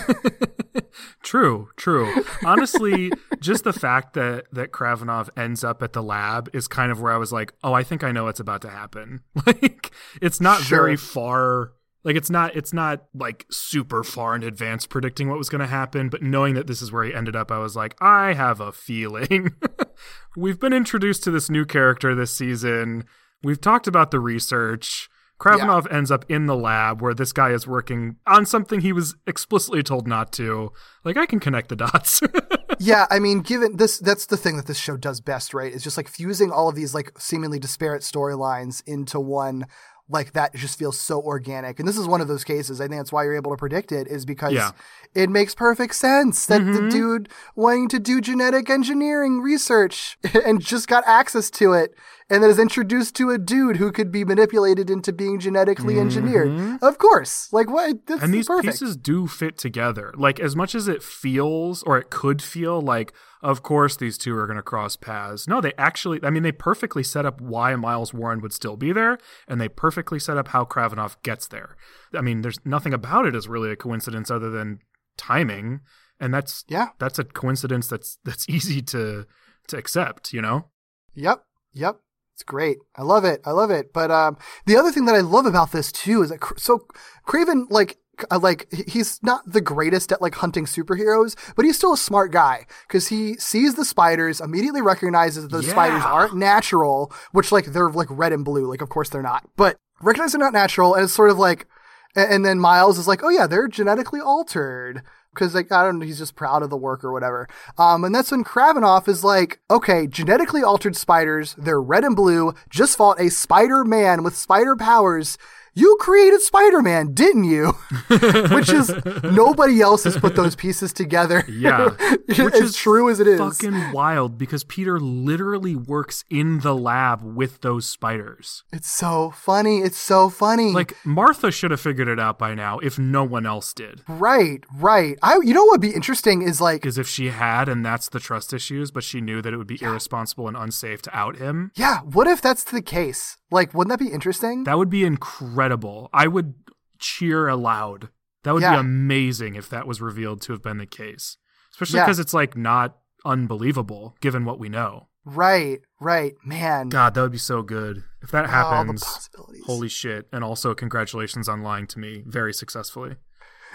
True, 1.23 1.69
true. 1.77 2.25
Honestly, 2.45 3.13
just 3.41 3.65
the 3.65 3.73
fact 3.73 4.15
that 4.15 4.47
that 4.53 4.73
Kravinoff 4.73 5.29
ends 5.37 5.63
up 5.63 5.83
at 5.83 5.93
the 5.93 6.03
lab 6.03 6.49
is 6.55 6.67
kind 6.67 6.91
of 6.91 7.01
where 7.01 7.13
I 7.13 7.17
was 7.19 7.33
like, 7.33 7.53
"Oh, 7.63 7.73
I 7.73 7.83
think 7.83 8.03
I 8.03 8.11
know 8.13 8.25
what's 8.25 8.41
about 8.41 8.63
to 8.63 8.71
happen." 8.71 9.21
Like 9.47 9.91
it's 10.21 10.41
not 10.41 10.61
Sure. 10.63 10.79
very 10.79 10.97
far 10.97 11.73
like 12.05 12.17
it's 12.17 12.31
not 12.31 12.57
it's 12.57 12.73
not 12.73 13.05
like 13.15 13.47
super 13.51 14.03
far 14.03 14.35
in 14.35 14.43
advance 14.43 14.87
predicting 14.87 15.29
what 15.29 15.39
was 15.39 15.49
going 15.49 15.61
to 15.61 15.67
happen, 15.67 16.09
but 16.09 16.23
knowing 16.23 16.55
that 16.55 16.67
this 16.67 16.81
is 16.83 16.91
where 16.91 17.05
he 17.05 17.15
ended 17.15 17.37
up, 17.37 17.51
I 17.53 17.59
was 17.59 17.77
like, 17.77 17.95
"I 18.01 18.33
have 18.33 18.61
a 18.61 18.73
feeling." 18.73 19.55
We've 20.37 20.59
been 20.59 20.73
introduced 20.73 21.23
to 21.25 21.31
this 21.31 21.51
new 21.51 21.65
character 21.67 22.15
this 22.15 22.35
season. 22.35 23.05
We've 23.43 23.61
talked 23.61 23.87
about 23.87 24.11
the 24.11 24.21
research. 24.21 25.09
Kravinoff 25.39 25.91
ends 25.93 26.11
up 26.11 26.25
in 26.29 26.47
the 26.47 26.57
lab 26.57 27.01
where 27.01 27.15
this 27.15 27.33
guy 27.33 27.51
is 27.51 27.67
working 27.67 28.17
on 28.27 28.45
something 28.45 28.81
he 28.81 28.93
was 28.93 29.15
explicitly 29.27 29.83
told 29.83 30.09
not 30.09 30.33
to. 30.33 30.73
Like 31.05 31.17
I 31.17 31.27
can 31.27 31.39
connect 31.39 31.69
the 31.69 31.77
dots. 31.77 32.21
yeah, 32.81 33.07
I 33.09 33.21
mean, 33.21 33.41
given 33.41 33.77
this, 33.77 33.99
that's 33.99 34.27
the 34.27 34.37
thing 34.37 34.57
that 34.57 34.67
this 34.67 34.79
show 34.79 34.97
does 34.97 35.21
best, 35.21 35.55
right? 35.55 35.73
It's 35.73 35.85
just 35.85 35.97
like 35.97 36.09
fusing 36.09 36.51
all 36.51 36.69
of 36.69 36.75
these 36.75 36.93
like 36.93 37.13
seemingly 37.19 37.61
disparate 37.61 38.03
storylines 38.03 38.83
into 38.87 39.21
one. 39.21 39.67
Like 40.09 40.33
that 40.33 40.55
just 40.55 40.79
feels 40.79 40.99
so 40.99 41.21
organic, 41.21 41.79
and 41.79 41.87
this 41.87 41.99
is 41.99 42.07
one 42.07 42.21
of 42.21 42.29
those 42.29 42.45
cases. 42.45 42.81
I 42.81 42.89
think 42.89 43.01
that's 43.01 43.13
why 43.13 43.25
you're 43.25 43.37
able 43.37 43.51
to 43.51 43.57
predict 43.57 43.93
it, 43.93 44.07
is 44.07 44.25
because 44.25 44.53
Yeah. 44.53 44.71
it 45.15 45.29
makes 45.29 45.55
perfect 45.55 45.95
sense 45.95 46.47
that 46.47 46.61
the 46.61 46.81
mm-hmm. 46.81 46.89
dude 46.89 47.29
wanting 47.55 47.89
to 47.91 47.99
do 47.99 48.21
genetic 48.21 48.71
engineering 48.71 49.41
research 49.41 50.19
and 50.45 50.61
just 50.61 50.89
got 50.89 51.05
access 51.07 51.51
to 51.51 51.75
it, 51.75 51.95
and 52.31 52.43
then 52.43 52.51
is 52.51 52.59
introduced 52.59 53.17
to 53.17 53.31
a 53.31 53.39
dude 53.39 53.77
who 53.77 53.93
could 53.93 54.11
be 54.11 54.25
manipulated 54.25 54.89
into 54.91 55.13
being 55.13 55.39
genetically 55.39 55.99
engineered. 55.99 56.49
Mm-hmm. 56.49 56.85
Of 56.85 56.99
course, 56.99 57.53
like 57.53 57.71
what? 57.71 58.07
That's 58.07 58.23
and 58.23 58.33
these 58.33 58.47
perfect. 58.47 58.73
pieces 58.73 58.97
do 58.97 59.27
fit 59.27 59.59
together. 59.59 60.13
Like 60.17 60.41
as 60.41 60.57
much 60.57 60.75
as 60.75 60.89
it 60.89 61.03
feels 61.03 61.83
or 61.83 61.99
it 61.99 62.11
could 62.11 62.43
feel 62.43 62.81
like 62.81 63.13
of 63.43 63.63
course 63.63 63.97
these 63.97 64.19
two 64.19 64.37
are 64.37 64.47
going 64.47 64.57
to 64.57 64.63
cross 64.63 64.97
paths. 64.97 65.47
No, 65.49 65.61
they 65.61 65.73
actually 65.79 66.21
I 66.23 66.31
mean 66.31 66.43
they 66.43 66.53
perfectly 66.53 67.03
set 67.03 67.25
up 67.27 67.41
why 67.41 67.75
Miles 67.77 68.13
Warren 68.13 68.41
would 68.41 68.53
still 68.53 68.77
be 68.77 68.93
there 68.93 69.19
and 69.47 69.61
they 69.61 69.69
perfectly 69.69 70.19
set 70.19 70.37
up 70.37 70.49
how 70.49 70.65
Kravinoff 70.65 71.17
gets 71.23 71.47
there. 71.49 71.77
I 72.15 72.21
mean 72.21 72.43
there's 72.43 72.59
nothing 72.65 72.93
about 72.95 73.27
it 73.27 73.35
is 73.37 73.49
really 73.49 73.71
a 73.71 73.77
coincidence 73.77 74.31
other 74.31 74.51
than 74.51 74.81
timing 75.17 75.81
and 76.21 76.33
that's 76.35 76.65
Yeah. 76.69 76.89
that's 76.99 77.19
a 77.19 77.25
coincidence 77.25 77.87
that's 77.89 78.19
that's 78.25 78.49
easy 78.57 78.83
to 78.83 79.27
to 79.69 79.77
accept, 79.77 80.33
you 80.33 80.41
know? 80.43 80.67
Yep. 81.15 81.45
Yep. 81.75 82.01
It's 82.35 82.43
great. 82.45 82.79
I 82.97 83.03
love 83.03 83.25
it. 83.25 83.41
I 83.45 83.51
love 83.51 83.71
it. 83.71 83.93
But 83.93 84.11
um, 84.13 84.39
the 84.65 84.77
other 84.77 84.93
thing 84.93 85.07
that 85.07 85.15
I 85.17 85.21
love 85.21 85.45
about 85.45 85.73
this 85.73 85.91
too 85.91 86.23
is 86.23 86.31
that 86.31 86.39
so 86.57 86.87
Kraven 87.27 87.65
like 87.69 87.99
uh, 88.31 88.39
like 88.39 88.73
he's 88.73 89.23
not 89.23 89.43
the 89.51 89.61
greatest 89.61 90.13
at 90.13 90.23
like 90.23 90.37
hunting 90.37 90.65
superheroes, 90.65 91.37
but 91.57 91.65
he's 91.65 91.77
still 91.77 91.93
a 91.93 91.99
smart 91.99 92.33
guy 92.33 92.67
because 92.87 93.09
he 93.09 93.35
sees 93.35 93.75
the 93.75 93.85
spiders, 93.85 94.41
immediately 94.41 94.83
recognizes 94.83 95.43
that 95.43 95.51
those 95.51 95.69
spiders 95.69 96.03
aren't 96.05 96.37
natural, 96.37 97.13
which 97.33 97.53
like 97.53 97.67
they're 97.67 97.91
like 97.91 98.09
red 98.11 98.33
and 98.33 98.45
blue, 98.45 98.67
like 98.67 98.83
of 98.83 98.89
course 98.89 99.09
they're 99.09 99.23
not, 99.23 99.49
but 99.57 99.77
recognize 100.01 100.33
they're 100.33 100.41
not 100.41 100.53
natural, 100.53 100.95
and 100.95 101.05
it's 101.05 101.13
sort 101.13 101.31
of 101.31 101.39
like, 101.39 101.67
and 102.15 102.45
then 102.45 102.59
Miles 102.59 102.99
is 102.99 103.09
like, 103.09 103.23
oh 103.23 103.29
yeah, 103.29 103.47
they're 103.47 103.69
genetically 103.69 104.21
altered. 104.21 105.03
Because 105.35 105.55
like 105.55 105.71
I 105.71 105.85
don't 105.85 106.01
know, 106.01 106.07
he's 106.07 106.19
just 106.19 106.35
proud 106.35 106.63
of 106.65 106.71
the 106.71 106.77
work 106.77 107.05
or 107.05 107.13
whatever. 107.13 107.49
Um, 107.77 108.03
and 108.03 108.13
that's 108.13 108.33
when 108.33 108.43
Kravinoff 108.43 109.07
is 109.07 109.23
like, 109.23 109.61
okay, 109.71 110.09
genetically 110.09 110.63
altered 110.63 110.97
spiders, 110.97 111.55
they're 111.57 111.81
red 111.81 112.03
and 112.03 112.17
blue. 112.17 112.55
Just 112.71 112.97
fought 112.97 113.21
a 113.21 113.31
Spider 113.31 113.85
Man 113.85 114.25
with 114.25 114.37
spider 114.37 114.75
powers. 114.75 115.39
You 115.75 115.97
created 116.01 116.41
Spider 116.41 116.83
Man, 116.83 117.13
didn't 117.15 117.45
you? 117.45 117.73
Which 118.51 118.71
is 118.71 118.93
nobody 119.23 119.81
else 119.81 120.05
has 120.05 120.17
put 120.17 120.35
those 120.35 120.57
pieces 120.57 120.93
together. 120.93 121.45
Yeah. 121.49 121.91
Which 122.27 122.39
as 122.39 122.55
is 122.55 122.77
true 122.77 123.09
as 123.11 123.21
it 123.21 123.27
is. 123.27 123.39
Fucking 123.39 123.93
wild 123.93 124.39
because 124.39 124.65
Peter 124.65 124.99
literally 124.99 125.77
works 125.77 126.25
in 126.31 126.61
the 126.61 126.75
lab 126.75 127.23
with 127.23 127.61
those 127.61 127.89
spiders. 127.89 128.65
It's 128.73 128.91
so 128.91 129.31
funny. 129.31 129.79
It's 129.79 129.99
so 129.99 130.29
funny. 130.29 130.73
Like 130.73 130.97
Martha 131.05 131.51
should 131.51 131.71
have 131.71 131.81
figured 131.81 132.09
it 132.09 132.19
out 132.19 132.39
by 132.39 132.55
now 132.55 132.79
if 132.79 132.99
no 132.99 133.23
one 133.25 133.47
else 133.47 133.73
did. 133.73 134.03
right, 134.09 134.65
right. 134.75 135.17
I 135.23 135.39
you 135.45 135.55
know 135.55 135.65
what 135.65 135.73
would 135.73 135.81
be 135.81 135.95
interesting 135.95 136.43
is 136.43 136.61
like 136.61 136.81
Because 136.81 136.99
if 136.99 137.07
she 137.07 137.29
had, 137.29 137.69
and 137.69 137.85
that's 137.85 138.09
the 138.09 138.19
trust 138.21 138.53
issues, 138.53 138.91
but 138.91 139.05
she 139.05 139.21
knew 139.21 139.41
that 139.43 139.53
it 139.53 139.57
would 139.57 139.67
be 139.67 139.79
irresponsible 139.81 140.49
and 140.49 140.57
unsafe 140.57 141.03
to 141.03 141.17
out 141.17 141.37
him, 141.37 141.71
yeah, 141.77 142.01
what 142.01 142.27
if 142.27 142.41
that's 142.43 142.65
the 142.65 142.83
case? 142.83 143.37
Like, 143.51 143.73
wouldn't 143.73 143.91
that 143.99 144.05
be 144.05 144.13
interesting? 144.13 144.65
that 144.65 144.77
would 144.77 144.91
be 144.91 145.05
incredible. 145.05 145.68
I 146.13 146.27
would 146.27 146.55
cheer 146.99 147.49
aloud. 147.49 148.09
That 148.45 148.55
would 148.55 148.61
be 148.61 148.67
amazing 148.67 149.55
if 149.57 149.69
that 149.71 149.87
was 149.87 150.01
revealed 150.01 150.41
to 150.43 150.53
have 150.53 150.63
been 150.63 150.79
the 150.79 150.87
case. 150.87 151.37
Especially 151.73 151.99
Yeah. 151.99 152.05
because 152.07 152.19
it's 152.19 152.33
like 152.35 152.57
not 152.57 152.97
unbelievable 153.25 154.17
given 154.21 154.45
what 154.45 154.59
we 154.59 154.69
know. 154.69 155.09
right, 155.25 155.81
right. 156.01 156.35
Man. 156.45 156.89
God, 156.89 157.13
that 157.15 157.21
would 157.23 157.33
be 157.33 157.39
so 157.39 157.63
good. 157.63 158.05
If 158.23 158.31
that 158.31 158.49
happens, 158.49 159.05
possibilities. 159.05 159.63
holy 159.67 159.89
shit. 159.89 160.27
And 160.33 160.43
also, 160.43 160.75
congratulations 160.75 161.49
on 161.49 161.63
lying 161.63 161.87
to 161.89 161.99
me 161.99 162.23
very 162.27 162.55
successfully. 162.55 163.17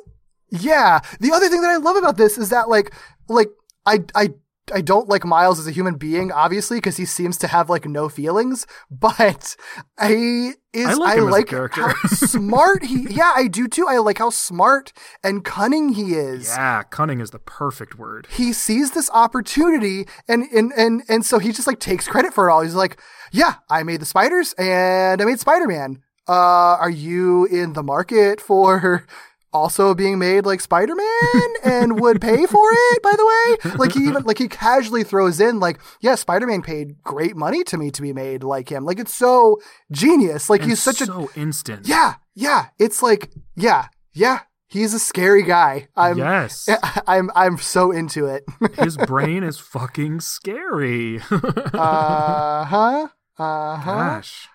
yeah 0.52 1.00
the 1.20 1.32
other 1.32 1.48
thing 1.48 1.62
that 1.62 1.70
i 1.70 1.78
love 1.78 1.96
about 1.96 2.18
this 2.18 2.36
is 2.40 2.50
that 2.50 2.68
like 2.68 2.92
like 3.28 3.50
i 3.86 4.00
i 4.16 4.30
I 4.74 4.82
don't 4.82 5.08
like 5.10 5.26
Miles 5.26 5.60
as 5.60 5.68
a 5.68 5.72
human 5.72 5.96
being, 5.96 6.32
obviously, 6.32 6.78
because 6.78 6.98
he 6.98 7.06
seems 7.06 7.38
to 7.40 7.48
have 7.48 7.70
like 7.70 7.86
no 7.86 8.10
feelings. 8.10 8.66
But 8.92 9.56
I 9.98 10.54
is 10.74 10.88
I 10.88 10.94
like 10.94 11.10
I 11.10 11.16
him 11.16 11.28
as 11.28 11.28
a 11.28 11.32
like 11.32 11.50
how 11.50 11.94
smart 12.08 12.84
he. 12.84 13.08
Yeah, 13.10 13.32
I 13.36 13.48
do 13.48 13.68
too. 13.68 13.88
I 13.88 13.98
like 14.00 14.18
how 14.18 14.30
smart 14.30 14.92
and 15.24 15.44
cunning 15.44 15.90
he 15.90 16.16
is. 16.16 16.50
Yeah, 16.50 16.84
cunning 16.84 17.22
is 17.22 17.32
the 17.32 17.40
perfect 17.40 17.98
word. 17.98 18.28
He 18.32 18.52
sees 18.52 18.92
this 18.92 19.10
opportunity, 19.12 20.08
and 20.28 20.44
and 20.52 20.72
and 20.76 21.04
and 21.08 21.26
so 21.26 21.40
he 21.40 21.52
just 21.52 21.68
like 21.68 21.80
takes 21.80 22.08
credit 22.08 22.34
for 22.34 22.50
it 22.50 22.52
all. 22.52 22.62
He's 22.62 22.76
like, 22.76 23.00
"Yeah, 23.32 23.56
I 23.70 23.84
made 23.84 24.02
the 24.02 24.06
spiders, 24.06 24.54
and 24.54 25.22
I 25.22 25.26
made 25.26 25.40
Spider 25.40 25.68
Man. 25.68 26.02
Uh, 26.28 26.78
are 26.80 26.90
you 26.90 27.46
in 27.46 27.74
the 27.74 27.84
market 27.84 28.42
for?" 28.42 29.06
Also 29.52 29.96
being 29.96 30.20
made 30.20 30.46
like 30.46 30.62
Spider 30.62 30.96
Man 30.96 31.54
and 31.64 32.00
would 32.00 32.22
pay 32.22 32.46
for 32.46 32.70
it, 32.72 33.02
by 33.02 33.14
the 33.18 33.26
way. 33.26 33.72
Like 33.78 33.94
he 33.94 34.02
even 34.02 34.24
like 34.24 34.38
he 34.38 34.48
casually 34.48 35.04
throws 35.04 35.40
in 35.40 35.60
like, 35.60 35.80
yeah, 36.02 36.16
Spider 36.16 36.46
Man 36.48 36.62
paid 36.62 37.02
great 37.04 37.36
money 37.36 37.64
to 37.66 37.78
me 37.78 37.90
to 37.92 38.02
be 38.02 38.14
made 38.14 38.44
like 38.44 38.70
him. 38.70 38.86
Like 38.86 39.00
it's 39.00 39.14
so 39.14 39.60
genius. 39.92 40.50
Like 40.50 40.62
And 40.62 40.70
he's 40.70 40.82
such 40.82 41.02
a 41.02 41.06
so 41.06 41.32
instant. 41.36 41.88
yeah, 41.88 42.16
yeah. 42.36 42.68
It's 42.78 43.02
like, 43.02 43.32
yeah, 43.56 43.88
yeah, 44.14 44.42
He's 44.70 44.94
a 44.94 45.00
scary 45.00 45.42
guy. 45.42 45.88
I'm 45.96 46.20
yes. 46.20 46.70
I'm 47.08 47.32
I'm 47.36 47.58
so 47.58 47.92
into 47.92 48.28
it. 48.28 48.44
His 48.78 48.98
brain 48.98 49.44
is 49.44 49.58
fucking 49.58 50.20
scary. 50.20 51.20
uh 51.32 52.66
huh. 52.66 53.08
Uh 53.40 53.78
huh. 53.78 53.96
Gosh. 53.96 54.48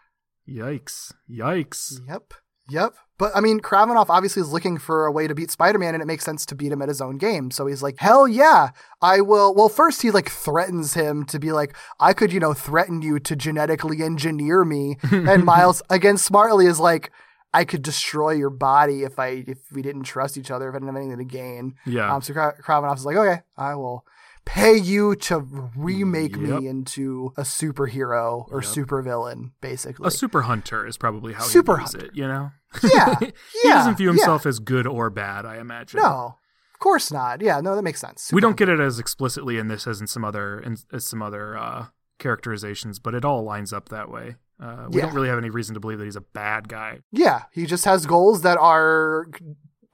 Yikes. 0.48 1.12
Yikes. 1.28 1.98
Yep. 2.06 2.34
Yep. 2.68 2.94
But 3.16 3.30
I 3.34 3.40
mean, 3.40 3.60
Kravinoff 3.60 4.06
obviously 4.08 4.42
is 4.42 4.52
looking 4.52 4.76
for 4.76 5.06
a 5.06 5.12
way 5.12 5.28
to 5.28 5.34
beat 5.34 5.50
Spider 5.50 5.78
Man, 5.78 5.94
and 5.94 6.02
it 6.02 6.06
makes 6.06 6.24
sense 6.24 6.44
to 6.46 6.54
beat 6.54 6.72
him 6.72 6.82
at 6.82 6.88
his 6.88 7.00
own 7.00 7.16
game. 7.16 7.50
So 7.52 7.66
he's 7.66 7.82
like, 7.82 7.98
hell 7.98 8.26
yeah, 8.26 8.70
I 9.00 9.20
will. 9.20 9.54
Well, 9.54 9.68
first 9.68 10.02
he 10.02 10.10
like 10.10 10.28
threatens 10.28 10.94
him 10.94 11.24
to 11.26 11.38
be 11.38 11.52
like, 11.52 11.76
I 12.00 12.12
could, 12.12 12.32
you 12.32 12.40
know, 12.40 12.54
threaten 12.54 13.02
you 13.02 13.20
to 13.20 13.36
genetically 13.36 14.02
engineer 14.02 14.64
me. 14.64 14.96
and 15.12 15.44
Miles, 15.44 15.80
again, 15.90 16.16
smartly 16.16 16.66
is 16.66 16.80
like, 16.80 17.12
I 17.52 17.64
could 17.64 17.82
destroy 17.82 18.32
your 18.32 18.50
body 18.50 19.04
if 19.04 19.20
I 19.20 19.44
if 19.46 19.58
we 19.72 19.80
didn't 19.80 20.02
trust 20.02 20.36
each 20.36 20.50
other, 20.50 20.68
if 20.68 20.74
I 20.74 20.78
didn't 20.78 20.88
have 20.88 20.96
anything 20.96 21.18
to 21.18 21.24
gain. 21.24 21.74
Yeah. 21.86 22.12
Um, 22.12 22.20
so 22.20 22.34
Kra- 22.34 22.60
Kravinoff 22.60 22.96
is 22.96 23.06
like, 23.06 23.16
okay, 23.16 23.42
I 23.56 23.76
will 23.76 24.04
pay 24.46 24.76
you 24.76 25.16
to 25.16 25.38
remake 25.76 26.36
Yep. 26.36 26.40
me 26.60 26.66
into 26.68 27.32
a 27.36 27.42
superhero 27.42 28.46
or 28.50 28.62
Yep. 28.62 28.70
supervillain, 28.72 29.52
basically. 29.60 30.06
A 30.06 30.10
super 30.10 30.42
hunter 30.42 30.86
is 30.86 30.96
probably 30.96 31.32
how 31.32 31.44
Super 31.44 31.78
he 31.78 31.82
hunter. 31.84 32.04
it, 32.06 32.10
you 32.14 32.26
know? 32.28 32.50
Yeah, 32.82 33.14
he 33.20 33.32
yeah, 33.64 33.74
doesn't 33.74 33.96
view 33.96 34.08
yeah. 34.08 34.12
himself 34.12 34.46
as 34.46 34.58
good 34.58 34.86
or 34.86 35.08
bad, 35.10 35.46
I 35.46 35.58
imagine. 35.58 36.00
No, 36.00 36.36
of 36.74 36.78
course 36.80 37.10
not. 37.12 37.40
Yeah, 37.40 37.60
no, 37.60 37.74
that 37.76 37.82
makes 37.82 38.00
sense. 38.00 38.30
we 38.32 38.40
don't 38.40 38.56
get 38.56 38.68
it 38.68 38.80
as 38.80 38.98
explicitly 38.98 39.58
in 39.58 39.68
this 39.68 39.86
as 39.86 40.00
in 40.00 40.06
some 40.06 40.24
other 40.24 40.58
in, 40.60 40.76
as 40.92 41.06
some 41.06 41.22
other 41.22 41.56
uh, 41.56 41.86
characterizations, 42.18 42.98
but 42.98 43.14
it 43.14 43.24
all 43.24 43.42
lines 43.44 43.72
up 43.72 43.88
that 43.90 44.10
way. 44.10 44.36
Uh, 44.60 44.86
we 44.88 44.98
Yeah. 44.98 45.06
don't 45.06 45.14
really 45.14 45.28
have 45.28 45.38
any 45.38 45.50
reason 45.50 45.74
to 45.74 45.80
believe 45.80 45.98
that 45.98 46.04
he's 46.04 46.16
a 46.16 46.20
bad 46.20 46.68
guy. 46.68 47.00
Yeah, 47.10 47.42
he 47.52 47.66
just 47.66 47.84
has 47.86 48.06
goals 48.06 48.42
that 48.42 48.56
are 48.58 49.26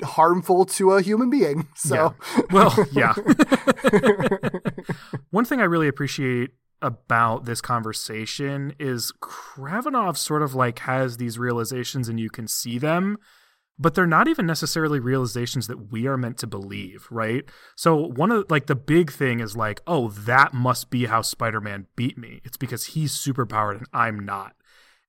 harmful 0.03 0.67
to 0.67 0.93
a 0.93 1.03
human 1.03 1.31
being. 1.31 1.69
So, 1.77 2.15
Well, 2.51 2.75
yeah. 2.93 3.15
One 5.31 5.45
thing 5.45 5.61
I 5.61 5.65
really 5.65 5.89
appreciate 5.89 6.51
about 6.83 7.45
this 7.45 7.61
conversation 7.61 8.75
is 8.79 9.13
Kravinoff 9.21 10.17
sort 10.17 10.43
of 10.43 10.55
like 10.55 10.81
has 10.81 11.17
these 11.17 11.39
realizations 11.39 12.09
and 12.09 12.21
you 12.21 12.31
can 12.31 12.47
see 12.47 12.79
them, 12.79 13.19
but 13.79 13.95
they're 13.95 14.07
not 14.07 14.29
even 14.29 14.47
necessarily 14.47 15.01
realizations 15.01 15.67
that 15.67 15.91
we 15.91 16.07
are 16.07 16.17
meant 16.17 16.39
to 16.39 16.47
believe, 16.47 17.07
right? 17.11 17.45
So 17.77 17.97
one 17.97 18.31
of 18.31 18.51
like 18.51 18.67
the 18.67 18.75
big 18.75 19.11
thing 19.11 19.41
is 19.41 19.57
like, 19.57 19.81
oh, 19.87 20.11
that 20.11 20.53
must 20.53 20.91
be 20.91 21.07
how 21.07 21.23
Spider-Man 21.23 21.87
beat 21.97 22.19
me. 22.19 22.41
It's 22.45 22.59
because 22.59 22.87
he's 22.87 23.13
superpowered 23.13 23.79
and 23.79 23.87
I'm 23.93 24.19
not. 24.19 24.55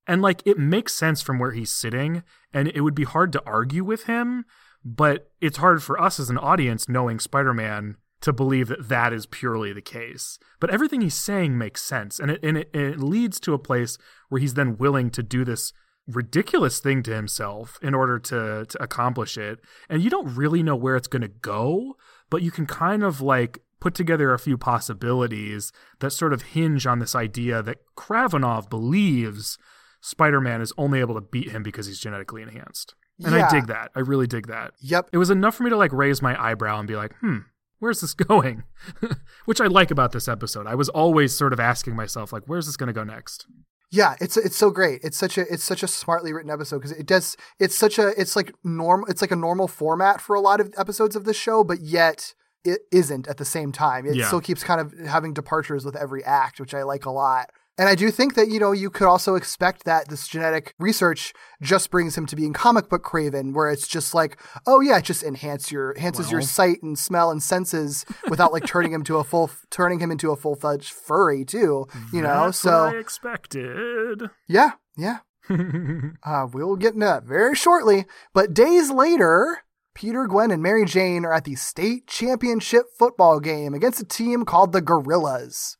And 0.06 0.22
like 0.22 0.42
it 0.46 0.58
makes 0.58 0.94
sense 0.94 1.22
from 1.22 1.38
where 1.38 1.52
he's 1.52 1.70
sitting 1.70 2.22
and 2.52 2.68
it 2.68 2.80
would 2.80 2.94
be 2.94 3.04
hard 3.04 3.32
to 3.32 3.42
argue 3.46 3.84
with 3.84 4.04
him, 4.04 4.44
but 4.84 5.30
it's 5.40 5.58
hard 5.58 5.82
for 5.82 6.00
us 6.00 6.18
as 6.18 6.30
an 6.30 6.38
audience 6.38 6.88
knowing 6.88 7.20
Spider-Man 7.20 7.96
to 8.22 8.32
believe 8.32 8.68
that 8.68 8.88
that 8.88 9.12
is 9.12 9.26
purely 9.26 9.72
the 9.72 9.82
case. 9.82 10.38
But 10.60 10.70
everything 10.70 11.00
he's 11.00 11.14
saying 11.14 11.58
makes 11.58 11.82
sense, 11.82 12.18
and 12.18 12.30
it 12.30 12.40
and 12.42 12.58
it, 12.58 12.70
and 12.72 12.82
it 12.82 13.00
leads 13.00 13.38
to 13.40 13.54
a 13.54 13.58
place 13.58 13.98
where 14.28 14.40
he's 14.40 14.54
then 14.54 14.78
willing 14.78 15.10
to 15.10 15.22
do 15.22 15.44
this 15.44 15.72
ridiculous 16.08 16.80
thing 16.80 17.02
to 17.04 17.14
himself 17.14 17.78
in 17.82 17.94
order 17.94 18.18
to 18.18 18.64
to 18.68 18.82
accomplish 18.82 19.36
it. 19.36 19.60
And 19.88 20.02
you 20.02 20.10
don't 20.10 20.34
really 20.34 20.62
know 20.62 20.76
where 20.76 20.96
it's 20.96 21.08
going 21.08 21.22
to 21.22 21.28
go, 21.28 21.96
but 22.30 22.42
you 22.42 22.50
can 22.50 22.66
kind 22.66 23.02
of 23.02 23.20
like 23.20 23.60
put 23.80 23.94
together 23.94 24.32
a 24.32 24.38
few 24.38 24.56
possibilities 24.56 25.72
that 25.98 26.12
sort 26.12 26.32
of 26.32 26.42
hinge 26.42 26.86
on 26.86 27.00
this 27.00 27.16
idea 27.16 27.62
that 27.62 27.78
Kravinoff 27.96 28.70
believes 28.70 29.58
Spider-Man 30.00 30.60
is 30.60 30.72
only 30.78 31.00
able 31.00 31.16
to 31.16 31.20
beat 31.20 31.50
him 31.50 31.64
because 31.64 31.86
he's 31.86 31.98
genetically 31.98 32.42
enhanced. 32.42 32.94
And 33.24 33.34
I 33.34 33.48
dig 33.48 33.66
that. 33.66 33.90
I 33.94 34.00
really 34.00 34.26
dig 34.26 34.46
that 34.48 34.72
yep. 34.80 35.08
it 35.12 35.18
was 35.18 35.30
enough 35.30 35.54
for 35.54 35.62
me 35.62 35.70
to 35.70 35.76
like 35.76 35.92
raise 35.92 36.22
my 36.22 36.40
eyebrow 36.42 36.78
and 36.78 36.88
be 36.88 36.96
like, 36.96 37.14
hmm, 37.20 37.38
where's 37.78 38.00
this 38.00 38.14
going? 38.28 38.64
Which 39.44 39.60
I 39.60 39.66
like 39.66 39.90
about 39.90 40.12
this 40.12 40.28
episode. 40.28 40.66
I 40.66 40.74
was 40.74 40.88
always 40.88 41.36
sort 41.36 41.52
of 41.52 41.60
asking 41.60 41.96
myself, 41.96 42.32
like, 42.32 42.44
where's 42.46 42.66
this 42.66 42.76
going 42.76 42.88
to 42.88 42.92
go 42.92 43.04
next? 43.04 43.46
Yeah, 43.90 44.14
it's 44.22 44.38
it's 44.38 44.56
so 44.56 44.70
great. 44.70 45.00
It's 45.04 45.18
such 45.18 45.36
a 45.36 45.42
it's 45.52 45.62
such 45.64 45.82
a 45.82 45.86
smartly 45.86 46.32
written 46.32 46.50
episode 46.50 46.78
because 46.78 46.92
it 46.92 47.04
does 47.06 47.36
it's 47.58 47.76
such 47.76 47.98
a 47.98 48.18
it's 48.18 48.34
like 48.36 48.50
norm 48.64 49.04
it's 49.06 49.20
like 49.20 49.30
a 49.32 49.36
normal 49.36 49.68
format 49.68 50.18
for 50.18 50.34
a 50.34 50.40
lot 50.40 50.60
of 50.60 50.72
episodes 50.78 51.14
of 51.14 51.24
this 51.24 51.36
show, 51.36 51.62
but 51.62 51.80
yet 51.82 52.32
it 52.64 52.80
isn't 52.90 53.28
at 53.28 53.36
the 53.36 53.44
same 53.44 53.70
time. 53.70 54.06
It 54.06 54.14
Yeah. 54.14 54.28
still 54.28 54.40
keeps 54.40 54.64
kind 54.64 54.80
of 54.80 54.94
having 55.06 55.34
departures 55.34 55.84
with 55.84 55.94
every 55.94 56.24
act, 56.24 56.58
which 56.58 56.72
I 56.72 56.84
like 56.84 57.04
a 57.04 57.10
lot. 57.10 57.50
And 57.78 57.88
I 57.88 57.94
do 57.94 58.10
think 58.10 58.34
that, 58.34 58.48
you 58.48 58.60
know, 58.60 58.72
you 58.72 58.90
could 58.90 59.06
also 59.06 59.34
expect 59.34 59.84
that 59.84 60.08
this 60.08 60.28
genetic 60.28 60.74
research 60.78 61.32
just 61.62 61.90
brings 61.90 62.18
him 62.18 62.26
to 62.26 62.36
being 62.36 62.52
comic 62.52 62.90
book 62.90 63.02
Kraven, 63.02 63.54
where 63.54 63.70
it's 63.70 63.88
just 63.88 64.12
like, 64.14 64.36
oh 64.66 64.80
yeah, 64.80 64.98
it 64.98 65.04
just 65.04 65.22
enhance 65.22 65.72
your 65.72 65.92
enhances 65.94 66.30
your 66.30 66.42
sight 66.42 66.82
and 66.82 66.98
smell 66.98 67.30
and 67.30 67.42
senses 67.42 68.04
without 68.28 68.52
like 68.52 68.66
turning 68.66 68.92
him 68.92 69.02
to 69.04 69.16
a 69.16 69.24
full 69.24 69.50
turning 69.70 70.00
him 70.00 70.10
into 70.10 70.30
a 70.30 70.36
full 70.36 70.54
fledged 70.54 70.92
furry 70.92 71.44
too. 71.46 71.86
You 72.12 72.20
know, 72.20 72.46
That's 72.46 72.58
so 72.58 72.84
what 72.86 72.96
I 72.96 72.98
expected. 72.98 74.22
yeah, 74.46 74.72
yeah. 74.96 75.18
Uh, 76.24 76.46
we'll 76.52 76.76
get 76.76 76.94
into 76.94 77.04
that 77.06 77.24
very 77.24 77.54
shortly. 77.54 78.06
But 78.32 78.54
days 78.54 78.90
later, 78.90 79.62
Peter, 79.94 80.26
Gwen, 80.26 80.50
and 80.50 80.62
Mary 80.62 80.84
Jane 80.84 81.24
are 81.24 81.32
at 81.32 81.44
the 81.44 81.56
state 81.56 82.06
championship 82.06 82.84
football 82.96 83.40
game 83.40 83.74
against 83.74 84.00
a 84.00 84.04
team 84.04 84.44
called 84.44 84.72
the 84.72 84.80
Gorillas. 84.80 85.76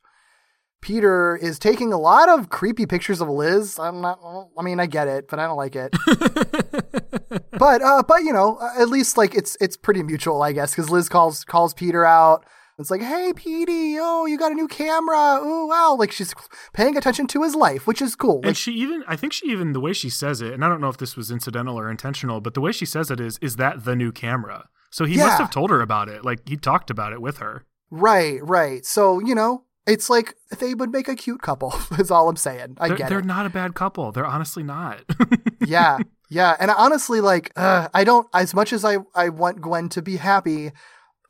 Peter 0.83 1.37
is 1.37 1.59
taking 1.59 1.93
a 1.93 1.99
lot 1.99 2.28
of 2.28 2.51
creepy 2.51 2.85
pictures 2.87 3.20
of 3.20 3.28
Liz. 3.28 3.78
I'm 3.78 4.01
not. 4.03 4.18
I 4.59 4.62
mean, 4.62 4.78
I 4.80 4.87
get 4.87 5.09
it, 5.09 5.28
but 5.28 5.39
I 5.39 5.47
don't 5.47 5.57
like 5.57 5.74
it. 5.76 5.95
but 7.59 7.83
uh, 7.83 8.03
but 8.07 8.22
you 8.24 8.33
know, 8.33 8.59
at 8.78 8.89
least 8.89 9.16
like 9.16 9.35
it's 9.35 9.57
it's 9.61 9.76
pretty 9.76 10.03
mutual, 10.03 10.43
I 10.43 10.53
guess, 10.53 10.72
because 10.72 10.91
Liz 10.91 11.09
calls 11.09 11.45
calls 11.45 11.72
Peter 11.72 12.05
out. 12.05 12.45
It's 12.78 12.91
like, 12.91 13.03
hey, 13.03 13.33
Petey, 13.37 13.97
oh, 14.01 14.24
you 14.26 14.37
got 14.39 14.51
a 14.51 14.55
new 14.55 14.66
camera. 14.66 15.39
Oh, 15.41 15.66
wow. 15.66 15.95
Like 15.97 16.11
she's 16.11 16.35
paying 16.72 16.97
attention 16.97 17.26
to 17.28 17.43
his 17.43 17.55
life, 17.55 17.87
which 17.87 18.03
is 18.03 18.16
cool. 18.16 18.37
Like, 18.39 18.47
and 18.47 18.57
she 18.57 18.72
even, 18.72 19.05
I 19.07 19.14
think 19.14 19.33
she 19.35 19.47
even, 19.51 19.72
the 19.72 19.78
way 19.78 19.93
she 19.93 20.09
says 20.09 20.41
it, 20.41 20.53
and 20.55 20.64
I 20.64 20.68
don't 20.68 20.80
know 20.80 20.89
if 20.89 20.97
this 20.97 21.14
was 21.14 21.30
incidental 21.30 21.78
or 21.78 21.91
intentional, 21.91 22.41
but 22.41 22.55
the 22.55 22.61
way 22.62 22.72
she 22.72 22.87
says 22.87 23.11
it 23.11 23.20
is, 23.20 23.39
is 23.43 23.57
that 23.57 23.85
the 23.85 23.95
new 23.95 24.11
camera? 24.11 24.68
So 24.91 25.05
he 25.05 25.16
Yeah. 25.16 25.24
must 25.26 25.39
have 25.39 25.51
told 25.51 25.70
her 25.70 25.80
about 25.83 26.09
it. 26.09 26.24
Like 26.24 26.49
he 26.49 26.57
talked 26.57 26.91
about 26.91 27.12
it 27.12 27.20
with 27.20 27.39
her. 27.39 27.66
Right, 27.91 28.41
right. 28.43 28.85
So, 28.87 29.20
you 29.20 29.35
know, 29.35 29.64
it's 29.87 30.09
like 30.09 30.35
they 30.59 30.74
would 30.74 30.93
make 30.93 31.09
a 31.09 31.16
cute 31.16 31.43
couple, 31.43 31.74
is 31.99 32.11
all 32.11 32.28
I'm 32.28 32.37
saying. 32.37 32.76
I 32.78 32.89
They're, 32.89 32.97
get 32.97 33.09
they're 33.09 33.18
it. 33.18 33.24
not 33.24 33.47
a 33.47 33.51
bad 33.51 33.74
couple. 33.74 34.12
They're 34.12 34.26
honestly 34.26 34.62
not. 34.62 35.03
yeah, 35.66 35.99
yeah. 36.30 36.57
And 36.61 36.70
honestly, 36.70 37.20
like, 37.20 37.53
uh, 37.57 37.89
I 37.93 38.05
don't, 38.05 38.28
as 38.35 38.55
much 38.55 38.72
as 38.72 38.85
I, 38.85 38.99
I 39.14 39.28
want 39.28 39.61
Gwen 39.61 39.89
to 39.91 40.03
be 40.03 40.16
happy, 40.16 40.72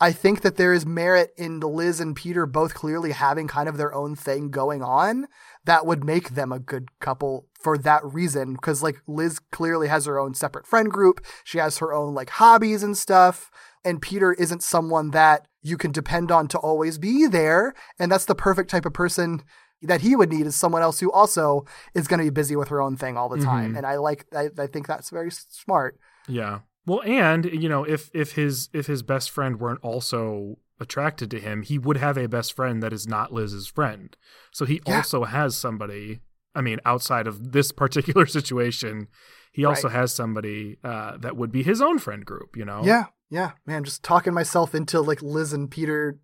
I 0.00 0.10
think 0.10 0.40
that 0.42 0.56
there 0.56 0.72
is 0.74 0.84
merit 0.84 1.32
in 1.38 1.60
Liz 1.60 2.00
and 2.00 2.16
Peter 2.16 2.44
both 2.44 2.74
clearly 2.74 3.12
having 3.12 3.46
kind 3.46 3.68
of 3.68 3.76
their 3.76 3.94
own 3.94 4.16
thing 4.16 4.50
going 4.50 4.82
on 4.82 5.28
that 5.64 5.86
would 5.86 6.04
make 6.04 6.30
them 6.30 6.50
a 6.50 6.58
good 6.58 6.88
couple 6.98 7.46
for 7.54 7.78
that 7.78 8.04
reason. 8.04 8.54
Because, 8.54 8.82
like, 8.82 9.00
Liz 9.06 9.38
clearly 9.38 9.86
has 9.86 10.06
her 10.06 10.18
own 10.18 10.34
separate 10.34 10.66
friend 10.66 10.90
group, 10.90 11.24
she 11.44 11.58
has 11.58 11.78
her 11.78 11.94
own, 11.94 12.14
like, 12.14 12.30
hobbies 12.30 12.82
and 12.82 12.98
stuff. 12.98 13.50
And 13.84 14.00
Peter 14.00 14.32
isn't 14.34 14.62
someone 14.62 15.10
that 15.10 15.46
you 15.62 15.76
can 15.76 15.92
depend 15.92 16.30
on 16.30 16.48
to 16.48 16.58
always 16.58 16.98
be 16.98 17.26
there. 17.26 17.74
And 17.98 18.10
that's 18.10 18.24
the 18.26 18.34
perfect 18.34 18.70
type 18.70 18.86
of 18.86 18.92
person 18.92 19.42
that 19.82 20.00
he 20.02 20.14
would 20.14 20.30
need 20.30 20.46
is 20.46 20.54
someone 20.54 20.82
else 20.82 21.00
who 21.00 21.10
also 21.10 21.64
is 21.94 22.06
going 22.06 22.18
to 22.18 22.24
be 22.24 22.30
busy 22.30 22.54
with 22.54 22.68
her 22.68 22.80
own 22.80 22.96
thing 22.96 23.16
all 23.16 23.28
the 23.28 23.42
time. 23.42 23.72
Mhm. 23.74 23.78
And 23.78 23.86
I 23.86 23.96
like, 23.96 24.26
I, 24.34 24.50
I 24.58 24.66
think 24.68 24.86
that's 24.86 25.10
very 25.10 25.30
smart. 25.32 25.98
Yeah. 26.28 26.60
Well, 26.86 27.02
and 27.04 27.44
you 27.44 27.68
know, 27.68 27.84
if 27.84 28.10
if 28.12 28.32
his 28.32 28.68
if 28.72 28.86
his 28.86 29.02
best 29.02 29.30
friend 29.30 29.60
weren't 29.60 29.80
also 29.82 30.58
attracted 30.80 31.30
to 31.32 31.38
him, 31.40 31.62
he 31.62 31.78
would 31.78 31.96
have 31.96 32.16
a 32.18 32.26
best 32.28 32.54
friend 32.54 32.82
that 32.82 32.92
is 32.92 33.06
not 33.06 33.32
Liz's 33.32 33.66
friend. 33.68 34.16
So 34.52 34.64
he 34.64 34.80
Yeah. 34.86 34.96
also 34.96 35.24
has 35.24 35.56
somebody. 35.56 36.20
I 36.54 36.60
mean, 36.60 36.80
outside 36.84 37.26
of 37.28 37.52
this 37.52 37.70
particular 37.72 38.26
situation, 38.38 39.08
he 39.52 39.64
also 39.64 39.88
Right. 39.88 39.96
has 39.96 40.12
somebody 40.12 40.78
uh, 40.84 41.16
that 41.18 41.36
would 41.36 41.50
be 41.52 41.62
his 41.62 41.80
own 41.80 41.98
friend 41.98 42.24
group. 42.26 42.56
You 42.56 42.64
know. 42.64 42.82
Yeah. 42.84 43.06
Yeah, 43.32 43.52
man, 43.64 43.82
just 43.82 44.02
talking 44.02 44.34
myself 44.34 44.74
into 44.74 45.00
like 45.00 45.22
Liz 45.22 45.54
and 45.54 45.70
Peter, 45.70 46.18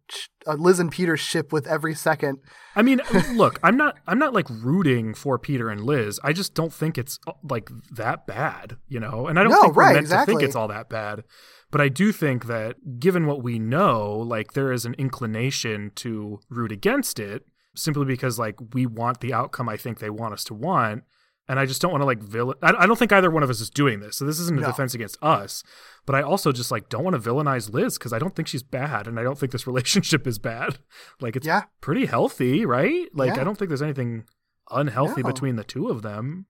uh, 0.47 0.53
Liz 0.53 0.79
and 0.79 0.93
Peter 0.93 1.17
ship 1.17 1.55
with 1.55 1.67
every 1.67 1.95
second. 1.95 2.37
I 2.77 2.83
mean, 2.83 3.01
look, 3.33 3.59
I'm 3.63 3.79
not 3.79 3.97
I'm 4.07 4.19
not 4.19 4.35
like 4.35 4.47
rooting 4.51 5.15
for 5.15 5.39
Peter 5.39 5.71
and 5.71 5.81
Liz. 5.81 6.21
I 6.23 6.35
just 6.35 6.55
don't 6.55 6.71
think 6.71 6.99
it's 6.99 7.19
uh, 7.27 7.33
like 7.43 7.71
that 7.91 8.27
bad, 8.27 8.77
you 8.89 9.01
know. 9.01 9.27
And 9.27 9.39
I 9.39 9.43
don't 9.43 9.53
No, 9.53 9.63
think 9.63 9.77
we're 9.77 9.85
right, 9.85 9.95
meant 9.95 10.09
to 10.09 10.27
think 10.27 10.43
it's 10.43 10.55
all 10.55 10.69
that 10.69 10.91
bad. 10.91 11.25
But 11.71 11.81
I 11.81 11.89
do 11.89 12.13
think 12.13 12.45
that 12.45 13.01
given 13.01 13.27
what 13.27 13.43
we 13.43 13.59
know, 13.59 14.13
like 14.13 14.53
there 14.53 14.71
is 14.71 14.85
an 14.85 14.93
inclination 14.99 15.93
to 15.95 16.41
root 16.51 16.73
against 16.73 17.19
it 17.19 17.47
simply 17.75 18.05
because 18.05 18.39
like 18.39 18.57
we 18.75 18.85
want 18.85 19.21
the 19.21 19.33
outcome 19.33 19.67
I 19.71 19.79
think 19.79 19.99
they 19.99 20.11
want 20.11 20.35
us 20.35 20.45
to 20.45 20.55
want. 20.55 21.05
And 21.49 21.59
I 21.59 21.65
just 21.65 21.81
don't 21.81 21.91
want 21.91 22.03
to 22.03 22.07
like 22.07 22.23
villain. 22.23 22.57
I, 22.63 22.75
I 22.81 22.87
don't 22.87 22.99
think 22.99 23.11
either 23.13 23.31
one 23.31 23.43
of 23.43 23.49
us 23.49 23.61
is 23.61 23.71
doing 23.71 24.01
this. 24.01 24.17
So 24.19 24.27
this 24.27 24.39
isn't 24.39 24.59
a 24.59 24.61
No. 24.61 24.67
defense 24.67 24.95
against 24.95 25.17
us. 25.23 25.63
But 26.05 26.15
I 26.15 26.21
also 26.23 26.53
just 26.53 26.71
like 26.71 26.89
don't 26.91 27.05
want 27.05 27.21
to 27.23 27.31
villainize 27.31 27.73
Liz 27.73 27.97
because 27.99 28.13
I 28.13 28.19
don't 28.19 28.35
think 28.37 28.49
she's 28.49 28.63
bad, 28.63 29.07
and 29.07 29.19
I 29.19 29.23
don't 29.23 29.39
think 29.39 29.53
this 29.53 29.67
relationship 29.73 30.27
is 30.27 30.39
bad. 30.39 30.79
Like 31.21 31.37
it's 31.37 31.47
Yeah. 31.47 31.63
pretty 31.81 32.05
healthy, 32.07 32.67
right? 32.67 33.09
Like 33.15 33.35
Yeah. 33.35 33.41
I 33.41 33.45
don't 33.45 33.57
think 33.59 33.69
there's 33.71 33.83
anything 33.83 34.25
unhealthy 34.71 35.23
No. 35.23 35.29
between 35.29 35.57
the 35.57 35.65
two 35.65 35.89
of 35.89 36.03
them. 36.03 36.47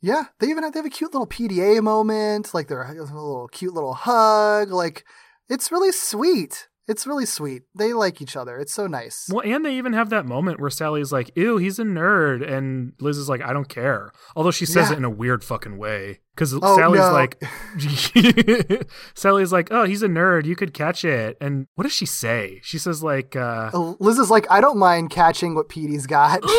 Yeah, 0.00 0.24
they 0.38 0.46
even 0.48 0.62
have 0.62 0.72
they 0.74 0.78
have 0.78 0.86
a 0.86 0.90
cute 0.90 1.12
little 1.12 1.26
PDA 1.26 1.82
moment, 1.82 2.54
like 2.54 2.68
they're 2.68 2.82
a 2.82 2.92
little 2.94 3.48
cute 3.48 3.74
little 3.74 3.94
hug. 3.94 4.70
Like 4.70 5.04
it's 5.48 5.72
really 5.72 5.90
sweet. 5.90 6.68
It's 6.88 7.04
really 7.06 7.26
sweet. 7.26 7.62
They 7.76 7.92
like 7.92 8.22
each 8.22 8.36
other. 8.36 8.58
It's 8.58 8.72
so 8.72 8.86
nice. 8.86 9.28
Well, 9.32 9.42
and 9.44 9.64
they 9.66 9.76
even 9.76 9.92
have 9.92 10.10
that 10.10 10.24
moment 10.24 10.60
where 10.60 10.70
Sally's 10.70 11.10
like, 11.12 11.30
"Ew, 11.36 11.56
he's 11.56 11.80
a 11.80 11.82
nerd," 11.84 12.48
and 12.48 12.92
Liz 13.00 13.18
is 13.18 13.28
like, 13.28 13.42
"I 13.42 13.52
don't 13.52 13.68
care." 13.68 14.12
Although 14.36 14.52
she 14.52 14.66
says 14.66 14.88
Yeah. 14.88 14.94
it 14.94 14.98
in 14.98 15.04
a 15.04 15.10
weird 15.10 15.42
fucking 15.42 15.78
way 15.78 16.20
because 16.34 16.54
Oh, 16.54 16.76
Sally's 16.76 17.00
no. 17.00 17.12
like, 17.12 17.42
Sally's 19.14 19.52
like, 19.52 19.68
"Oh, 19.72 19.84
he's 19.84 20.02
a 20.04 20.08
nerd. 20.08 20.44
You 20.46 20.54
could 20.54 20.72
catch 20.74 21.04
it." 21.04 21.36
And 21.40 21.66
what 21.74 21.82
does 21.82 21.92
she 21.92 22.06
say? 22.06 22.60
She 22.62 22.78
says 22.78 23.02
like, 23.02 23.34
uh, 23.34 23.70
Liz 23.98 24.18
is 24.20 24.30
like, 24.30 24.46
I 24.50 24.60
don't 24.60 24.78
mind 24.78 25.10
catching 25.10 25.54
what 25.56 25.68
Petey's 25.68 26.06
got. 26.06 26.40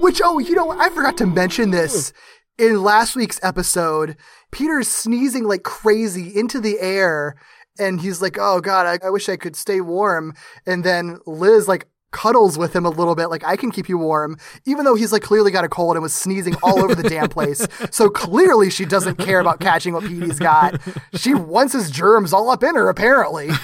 Which, 0.00 0.20
oh, 0.24 0.38
you 0.38 0.54
know, 0.54 0.66
what? 0.66 0.78
I 0.80 0.88
forgot 0.90 1.16
to 1.18 1.26
mention 1.26 1.70
this. 1.70 2.12
In 2.58 2.82
last 2.82 3.16
week's 3.16 3.40
episode, 3.42 4.16
Peter's 4.50 4.88
sneezing 4.88 5.44
like 5.44 5.62
crazy 5.62 6.36
into 6.36 6.60
the 6.60 6.78
air, 6.80 7.34
and 7.78 8.00
he's 8.00 8.20
like, 8.20 8.36
oh, 8.38 8.60
God, 8.60 8.86
I, 8.86 9.06
I 9.06 9.10
wish 9.10 9.28
I 9.28 9.36
could 9.36 9.56
stay 9.56 9.80
warm. 9.80 10.34
And 10.66 10.84
then 10.84 11.18
Liz, 11.26 11.66
like, 11.66 11.88
cuddles 12.10 12.58
with 12.58 12.76
him 12.76 12.84
a 12.84 12.90
little 12.90 13.14
bit, 13.14 13.28
like, 13.28 13.42
I 13.42 13.56
can 13.56 13.70
keep 13.70 13.88
you 13.88 13.96
warm, 13.96 14.36
even 14.66 14.84
though 14.84 14.94
he's, 14.94 15.12
like, 15.12 15.22
clearly 15.22 15.50
got 15.50 15.64
a 15.64 15.68
cold 15.68 15.96
and 15.96 16.02
was 16.02 16.12
sneezing 16.12 16.54
all 16.62 16.84
over 16.84 16.94
the 16.94 17.08
damn 17.08 17.30
place. 17.30 17.66
So 17.90 18.10
clearly 18.10 18.68
she 18.70 18.84
doesn't 18.84 19.16
care 19.16 19.40
about 19.40 19.58
catching 19.60 19.94
what 19.94 20.04
Petey's 20.04 20.38
got. 20.38 20.78
She 21.14 21.32
wants 21.34 21.72
his 21.72 21.90
germs 21.90 22.34
all 22.34 22.50
up 22.50 22.62
in 22.62 22.74
her, 22.74 22.88
apparently. 22.90 23.50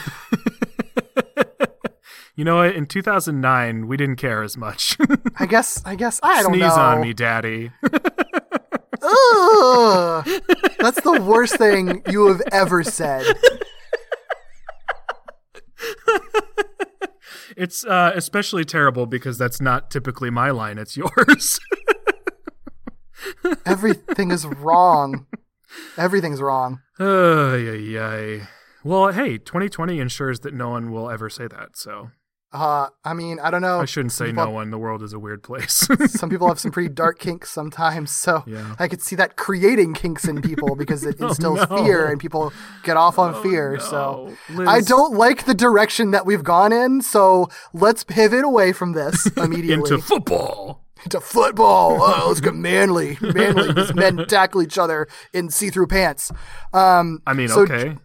"You 2.37 2.45
know 2.45 2.57
what? 2.57 2.75
In 2.75 2.87
2009, 2.87 3.87
we 3.87 3.97
didn't 3.97 4.17
care 4.17 4.43
as 4.43 4.57
much. 4.57 4.97
I 5.39 5.47
guess, 5.47 5.83
I 5.85 5.95
guess, 5.95 6.21
I 6.23 6.43
don't 6.43 6.53
Sneeze 6.53 6.61
know. 6.63 6.69
Sneeze 6.69 6.79
on 6.79 7.01
me, 7.03 7.13
daddy." 7.13 7.71
Ugh. 9.09 10.25
That's 10.79 11.01
the 11.01 11.21
worst 11.25 11.57
thing 11.57 12.03
you 12.09 12.27
have 12.29 12.43
ever 12.53 12.83
said. 12.85 13.25
It's 17.57 17.85
uh, 17.85 18.13
especially 18.15 18.65
terrible 18.65 19.07
because 19.07 19.37
that's 19.37 19.61
not 19.61 19.91
typically 19.91 20.31
my 20.31 20.51
line. 20.51 20.79
It's 20.79 20.97
yours. 20.97 21.59
Everything 23.67 24.31
is 24.31 24.47
wrong. 24.47 25.27
Everything's 25.97 26.41
wrong. 26.41 26.81
Ay, 27.01 27.69
ay, 27.69 27.99
ay. 27.99 28.49
Well, 28.85 29.11
hey, 29.11 29.39
2020 29.39 29.99
ensures 29.99 30.41
that 30.41 30.55
no 30.55 30.69
one 30.71 30.93
will 30.93 31.11
ever 31.11 31.29
say 31.29 31.49
that. 31.49 31.77
So 31.77 32.11
Uh, 32.51 32.89
I 33.05 33.13
mean, 33.13 33.39
I 33.41 33.51
don't 33.51 33.61
know. 33.61 33.81
I 33.81 33.85
shouldn't 33.85 34.13
say 34.13 34.27
People- 34.27 34.47
no 34.47 34.51
one. 34.51 34.71
The 34.71 34.79
world 34.79 35.03
is 35.03 35.13
a 35.13 35.19
weird 35.19 35.43
place. 35.43 35.87
Some 36.07 36.31
people 36.31 36.49
have 36.49 36.59
some 36.59 36.71
pretty 36.71 36.89
dark 36.89 37.19
kinks 37.27 37.51
sometimes, 37.51 38.11
so 38.11 38.43
Yeah. 38.47 38.75
I 38.79 38.89
could 38.89 39.03
see 39.03 39.17
that 39.17 39.37
creating 39.37 39.93
kinks 39.93 40.27
in 40.27 40.41
people 40.41 40.75
because 40.75 41.05
it 41.05 41.21
instills 41.21 41.69
no. 41.69 41.85
fear 41.85 42.07
and 42.07 42.19
people 42.19 42.53
get 42.85 42.97
off 42.97 43.19
on 43.19 43.43
fear. 43.43 43.79
So 43.81 44.35
no. 44.49 44.67
I 44.67 44.81
don't 44.81 45.13
like 45.15 45.45
the 45.45 45.53
direction 45.55 46.11
that 46.13 46.25
we've 46.25 46.43
gone 46.43 46.73
in. 46.73 47.03
So 47.03 47.51
let's 47.75 48.03
pivot 48.03 48.45
away 48.45 48.73
from 48.73 48.93
this 48.93 49.27
immediately 49.37 49.75
Into 49.93 49.99
football. 49.99 50.85
to 51.11 51.21
football. 51.21 51.99
Oh, 52.01 52.25
let's 52.29 52.41
go 52.41 52.51
manly. 52.53 53.19
Manly. 53.21 53.73
These 53.75 53.95
men 53.95 54.25
tackle 54.27 54.63
each 54.63 54.79
other 54.79 55.07
in 55.35 55.51
see-through 55.51 55.89
pants. 55.89 56.33
Um, 56.73 57.21
I 57.27 57.35
mean, 57.35 57.49
So- 57.49 57.61
okay. 57.65 57.99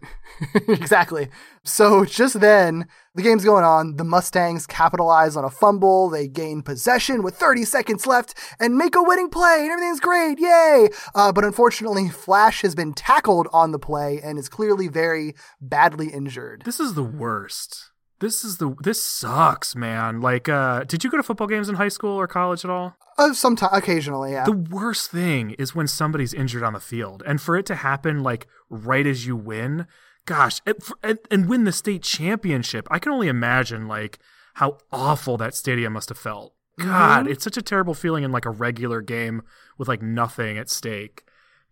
exactly. 0.68 1.28
So 1.64 2.04
just 2.04 2.40
then, 2.40 2.86
the 3.14 3.22
game's 3.22 3.44
going 3.44 3.64
on. 3.64 3.96
The 3.96 4.04
Mustangs 4.04 4.66
capitalize 4.66 5.36
on 5.36 5.44
a 5.44 5.50
fumble. 5.50 6.10
They 6.10 6.26
gain 6.26 6.62
possession 6.62 7.22
with 7.22 7.36
30 7.36 7.64
seconds 7.64 8.06
left 8.06 8.34
and 8.58 8.76
make 8.76 8.96
a 8.96 9.02
winning 9.02 9.30
play, 9.30 9.60
and 9.62 9.70
everything's 9.70 10.00
great. 10.00 10.38
Yay! 10.40 10.88
Uh, 11.14 11.32
but 11.32 11.44
unfortunately, 11.44 12.08
Flash 12.08 12.62
has 12.62 12.74
been 12.74 12.92
tackled 12.92 13.48
on 13.52 13.70
the 13.70 13.78
play 13.78 14.20
and 14.22 14.38
is 14.38 14.48
clearly 14.48 14.88
very 14.88 15.34
badly 15.60 16.08
injured. 16.08 16.62
This 16.64 16.80
is 16.80 16.94
the 16.94 17.04
worst. 17.04 17.90
This 18.20 18.44
is 18.44 18.58
the 18.58 18.74
this 18.80 19.02
sucks, 19.02 19.76
man. 19.76 20.20
Like, 20.20 20.48
uh, 20.48 20.84
did 20.84 21.04
you 21.04 21.10
go 21.10 21.16
to 21.16 21.22
football 21.22 21.46
games 21.46 21.68
in 21.68 21.74
high 21.74 21.88
school 21.88 22.18
or 22.18 22.26
college 22.26 22.64
at 22.64 22.70
all? 22.70 22.96
Uh, 23.18 23.32
sometime, 23.32 23.70
occasionally, 23.72 24.32
yeah. 24.32 24.44
The 24.44 24.52
worst 24.52 25.10
thing 25.10 25.50
is 25.52 25.74
when 25.74 25.86
somebody's 25.86 26.32
injured 26.34 26.62
on 26.62 26.72
the 26.72 26.80
field, 26.80 27.22
and 27.26 27.40
for 27.40 27.56
it 27.56 27.66
to 27.66 27.74
happen 27.76 28.22
like 28.22 28.46
right 28.70 29.06
as 29.06 29.26
you 29.26 29.36
win. 29.36 29.86
Gosh, 30.26 30.60
and, 30.66 30.76
and, 31.02 31.18
and 31.30 31.48
win 31.48 31.64
the 31.64 31.72
state 31.72 32.02
championship. 32.02 32.88
I 32.90 32.98
can 32.98 33.12
only 33.12 33.28
imagine 33.28 33.88
like 33.88 34.18
how 34.54 34.78
awful 34.92 35.36
that 35.36 35.54
stadium 35.54 35.92
must 35.92 36.08
have 36.08 36.18
felt. 36.18 36.54
Mm-hmm. 36.78 36.90
God, 36.90 37.28
it's 37.28 37.44
such 37.44 37.56
a 37.56 37.62
terrible 37.62 37.94
feeling 37.94 38.24
in 38.24 38.32
like 38.32 38.46
a 38.46 38.50
regular 38.50 39.00
game 39.00 39.42
with 39.78 39.88
like 39.88 40.02
nothing 40.02 40.58
at 40.58 40.70
stake. 40.70 41.24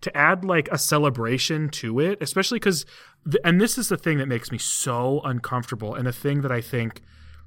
To 0.02 0.16
add 0.16 0.44
like 0.44 0.68
a 0.72 0.78
celebration 0.78 1.68
to 1.70 2.00
it, 2.00 2.18
especially 2.20 2.56
because, 2.58 2.84
and 3.44 3.60
this 3.60 3.78
is 3.78 3.88
the 3.88 3.96
thing 3.96 4.18
that 4.18 4.26
makes 4.26 4.50
me 4.50 4.58
so 4.58 5.20
uncomfortable, 5.24 5.94
and 5.94 6.04
the 6.08 6.12
thing 6.12 6.40
that 6.40 6.50
I 6.50 6.60
think 6.60 7.02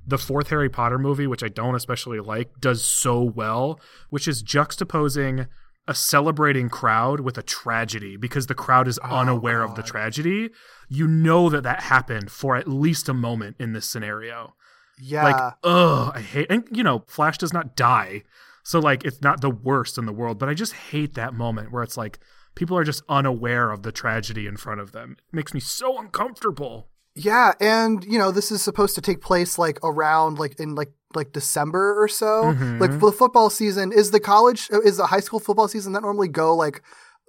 the 0.07 0.17
fourth 0.17 0.49
Harry 0.51 0.69
Potter 0.69 0.97
movie, 0.97 1.27
which 1.27 1.43
I 1.43 1.49
don't 1.49 1.75
especially 1.75 2.21
like, 2.21 2.61
does 2.61 2.85
so 2.85 3.21
well, 3.21 3.81
which 4.09 4.25
is 4.25 4.41
juxtaposing 4.41 5.47
a 5.87 5.95
celebrating 5.95 6.69
crowd 6.69 7.19
with 7.19 7.37
a 7.37 7.43
tragedy 7.43 8.17
because 8.17 8.47
the 8.47 8.55
crowd 8.55 8.87
is 8.87 8.99
oh, 9.03 9.07
unaware 9.07 9.61
of 9.61 9.75
the 9.75 9.83
tragedy. 9.83 10.49
You 10.89 11.07
know 11.07 11.49
that 11.49 11.63
that 11.63 11.81
happened 11.81 12.31
for 12.31 12.55
at 12.55 12.67
least 12.67 13.09
a 13.09 13.13
moment 13.13 13.57
in 13.59 13.73
this 13.73 13.85
scenario. 13.85 14.55
yeah. 14.99 15.23
Like, 15.23 15.53
ugh, 15.63 16.11
I 16.15 16.21
hate, 16.21 16.47
and 16.49 16.65
you 16.71 16.83
know, 16.83 17.03
Flash 17.07 17.37
does 17.37 17.53
not 17.53 17.75
die. 17.75 18.23
So, 18.63 18.79
like, 18.79 19.05
it's 19.05 19.21
not 19.21 19.41
the 19.41 19.51
worst 19.51 19.97
in 19.97 20.07
the 20.07 20.13
world, 20.13 20.39
but 20.39 20.49
I 20.49 20.55
just 20.55 20.73
hate 20.73 21.13
that 21.13 21.35
moment 21.35 21.71
where 21.71 21.83
it's 21.83 21.97
like 21.97 22.19
people 22.55 22.75
are 22.77 22.83
just 22.83 23.03
unaware 23.07 23.69
of 23.69 23.83
the 23.83 23.91
tragedy 23.91 24.47
in 24.47 24.57
front 24.57 24.81
of 24.81 24.91
them. 24.91 25.17
It 25.19 25.35
makes 25.35 25.53
me 25.53 25.59
so 25.59 25.99
uncomfortable. 25.99 26.87
Yeah, 27.13 27.53
and 27.61 28.03
you 28.03 28.17
know 28.17 28.31
this 28.31 28.51
is 28.51 28.61
supposed 28.61 28.95
to 28.95 29.01
take 29.01 29.21
place 29.21 29.57
like 29.57 29.79
around 29.83 30.37
like 30.37 30.59
in 30.59 30.75
like 30.75 30.91
like 31.15 31.31
December 31.33 32.01
or 32.01 32.07
so. 32.07 32.53
Mhm. 32.53 32.79
Like 32.79 32.99
the 32.99 33.11
football 33.11 33.49
season, 33.49 33.91
is 33.91 34.11
the 34.11 34.19
college 34.19 34.69
is 34.71 34.97
the 34.97 35.07
high 35.07 35.19
school 35.19 35.39
football 35.39 35.67
season 35.67 35.93
that 35.93 36.01
normally 36.01 36.27
go 36.27 36.55
like 36.55 36.81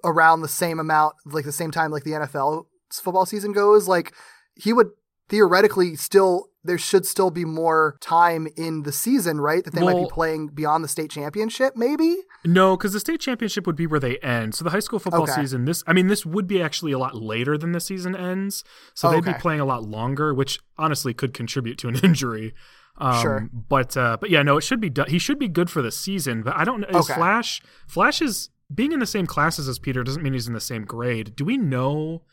around 0.03 0.41
the 0.41 0.47
same 0.47 0.79
amount, 0.79 1.15
like 1.25 1.45
the 1.45 1.51
same 1.51 1.71
time 1.71 1.91
like 1.91 2.03
the 2.03 2.11
NFL 2.11 2.67
football 2.91 3.25
season 3.25 3.51
goes? 3.51 3.87
Like 3.87 4.13
he 4.55 4.73
would 4.73 4.89
theoretically 5.29 5.95
still 5.95 6.47
there 6.63 6.77
should 6.77 7.05
still 7.05 7.31
be 7.31 7.45
more 7.45 7.95
time 8.01 8.45
in 8.57 8.83
the 8.83 8.91
season, 8.91 9.39
right? 9.39 9.63
That 9.63 9.73
they 9.73 9.81
might 9.81 9.95
be 9.95 10.07
playing 10.11 10.47
beyond 10.47 10.83
the 10.83 10.89
state 10.89 11.09
championship, 11.09 11.77
maybe. 11.77 12.17
No, 12.43 12.75
because 12.75 12.91
the 12.91 12.99
state 12.99 13.21
championship 13.21 13.65
would 13.65 13.77
be 13.77 13.87
where 13.87 14.01
they 14.01 14.17
end. 14.17 14.53
So 14.53 14.65
the 14.65 14.71
high 14.71 14.81
school 14.81 14.99
football 14.99 15.23
Okay. 15.23 15.31
season, 15.33 15.63
this 15.63 15.81
I 15.87 15.93
mean, 15.93 16.07
this 16.07 16.25
would 16.25 16.45
be 16.45 16.61
actually 16.61 16.91
a 16.91 16.97
lot 16.99 17.15
later 17.15 17.57
than 17.57 17.71
the 17.71 17.79
season 17.79 18.15
ends. 18.17 18.65
So 18.93 19.09
they'd 19.09 19.23
be 19.23 19.33
playing 19.35 19.61
a 19.61 19.65
lot 19.65 19.83
longer, 19.83 20.33
which 20.33 20.59
honestly 20.77 21.13
could 21.13 21.33
contribute 21.33 21.77
to 21.79 21.87
an 21.87 21.95
injury. 22.03 22.53
Um, 22.97 23.21
Sure. 23.21 23.49
But 23.51 23.95
uh, 23.95 24.17
but 24.19 24.29
yeah, 24.29 24.43
no, 24.43 24.57
it 24.57 24.61
should 24.61 24.79
be 24.79 24.89
done. 24.89 25.09
He 25.09 25.19
should 25.19 25.39
be 25.39 25.47
good 25.47 25.69
for 25.69 25.81
the 25.81 25.91
season. 25.91 26.43
But 26.43 26.55
I 26.55 26.63
don't 26.63 26.81
know. 26.81 26.99
Okay. 26.99 27.13
Flash 27.13 27.61
Flash 27.87 28.21
is 28.21 28.49
being 28.73 28.91
in 28.91 28.99
the 28.99 29.05
same 29.05 29.25
classes 29.25 29.67
as 29.67 29.79
Peter 29.79 30.03
doesn't 30.03 30.23
mean 30.23 30.33
he's 30.33 30.47
in 30.47 30.53
the 30.53 30.59
same 30.59 30.83
grade. 30.83 31.35
Do 31.35 31.45
we 31.45 31.57
know 31.57 32.23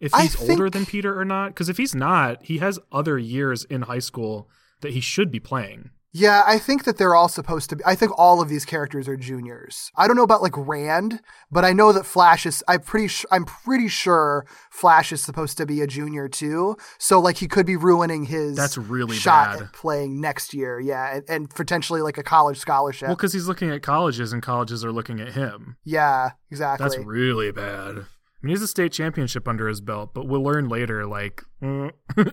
if 0.00 0.12
he's 0.14 0.40
older 0.50 0.70
than 0.70 0.86
Peter 0.86 1.18
or 1.18 1.24
not? 1.24 1.48
Because 1.48 1.68
if 1.68 1.76
he's 1.76 1.94
not, 1.94 2.42
he 2.44 2.58
has 2.58 2.78
other 2.90 3.18
years 3.18 3.64
in 3.64 3.82
high 3.82 3.98
school 3.98 4.48
that 4.80 4.92
he 4.92 5.00
should 5.00 5.30
be 5.30 5.40
playing. 5.40 5.90
Yeah, 6.14 6.42
I 6.46 6.58
think 6.58 6.84
that 6.84 6.98
they're 6.98 7.14
all 7.14 7.28
supposed 7.28 7.70
to 7.70 7.76
be. 7.76 7.84
I 7.86 7.94
think 7.94 8.12
all 8.18 8.42
of 8.42 8.50
these 8.50 8.66
characters 8.66 9.08
are 9.08 9.16
juniors. 9.16 9.90
I 9.96 10.06
don't 10.06 10.16
know 10.16 10.22
about 10.22 10.42
like 10.42 10.52
Rand, 10.56 11.20
but 11.50 11.64
I 11.64 11.72
know 11.72 11.90
that 11.92 12.04
Flash 12.04 12.44
is. 12.44 12.62
I'm 12.68 12.80
pretty. 12.80 13.08
Sh- 13.08 13.24
I'm 13.30 13.46
pretty 13.46 13.88
sure 13.88 14.44
Flash 14.70 15.10
is 15.10 15.22
supposed 15.22 15.56
to 15.56 15.64
be 15.64 15.80
a 15.80 15.86
junior 15.86 16.28
too. 16.28 16.76
So 16.98 17.18
like 17.18 17.38
he 17.38 17.48
could 17.48 17.64
be 17.64 17.76
ruining 17.76 18.24
his. 18.24 18.56
That's 18.56 18.76
really 18.76 19.16
shot 19.16 19.54
bad. 19.58 19.62
at 19.68 19.72
playing 19.72 20.20
next 20.20 20.52
year. 20.52 20.78
Yeah, 20.78 21.16
and, 21.16 21.24
and 21.30 21.50
potentially 21.50 22.02
like 22.02 22.18
a 22.18 22.22
college 22.22 22.58
scholarship. 22.58 23.08
Well, 23.08 23.16
because 23.16 23.32
he's 23.32 23.48
looking 23.48 23.70
at 23.70 23.82
colleges 23.82 24.34
and 24.34 24.42
colleges 24.42 24.84
are 24.84 24.92
looking 24.92 25.18
at 25.18 25.32
him. 25.32 25.76
yeah, 25.84 26.32
exactly. 26.50 26.84
That's 26.84 26.98
really 26.98 27.52
bad. 27.52 27.96
I 27.98 28.46
mean, 28.46 28.50
he's 28.50 28.62
a 28.62 28.68
state 28.68 28.92
championship 28.92 29.48
under 29.48 29.66
his 29.66 29.80
belt, 29.80 30.12
but 30.12 30.26
we'll 30.26 30.42
learn 30.42 30.68
later. 30.68 31.06
Like, 31.06 31.42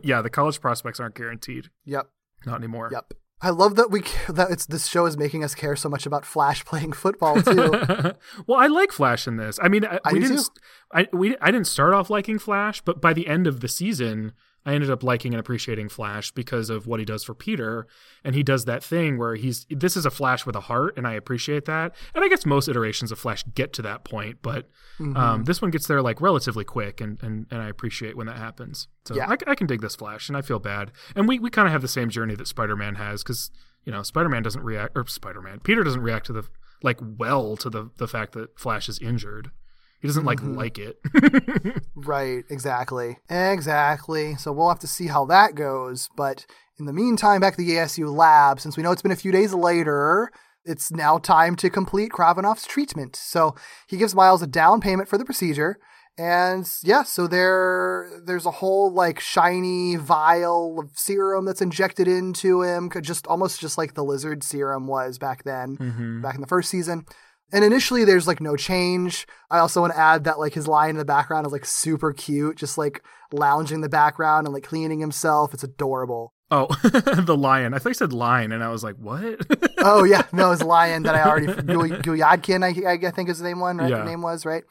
yeah, 0.03 0.21
the 0.21 0.29
college 0.29 0.59
prospects 0.59 0.99
aren't 0.99 1.15
guaranteed. 1.15 1.69
Yep. 1.85 2.09
Not 2.45 2.57
anymore. 2.57 2.89
Yep. 2.91 3.13
I 3.41 3.51
love 3.51 3.75
that 3.77 3.89
we 3.89 4.03
that 4.27 4.51
it's 4.51 4.65
this 4.65 4.87
show 4.87 5.05
is 5.05 5.17
making 5.17 5.43
us 5.43 5.55
care 5.55 5.75
so 5.75 5.87
much 5.87 6.05
about 6.05 6.25
Flash 6.25 6.65
playing 6.65 6.93
football 6.93 7.41
too. 7.41 7.71
well, 8.47 8.59
I 8.59 8.67
like 8.67 8.91
Flash 8.91 9.27
in 9.27 9.37
this. 9.37 9.59
I 9.61 9.69
mean, 9.69 9.85
I, 9.85 9.99
I 10.03 10.13
we 10.13 10.19
didn't. 10.19 10.49
I 10.93 11.07
we 11.13 11.37
I 11.39 11.51
didn't 11.51 11.67
start 11.67 11.93
off 11.93 12.09
liking 12.09 12.39
Flash, 12.39 12.81
but 12.81 13.01
by 13.01 13.13
the 13.13 13.27
end 13.27 13.47
of 13.47 13.61
the 13.61 13.67
season, 13.67 14.33
I 14.65 14.73
ended 14.73 14.91
up 14.91 15.03
liking 15.03 15.33
and 15.33 15.39
appreciating 15.39 15.89
Flash 15.89 16.31
because 16.31 16.69
of 16.69 16.85
what 16.85 16.99
he 16.99 17.05
does 17.05 17.23
for 17.23 17.33
Peter, 17.33 17.87
and 18.23 18.35
he 18.35 18.43
does 18.43 18.65
that 18.65 18.83
thing 18.83 19.17
where 19.17 19.35
he's 19.35 19.65
this 19.69 19.95
is 19.95 20.05
a 20.05 20.11
Flash 20.11 20.45
with 20.45 20.55
a 20.55 20.59
heart, 20.61 20.95
and 20.97 21.07
I 21.07 21.13
appreciate 21.13 21.65
that. 21.65 21.95
And 22.13 22.23
I 22.23 22.27
guess 22.27 22.45
most 22.45 22.67
iterations 22.67 23.11
of 23.11 23.19
Flash 23.19 23.43
get 23.55 23.73
to 23.73 23.81
that 23.83 24.03
point, 24.03 24.39
but 24.41 24.69
Mm-hmm. 24.99 25.15
um, 25.15 25.43
this 25.45 25.61
one 25.61 25.71
gets 25.71 25.87
there 25.87 26.01
like 26.01 26.19
relatively 26.19 26.65
quick, 26.65 26.99
and 26.99 27.21
and, 27.23 27.45
and 27.51 27.61
I 27.61 27.69
appreciate 27.69 28.17
when 28.17 28.27
that 28.27 28.35
happens. 28.37 28.89
So 29.05 29.15
Yeah. 29.15 29.27
I, 29.29 29.37
I 29.51 29.55
can 29.55 29.65
dig 29.65 29.79
this 29.79 29.95
Flash, 29.95 30.27
and 30.27 30.35
I 30.37 30.41
feel 30.41 30.59
bad. 30.59 30.91
And 31.15 31.25
we 31.27 31.39
we 31.39 31.49
kind 31.49 31.67
of 31.67 31.71
have 31.71 31.81
the 31.81 31.87
same 31.87 32.09
journey 32.09 32.35
that 32.35 32.47
Spider 32.49 32.75
Man 32.75 32.95
has 32.95 33.23
because 33.23 33.49
you 33.85 33.93
know 33.93 34.03
Spider 34.03 34.27
Man 34.27 34.43
doesn't 34.43 34.61
react 34.63 34.97
or 34.97 35.07
Spider 35.07 35.41
Man 35.41 35.61
Peter 35.61 35.83
doesn't 35.85 36.01
react 36.01 36.25
to 36.25 36.33
the 36.33 36.43
like 36.83 36.99
well 37.01 37.55
to 37.57 37.69
the 37.69 37.91
the 37.97 38.07
fact 38.09 38.33
that 38.33 38.59
Flash 38.59 38.89
is 38.89 38.99
injured. 38.99 39.51
He 40.01 40.07
doesn't 40.07 40.25
like 40.25 40.39
Mm-hmm. 40.39 40.55
like 40.57 40.77
it. 40.77 40.99
Right, 41.95 42.43
exactly. 42.49 43.17
Exactly. 43.29 44.35
So 44.35 44.51
we'll 44.51 44.69
have 44.69 44.79
to 44.79 44.87
see 44.87 45.07
how 45.07 45.25
that 45.25 45.55
goes. 45.55 46.09
But 46.15 46.45
in 46.79 46.85
the 46.85 46.93
meantime, 46.93 47.41
back 47.41 47.53
at 47.53 47.57
the 47.57 47.69
ESU 47.71 48.09
lab, 48.15 48.59
since 48.59 48.77
we 48.77 48.83
know 48.83 48.91
it's 48.91 49.01
been 49.01 49.11
a 49.11 49.15
few 49.17 49.31
days 49.31 49.53
later, 49.53 50.31
it's 50.63 50.91
now 50.91 51.17
time 51.17 51.55
to 51.57 51.69
complete 51.69 52.11
Kravinoff's 52.11 52.65
treatment. 52.65 53.15
So 53.15 53.55
he 53.87 53.97
gives 53.97 54.15
Miles 54.15 54.41
a 54.41 54.47
down 54.47 54.79
payment 54.81 55.09
for 55.09 55.17
the 55.17 55.25
procedure. 55.25 55.77
And 56.17 56.69
yeah, 56.83 57.03
so 57.03 57.27
there 57.27 58.09
there's 58.25 58.45
a 58.45 58.51
whole 58.51 58.93
like 58.93 59.19
shiny 59.21 59.95
vial 59.95 60.77
of 60.79 60.91
serum 60.95 61.45
that's 61.45 61.61
injected 61.61 62.07
into 62.09 62.61
him, 62.61 62.89
just 63.01 63.25
almost 63.27 63.61
just 63.61 63.77
like 63.77 63.93
the 63.93 64.03
lizard 64.03 64.43
serum 64.43 64.85
was 64.87 65.17
back 65.17 65.43
then, 65.43 65.77
Mm-hmm. 65.77 66.21
back 66.21 66.35
in 66.35 66.41
the 66.41 66.47
first 66.47 66.69
season. 66.69 67.05
And 67.51 67.63
initially 67.65 68.05
there's 68.05 68.27
like 68.27 68.41
no 68.41 68.55
change. 68.55 69.25
I 69.49 69.59
also 69.59 69.81
want 69.81 69.93
to 69.93 69.99
add 69.99 70.23
that 70.25 70.39
like 70.39 70.53
his 70.53 70.67
lion 70.67 70.91
in 70.91 70.97
the 70.97 71.05
background 71.05 71.45
is 71.47 71.51
like 71.51 71.65
super 71.65 72.13
cute, 72.13 72.57
just 72.57 72.77
like 72.77 73.01
lounging 73.31 73.75
in 73.75 73.81
the 73.81 73.89
background 73.89 74.45
and 74.47 74.53
like 74.53 74.63
cleaning 74.63 74.99
himself. 74.99 75.53
It's 75.53 75.63
adorable. 75.63 76.33
Oh, 76.51 76.67
the 76.83 77.37
lion. 77.37 77.73
I 77.73 77.79
thought 77.79 77.89
you 77.89 77.93
said 77.93 78.11
lion, 78.11 78.51
and 78.51 78.63
I 78.63 78.69
was 78.69 78.83
like, 78.83 78.95
what? 78.95 79.39
Oh 79.79 80.03
yeah, 80.03 80.23
no, 80.31 80.49
his 80.51 80.63
lion 80.75 81.03
that 81.03 81.13
I 81.13 81.21
already 81.21 81.45
Gu- 81.45 82.01
Guyadkin, 82.01 82.63
I, 82.63 83.07
I 83.07 83.11
think 83.11 83.29
his 83.29 83.41
name 83.41 83.59
one, 83.59 83.77
right? 83.77 83.89
Yeah. 83.89 84.03
Name 84.03 84.23
was 84.23 84.45
right. 84.45 84.63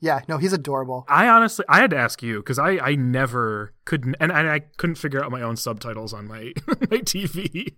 Yeah, 0.00 0.20
no, 0.28 0.36
he's 0.36 0.52
adorable. 0.52 1.04
I 1.08 1.26
honestly, 1.28 1.64
I 1.68 1.80
had 1.80 1.90
to 1.90 1.96
ask 1.96 2.22
you 2.22 2.38
because 2.38 2.58
I, 2.58 2.72
I 2.78 2.94
never 2.96 3.72
couldn't, 3.86 4.14
and, 4.20 4.30
and 4.30 4.48
I 4.50 4.60
couldn't 4.76 4.96
figure 4.96 5.24
out 5.24 5.30
my 5.30 5.40
own 5.40 5.56
subtitles 5.56 6.12
on 6.12 6.28
my 6.28 6.52
my 6.66 6.98
TV, 6.98 7.74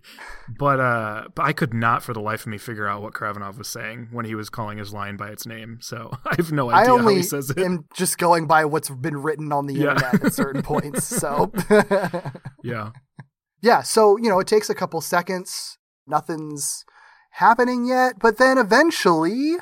but 0.57 0.79
uh, 0.81 1.29
but 1.33 1.43
I 1.45 1.53
could 1.53 1.73
not 1.73 2.03
for 2.03 2.13
the 2.13 2.19
life 2.19 2.41
of 2.41 2.47
me 2.47 2.57
figure 2.57 2.87
out 2.87 3.01
what 3.01 3.13
Kravinoff 3.13 3.57
was 3.57 3.67
saying 3.69 4.09
when 4.11 4.25
he 4.25 4.35
was 4.35 4.49
calling 4.49 4.77
his 4.77 4.91
lion 4.93 5.15
by 5.15 5.29
its 5.29 5.45
name. 5.45 5.79
So 5.81 6.11
I 6.25 6.35
have 6.35 6.51
no 6.51 6.69
I 6.69 6.81
idea 6.81 6.93
how 6.93 6.99
only 6.99 7.15
he 7.17 7.23
says 7.23 7.49
it. 7.51 7.57
am 7.59 7.85
just 7.93 8.17
going 8.17 8.47
by 8.47 8.65
what's 8.65 8.89
been 8.89 9.21
written 9.21 9.51
on 9.53 9.67
the 9.67 9.75
Yeah. 9.75 9.91
internet 9.91 10.23
at 10.25 10.33
certain 10.33 10.61
points. 10.61 11.05
So 11.05 11.51
yeah, 12.63 12.91
yeah, 13.61 13.81
so 13.81 14.17
you 14.17 14.29
know, 14.29 14.39
it 14.39 14.47
takes 14.47 14.69
a 14.69 14.75
couple 14.75 14.99
seconds. 15.01 15.77
Nothing's 16.05 16.83
happening 17.31 17.85
yet, 17.85 18.15
but 18.19 18.37
then 18.37 18.57
eventually, 18.57 19.53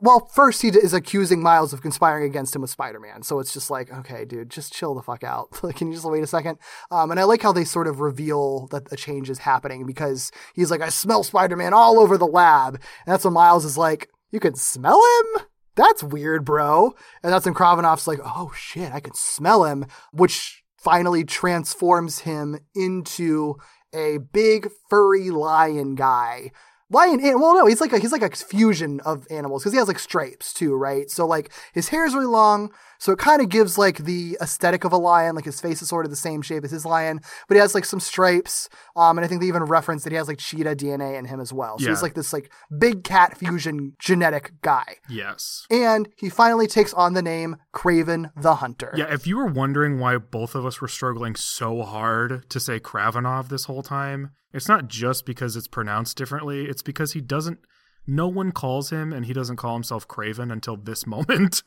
well, 0.00 0.28
first 0.34 0.62
he 0.62 0.68
is 0.68 0.92
accusing 0.92 1.42
Miles 1.42 1.72
of 1.72 1.80
conspiring 1.80 2.24
against 2.24 2.54
him 2.54 2.62
with 2.62 2.70
Spider-Man. 2.70 3.22
So 3.22 3.38
it's 3.38 3.52
just 3.52 3.70
like, 3.70 3.92
okay, 3.92 4.24
dude, 4.24 4.50
just 4.50 4.72
chill 4.72 4.94
the 4.94 5.02
fuck 5.02 5.22
out. 5.22 5.50
Can 5.76 5.88
you 5.88 5.94
just 5.94 6.04
wait 6.04 6.22
a 6.22 6.26
second? 6.26 6.58
Um, 6.90 7.10
and 7.10 7.20
I 7.20 7.24
like 7.24 7.42
how 7.42 7.52
they 7.52 7.64
sort 7.64 7.86
of 7.86 8.00
reveal 8.00 8.66
that 8.68 8.92
a 8.92 8.96
change 8.96 9.30
is 9.30 9.38
happening 9.38 9.86
because 9.86 10.30
he's 10.54 10.70
like, 10.70 10.80
I 10.80 10.88
smell 10.88 11.22
Spider-Man 11.22 11.72
all 11.72 11.98
over 11.98 12.18
the 12.18 12.26
lab, 12.26 12.74
and 12.74 13.12
that's 13.12 13.24
when 13.24 13.34
Miles 13.34 13.64
is 13.64 13.78
like, 13.78 14.08
you 14.30 14.40
can 14.40 14.56
smell 14.56 15.00
him. 15.00 15.44
That's 15.76 16.02
weird, 16.02 16.44
bro. 16.44 16.94
And 17.22 17.32
that's 17.32 17.46
when 17.46 17.54
Kravinoff's 17.54 18.06
like, 18.06 18.20
oh 18.24 18.52
shit, 18.56 18.92
I 18.92 19.00
can 19.00 19.14
smell 19.14 19.64
him, 19.64 19.86
which 20.12 20.62
finally 20.76 21.24
transforms 21.24 22.20
him 22.20 22.58
into 22.74 23.56
a 23.94 24.18
big 24.18 24.68
furry 24.90 25.30
lion 25.30 25.94
guy. 25.94 26.50
Lion, 26.94 27.20
well, 27.40 27.54
no, 27.54 27.66
he's 27.66 27.80
like 27.80 27.92
a, 27.92 27.98
he's 27.98 28.12
like 28.12 28.22
a 28.22 28.30
fusion 28.30 29.00
of 29.00 29.26
animals 29.30 29.62
because 29.62 29.72
he 29.72 29.78
has 29.78 29.88
like 29.88 29.98
stripes 29.98 30.54
too, 30.54 30.74
right? 30.74 31.10
So 31.10 31.26
like 31.26 31.50
his 31.72 31.88
hair 31.88 32.06
is 32.06 32.14
really 32.14 32.26
long, 32.26 32.72
so 33.04 33.12
it 33.12 33.18
kind 33.18 33.42
of 33.42 33.50
gives 33.50 33.76
like 33.76 33.98
the 33.98 34.38
aesthetic 34.40 34.84
of 34.84 34.92
a 34.92 34.96
lion. 34.96 35.34
Like 35.36 35.44
his 35.44 35.60
face 35.60 35.82
is 35.82 35.88
sort 35.90 36.06
of 36.06 36.10
the 36.10 36.16
same 36.16 36.40
shape 36.40 36.64
as 36.64 36.70
his 36.70 36.86
lion, 36.86 37.20
but 37.48 37.54
he 37.56 37.60
has 37.60 37.74
like 37.74 37.84
some 37.84 38.00
stripes. 38.00 38.70
Um, 38.96 39.18
and 39.18 39.24
I 39.26 39.28
think 39.28 39.42
they 39.42 39.46
even 39.48 39.64
reference 39.64 40.04
that 40.04 40.10
he 40.12 40.16
has 40.16 40.26
like 40.26 40.38
cheetah 40.38 40.74
DNA 40.76 41.18
in 41.18 41.26
him 41.26 41.38
as 41.38 41.52
well. 41.52 41.78
So 41.78 41.84
Yeah. 41.84 41.90
he's 41.90 42.00
like 42.00 42.14
this 42.14 42.32
like 42.32 42.50
big 42.78 43.04
cat 43.04 43.36
fusion 43.36 43.92
genetic 43.98 44.52
guy. 44.62 44.96
yes, 45.10 45.66
And 45.70 46.08
he 46.16 46.30
finally 46.30 46.66
takes 46.66 46.94
on 46.94 47.12
the 47.12 47.20
name 47.20 47.56
Kraven 47.74 48.30
the 48.40 48.54
Hunter. 48.54 48.92
yeah. 48.96 49.12
If 49.12 49.26
you 49.26 49.36
were 49.36 49.46
wondering 49.52 49.98
why 49.98 50.16
both 50.16 50.54
of 50.54 50.64
us 50.64 50.80
were 50.80 50.88
struggling 50.88 51.36
so 51.36 51.82
hard 51.82 52.48
to 52.48 52.58
say 52.58 52.80
Kravinoff 52.80 53.48
this 53.50 53.64
whole 53.66 53.82
time, 53.82 54.30
it's 54.54 54.68
not 54.68 54.88
just 54.88 55.26
because 55.26 55.56
it's 55.56 55.68
pronounced 55.68 56.16
differently. 56.16 56.64
It's 56.64 56.80
because 56.82 57.12
he 57.12 57.20
doesn't. 57.20 57.58
No 58.06 58.28
one 58.28 58.52
calls 58.52 58.90
him, 58.90 59.12
and 59.14 59.24
he 59.24 59.32
doesn't 59.32 59.56
call 59.56 59.72
himself 59.74 60.06
Kraven 60.06 60.52
until 60.52 60.76
this 60.76 61.06
moment. 61.14 61.62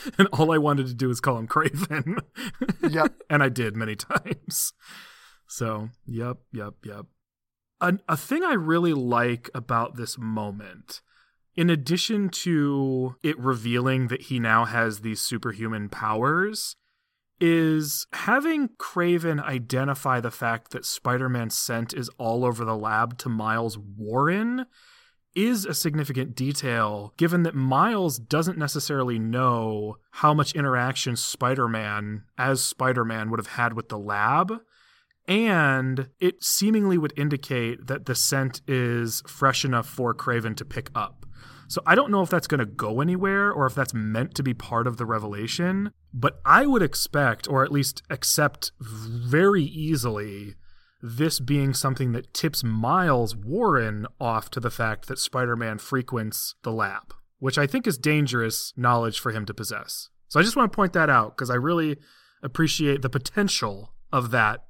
and 0.18 0.28
all 0.28 0.52
I 0.52 0.58
wanted 0.58 0.86
to 0.86 0.94
do 0.94 1.08
was 1.08 1.20
call 1.20 1.38
him 1.38 1.48
Kraven. 1.48 2.18
Yep. 2.88 3.22
and 3.28 3.42
I 3.42 3.48
did 3.48 3.76
many 3.76 3.96
times. 3.96 4.72
So, 5.46 5.90
yep, 6.06 6.38
yep, 6.52 6.74
yep. 6.84 7.06
A, 7.80 7.98
a 8.08 8.16
thing 8.16 8.42
I 8.44 8.54
really 8.54 8.94
like 8.94 9.50
about 9.54 9.96
this 9.96 10.18
moment, 10.18 11.00
in 11.54 11.70
addition 11.70 12.28
to 12.30 13.16
it 13.22 13.38
revealing 13.38 14.08
that 14.08 14.22
he 14.22 14.38
now 14.40 14.64
has 14.64 15.00
these 15.00 15.20
superhuman 15.20 15.88
powers, 15.88 16.76
is 17.40 18.06
having 18.12 18.70
Kraven 18.80 19.42
identify 19.42 20.20
the 20.20 20.30
fact 20.30 20.72
that 20.72 20.84
Spider 20.84 21.28
Man's 21.28 21.56
scent 21.56 21.94
is 21.94 22.10
all 22.18 22.44
over 22.44 22.64
the 22.64 22.76
lab 22.76 23.16
to 23.18 23.28
Miles 23.28 23.78
Warren 23.78 24.66
is 25.34 25.64
a 25.64 25.74
significant 25.74 26.34
detail 26.34 27.12
given 27.16 27.42
that 27.44 27.54
Miles 27.54 28.18
doesn't 28.18 28.58
necessarily 28.58 29.18
know 29.18 29.96
how 30.12 30.34
much 30.34 30.54
interaction 30.54 31.16
Spider 31.16 31.68
Man, 31.68 32.24
as 32.36 32.62
Spider 32.62 33.04
Man, 33.04 33.30
would 33.30 33.38
have 33.38 33.48
had 33.48 33.74
with 33.74 33.88
the 33.88 33.98
lab. 33.98 34.52
And 35.26 36.08
it 36.20 36.42
seemingly 36.42 36.96
would 36.96 37.12
indicate 37.16 37.86
that 37.86 38.06
the 38.06 38.14
scent 38.14 38.62
is 38.66 39.22
fresh 39.26 39.64
enough 39.64 39.86
for 39.86 40.14
Kraven 40.14 40.56
to 40.56 40.64
pick 40.64 40.90
up. 40.94 41.26
So 41.68 41.82
I 41.84 41.94
don't 41.94 42.10
know 42.10 42.22
if 42.22 42.30
that's 42.30 42.46
going 42.46 42.60
to 42.60 42.66
go 42.66 43.02
anywhere 43.02 43.52
or 43.52 43.66
if 43.66 43.74
that's 43.74 43.92
meant 43.92 44.34
to 44.36 44.42
be 44.42 44.54
part 44.54 44.86
of 44.86 44.96
the 44.96 45.04
revelation, 45.04 45.92
but 46.14 46.40
I 46.46 46.64
would 46.64 46.82
expect, 46.82 47.46
or 47.46 47.62
at 47.62 47.70
least 47.70 48.02
accept 48.08 48.72
very 48.80 49.64
easily, 49.64 50.54
this 51.00 51.40
being 51.40 51.74
something 51.74 52.12
that 52.12 52.34
tips 52.34 52.64
Miles 52.64 53.36
Warren 53.36 54.06
off 54.20 54.50
to 54.50 54.60
the 54.60 54.70
fact 54.70 55.06
that 55.08 55.18
Spider 55.18 55.56
Man 55.56 55.78
frequents 55.78 56.54
the 56.62 56.72
lab, 56.72 57.14
which 57.38 57.58
I 57.58 57.66
think 57.66 57.86
is 57.86 57.98
dangerous 57.98 58.72
knowledge 58.76 59.20
for 59.20 59.32
him 59.32 59.46
to 59.46 59.54
possess. 59.54 60.08
So 60.28 60.38
I 60.38 60.42
just 60.42 60.56
want 60.56 60.70
to 60.70 60.76
point 60.76 60.92
that 60.92 61.08
out 61.08 61.36
because 61.36 61.50
I 61.50 61.54
really 61.54 61.96
appreciate 62.42 63.02
the 63.02 63.10
potential 63.10 63.94
of 64.12 64.30
that 64.30 64.64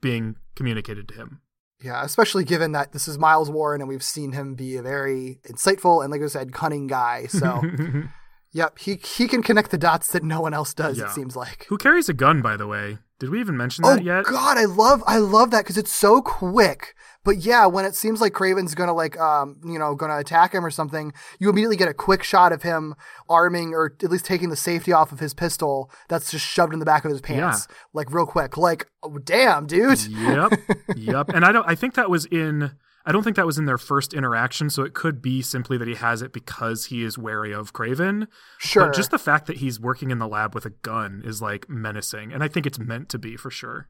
being 0.00 0.36
communicated 0.54 1.08
to 1.08 1.14
him. 1.14 1.40
Yeah, 1.82 2.02
especially 2.02 2.44
given 2.44 2.72
that 2.72 2.92
this 2.92 3.08
is 3.08 3.18
Miles 3.18 3.50
Warren 3.50 3.80
and 3.80 3.88
we've 3.88 4.02
seen 4.02 4.32
him 4.32 4.54
be 4.54 4.76
a 4.76 4.82
very 4.82 5.40
insightful 5.48 6.02
and, 6.02 6.10
like 6.10 6.22
I 6.22 6.26
said, 6.28 6.52
cunning 6.52 6.86
guy. 6.86 7.26
So, 7.26 7.60
yep, 8.54 8.78
he 8.78 8.94
he 8.94 9.28
can 9.28 9.42
connect 9.42 9.70
the 9.70 9.76
dots 9.76 10.08
that 10.12 10.22
no 10.22 10.40
one 10.40 10.54
else 10.54 10.72
does. 10.72 10.98
Yeah. 10.98 11.06
It 11.06 11.10
seems 11.10 11.36
like. 11.36 11.66
Who 11.68 11.76
carries 11.76 12.08
a 12.08 12.14
gun, 12.14 12.40
by 12.40 12.56
the 12.56 12.66
way? 12.66 12.96
Did 13.20 13.30
we 13.30 13.40
even 13.40 13.56
mention 13.56 13.84
Oh 13.84 13.94
that 13.94 14.02
yet? 14.04 14.24
Oh 14.26 14.30
God, 14.32 14.56
I 14.56 14.64
love 14.64 15.02
I 15.06 15.18
love 15.18 15.50
that 15.50 15.64
because 15.64 15.78
it's 15.78 15.92
so 15.92 16.22
quick. 16.22 16.94
But 17.24 17.38
yeah, 17.38 17.64
when 17.66 17.84
it 17.84 17.94
seems 17.94 18.20
like 18.20 18.32
Kraven's 18.32 18.74
gonna 18.74 18.92
like 18.92 19.18
um 19.18 19.60
you 19.64 19.78
know 19.78 19.94
gonna 19.94 20.18
attack 20.18 20.52
him 20.52 20.64
or 20.64 20.70
something, 20.70 21.12
you 21.38 21.48
immediately 21.48 21.76
get 21.76 21.88
a 21.88 21.94
quick 21.94 22.22
shot 22.22 22.52
of 22.52 22.62
him 22.62 22.94
arming 23.28 23.72
or 23.72 23.94
at 24.02 24.10
least 24.10 24.24
taking 24.24 24.50
the 24.50 24.56
safety 24.56 24.92
off 24.92 25.12
of 25.12 25.20
his 25.20 25.32
pistol 25.32 25.90
that's 26.08 26.30
just 26.30 26.44
shoved 26.44 26.72
in 26.72 26.80
the 26.80 26.84
back 26.84 27.04
of 27.04 27.10
his 27.10 27.20
pants, 27.20 27.68
like 27.92 28.12
real 28.12 28.26
quick. 28.26 28.56
Like, 28.56 28.86
oh, 29.02 29.18
damn, 29.18 29.66
dude. 29.66 30.02
yep, 30.06 30.52
yep. 30.96 31.28
And 31.28 31.44
I 31.44 31.52
don't. 31.52 31.68
I 31.68 31.74
think 31.74 31.94
that 31.94 32.10
was 32.10 32.26
in. 32.26 32.72
I 33.06 33.12
don't 33.12 33.22
think 33.22 33.36
that 33.36 33.46
was 33.46 33.58
in 33.58 33.66
their 33.66 33.78
first 33.78 34.14
interaction. 34.14 34.70
So 34.70 34.82
it 34.82 34.94
could 34.94 35.20
be 35.20 35.42
simply 35.42 35.76
that 35.78 35.88
he 35.88 35.94
has 35.94 36.22
it 36.22 36.32
because 36.32 36.86
he 36.86 37.02
is 37.02 37.18
wary 37.18 37.52
of 37.52 37.72
Kraven. 37.72 38.28
Sure. 38.58 38.86
But 38.86 38.94
just 38.94 39.10
the 39.10 39.18
fact 39.18 39.46
that 39.46 39.58
he's 39.58 39.78
working 39.78 40.10
in 40.10 40.18
the 40.18 40.28
lab 40.28 40.54
with 40.54 40.64
a 40.64 40.70
gun 40.70 41.22
is 41.24 41.42
like 41.42 41.68
menacing, 41.68 42.32
and 42.32 42.42
I 42.42 42.48
think 42.48 42.66
it's 42.66 42.78
meant 42.78 43.08
to 43.10 43.18
be 43.18 43.36
for 43.36 43.50
sure. 43.50 43.88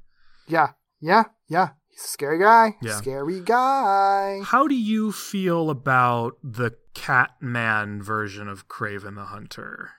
Yeah, 0.49 0.71
yeah, 1.01 1.25
yeah. 1.49 1.71
He's 1.89 2.05
a 2.05 2.09
scary 2.09 2.41
guy. 2.41 2.75
Yeah. 2.83 2.97
Scary 2.97 3.41
guy. 3.41 4.41
How 4.43 4.67
do 4.67 4.75
you 4.75 5.13
feel 5.13 5.71
about 5.71 6.33
the 6.43 6.73
Catman 6.95 8.03
version 8.03 8.49
of 8.49 8.67
Kraven 8.67 9.15
the 9.15 9.27
Hunter? 9.27 9.93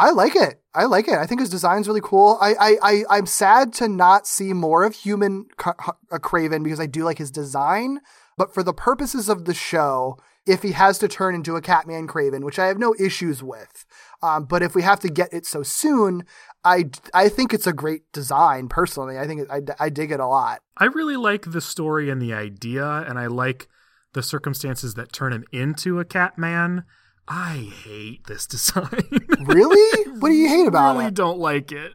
I 0.00 0.10
like 0.10 0.34
it. 0.34 0.62
I 0.74 0.84
like 0.84 1.08
it. 1.08 1.14
I 1.14 1.26
think 1.26 1.40
his 1.40 1.50
design's 1.50 1.86
really 1.86 2.00
cool. 2.00 2.38
I, 2.40 2.54
I, 2.54 2.76
I 2.82 3.04
I'm 3.10 3.26
sad 3.26 3.72
to 3.74 3.88
not 3.88 4.26
see 4.26 4.52
more 4.52 4.84
of 4.84 4.94
human 4.94 5.46
uh, 5.64 5.72
Kraven 6.12 6.64
because 6.64 6.80
I 6.80 6.86
do 6.86 7.04
like 7.04 7.18
his 7.18 7.30
design. 7.30 8.00
But 8.38 8.54
for 8.54 8.62
the 8.62 8.72
purposes 8.72 9.28
of 9.28 9.44
the 9.44 9.52
show, 9.52 10.16
if 10.46 10.62
he 10.62 10.72
has 10.72 10.98
to 11.00 11.08
turn 11.08 11.34
into 11.34 11.56
a 11.56 11.60
Catman 11.60 12.08
Kraven, 12.08 12.44
which 12.44 12.58
I 12.58 12.66
have 12.66 12.78
no 12.78 12.94
issues 12.98 13.42
with, 13.42 13.84
um, 14.22 14.44
but 14.44 14.62
if 14.62 14.74
we 14.74 14.80
have 14.82 15.00
to 15.00 15.10
get 15.10 15.34
it 15.34 15.44
so 15.44 15.62
soon, 15.62 16.24
I, 16.64 16.90
I 17.12 17.28
think 17.28 17.52
it's 17.52 17.66
a 17.66 17.72
great 17.72 18.10
design. 18.12 18.68
Personally, 18.68 19.18
I 19.18 19.26
think 19.26 19.42
it, 19.42 19.48
I, 19.50 19.60
I 19.78 19.88
dig 19.90 20.12
it 20.12 20.20
a 20.20 20.26
lot. 20.26 20.62
I 20.78 20.86
really 20.86 21.16
like 21.16 21.52
the 21.52 21.60
story 21.60 22.08
and 22.08 22.22
the 22.22 22.32
idea, 22.32 22.86
and 22.86 23.18
I 23.18 23.26
like 23.26 23.68
the 24.14 24.22
circumstances 24.22 24.94
that 24.94 25.12
turn 25.12 25.32
him 25.34 25.44
into 25.52 26.00
a 26.00 26.04
Catman. 26.04 26.84
I 27.28 27.72
hate 27.84 28.26
this 28.26 28.46
design. 28.46 28.86
Really? 29.40 30.10
what 30.18 30.28
do 30.28 30.34
you 30.34 30.48
hate 30.48 30.66
about 30.66 30.92
really 30.92 31.04
it? 31.04 31.08
I 31.08 31.10
don't 31.10 31.38
like 31.38 31.72
it. 31.72 31.94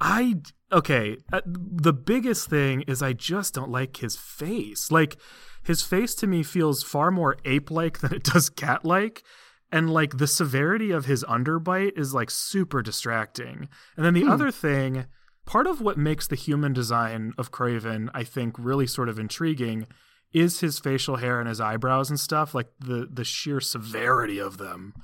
I 0.00 0.36
okay. 0.72 1.16
Uh, 1.32 1.40
the 1.46 1.92
biggest 1.92 2.50
thing 2.50 2.82
is 2.82 3.02
I 3.02 3.12
just 3.12 3.54
don't 3.54 3.70
like 3.70 3.98
his 3.98 4.16
face. 4.16 4.90
Like 4.90 5.16
his 5.62 5.82
face 5.82 6.14
to 6.16 6.26
me 6.26 6.42
feels 6.42 6.82
far 6.82 7.10
more 7.10 7.36
ape-like 7.44 8.00
than 8.00 8.12
it 8.12 8.24
does 8.24 8.50
cat-like. 8.50 9.22
And 9.70 9.90
like 9.90 10.18
the 10.18 10.26
severity 10.26 10.90
of 10.90 11.06
his 11.06 11.24
underbite 11.24 11.98
is 11.98 12.12
like 12.12 12.30
super 12.30 12.82
distracting. 12.82 13.68
And 13.96 14.04
then 14.04 14.12
the 14.12 14.26
other 14.26 14.50
thing, 14.50 15.06
part 15.46 15.66
of 15.66 15.80
what 15.80 15.96
makes 15.96 16.26
the 16.26 16.36
human 16.36 16.72
design 16.72 17.32
of 17.38 17.52
Kraven, 17.52 18.10
I 18.12 18.24
think, 18.24 18.56
really 18.58 18.86
sort 18.86 19.08
of 19.08 19.18
intriguing 19.18 19.86
is 20.32 20.60
his 20.60 20.78
facial 20.78 21.16
hair 21.16 21.40
and 21.40 21.48
his 21.48 21.60
eyebrows 21.60 22.10
and 22.10 22.18
stuff, 22.18 22.54
like 22.54 22.68
the 22.78 23.08
the 23.10 23.24
sheer 23.24 23.60
severity 23.60 24.38
of 24.38 24.58
them. 24.58 24.94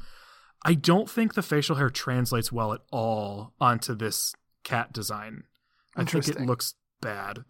I 0.65 0.75
don't 0.75 1.09
think 1.09 1.35
the 1.35 1.43
facial 1.43 1.77
hair 1.77 1.91
translates 1.91 2.51
well 2.51 2.73
at 2.73 2.81
all 2.91 3.55
onto 3.61 3.95
this 3.95 4.35
cat 4.65 4.93
design. 4.93 5.45
I 5.97 6.05
think 6.05 6.29
it 6.29 6.41
looks 6.41 6.75
bad. 7.01 7.45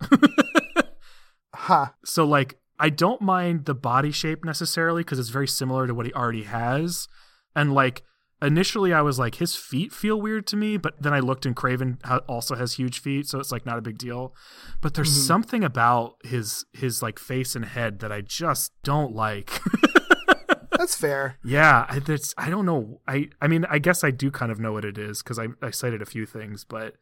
Huh. 1.54 1.86
so 2.04 2.24
like 2.24 2.60
I 2.78 2.90
don't 2.90 3.20
mind 3.20 3.64
the 3.64 3.74
body 3.74 4.12
shape 4.12 4.44
necessarily 4.44 5.02
because 5.02 5.18
it's 5.18 5.30
very 5.30 5.48
similar 5.48 5.86
to 5.86 5.94
what 5.94 6.06
he 6.06 6.12
already 6.12 6.44
has. 6.44 7.08
And 7.56 7.74
like 7.74 8.04
initially 8.42 8.92
I 8.92 9.00
was 9.02 9.18
like 9.18 9.36
his 9.36 9.54
feet 9.56 9.92
feel 9.92 10.20
weird 10.20 10.46
to 10.48 10.56
me, 10.56 10.76
but 10.76 11.00
then 11.02 11.12
I 11.12 11.20
looked 11.20 11.44
and 11.46 11.56
Kraven 11.56 11.98
also 12.28 12.54
has 12.54 12.74
huge 12.74 13.00
feet, 13.00 13.26
so 13.26 13.38
it's 13.40 13.50
like 13.52 13.66
not 13.66 13.78
a 13.78 13.82
big 13.82 13.98
deal. 13.98 14.34
But 14.80 14.94
there's 14.94 15.10
Mm-hmm. 15.10 15.26
something 15.26 15.64
about 15.64 16.16
his 16.24 16.64
his 16.72 17.02
like 17.02 17.18
face 17.18 17.54
and 17.56 17.64
head 17.64 17.98
that 18.00 18.12
I 18.12 18.20
just 18.20 18.72
don't 18.82 19.14
like. 19.14 19.50
That's 20.70 20.94
fair. 20.96 21.38
yeah, 21.44 21.86
I- 21.88 21.98
that's 21.98 22.34
I 22.38 22.50
don't 22.50 22.64
know. 22.64 23.00
I 23.08 23.30
I 23.40 23.48
mean 23.48 23.64
I 23.68 23.78
guess 23.80 24.04
I 24.04 24.10
do 24.12 24.30
kind 24.30 24.52
of 24.52 24.60
know 24.60 24.72
what 24.72 24.84
it 24.84 24.96
is 24.96 25.22
because 25.22 25.38
I 25.38 25.48
I 25.60 25.70
cited 25.70 26.00
a 26.02 26.06
few 26.06 26.24
things, 26.24 26.62
but 26.64 26.94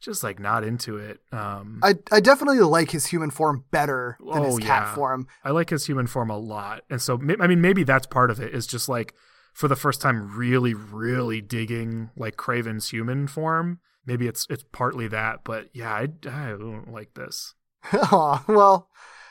just 0.00 0.22
like 0.22 0.38
not 0.38 0.62
into 0.64 0.98
it. 0.98 1.20
Um, 1.32 1.80
I 1.82 1.94
I 2.12 2.20
definitely 2.20 2.60
like 2.60 2.90
his 2.90 3.06
human 3.06 3.30
form 3.30 3.64
better 3.70 4.18
than 4.20 4.42
his 4.44 4.56
Oh, 4.56 4.58
cat 4.58 4.88
yeah. 4.88 4.94
form. 4.94 5.26
I 5.42 5.50
like 5.52 5.70
his 5.70 5.86
human 5.86 6.06
form 6.06 6.28
a 6.28 6.36
lot, 6.36 6.82
and 6.90 7.00
so 7.00 7.18
I 7.40 7.46
mean 7.46 7.62
maybe 7.62 7.84
that's 7.84 8.06
part 8.06 8.30
of 8.30 8.38
it. 8.38 8.54
Is 8.54 8.66
just 8.66 8.86
like 8.88 9.14
for 9.56 9.68
the 9.68 9.76
first 9.76 10.02
time 10.02 10.36
really 10.36 10.74
really 10.74 11.40
digging 11.40 12.10
like 12.14 12.36
Kraven's 12.36 12.90
human 12.90 13.26
form. 13.26 13.80
Maybe 14.04 14.28
it's 14.28 14.46
it's 14.50 14.64
partly 14.70 15.08
that, 15.08 15.44
but 15.44 15.70
yeah, 15.72 15.92
I, 15.92 16.02
I 16.28 16.50
don't 16.50 16.92
like 16.92 17.14
this. 17.14 17.54
Aw, 17.92 18.44
well, 18.46 18.90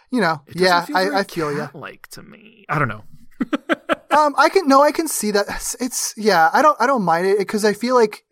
you 0.10 0.22
know, 0.22 0.42
yeah, 0.56 0.84
feel 0.84 0.98
I, 0.98 1.20
I 1.20 1.24
feel 1.24 1.54
you. 1.54 1.70
Like 1.76 2.08
to 2.08 2.24
me, 2.24 2.66
I 2.68 2.80
don't 2.80 2.88
know. 2.88 3.04
Um, 4.16 4.34
I 4.38 4.48
can 4.48 4.66
no, 4.66 4.82
I 4.82 4.94
can 4.94 5.10
see 5.10 5.32
that. 5.32 5.46
It's, 5.50 5.76
it's 5.82 6.14
yeah, 6.16 6.50
I 6.54 6.62
don't 6.62 6.80
I 6.80 6.88
don't 6.88 7.04
mind 7.04 7.28
it 7.28 7.38
because 7.38 7.66
I 7.66 7.74
feel 7.74 7.96
like 7.96 8.24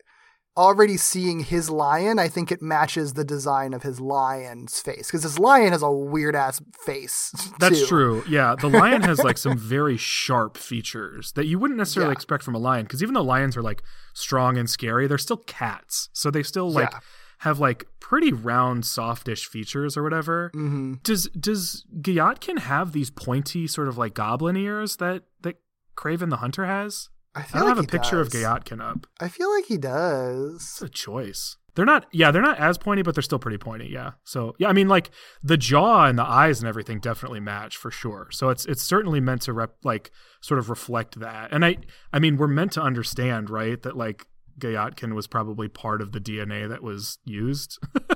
already 0.56 0.96
seeing 0.96 1.40
his 1.40 1.68
lion, 1.70 2.18
I 2.18 2.28
think 2.28 2.52
it 2.52 2.62
matches 2.62 3.14
the 3.14 3.24
design 3.24 3.74
of 3.74 3.82
his 3.82 4.00
lion's 4.00 4.80
face 4.80 5.08
because 5.08 5.22
his 5.24 5.38
lion 5.38 5.72
has 5.72 5.82
a 5.82 5.90
weird 5.90 6.36
ass 6.36 6.60
face. 6.84 7.32
That's 7.58 7.80
too. 7.80 7.86
true. 7.86 8.24
Yeah, 8.28 8.54
the 8.60 8.68
lion 8.68 9.02
has 9.02 9.18
like 9.24 9.38
some 9.38 9.58
very 9.76 9.96
sharp 9.96 10.56
features 10.56 11.32
that 11.32 11.46
you 11.46 11.58
wouldn't 11.58 11.78
necessarily 11.78 12.10
Yeah. 12.10 12.14
expect 12.18 12.42
from 12.44 12.54
a 12.54 12.58
lion 12.58 12.84
because 12.84 13.02
even 13.02 13.14
though 13.14 13.22
lions 13.22 13.56
are 13.56 13.62
like 13.62 13.82
strong 14.12 14.56
and 14.56 14.70
scary, 14.70 15.06
they're 15.06 15.18
still 15.18 15.38
cats. 15.38 16.08
So 16.12 16.30
they 16.30 16.42
still 16.42 16.70
like 16.70 16.92
Yeah. 16.92 17.00
have 17.38 17.58
like 17.58 17.86
pretty 18.00 18.32
round, 18.32 18.84
softish 18.86 19.46
features 19.46 19.96
or 19.96 20.02
whatever. 20.02 20.50
Mm-hmm. 20.54 20.94
Does 21.02 21.28
does 21.30 21.84
Gyatkin 22.00 22.60
have 22.60 22.92
these 22.92 23.10
pointy 23.10 23.66
sort 23.66 23.88
of 23.88 23.98
like 23.98 24.14
goblin 24.14 24.56
ears 24.56 24.96
that 24.96 25.24
that 25.42 25.56
Kraven 25.96 26.30
the 26.30 26.36
Hunter 26.36 26.66
has? 26.66 27.08
I 27.34 27.40
I 27.40 27.58
don't 27.58 27.68
like 27.68 27.76
have 27.76 27.84
a 27.84 27.88
picture 27.88 28.20
of 28.20 28.30
does. 28.30 28.42
Gyatkin 28.42 28.80
up. 28.80 29.06
I 29.20 29.28
feel 29.28 29.52
like 29.52 29.66
he 29.66 29.78
does. 29.78 30.56
It's 30.56 30.82
a 30.82 30.88
choice. 30.88 31.56
They're 31.74 31.84
not, 31.84 32.06
yeah, 32.12 32.30
they're 32.30 32.40
not 32.40 32.58
as 32.58 32.78
pointy, 32.78 33.02
but 33.02 33.16
they're 33.16 33.22
still 33.22 33.40
pretty 33.40 33.58
pointy. 33.58 33.88
Yeah. 33.90 34.12
So 34.22 34.54
yeah, 34.58 34.68
I 34.68 34.72
mean, 34.72 34.86
like 34.88 35.10
the 35.42 35.56
jaw 35.56 36.04
and 36.04 36.16
the 36.16 36.22
eyes 36.22 36.60
and 36.60 36.68
everything 36.68 37.00
definitely 37.00 37.40
match 37.40 37.76
for 37.76 37.90
sure. 37.90 38.28
So 38.30 38.50
it's 38.50 38.64
it's 38.66 38.82
certainly 38.82 39.20
meant 39.20 39.42
to 39.42 39.52
rep 39.52 39.74
like 39.82 40.12
sort 40.40 40.58
of 40.58 40.70
reflect 40.70 41.18
that. 41.18 41.52
And 41.52 41.64
I 41.64 41.78
I 42.12 42.20
mean, 42.20 42.36
we're 42.36 42.46
meant 42.46 42.72
to 42.72 42.82
understand, 42.82 43.50
right, 43.50 43.82
that 43.82 43.96
like 43.96 44.26
Gayatkin 44.60 45.14
was 45.14 45.26
probably 45.26 45.66
part 45.66 46.00
of 46.00 46.12
the 46.12 46.20
DNA 46.20 46.68
that 46.68 46.82
was 46.82 47.18
used. 47.24 47.78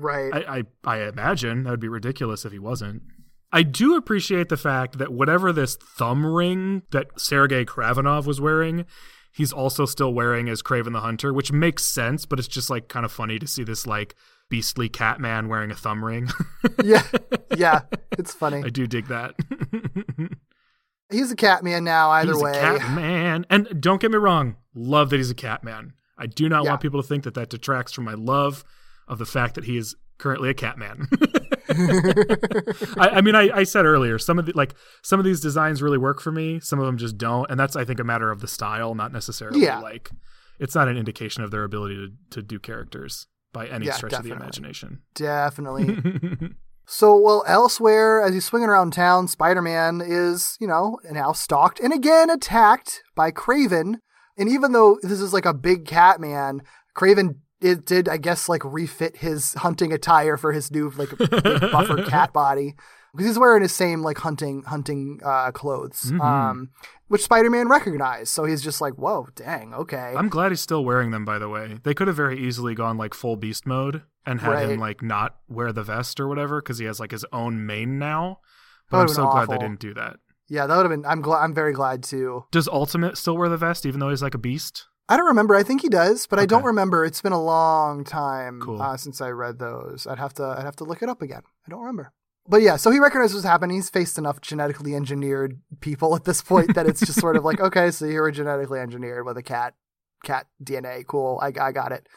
Right. 0.00 0.32
I, 0.32 0.58
I 0.58 0.62
I 0.84 1.08
imagine 1.08 1.64
that 1.64 1.70
would 1.70 1.80
be 1.80 1.88
ridiculous 1.88 2.44
if 2.44 2.52
he 2.52 2.58
wasn't. 2.58 3.02
I 3.52 3.62
do 3.62 3.96
appreciate 3.96 4.48
the 4.48 4.56
fact 4.56 4.98
that 4.98 5.12
whatever 5.12 5.52
this 5.52 5.76
thumb 5.76 6.24
ring 6.24 6.82
that 6.92 7.18
Sergei 7.18 7.64
Kravinoff 7.64 8.24
was 8.26 8.40
wearing, 8.40 8.84
he's 9.32 9.52
also 9.52 9.86
still 9.86 10.14
wearing 10.14 10.48
as 10.48 10.62
Kraven 10.62 10.92
the 10.92 11.00
Hunter, 11.00 11.32
which 11.32 11.50
makes 11.52 11.84
sense, 11.84 12.26
but 12.26 12.38
it's 12.38 12.46
just 12.48 12.70
like 12.70 12.88
kind 12.88 13.04
of 13.04 13.10
funny 13.12 13.38
to 13.40 13.46
see 13.48 13.64
this 13.64 13.86
like 13.86 14.14
beastly 14.48 14.88
cat 14.88 15.20
man 15.20 15.48
wearing 15.48 15.70
a 15.70 15.74
thumb 15.74 16.04
ring. 16.04 16.28
yeah. 16.84 17.02
Yeah. 17.56 17.80
It's 18.12 18.32
funny. 18.32 18.62
I 18.64 18.68
do 18.68 18.86
dig 18.86 19.06
that. 19.08 19.34
He's 21.10 21.32
a 21.32 21.36
cat 21.36 21.64
man 21.64 21.82
now, 21.82 22.10
either 22.10 22.32
he's 22.34 22.42
way. 22.42 22.50
a 22.52 22.78
cat 22.78 22.90
man. 22.92 23.44
And 23.50 23.80
don't 23.80 24.00
get 24.00 24.12
me 24.12 24.16
wrong, 24.18 24.56
love 24.74 25.10
that 25.10 25.16
he's 25.16 25.30
a 25.30 25.34
cat 25.34 25.64
man. 25.64 25.94
I 26.16 26.26
do 26.26 26.48
not 26.48 26.62
Yeah. 26.62 26.70
want 26.70 26.82
people 26.82 27.02
to 27.02 27.08
think 27.08 27.24
that 27.24 27.34
that 27.34 27.50
detracts 27.50 27.92
from 27.92 28.04
my 28.04 28.14
love 28.14 28.62
of 29.08 29.18
the 29.18 29.26
fact 29.26 29.56
that 29.56 29.64
he 29.64 29.76
is 29.76 29.96
currently 30.20 30.48
a 30.50 30.54
cat 30.54 30.78
man. 30.78 31.08
I, 32.98 33.08
I 33.14 33.20
mean, 33.20 33.34
I, 33.34 33.50
I 33.54 33.62
said 33.64 33.84
earlier, 33.84 34.18
some 34.18 34.38
of 34.38 34.46
the 34.46 34.52
like 34.54 34.74
some 35.02 35.18
of 35.18 35.24
these 35.24 35.40
designs 35.40 35.82
really 35.82 35.98
work 35.98 36.20
for 36.20 36.30
me. 36.32 36.60
Some 36.60 36.78
of 36.78 36.86
them 36.86 36.96
just 36.98 37.18
don't, 37.18 37.50
and 37.50 37.58
that's 37.58 37.76
I 37.76 37.84
think 37.84 38.00
a 38.00 38.04
matter 38.04 38.30
of 38.30 38.40
the 38.40 38.48
style, 38.48 38.94
not 38.94 39.12
necessarily 39.12 39.60
Yeah. 39.62 39.80
like 39.80 40.10
it's 40.58 40.74
not 40.74 40.88
an 40.88 40.96
indication 40.96 41.42
of 41.42 41.50
their 41.50 41.64
ability 41.64 41.94
to 41.96 42.12
to 42.36 42.42
do 42.42 42.58
characters 42.58 43.26
by 43.52 43.66
any 43.66 43.86
Yeah, 43.86 43.92
stretch 43.94 44.12
of 44.12 44.24
the 44.24 44.32
imagination. 44.32 45.02
Definitely. 45.14 45.98
So, 46.92 47.16
well, 47.16 47.44
elsewhere, 47.46 48.20
as 48.20 48.34
he's 48.34 48.44
swinging 48.44 48.68
around 48.68 48.92
town, 48.92 49.28
Spider 49.28 49.62
Man 49.62 50.00
is, 50.04 50.56
you 50.60 50.66
know, 50.66 50.98
now 51.08 51.30
stalked 51.30 51.78
and 51.78 51.92
again 51.92 52.30
attacked 52.30 53.04
by 53.14 53.30
Kraven. 53.30 53.98
And 54.36 54.48
even 54.48 54.72
though 54.72 54.98
this 55.00 55.20
is 55.20 55.32
like 55.32 55.46
a 55.46 55.54
big 55.54 55.86
cat 55.86 56.20
man, 56.20 56.62
Kraven 56.96 57.36
it 57.60 57.84
did, 57.84 58.08
I 58.08 58.16
guess, 58.16 58.48
like 58.48 58.62
refit 58.64 59.16
his 59.18 59.54
hunting 59.54 59.92
attire 59.92 60.36
for 60.36 60.52
his 60.52 60.70
new, 60.70 60.90
like, 60.90 61.10
buffer 61.18 62.02
cat 62.04 62.32
body. 62.32 62.74
Because 63.12 63.26
he's 63.26 63.38
wearing 63.40 63.62
his 63.62 63.72
same, 63.74 64.02
like, 64.02 64.18
hunting 64.18 64.62
hunting 64.62 65.20
uh, 65.24 65.50
clothes, 65.50 66.12
Mhm. 66.12 66.20
um, 66.20 66.70
which 67.08 67.22
Spider 67.24 67.50
Man 67.50 67.68
recognized. 67.68 68.28
So 68.28 68.44
he's 68.44 68.62
just 68.62 68.80
like, 68.80 68.94
whoa, 68.94 69.26
dang, 69.34 69.74
okay. 69.74 70.14
I'm 70.16 70.28
glad 70.28 70.52
he's 70.52 70.60
still 70.60 70.84
wearing 70.84 71.10
them. 71.10 71.24
By 71.24 71.38
the 71.40 71.48
way, 71.48 71.78
they 71.82 71.92
could 71.92 72.06
have 72.06 72.16
very 72.16 72.38
easily 72.38 72.74
gone 72.76 72.96
like 72.96 73.12
full 73.14 73.34
beast 73.36 73.66
mode 73.66 74.02
and 74.24 74.40
had 74.40 74.50
Right. 74.52 74.68
him 74.68 74.78
like 74.78 75.02
not 75.02 75.36
wear 75.48 75.72
the 75.72 75.82
vest 75.82 76.20
or 76.20 76.28
whatever 76.28 76.62
because 76.62 76.78
he 76.78 76.84
has 76.84 77.00
like 77.00 77.10
his 77.10 77.24
own 77.32 77.66
mane 77.66 77.98
now. 77.98 78.38
But 78.90 78.98
I'm 78.98 79.08
so 79.08 79.22
been 79.24 79.30
glad 79.32 79.48
they 79.48 79.58
didn't 79.58 79.80
do 79.80 79.92
that. 79.94 80.16
yeah, 80.48 80.66
that 80.68 80.76
would 80.76 80.84
have 80.88 80.90
been, 80.90 81.04
I'm 81.04 81.20
glad, 81.20 81.42
I'm 81.42 81.54
very 81.54 81.72
glad 81.72 82.04
too. 82.04 82.44
Does 82.52 82.68
Ultimate 82.68 83.18
still 83.18 83.36
wear 83.36 83.48
the 83.48 83.56
vest 83.56 83.86
even 83.86 83.98
though 83.98 84.10
he's 84.10 84.22
like 84.22 84.34
a 84.34 84.38
beast? 84.38 84.86
I 85.10 85.16
don't 85.16 85.26
remember. 85.26 85.54
I 85.56 85.62
think 85.64 85.82
he 85.82 85.88
does, 85.88 86.26
but 86.26 86.38
I 86.38 86.46
don't 86.46 86.62
remember. 86.64 87.04
It's 87.04 87.20
been 87.20 87.32
a 87.32 87.42
long 87.42 88.04
time 88.04 88.60
Cool. 88.60 88.80
uh, 88.80 88.96
since 88.96 89.20
I 89.20 89.30
read 89.30 89.58
those. 89.58 90.06
I'd 90.06 90.18
have 90.20 90.32
to 90.34 90.44
I'd 90.44 90.64
have 90.64 90.76
to 90.76 90.84
look 90.84 91.02
it 91.02 91.08
up 91.08 91.20
again. 91.20 91.42
I 91.66 91.70
don't 91.70 91.80
remember. 91.80 92.12
But 92.48 92.62
yeah, 92.62 92.76
so 92.76 92.90
he 92.90 92.98
recognizes 92.98 93.34
what's 93.34 93.46
happening. 93.46 93.76
He's 93.76 93.90
faced 93.90 94.18
enough 94.18 94.40
genetically 94.40 94.94
engineered 94.94 95.60
people 95.80 96.14
at 96.16 96.24
this 96.24 96.42
point 96.42 96.74
that 96.74 96.86
it's 96.86 97.00
just 97.00 97.20
sort 97.20 97.36
of 97.36 97.44
like, 97.44 97.60
okay, 97.68 97.90
so 97.90 98.06
you 98.06 98.20
were 98.20 98.30
genetically 98.30 98.78
engineered 98.80 99.26
with 99.26 99.36
a 99.36 99.42
cat 99.42 99.74
cat 100.24 100.46
DNA. 100.62 101.04
Cool, 101.06 101.40
I, 101.42 101.48
I 101.60 101.72
got 101.72 101.92
it. 101.92 102.08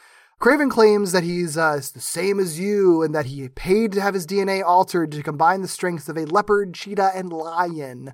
Kraven 0.41 0.70
claims 0.70 1.14
that 1.14 1.24
he's 1.24 1.57
uh, 1.57 1.80
the 1.94 1.99
same 2.02 2.40
as 2.40 2.60
you 2.60 3.02
and 3.02 3.15
that 3.15 3.28
he 3.28 3.48
paid 3.49 3.91
to 3.94 4.02
have 4.02 4.14
his 4.14 4.28
DNA 4.28 4.64
altered 4.64 5.11
to 5.14 5.24
combine 5.24 5.61
the 5.61 5.68
strengths 5.68 6.10
of 6.10 6.18
a 6.18 6.26
leopard, 6.26 6.74
cheetah, 6.74 7.11
and 7.15 7.32
lion. 7.32 8.14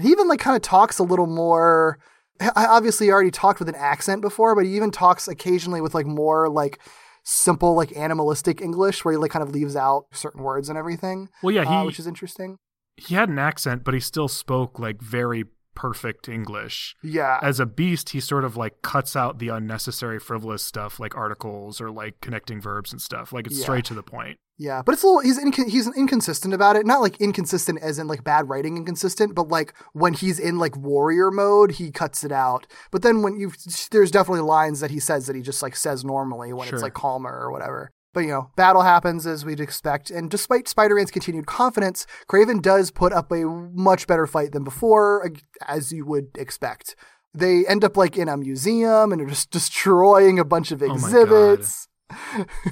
He 0.00 0.10
even 0.10 0.28
like 0.28 0.40
kind 0.40 0.56
of 0.56 0.62
talks 0.62 0.98
a 0.98 1.02
little 1.04 1.26
more. 1.26 1.98
I 2.40 2.66
obviously 2.66 3.10
already 3.10 3.30
talked 3.30 3.58
with 3.58 3.68
an 3.68 3.74
accent 3.76 4.20
before, 4.22 4.54
but 4.54 4.64
he 4.64 4.74
even 4.76 4.90
talks 4.90 5.28
occasionally 5.28 5.80
with 5.80 5.94
like 5.94 6.06
more 6.06 6.48
like 6.48 6.80
simple 7.22 7.74
like 7.74 7.96
animalistic 7.96 8.60
English, 8.60 9.04
where 9.04 9.12
he 9.12 9.18
like 9.18 9.30
kind 9.30 9.42
of 9.42 9.50
leaves 9.50 9.76
out 9.76 10.06
certain 10.12 10.42
words 10.42 10.68
and 10.68 10.76
everything, 10.76 11.28
Well, 11.42 11.54
yeah, 11.54 11.62
he 11.64 11.68
uh, 11.74 11.84
which 11.84 11.98
is 11.98 12.06
interesting. 12.06 12.58
he 12.96 13.14
had 13.14 13.28
an 13.28 13.38
accent, 13.38 13.84
but 13.84 13.94
he 13.94 14.00
still 14.00 14.28
spoke 14.28 14.78
like 14.78 15.00
very 15.00 15.44
perfect 15.74 16.28
English. 16.28 16.94
Yeah, 17.02 17.38
As 17.42 17.60
a 17.60 17.66
beast, 17.66 18.10
he 18.10 18.20
sort 18.20 18.44
of 18.44 18.56
like 18.56 18.82
cuts 18.82 19.16
out 19.16 19.38
the 19.38 19.48
unnecessary 19.48 20.18
frivolous 20.18 20.62
stuff 20.62 20.98
like 21.00 21.16
articles 21.16 21.80
or 21.80 21.90
like 21.90 22.20
connecting 22.20 22.60
verbs 22.60 22.92
and 22.92 23.00
stuff. 23.00 23.32
Like 23.32 23.46
it's 23.46 23.58
Yeah. 23.58 23.62
straight 23.64 23.84
to 23.86 23.94
the 23.94 24.02
point. 24.02 24.38
Yeah, 24.56 24.82
but 24.82 24.92
it's 24.92 25.02
a 25.02 25.06
little 25.06 25.20
he's 25.20 25.38
inc- 25.40 25.68
he's 25.68 25.88
inconsistent 25.96 26.54
about 26.54 26.76
it. 26.76 26.86
Not 26.86 27.00
like 27.00 27.20
inconsistent 27.20 27.80
as 27.82 27.98
in 27.98 28.06
like 28.06 28.22
bad 28.22 28.48
writing 28.48 28.76
inconsistent, 28.76 29.34
but 29.34 29.48
like 29.48 29.74
when 29.94 30.12
he's 30.14 30.38
in 30.38 30.58
like 30.58 30.76
warrior 30.76 31.32
mode, 31.32 31.72
he 31.72 31.90
cuts 31.90 32.22
it 32.22 32.30
out. 32.30 32.66
But 32.92 33.02
then 33.02 33.22
when 33.22 33.36
you 33.36 33.50
there's 33.90 34.12
definitely 34.12 34.42
lines 34.42 34.78
that 34.78 34.92
he 34.92 35.00
says 35.00 35.26
that 35.26 35.34
he 35.34 35.42
just 35.42 35.60
like 35.60 35.74
says 35.74 36.04
normally 36.04 36.52
when 36.52 36.68
Sure. 36.68 36.76
it's 36.76 36.82
like 36.84 36.94
calmer 36.94 37.32
or 37.36 37.50
whatever. 37.50 37.90
But 38.14 38.20
you 38.20 38.28
know, 38.28 38.50
battle 38.56 38.82
happens 38.82 39.26
as 39.26 39.44
we'd 39.44 39.60
expect, 39.60 40.10
and 40.10 40.30
despite 40.30 40.68
Spider-Man's 40.68 41.10
continued 41.10 41.46
confidence, 41.46 42.06
Kraven 42.30 42.62
does 42.62 42.90
put 42.90 43.12
up 43.12 43.30
a 43.32 43.44
much 43.44 44.06
better 44.06 44.26
fight 44.26 44.52
than 44.52 44.64
before, 44.64 45.30
as 45.66 45.92
you 45.92 46.06
would 46.06 46.28
expect. 46.38 46.94
They 47.34 47.66
end 47.66 47.82
up 47.84 47.96
like 47.96 48.16
in 48.16 48.28
a 48.28 48.36
museum 48.36 49.12
and 49.12 49.20
are 49.20 49.26
just 49.26 49.50
destroying 49.58 50.38
a 50.38 50.44
bunch 50.44 50.70
of 50.70 50.80
Oh 50.82 50.86
exhibits. 50.86 51.88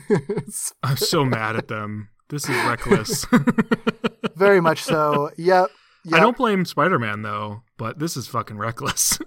It's- 0.08 0.72
I'm 0.84 0.96
so 0.96 1.24
mad 1.24 1.56
at 1.56 1.66
them. 1.68 2.08
This 2.28 2.48
is 2.48 2.56
reckless. 2.64 3.26
Very 4.36 4.60
much 4.60 4.82
so. 4.84 5.30
Yep. 5.36 5.70
yep. 6.04 6.14
I 6.14 6.20
don't 6.20 6.36
blame 6.36 6.64
Spider 6.64 6.98
Man 6.98 7.22
though, 7.22 7.62
but 7.76 7.98
this 7.98 8.16
is 8.16 8.28
fucking 8.28 8.56
reckless. 8.58 9.18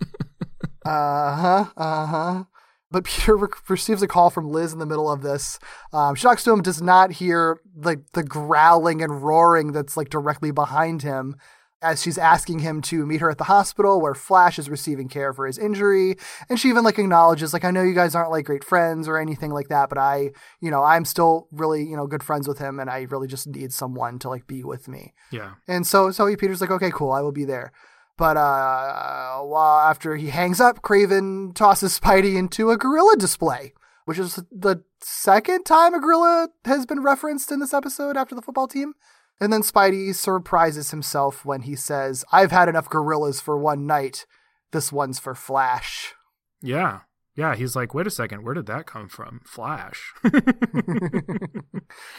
Uh 0.85 1.35
huh. 1.35 1.65
Uh 1.75 2.05
huh. 2.05 2.43
But 2.91 3.05
Peter 3.05 3.35
re- 3.37 3.49
receives 3.67 4.01
a 4.01 4.07
call 4.07 4.29
from 4.29 4.49
Liz 4.49 4.73
in 4.73 4.79
the 4.79 4.85
middle 4.85 5.11
of 5.11 5.21
this. 5.21 5.59
Um, 5.93 6.15
she 6.15 6.23
talks 6.23 6.43
to 6.43 6.51
him, 6.51 6.61
does 6.61 6.81
not 6.81 7.13
hear 7.13 7.59
like 7.75 8.11
the 8.13 8.23
growling 8.23 9.01
and 9.01 9.21
roaring 9.21 9.71
that's 9.71 9.97
like 9.97 10.09
directly 10.09 10.51
behind 10.51 11.01
him 11.01 11.35
as 11.81 12.01
she's 12.01 12.17
asking 12.17 12.59
him 12.59 12.81
to 12.81 13.05
meet 13.05 13.21
her 13.21 13.29
at 13.29 13.37
the 13.37 13.43
hospital 13.43 14.01
where 14.01 14.15
Flash 14.15 14.57
is 14.57 14.69
receiving 14.69 15.07
care 15.07 15.33
for 15.33 15.45
his 15.45 15.57
injury. 15.57 16.15
And 16.49 16.59
she 16.59 16.69
even 16.69 16.83
like 16.83 16.97
acknowledges, 16.97 17.53
like, 17.53 17.63
I 17.63 17.69
know 17.69 17.83
you 17.83 17.93
guys 17.93 18.15
aren't 18.15 18.31
like 18.31 18.45
great 18.45 18.63
friends 18.63 19.07
or 19.07 19.19
anything 19.19 19.51
like 19.51 19.67
that, 19.67 19.89
but 19.89 19.99
I, 19.99 20.31
you 20.61 20.71
know, 20.71 20.83
I'm 20.83 21.05
still 21.05 21.47
really, 21.51 21.83
you 21.83 21.95
know, 21.95 22.07
good 22.07 22.23
friends 22.23 22.47
with 22.47 22.57
him 22.57 22.79
and 22.79 22.89
I 22.89 23.01
really 23.03 23.27
just 23.27 23.45
need 23.45 23.71
someone 23.71 24.17
to 24.19 24.29
like 24.29 24.47
be 24.47 24.63
with 24.63 24.87
me. 24.87 25.13
yeah. 25.31 25.53
And 25.67 25.85
so 25.85 26.11
so 26.11 26.25
he 26.25 26.35
Peter's 26.35 26.61
like, 26.61 26.71
okay, 26.71 26.91
cool, 26.91 27.11
I 27.11 27.21
will 27.21 27.31
be 27.31 27.45
there. 27.45 27.71
But 28.17 28.37
uh, 28.37 29.39
while 29.41 29.79
after 29.79 30.15
he 30.15 30.27
hangs 30.29 30.61
up, 30.61 30.81
Kraven 30.81 31.53
tosses 31.53 31.99
Spidey 31.99 32.37
into 32.37 32.69
a 32.69 32.77
gorilla 32.77 33.17
display, 33.17 33.73
which 34.05 34.17
is 34.17 34.41
the 34.51 34.83
second 35.01 35.65
time 35.65 35.93
a 35.93 35.99
gorilla 35.99 36.49
has 36.63 36.85
been 36.85 37.03
referenced 37.03 37.51
in 37.51 37.59
this 37.59 37.73
episode 37.73 38.15
after 38.15 38.33
the 38.33 38.41
football 38.41 38.67
team. 38.67 38.93
And 39.41 39.51
then 39.51 39.63
Spidey 39.63 40.15
surprises 40.15 40.91
himself 40.91 41.43
when 41.43 41.63
he 41.63 41.75
says, 41.75 42.23
I've 42.31 42.51
had 42.51 42.69
enough 42.69 42.89
gorillas 42.89 43.41
for 43.41 43.57
one 43.57 43.85
night. 43.85 44.25
This 44.71 44.93
one's 44.93 45.19
for 45.19 45.35
Flash. 45.35 46.13
Yeah. 46.61 47.01
Yeah, 47.35 47.53
he's 47.55 47.75
like, 47.75 47.93
wait 47.93 48.07
a 48.07 48.11
second, 48.11 48.45
where 48.45 48.53
did 48.53 48.65
that 48.67 48.85
come 48.85 49.09
from? 49.09 49.41
Flash. 49.45 50.13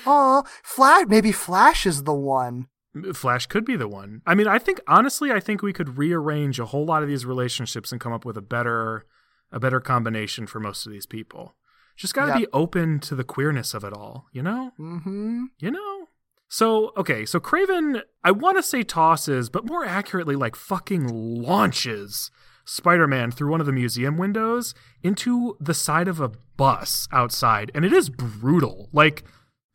Oh, 0.07 0.45
Flash. 0.63 1.07
Maybe 1.09 1.33
Flash 1.33 1.87
is 1.87 2.05
the 2.05 2.15
one. 2.15 2.69
Flash 3.15 3.47
could 3.47 3.65
be 3.65 3.77
the 3.77 3.89
one. 3.89 4.23
I 4.27 4.35
mean, 4.35 4.47
I 4.47 4.59
think 4.59 4.81
honestly, 4.87 5.31
I 5.33 5.41
think 5.41 5.63
we 5.63 5.73
could 5.73 5.99
rearrange 5.99 6.59
a 6.59 6.67
whole 6.67 6.85
lot 6.85 7.03
of 7.03 7.09
these 7.09 7.25
relationships 7.27 7.93
and 7.93 8.01
come 8.01 8.13
up 8.13 8.25
with 8.25 8.37
a 8.37 8.43
better 8.43 9.07
a 9.53 9.61
better 9.61 9.81
combination 9.81 10.47
for 10.47 10.59
most 10.59 10.87
of 10.87 10.93
these 10.93 11.07
people. 11.07 11.55
Just 11.97 12.15
got 12.15 12.27
to 12.27 12.33
Yep. 12.33 12.39
be 12.41 12.47
open 12.53 12.99
to 13.01 13.15
the 13.15 13.25
queerness 13.25 13.73
of 13.75 13.85
it 13.85 13.93
all, 13.93 14.27
you 14.33 14.43
know? 14.43 14.73
Mm-hmm. 14.79 15.45
You 15.59 15.71
know? 15.71 16.09
So, 16.49 16.93
okay, 16.97 17.25
so 17.25 17.41
Kraven, 17.41 18.03
I 18.23 18.33
want 18.33 18.57
to 18.59 18.63
say 18.63 18.83
tosses, 18.83 19.49
but 19.49 19.65
more 19.65 19.85
accurately, 19.85 20.37
like 20.37 20.57
fucking 20.57 21.07
launches 21.09 22.31
Spider 22.65 23.07
Man 23.07 23.31
through 23.31 23.51
one 23.51 23.61
of 23.61 23.67
the 23.67 23.73
museum 23.73 24.19
windows 24.19 24.75
into 25.03 25.57
the 25.61 25.75
side 25.75 26.09
of 26.09 26.21
a 26.21 26.33
bus 26.57 27.09
outside. 27.13 27.71
And 27.75 27.85
it 27.85 27.93
is 27.93 28.09
brutal. 28.11 28.89
Like, 28.93 29.25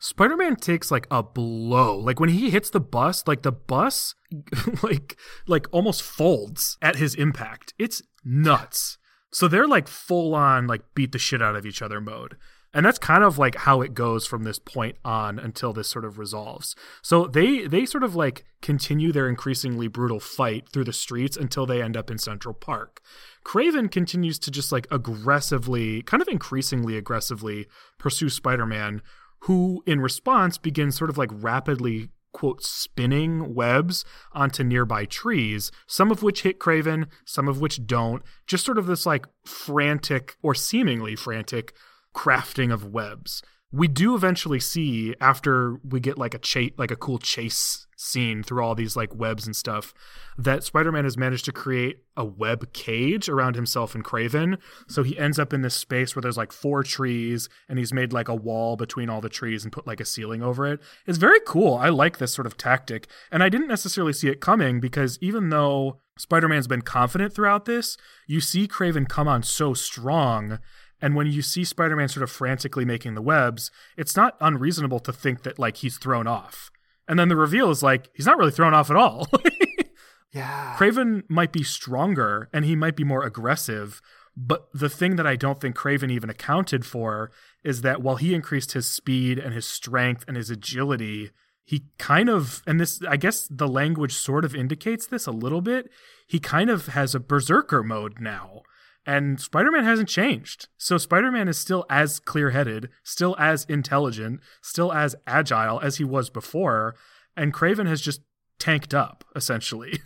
Spider 0.03 0.35
Man 0.35 0.55
takes 0.55 0.89
like 0.89 1.05
a 1.11 1.21
blow. 1.21 1.95
Like, 1.95 2.19
when 2.19 2.29
he 2.29 2.49
hits 2.49 2.71
the 2.71 2.79
bus, 2.79 3.27
like 3.27 3.43
the 3.43 3.51
bus, 3.51 4.15
like, 4.83 5.15
like 5.47 5.67
almost 5.71 6.01
folds 6.01 6.77
at 6.81 6.95
his 6.95 7.13
impact. 7.13 7.75
It's 7.77 8.01
nuts. 8.25 8.97
So 9.31 9.47
they're 9.47 9.67
like 9.67 9.87
full 9.87 10.33
on, 10.33 10.65
like, 10.65 10.81
beat 10.95 11.11
the 11.11 11.19
shit 11.19 11.41
out 11.41 11.55
of 11.55 11.67
each 11.67 11.83
other 11.83 12.01
mode. 12.01 12.35
And 12.73 12.85
that's 12.85 12.97
kind 12.97 13.23
of 13.23 13.37
like 13.37 13.55
how 13.55 13.81
it 13.81 13.93
goes 13.93 14.25
from 14.25 14.43
this 14.43 14.57
point 14.57 14.95
on 15.03 15.37
until 15.37 15.73
this 15.73 15.89
sort 15.89 16.05
of 16.05 16.17
resolves. 16.17 16.75
So 17.01 17.27
they 17.27 17.67
they 17.67 17.85
sort 17.85 18.03
of 18.03 18.15
like 18.15 18.45
continue 18.61 19.11
their 19.11 19.27
increasingly 19.27 19.87
brutal 19.87 20.21
fight 20.21 20.69
through 20.69 20.85
the 20.85 20.93
streets 20.93 21.35
until 21.35 21.65
they 21.65 21.81
end 21.81 21.97
up 21.97 22.09
in 22.09 22.17
Central 22.17 22.53
Park. 22.53 23.01
Kraven 23.45 23.91
continues 23.91 24.39
to 24.39 24.51
just 24.51 24.71
like 24.71 24.87
aggressively, 24.89 26.01
kind 26.03 26.21
of 26.21 26.29
increasingly 26.29 26.95
aggressively 26.95 27.67
pursue 27.97 28.29
Spider-Man, 28.29 29.01
who 29.41 29.84
in 29.85 29.99
response 29.99 30.57
begins 30.57 30.97
sort 30.97 31.09
of 31.09 31.18
like 31.18 31.30
rapidly 31.31 32.09
quote 32.34 32.63
spinning 32.63 33.53
webs 33.53 34.05
onto 34.31 34.63
nearby 34.63 35.05
trees, 35.05 35.72
some 35.88 36.11
of 36.11 36.23
which 36.23 36.43
hit 36.43 36.59
Kraven, 36.59 37.07
some 37.26 37.47
of 37.47 37.59
which 37.59 37.85
don't. 37.85 38.23
Just 38.47 38.65
sort 38.65 38.77
of 38.77 38.88
this 38.88 39.05
like 39.05 39.26
frantic 39.45 40.38
or 40.41 40.55
seemingly 40.55 41.15
frantic 41.15 41.73
crafting 42.15 42.73
of 42.73 42.85
webs. 42.85 43.41
We 43.72 43.88
do 43.88 44.15
eventually 44.15 44.59
see 44.59 45.15
after 45.22 45.77
we 45.84 45.99
get 45.99 46.18
like 46.18 46.34
a 46.34 46.39
chase, 46.39 46.72
like 46.77 46.91
a 46.91 46.95
cool 46.95 47.19
chase 47.19 47.88
scene 48.01 48.43
through 48.43 48.63
all 48.63 48.75
these 48.75 48.95
like 48.95 49.15
webs 49.15 49.45
and 49.45 49.55
stuff, 49.55 49.93
that 50.37 50.63
Spider-Man 50.63 51.03
has 51.03 51.17
managed 51.17 51.45
to 51.45 51.51
create 51.51 51.99
a 52.17 52.25
web 52.25 52.73
cage 52.73 53.29
around 53.29 53.55
himself 53.55 53.93
and 53.95 54.03
Kraven. 54.03 54.57
So 54.87 55.03
he 55.03 55.17
ends 55.17 55.39
up 55.39 55.53
in 55.53 55.61
this 55.61 55.75
space 55.75 56.15
where 56.15 56.21
there's 56.21 56.37
like 56.37 56.51
four 56.51 56.83
trees, 56.83 57.47
and 57.69 57.77
he's 57.77 57.93
made 57.93 58.11
like 58.11 58.27
a 58.27 58.35
wall 58.35 58.75
between 58.75 59.09
all 59.09 59.21
the 59.21 59.29
trees 59.29 59.63
and 59.63 59.71
put 59.71 59.87
like 59.87 59.99
a 59.99 60.05
ceiling 60.05 60.41
over 60.41 60.65
it. 60.65 60.79
It's 61.05 61.17
very 61.17 61.39
cool. 61.45 61.75
I 61.75 61.89
like 61.89 62.17
this 62.17 62.33
sort 62.33 62.47
of 62.47 62.57
tactic, 62.57 63.07
and 63.31 63.43
I 63.43 63.49
didn't 63.49 63.67
necessarily 63.67 64.13
see 64.13 64.29
it 64.29 64.41
coming 64.41 64.79
because 64.79 65.17
even 65.21 65.49
though 65.49 65.99
Spider-Man's 66.17 66.67
been 66.67 66.81
confident 66.81 67.33
throughout 67.33 67.65
this, 67.65 67.97
you 68.27 68.41
see 68.41 68.67
Kraven 68.67 69.07
come 69.07 69.27
on 69.27 69.43
so 69.43 69.73
strong 69.73 70.59
and 71.01 71.15
when 71.15 71.27
you 71.27 71.41
see 71.41 71.63
Spider-Man 71.63 72.09
sort 72.09 72.23
of 72.23 72.29
frantically 72.29 72.85
making 72.85 73.15
the 73.15 73.21
webs, 73.21 73.71
it's 73.97 74.15
not 74.15 74.37
unreasonable 74.39 74.99
to 74.99 75.11
think 75.11 75.43
that 75.43 75.57
like 75.57 75.77
he's 75.77 75.97
thrown 75.97 76.27
off. 76.27 76.70
And 77.07 77.19
then 77.19 77.29
the 77.29 77.35
reveal 77.35 77.69
is 77.71 77.83
like 77.83 78.09
he's 78.13 78.25
not 78.25 78.37
really 78.37 78.51
thrown 78.51 78.73
off 78.73 78.89
at 78.89 78.95
all. 78.95 79.27
Yeah. 80.31 80.75
Kraven 80.77 81.23
might 81.29 81.51
be 81.51 81.63
stronger 81.63 82.49
and 82.53 82.63
he 82.65 82.75
might 82.75 82.95
be 82.95 83.03
more 83.03 83.23
aggressive, 83.23 84.01
but 84.35 84.67
the 84.73 84.89
thing 84.89 85.17
that 85.17 85.27
I 85.27 85.35
don't 85.35 85.59
think 85.59 85.75
Kraven 85.75 86.09
even 86.09 86.29
accounted 86.29 86.85
for 86.85 87.31
is 87.63 87.81
that 87.81 88.01
while 88.01 88.15
he 88.15 88.33
increased 88.33 88.71
his 88.71 88.87
speed 88.87 89.37
and 89.37 89.53
his 89.53 89.65
strength 89.65 90.23
and 90.27 90.37
his 90.37 90.49
agility, 90.49 91.31
he 91.65 91.85
kind 91.97 92.29
of 92.29 92.63
and 92.65 92.79
this 92.79 93.01
I 93.07 93.17
guess 93.17 93.47
the 93.51 93.67
language 93.67 94.13
sort 94.13 94.45
of 94.45 94.55
indicates 94.55 95.05
this 95.05 95.27
a 95.27 95.31
little 95.31 95.61
bit. 95.61 95.89
He 96.27 96.39
kind 96.39 96.69
of 96.69 96.87
has 96.87 97.13
a 97.13 97.19
berserker 97.19 97.83
mode 97.83 98.19
now. 98.19 98.61
And 99.05 99.39
Spider 99.39 99.71
Man 99.71 99.83
hasn't 99.83 100.09
changed. 100.09 100.67
So 100.77 100.97
Spider 100.97 101.31
Man 101.31 101.47
is 101.47 101.57
still 101.57 101.85
as 101.89 102.19
clear 102.19 102.51
headed, 102.51 102.89
still 103.03 103.35
as 103.39 103.65
intelligent, 103.65 104.41
still 104.61 104.93
as 104.93 105.15
agile 105.25 105.79
as 105.79 105.97
he 105.97 106.03
was 106.03 106.29
before. 106.29 106.95
And 107.35 107.53
Kraven 107.53 107.87
has 107.87 108.01
just 108.01 108.21
tanked 108.59 108.93
up, 108.93 109.23
essentially. 109.35 109.99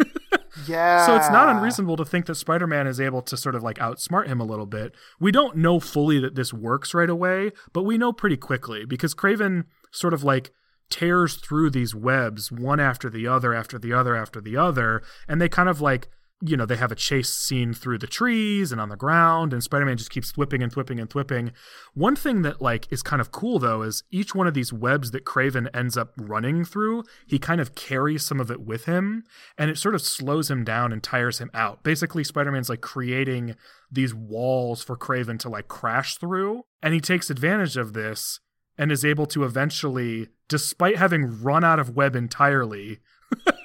Yeah. 0.66 1.06
so 1.06 1.16
it's 1.18 1.30
not 1.30 1.50
unreasonable 1.50 1.98
to 1.98 2.06
think 2.06 2.26
that 2.28 2.36
Spider 2.36 2.68
Man 2.68 2.88
is 2.88 3.02
able 3.02 3.22
to 3.24 3.36
sort 3.36 3.56
of 3.56 3.64
like 3.64 3.78
outsmart 3.78 4.28
him 4.28 4.40
a 4.40 4.46
little 4.46 4.66
bit. 4.66 4.96
We 5.20 5.32
don't 5.32 5.58
know 5.58 5.82
fully 5.82 6.20
that 6.20 6.36
this 6.36 6.54
works 6.54 6.94
right 6.94 7.10
away, 7.10 7.52
but 7.74 7.84
we 7.84 7.98
know 7.98 8.14
pretty 8.14 8.38
quickly 8.38 8.86
because 8.86 9.14
Kraven 9.14 9.66
sort 9.92 10.14
of 10.14 10.24
like 10.24 10.52
tears 10.90 11.36
through 11.36 11.72
these 11.72 11.94
webs 11.94 12.52
one 12.52 12.80
after 12.80 13.10
the 13.10 13.28
other, 13.28 13.54
after 13.54 13.78
the 13.78 13.92
other, 13.92 14.16
after 14.16 14.40
the 14.40 14.56
other. 14.56 15.02
And 15.28 15.42
they 15.42 15.50
kind 15.50 15.68
of 15.68 15.82
like 15.82 16.08
you 16.42 16.58
know, 16.58 16.66
they 16.66 16.76
have 16.76 16.92
a 16.92 16.96
chase 16.96 17.30
scene 17.30 17.74
through 17.74 17.98
the 17.98 18.08
trees 18.08 18.72
and 18.72 18.82
on 18.82 18.90
the 18.90 18.98
ground, 18.98 19.54
and 19.54 19.64
Spider 19.64 19.86
Man 19.86 19.98
just 19.98 20.10
keeps 20.10 20.32
thwipping 20.32 20.62
and 20.62 20.72
thwipping 20.72 21.00
and 21.00 21.10
thwipping. 21.10 21.52
One 21.94 22.16
thing 22.16 22.42
that 22.42 22.62
like 22.62 22.92
is 22.92 23.02
kind 23.02 23.22
of 23.22 23.32
cool 23.32 23.58
though 23.58 23.84
is 23.84 24.04
each 24.12 24.36
one 24.36 24.46
of 24.46 24.54
these 24.54 24.74
webs 24.74 25.12
that 25.12 25.24
Kraven 25.24 25.70
ends 25.74 25.96
up 25.96 26.14
running 26.18 26.66
through, 26.66 27.04
he 27.26 27.40
kind 27.40 27.62
of 27.62 27.74
carries 27.74 28.26
some 28.26 28.42
of 28.42 28.52
it 28.52 28.62
with 28.62 28.86
him, 28.86 29.24
and 29.58 29.70
it 29.70 29.78
sort 29.78 29.96
of 29.96 30.02
slows 30.02 30.52
him 30.52 30.66
down 30.66 30.92
and 30.92 31.02
tires 31.02 31.40
him 31.40 31.52
out. 31.54 31.84
Basically, 31.84 32.24
Spider 32.24 32.52
Man's 32.52 32.70
like 32.70 32.82
creating 32.82 33.56
these 33.90 34.14
walls 34.14 34.84
for 34.84 34.98
Kraven 34.98 35.40
to 35.40 35.50
like 35.50 35.70
crash 35.70 36.18
through, 36.18 36.64
and 36.84 36.94
he 36.94 37.00
takes 37.00 37.30
advantage 37.30 37.78
of 37.78 37.94
this 37.94 38.42
and 38.78 38.92
is 38.92 39.06
able 39.06 39.26
to 39.28 39.46
eventually, 39.46 40.28
despite 40.50 40.98
having 40.98 41.42
run 41.42 41.64
out 41.64 41.80
of 41.80 41.96
web 41.96 42.14
entirely, 42.14 43.00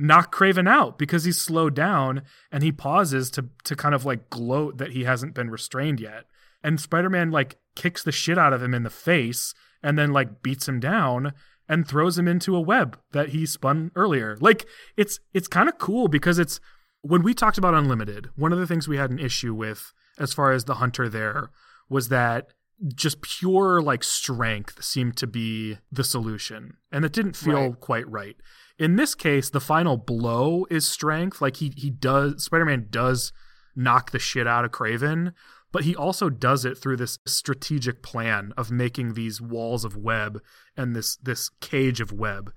knock 0.00 0.34
Kraven 0.34 0.68
out 0.68 0.98
because 0.98 1.24
he's 1.24 1.40
slowed 1.40 1.74
down 1.74 2.22
and 2.50 2.62
he 2.62 2.72
pauses 2.72 3.30
to 3.32 3.46
to 3.64 3.76
kind 3.76 3.94
of 3.94 4.04
like 4.04 4.30
gloat 4.30 4.78
that 4.78 4.92
he 4.92 5.04
hasn't 5.04 5.34
been 5.34 5.50
restrained 5.50 6.00
yet. 6.00 6.24
And 6.62 6.80
Spider-Man 6.80 7.30
like 7.30 7.58
kicks 7.74 8.02
the 8.02 8.12
shit 8.12 8.38
out 8.38 8.52
of 8.52 8.62
him 8.62 8.74
in 8.74 8.82
the 8.82 8.90
face 8.90 9.54
and 9.82 9.98
then 9.98 10.12
like 10.12 10.42
beats 10.42 10.68
him 10.68 10.80
down 10.80 11.32
and 11.68 11.86
throws 11.86 12.18
him 12.18 12.26
into 12.26 12.56
a 12.56 12.60
web 12.60 12.98
that 13.12 13.28
he 13.30 13.46
spun 13.46 13.90
earlier. 13.94 14.36
Like 14.40 14.66
it's 14.96 15.20
it's 15.34 15.48
kind 15.48 15.68
of 15.68 15.78
cool 15.78 16.08
because 16.08 16.38
it's 16.38 16.60
when 17.02 17.22
we 17.22 17.32
talked 17.32 17.58
about 17.58 17.74
Unlimited, 17.74 18.30
one 18.36 18.52
of 18.52 18.58
the 18.58 18.66
things 18.66 18.86
we 18.88 18.96
had 18.98 19.10
an 19.10 19.18
issue 19.18 19.54
with 19.54 19.92
as 20.18 20.32
far 20.34 20.52
as 20.52 20.64
the 20.64 20.74
hunter 20.74 21.08
there 21.08 21.50
was 21.88 22.08
that 22.08 22.48
just 22.94 23.20
pure 23.22 23.80
like 23.82 24.02
strength 24.02 24.82
seemed 24.82 25.16
to 25.16 25.26
be 25.26 25.76
the 25.92 26.04
solution 26.04 26.76
and 26.90 27.04
it 27.04 27.12
didn't 27.12 27.36
feel 27.36 27.68
Right. 27.70 27.80
quite 27.80 28.08
right 28.10 28.36
in 28.80 28.96
this 28.96 29.14
case 29.14 29.50
the 29.50 29.60
final 29.60 29.96
blow 29.96 30.66
is 30.70 30.86
strength. 30.86 31.40
Like 31.40 31.58
he 31.58 31.72
he 31.76 31.90
does 31.90 32.42
spider-man 32.42 32.88
does 32.90 33.32
knock 33.76 34.10
the 34.10 34.18
shit 34.18 34.48
out 34.48 34.64
of 34.64 34.72
Kraven 34.72 35.32
but 35.72 35.84
he 35.84 35.94
also 35.94 36.28
does 36.28 36.64
it 36.64 36.76
through 36.76 36.96
this 36.96 37.20
strategic 37.26 38.02
plan 38.02 38.52
of 38.56 38.72
making 38.72 39.14
these 39.14 39.40
walls 39.40 39.84
of 39.84 39.96
web 39.96 40.42
and 40.76 40.96
this 40.96 41.16
this 41.18 41.50
cage 41.60 42.00
of 42.00 42.12
web. 42.12 42.52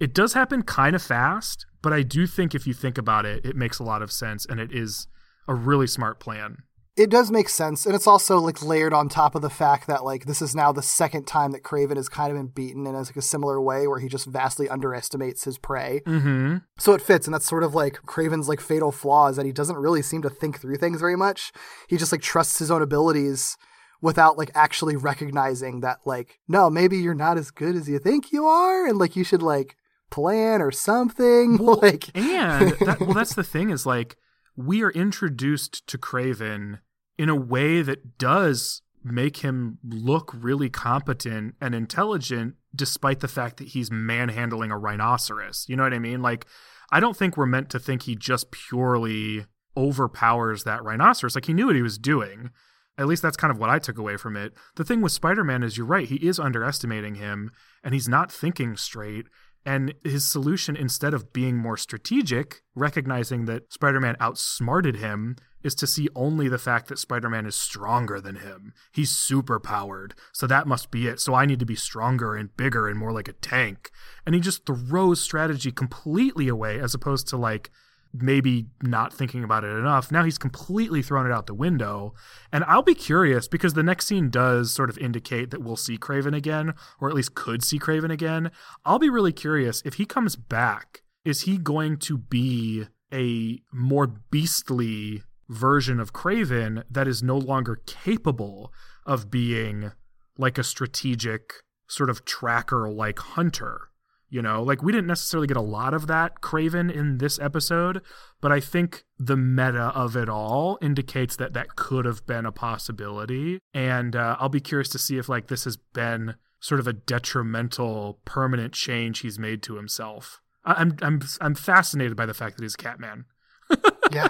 It 0.00 0.12
does 0.12 0.32
happen 0.32 0.62
kind 0.62 0.96
of 0.96 1.02
fast 1.02 1.66
but 1.82 1.92
i 1.92 2.02
do 2.02 2.26
think 2.26 2.54
if 2.54 2.66
you 2.66 2.74
think 2.74 2.98
about 2.98 3.24
it 3.24 3.44
it 3.46 3.54
makes 3.54 3.78
a 3.78 3.84
lot 3.84 4.02
of 4.02 4.10
sense 4.10 4.44
and 4.44 4.58
it 4.58 4.72
is 4.72 5.06
a 5.46 5.54
really 5.54 5.86
smart 5.86 6.18
plan 6.18 6.58
It 6.96 7.10
does 7.10 7.30
make 7.30 7.50
sense, 7.50 7.84
and 7.84 7.94
it's 7.94 8.06
also 8.06 8.38
like 8.38 8.62
layered 8.62 8.94
on 8.94 9.10
top 9.10 9.34
of 9.34 9.42
the 9.42 9.50
fact 9.50 9.86
that 9.86 10.02
like 10.02 10.24
this 10.24 10.40
is 10.40 10.54
now 10.54 10.72
the 10.72 10.82
second 10.82 11.26
time 11.26 11.52
that 11.52 11.62
Kraven 11.62 11.96
has 11.96 12.08
kind 12.08 12.30
of 12.30 12.38
been 12.38 12.46
beaten 12.46 12.86
in 12.86 12.94
a, 12.94 13.00
like 13.00 13.16
a 13.16 13.22
similar 13.22 13.60
way, 13.60 13.86
where 13.86 13.98
he 13.98 14.08
just 14.08 14.26
vastly 14.26 14.66
underestimates 14.66 15.44
his 15.44 15.58
prey. 15.58 16.00
Mm-hmm. 16.06 16.56
So 16.78 16.94
it 16.94 17.02
fits, 17.02 17.26
and 17.26 17.34
that's 17.34 17.46
sort 17.46 17.64
of 17.64 17.74
like 17.74 18.00
Kraven's 18.06 18.48
like 18.48 18.62
fatal 18.62 18.92
flaw 18.92 19.28
is 19.28 19.36
that 19.36 19.44
he 19.44 19.52
doesn't 19.52 19.76
really 19.76 20.00
seem 20.00 20.22
to 20.22 20.30
think 20.30 20.58
through 20.58 20.76
things 20.76 20.98
very 20.98 21.16
much. 21.16 21.52
He 21.86 21.98
just 21.98 22.12
like 22.12 22.22
trusts 22.22 22.60
his 22.60 22.70
own 22.70 22.80
abilities 22.80 23.58
without 24.00 24.38
like 24.38 24.50
actually 24.54 24.96
recognizing 24.96 25.80
that 25.80 25.98
like 26.06 26.38
no, 26.48 26.70
maybe 26.70 26.96
you're 26.96 27.14
not 27.14 27.36
as 27.36 27.50
good 27.50 27.76
as 27.76 27.90
you 27.90 27.98
think 27.98 28.32
you 28.32 28.46
are, 28.46 28.86
and 28.86 28.96
like 28.96 29.16
you 29.16 29.24
should 29.24 29.42
like 29.42 29.76
plan 30.10 30.62
or 30.62 30.72
something. 30.72 31.58
Well, 31.66 31.78
like 31.82 32.16
and 32.16 32.70
that, 32.80 33.00
well, 33.00 33.12
that's 33.12 33.34
the 33.34 33.44
thing 33.44 33.68
is 33.68 33.84
like 33.84 34.16
we 34.56 34.82
are 34.82 34.90
introduced 34.90 35.86
to 35.86 35.98
Kraven 35.98 36.80
in 37.18 37.28
a 37.28 37.36
way 37.36 37.82
that 37.82 38.18
does 38.18 38.82
make 39.04 39.38
him 39.38 39.78
look 39.84 40.34
really 40.36 40.68
competent 40.68 41.54
and 41.60 41.74
intelligent 41.74 42.56
despite 42.74 43.20
the 43.20 43.28
fact 43.28 43.58
that 43.58 43.68
he's 43.68 43.90
manhandling 43.90 44.70
a 44.70 44.78
rhinoceros. 44.78 45.64
You 45.68 45.76
know 45.76 45.84
what 45.84 45.94
I 45.94 45.98
mean? 45.98 46.22
Like 46.22 46.46
I 46.90 47.00
don't 47.00 47.16
think 47.16 47.36
we're 47.36 47.46
meant 47.46 47.70
to 47.70 47.78
think 47.78 48.02
he 48.02 48.16
just 48.16 48.50
purely 48.50 49.46
overpowers 49.76 50.64
that 50.64 50.82
rhinoceros. 50.82 51.34
Like 51.34 51.46
he 51.46 51.52
knew 51.52 51.66
what 51.66 51.76
he 51.76 51.82
was 51.82 51.98
doing. 51.98 52.50
At 52.98 53.06
least 53.06 53.22
that's 53.22 53.36
kind 53.36 53.50
of 53.50 53.58
what 53.58 53.70
I 53.70 53.78
took 53.78 53.98
away 53.98 54.16
from 54.16 54.36
it. 54.36 54.54
The 54.76 54.84
thing 54.84 55.02
with 55.02 55.12
Spider-Man 55.12 55.62
is 55.62 55.76
you're 55.76 55.86
right, 55.86 56.08
he 56.08 56.16
is 56.16 56.40
underestimating 56.40 57.16
him 57.16 57.50
and 57.84 57.92
he's 57.92 58.08
not 58.08 58.32
thinking 58.32 58.76
straight. 58.76 59.26
And 59.66 59.94
his 60.04 60.24
solution, 60.24 60.76
instead 60.76 61.12
of 61.12 61.32
being 61.32 61.56
more 61.56 61.76
strategic, 61.76 62.62
recognizing 62.76 63.46
that 63.46 63.72
Spider 63.72 63.98
Man 63.98 64.16
outsmarted 64.20 64.96
him, 64.96 65.34
is 65.64 65.74
to 65.74 65.88
see 65.88 66.08
only 66.14 66.48
the 66.48 66.56
fact 66.56 66.86
that 66.86 67.00
Spider 67.00 67.28
Man 67.28 67.44
is 67.46 67.56
stronger 67.56 68.20
than 68.20 68.36
him. 68.36 68.72
He's 68.92 69.10
super 69.10 69.58
powered. 69.58 70.14
So 70.32 70.46
that 70.46 70.68
must 70.68 70.92
be 70.92 71.08
it. 71.08 71.18
So 71.18 71.34
I 71.34 71.46
need 71.46 71.58
to 71.58 71.66
be 71.66 71.74
stronger 71.74 72.36
and 72.36 72.56
bigger 72.56 72.88
and 72.88 72.96
more 72.96 73.10
like 73.10 73.26
a 73.26 73.32
tank. 73.32 73.90
And 74.24 74.36
he 74.36 74.40
just 74.40 74.64
throws 74.64 75.20
strategy 75.20 75.72
completely 75.72 76.46
away 76.46 76.78
as 76.78 76.94
opposed 76.94 77.26
to 77.28 77.36
like, 77.36 77.72
maybe 78.12 78.66
not 78.82 79.12
thinking 79.12 79.44
about 79.44 79.64
it 79.64 79.76
enough. 79.76 80.10
Now 80.10 80.24
he's 80.24 80.38
completely 80.38 81.02
thrown 81.02 81.26
it 81.26 81.32
out 81.32 81.46
the 81.46 81.54
window. 81.54 82.14
And 82.52 82.64
I'll 82.64 82.82
be 82.82 82.94
curious 82.94 83.48
because 83.48 83.74
the 83.74 83.82
next 83.82 84.06
scene 84.06 84.30
does 84.30 84.72
sort 84.72 84.90
of 84.90 84.98
indicate 84.98 85.50
that 85.50 85.62
we'll 85.62 85.76
see 85.76 85.98
Kraven 85.98 86.34
again, 86.34 86.74
or 87.00 87.08
at 87.08 87.14
least 87.14 87.34
could 87.34 87.62
see 87.62 87.78
Kraven 87.78 88.10
again. 88.10 88.50
I'll 88.84 88.98
be 88.98 89.10
really 89.10 89.32
curious 89.32 89.82
if 89.84 89.94
he 89.94 90.04
comes 90.04 90.36
back, 90.36 91.02
is 91.24 91.42
he 91.42 91.58
going 91.58 91.98
to 91.98 92.18
be 92.18 92.84
a 93.12 93.60
more 93.72 94.06
beastly 94.06 95.22
version 95.48 96.00
of 96.00 96.12
Kraven 96.12 96.82
that 96.90 97.06
is 97.06 97.22
no 97.22 97.36
longer 97.36 97.80
capable 97.86 98.72
of 99.04 99.30
being 99.30 99.92
like 100.38 100.58
a 100.58 100.64
strategic 100.64 101.54
sort 101.88 102.10
of 102.10 102.24
tracker 102.24 102.88
like 102.88 103.18
hunter? 103.18 103.90
You 104.28 104.42
know, 104.42 104.62
like 104.62 104.82
we 104.82 104.90
didn't 104.92 105.06
necessarily 105.06 105.46
get 105.46 105.56
a 105.56 105.60
lot 105.62 105.94
of 105.94 106.08
that 106.08 106.40
Kraven 106.40 106.92
in 106.92 107.18
this 107.18 107.38
episode, 107.38 108.02
but 108.40 108.50
I 108.50 108.58
think 108.60 109.04
the 109.18 109.36
meta 109.36 109.92
of 109.94 110.16
it 110.16 110.28
all 110.28 110.78
indicates 110.82 111.36
that 111.36 111.52
that 111.52 111.76
could 111.76 112.04
have 112.06 112.26
been 112.26 112.44
a 112.44 112.50
possibility. 112.52 113.60
And 113.72 114.16
uh, 114.16 114.36
I'll 114.40 114.48
be 114.48 114.60
curious 114.60 114.88
to 114.90 114.98
see 114.98 115.16
if 115.18 115.28
like 115.28 115.46
this 115.46 115.64
has 115.64 115.76
been 115.76 116.34
sort 116.58 116.80
of 116.80 116.88
a 116.88 116.92
detrimental, 116.92 118.18
permanent 118.24 118.72
change 118.72 119.20
he's 119.20 119.38
made 119.38 119.62
to 119.62 119.76
himself. 119.76 120.40
I- 120.64 120.74
I'm 120.74 120.96
I'm 121.02 121.20
I'm 121.40 121.54
fascinated 121.54 122.16
by 122.16 122.26
the 122.26 122.34
fact 122.34 122.56
that 122.56 122.62
he's 122.64 122.76
Catman. 122.76 123.26
yeah. 124.12 124.28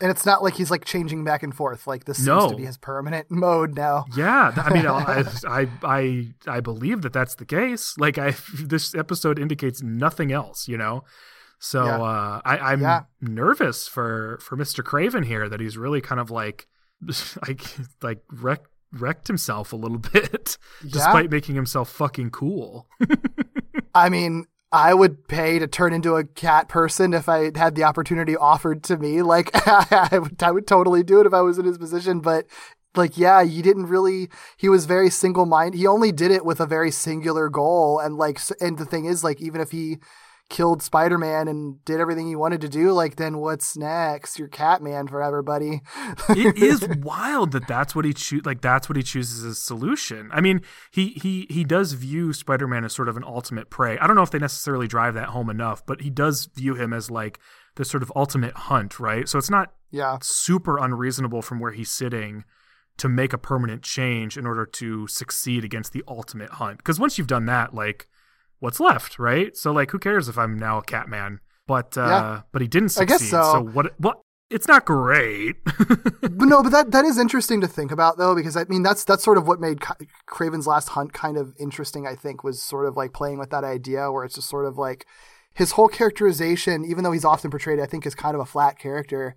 And 0.00 0.10
it's 0.10 0.26
not 0.26 0.42
like 0.42 0.54
he's 0.54 0.70
like 0.70 0.84
changing 0.84 1.22
back 1.22 1.42
and 1.44 1.54
forth. 1.54 1.86
Like 1.86 2.06
this 2.06 2.16
seems 2.24 2.50
to 2.50 2.56
be 2.56 2.64
his 2.64 2.76
permanent 2.76 3.30
mode 3.30 3.76
now. 3.76 4.04
Yeah, 4.16 4.52
I 4.56 4.72
mean, 4.74 4.86
I, 4.86 5.24
I 5.48 5.68
I 5.84 6.28
I 6.46 6.60
believe 6.60 7.02
that 7.02 7.12
that's 7.12 7.36
the 7.36 7.44
case. 7.44 7.94
Like, 7.98 8.18
I 8.18 8.34
this 8.58 8.94
episode 8.96 9.38
indicates 9.38 9.80
nothing 9.82 10.32
else, 10.32 10.66
you 10.66 10.76
know. 10.76 11.04
So 11.60 11.84
Yeah. 11.84 12.00
uh, 12.02 12.40
I, 12.44 12.58
I'm 12.72 12.80
Yeah. 12.80 13.02
nervous 13.20 13.86
for 13.86 14.38
for 14.42 14.56
Mister 14.56 14.82
Kraven 14.82 15.24
here 15.24 15.48
that 15.48 15.60
he's 15.60 15.78
really 15.78 16.00
kind 16.00 16.20
of 16.20 16.30
like 16.32 16.66
like 17.46 17.62
like 18.02 18.22
wreck, 18.32 18.62
wrecked 18.92 19.28
himself 19.28 19.72
a 19.72 19.76
little 19.76 19.98
bit, 19.98 20.58
despite 20.84 21.30
making 21.30 21.54
himself 21.54 21.88
fucking 21.90 22.30
cool. 22.30 22.88
I 23.94 24.08
mean, 24.08 24.46
I 24.72 24.94
would 24.94 25.28
pay 25.28 25.58
to 25.58 25.66
turn 25.66 25.92
into 25.92 26.16
a 26.16 26.24
cat 26.24 26.68
person 26.68 27.12
if 27.12 27.28
I 27.28 27.56
had 27.56 27.74
the 27.74 27.84
opportunity 27.84 28.34
offered 28.34 28.82
to 28.84 28.96
me. 28.96 29.20
Like, 29.20 29.50
I 29.66 30.18
would, 30.18 30.42
I 30.42 30.50
would 30.50 30.66
totally 30.66 31.02
do 31.02 31.20
it 31.20 31.26
if 31.26 31.34
I 31.34 31.42
was 31.42 31.58
in 31.58 31.66
his 31.66 31.76
position. 31.76 32.20
But, 32.20 32.46
like, 32.96 33.18
yeah, 33.18 33.42
you 33.42 33.62
didn't 33.62 33.86
really. 33.86 34.30
He 34.56 34.70
was 34.70 34.86
very 34.86 35.10
single 35.10 35.44
minded. 35.44 35.78
He 35.78 35.86
only 35.86 36.10
did 36.10 36.30
it 36.30 36.46
with 36.46 36.58
a 36.58 36.66
very 36.66 36.90
singular 36.90 37.50
goal. 37.50 37.98
And, 37.98 38.16
like, 38.16 38.40
and 38.60 38.78
the 38.78 38.86
thing 38.86 39.04
is, 39.04 39.22
like, 39.22 39.42
even 39.42 39.60
if 39.60 39.72
he 39.72 39.98
killed 40.52 40.82
Spider 40.82 41.16
Man 41.16 41.48
and 41.48 41.82
did 41.86 41.98
everything 41.98 42.28
he 42.28 42.36
wanted 42.36 42.60
to 42.60 42.68
do, 42.68 42.92
like, 42.92 43.16
then 43.16 43.38
what's 43.38 43.74
next? 43.74 44.38
You're 44.38 44.48
Catman 44.48 45.08
forever, 45.08 45.42
buddy. 45.42 45.80
it 46.28 46.58
is 46.58 46.86
wild 47.02 47.52
that 47.52 47.66
that's 47.66 47.94
what 47.94 48.04
he 48.04 48.12
choose 48.12 48.44
like 48.44 48.60
that's 48.60 48.88
what 48.88 48.96
he 48.96 49.02
chooses 49.02 49.44
as 49.44 49.52
a 49.52 49.60
solution. 49.60 50.28
I 50.30 50.40
mean, 50.42 50.60
he 50.92 51.08
he 51.08 51.46
he 51.48 51.64
does 51.64 51.94
view 51.94 52.32
Spider-Man 52.32 52.84
as 52.84 52.92
sort 52.92 53.08
of 53.08 53.16
an 53.16 53.24
ultimate 53.24 53.70
prey. 53.70 53.98
I 53.98 54.06
don't 54.06 54.14
know 54.14 54.22
if 54.22 54.30
they 54.30 54.38
necessarily 54.38 54.86
drive 54.86 55.14
that 55.14 55.30
home 55.30 55.48
enough, 55.48 55.84
but 55.86 56.02
he 56.02 56.10
does 56.10 56.50
view 56.54 56.74
him 56.74 56.92
as 56.92 57.10
like 57.10 57.40
the 57.76 57.84
sort 57.84 58.02
of 58.02 58.12
ultimate 58.14 58.54
hunt, 58.54 59.00
right? 59.00 59.26
So 59.28 59.38
it's 59.38 59.50
not 59.50 59.72
yeah. 59.90 60.18
super 60.20 60.76
unreasonable 60.78 61.40
from 61.40 61.60
where 61.60 61.72
he's 61.72 61.90
sitting 61.90 62.44
to 62.98 63.08
make 63.08 63.32
a 63.32 63.38
permanent 63.38 63.82
change 63.82 64.36
in 64.36 64.46
order 64.46 64.66
to 64.66 65.06
succeed 65.06 65.64
against 65.64 65.94
the 65.94 66.04
ultimate 66.06 66.50
hunt. 66.50 66.76
Because 66.76 67.00
once 67.00 67.16
you've 67.16 67.26
done 67.26 67.46
that, 67.46 67.74
like, 67.74 68.06
what's 68.62 68.80
left, 68.80 69.18
right? 69.18 69.56
So 69.56 69.72
like, 69.72 69.90
who 69.90 69.98
cares 69.98 70.28
if 70.28 70.38
I'm 70.38 70.58
now 70.58 70.78
a 70.78 70.82
Catman? 70.82 71.40
But 71.66 71.96
uh, 71.98 72.06
Yeah. 72.06 72.40
but 72.52 72.62
he 72.62 72.68
didn't 72.68 72.90
I 72.96 73.04
succeed. 73.04 73.08
guess 73.08 73.30
so. 73.30 73.60
what? 73.72 73.92
What? 73.98 74.20
It's 74.50 74.68
not 74.68 74.84
great. 74.84 75.56
But 76.22 76.46
no, 76.48 76.62
but 76.62 76.70
that 76.70 76.90
that 76.92 77.04
is 77.04 77.18
interesting 77.18 77.60
to 77.60 77.66
think 77.68 77.90
about 77.92 78.16
though, 78.18 78.34
because 78.34 78.56
I 78.56 78.64
mean 78.68 78.82
that's 78.82 79.04
that's 79.04 79.22
sort 79.24 79.38
of 79.38 79.46
what 79.46 79.60
made 79.60 79.80
Kraven's 80.28 80.66
Last 80.66 80.88
Hunt 80.90 81.12
kind 81.12 81.36
of 81.36 81.52
interesting. 81.58 82.06
I 82.06 82.14
think 82.14 82.42
was 82.44 82.60
sort 82.62 82.86
of 82.86 82.96
like 82.96 83.12
playing 83.12 83.38
with 83.38 83.50
that 83.50 83.64
idea 83.64 84.10
where 84.10 84.24
it's 84.24 84.34
just 84.36 84.48
sort 84.48 84.66
of 84.66 84.76
like 84.78 85.06
his 85.54 85.72
whole 85.72 85.88
characterization, 85.88 86.84
even 86.84 87.04
though 87.04 87.12
he's 87.12 87.24
often 87.24 87.50
portrayed, 87.50 87.80
I 87.80 87.86
think, 87.86 88.06
as 88.06 88.14
kind 88.14 88.34
of 88.34 88.40
a 88.40 88.44
flat 88.46 88.78
character. 88.78 89.34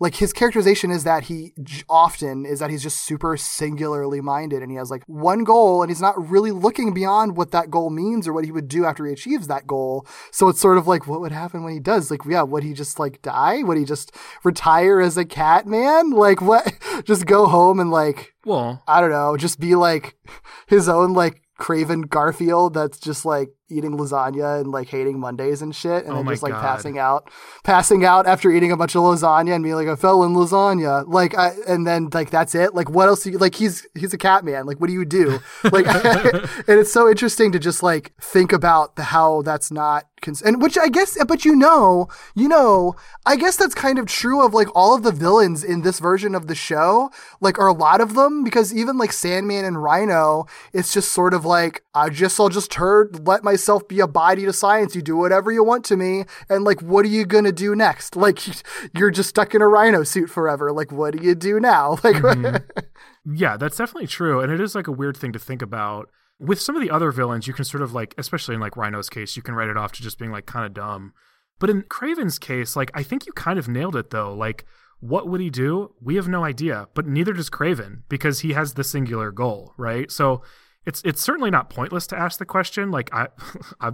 Like 0.00 0.16
his 0.16 0.32
characterization 0.32 0.90
is 0.90 1.04
that 1.04 1.24
he 1.24 1.52
often 1.88 2.46
is 2.46 2.60
that 2.60 2.70
he's 2.70 2.82
just 2.82 3.04
super 3.04 3.36
singularly 3.36 4.20
minded 4.20 4.62
and 4.62 4.70
he 4.70 4.76
has 4.76 4.90
like 4.90 5.02
one 5.06 5.44
goal 5.44 5.82
and 5.82 5.90
he's 5.90 6.00
not 6.00 6.30
really 6.30 6.52
looking 6.52 6.94
beyond 6.94 7.36
what 7.36 7.50
that 7.50 7.70
goal 7.70 7.90
means 7.90 8.28
or 8.28 8.32
what 8.32 8.44
he 8.44 8.52
would 8.52 8.68
do 8.68 8.84
after 8.84 9.04
he 9.04 9.12
achieves 9.12 9.48
that 9.48 9.66
goal. 9.66 10.06
So 10.30 10.48
it's 10.48 10.60
sort 10.60 10.78
of 10.78 10.86
like 10.86 11.06
what 11.06 11.20
would 11.20 11.32
happen 11.32 11.64
when 11.64 11.72
he 11.72 11.80
does? 11.80 12.10
Like, 12.10 12.24
yeah, 12.24 12.42
would 12.42 12.62
he 12.62 12.74
just 12.74 12.98
like 12.98 13.22
die? 13.22 13.62
Would 13.62 13.78
he 13.78 13.84
just 13.84 14.14
retire 14.44 15.00
as 15.00 15.16
a 15.16 15.24
cat 15.24 15.66
man? 15.66 16.10
Like 16.18 16.42
what? 16.42 16.74
Just 17.04 17.26
go 17.26 17.46
home 17.46 17.78
and 17.78 17.90
like 17.92 18.34
well, 18.44 18.82
I 18.88 19.00
don't 19.00 19.10
know, 19.10 19.36
just 19.36 19.60
be 19.60 19.74
like 19.76 20.16
his 20.66 20.88
own 20.88 21.12
like 21.12 21.42
Kraven 21.60 22.08
Garfield 22.08 22.74
that's 22.74 22.98
just 22.98 23.24
like 23.24 23.50
eating 23.70 23.96
lasagna 23.96 24.60
and 24.60 24.70
like 24.70 24.88
hating 24.88 25.18
Mondays 25.20 25.62
and 25.62 25.74
shit, 25.74 26.04
and 26.04 26.12
Oh 26.12 26.16
then 26.16 26.26
just 26.28 26.42
like 26.42 26.52
God. 26.52 26.62
passing 26.62 26.98
out, 26.98 27.30
passing 27.64 28.04
out 28.04 28.26
after 28.26 28.50
eating 28.50 28.72
a 28.72 28.76
bunch 28.76 28.94
of 28.94 29.02
lasagna 29.02 29.54
and 29.54 29.62
being 29.62 29.74
like, 29.76 29.88
I 29.88 29.96
fell 29.96 30.22
in 30.24 30.32
lasagna, 30.34 31.04
like, 31.06 31.36
I, 31.36 31.52
and 31.66 31.86
then 31.86 32.08
like 32.12 32.30
that's 32.30 32.54
it. 32.54 32.74
Like, 32.74 32.90
what 32.90 33.08
else? 33.08 33.24
Do 33.24 33.30
you, 33.30 33.38
like, 33.38 33.54
he's 33.54 33.86
he's 33.94 34.12
a 34.14 34.18
cat 34.18 34.44
man. 34.44 34.66
Like, 34.66 34.80
what 34.80 34.86
do 34.88 34.92
you 34.92 35.04
do? 35.04 35.38
Like, 35.70 35.86
and 36.68 36.78
it's 36.80 36.92
so 36.92 37.08
interesting 37.08 37.52
to 37.52 37.58
just 37.58 37.82
like 37.82 38.12
think 38.20 38.52
about 38.52 38.96
the 38.96 39.04
how 39.04 39.42
that's 39.42 39.70
not. 39.70 40.06
Cons- 40.20 40.42
and 40.42 40.60
which 40.60 40.76
I 40.76 40.88
guess, 40.88 41.16
but 41.26 41.44
you 41.44 41.54
know, 41.54 42.08
you 42.34 42.48
know, 42.48 42.96
I 43.24 43.36
guess 43.36 43.56
that's 43.56 43.74
kind 43.74 44.00
of 44.00 44.06
true 44.06 44.44
of 44.44 44.52
like 44.52 44.66
all 44.74 44.92
of 44.94 45.04
the 45.04 45.12
villains 45.12 45.62
in 45.62 45.82
this 45.82 46.00
version 46.00 46.34
of 46.34 46.48
the 46.48 46.56
show, 46.56 47.10
like, 47.40 47.56
are 47.58 47.68
a 47.68 47.72
lot 47.72 48.00
of 48.00 48.14
them 48.14 48.42
because 48.42 48.74
even 48.74 48.98
like 48.98 49.12
Sandman 49.12 49.64
and 49.64 49.80
Rhino, 49.80 50.46
it's 50.72 50.92
just 50.92 51.12
sort 51.12 51.34
of 51.34 51.44
like, 51.44 51.84
I 51.94 52.08
just, 52.08 52.40
I'll 52.40 52.48
just 52.48 52.70
turn, 52.72 53.10
let 53.24 53.44
myself 53.58 53.88
be 53.88 53.98
a 53.98 54.06
body 54.06 54.44
to 54.44 54.52
science. 54.52 54.94
You 54.94 55.02
do 55.02 55.16
whatever 55.16 55.50
you 55.50 55.64
want 55.64 55.84
to 55.86 55.96
me. 55.96 56.24
And 56.48 56.62
like, 56.62 56.80
what 56.80 57.04
are 57.04 57.08
you 57.08 57.26
going 57.26 57.44
to 57.44 57.52
do 57.52 57.74
next? 57.74 58.16
Like, 58.28 58.40
you're 58.94 59.10
just 59.10 59.30
stuck 59.30 59.54
in 59.54 59.62
a 59.62 59.68
Rhino 59.68 60.02
suit 60.02 60.28
forever. 60.28 60.70
Like, 60.70 60.92
what 60.92 61.16
do 61.16 61.24
you 61.24 61.34
do 61.34 61.60
now? 61.60 61.98
Like, 62.04 62.16
mm-hmm. 62.16 62.56
Yeah, 63.34 63.56
that's 63.56 63.76
definitely 63.76 64.06
true. 64.06 64.40
And 64.40 64.52
it 64.52 64.60
is 64.60 64.74
like 64.74 64.86
a 64.86 64.92
weird 64.92 65.16
thing 65.16 65.32
to 65.32 65.38
think 65.38 65.62
about. 65.62 66.10
With 66.38 66.60
some 66.60 66.76
of 66.76 66.82
the 66.82 66.90
other 66.90 67.10
villains, 67.10 67.46
you 67.46 67.54
can 67.54 67.64
sort 67.64 67.82
of 67.82 67.94
like, 67.94 68.14
especially 68.18 68.54
in 68.54 68.60
like 68.60 68.76
Rhino's 68.76 69.08
case, 69.08 69.36
you 69.36 69.42
can 69.42 69.54
write 69.54 69.68
it 69.68 69.76
off 69.76 69.92
to 69.92 70.02
just 70.02 70.18
being 70.18 70.30
like 70.30 70.46
kind 70.46 70.66
of 70.66 70.74
dumb. 70.74 71.12
But 71.58 71.70
in 71.70 71.82
Kraven's 71.82 72.38
case, 72.38 72.76
like, 72.76 72.90
I 72.94 73.02
think 73.02 73.26
you 73.26 73.32
kind 73.32 73.58
of 73.58 73.68
nailed 73.68 73.96
it 73.96 74.10
though. 74.10 74.34
Like, 74.34 74.66
what 75.00 75.28
would 75.28 75.40
he 75.40 75.48
do? 75.48 75.94
We 76.00 76.16
have 76.16 76.28
no 76.28 76.44
idea, 76.44 76.88
but 76.94 77.06
neither 77.06 77.32
does 77.32 77.50
Kraven 77.50 78.02
because 78.08 78.40
he 78.40 78.52
has 78.52 78.74
the 78.74 78.84
singular 78.84 79.30
goal, 79.30 79.74
right? 79.76 80.10
So 80.10 80.42
it's 80.86 81.02
it's 81.04 81.20
certainly 81.20 81.50
not 81.50 81.70
pointless 81.70 82.06
to 82.08 82.18
ask 82.18 82.38
the 82.38 82.46
question. 82.46 82.90
Like 82.90 83.12
I, 83.12 83.28
I 83.80 83.92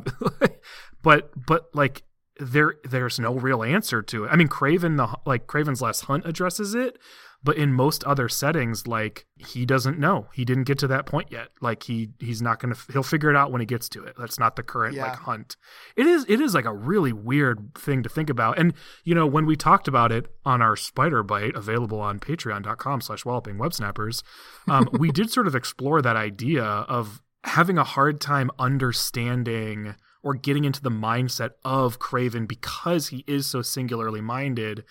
but 1.02 1.30
but 1.46 1.68
like 1.74 2.04
there 2.38 2.74
there's 2.84 3.18
no 3.18 3.34
real 3.34 3.62
answer 3.62 4.02
to 4.02 4.24
it. 4.24 4.28
I 4.28 4.36
mean, 4.36 4.48
Kraven 4.48 4.96
the 4.96 5.16
like 5.26 5.46
Kraven's 5.46 5.82
Last 5.82 6.02
Hunt 6.02 6.26
addresses 6.26 6.74
it, 6.74 6.98
But 7.44 7.58
in 7.58 7.74
most 7.74 8.02
other 8.04 8.28
settings, 8.30 8.86
like 8.86 9.26
he 9.36 9.66
doesn't 9.66 9.98
know. 9.98 10.28
He 10.32 10.46
didn't 10.46 10.64
get 10.64 10.78
to 10.78 10.86
that 10.88 11.04
point 11.04 11.30
yet. 11.30 11.48
Like 11.60 11.82
he 11.82 12.08
he's 12.18 12.40
not 12.40 12.58
gonna. 12.58 12.74
He'll 12.90 13.02
figure 13.02 13.28
it 13.28 13.36
out 13.36 13.52
when 13.52 13.60
he 13.60 13.66
gets 13.66 13.86
to 13.90 14.02
it. 14.02 14.14
That's 14.18 14.38
not 14.38 14.56
the 14.56 14.62
current 14.62 14.94
Yeah. 14.96 15.08
like 15.10 15.18
hunt. 15.18 15.56
It 15.94 16.06
is. 16.06 16.24
It 16.26 16.40
is 16.40 16.54
like 16.54 16.64
a 16.64 16.72
really 16.72 17.12
weird 17.12 17.74
thing 17.74 18.02
to 18.02 18.08
think 18.08 18.30
about. 18.30 18.58
And 18.58 18.72
you 19.04 19.14
know 19.14 19.26
when 19.26 19.44
we 19.44 19.56
talked 19.56 19.86
about 19.88 20.10
it 20.10 20.26
on 20.46 20.62
our 20.62 20.74
Spider 20.74 21.22
Bite, 21.22 21.54
available 21.54 22.00
on 22.00 22.18
Patreon.com/slash 22.18 23.26
Walloping 23.26 23.58
Web 23.58 23.74
Snappers, 23.74 24.22
um, 24.66 24.88
we 24.92 25.10
did 25.10 25.30
sort 25.30 25.46
of 25.46 25.54
explore 25.54 26.00
that 26.00 26.16
idea 26.16 26.64
of 26.64 27.20
having 27.44 27.76
a 27.76 27.84
hard 27.84 28.22
time 28.22 28.50
understanding 28.58 29.94
or 30.22 30.34
getting 30.34 30.64
into 30.64 30.80
the 30.80 30.90
mindset 30.90 31.50
of 31.64 31.98
Kraven 31.98 32.48
because 32.48 33.08
he 33.08 33.22
is 33.26 33.46
so 33.46 33.60
singularly 33.60 34.22
minded 34.22 34.84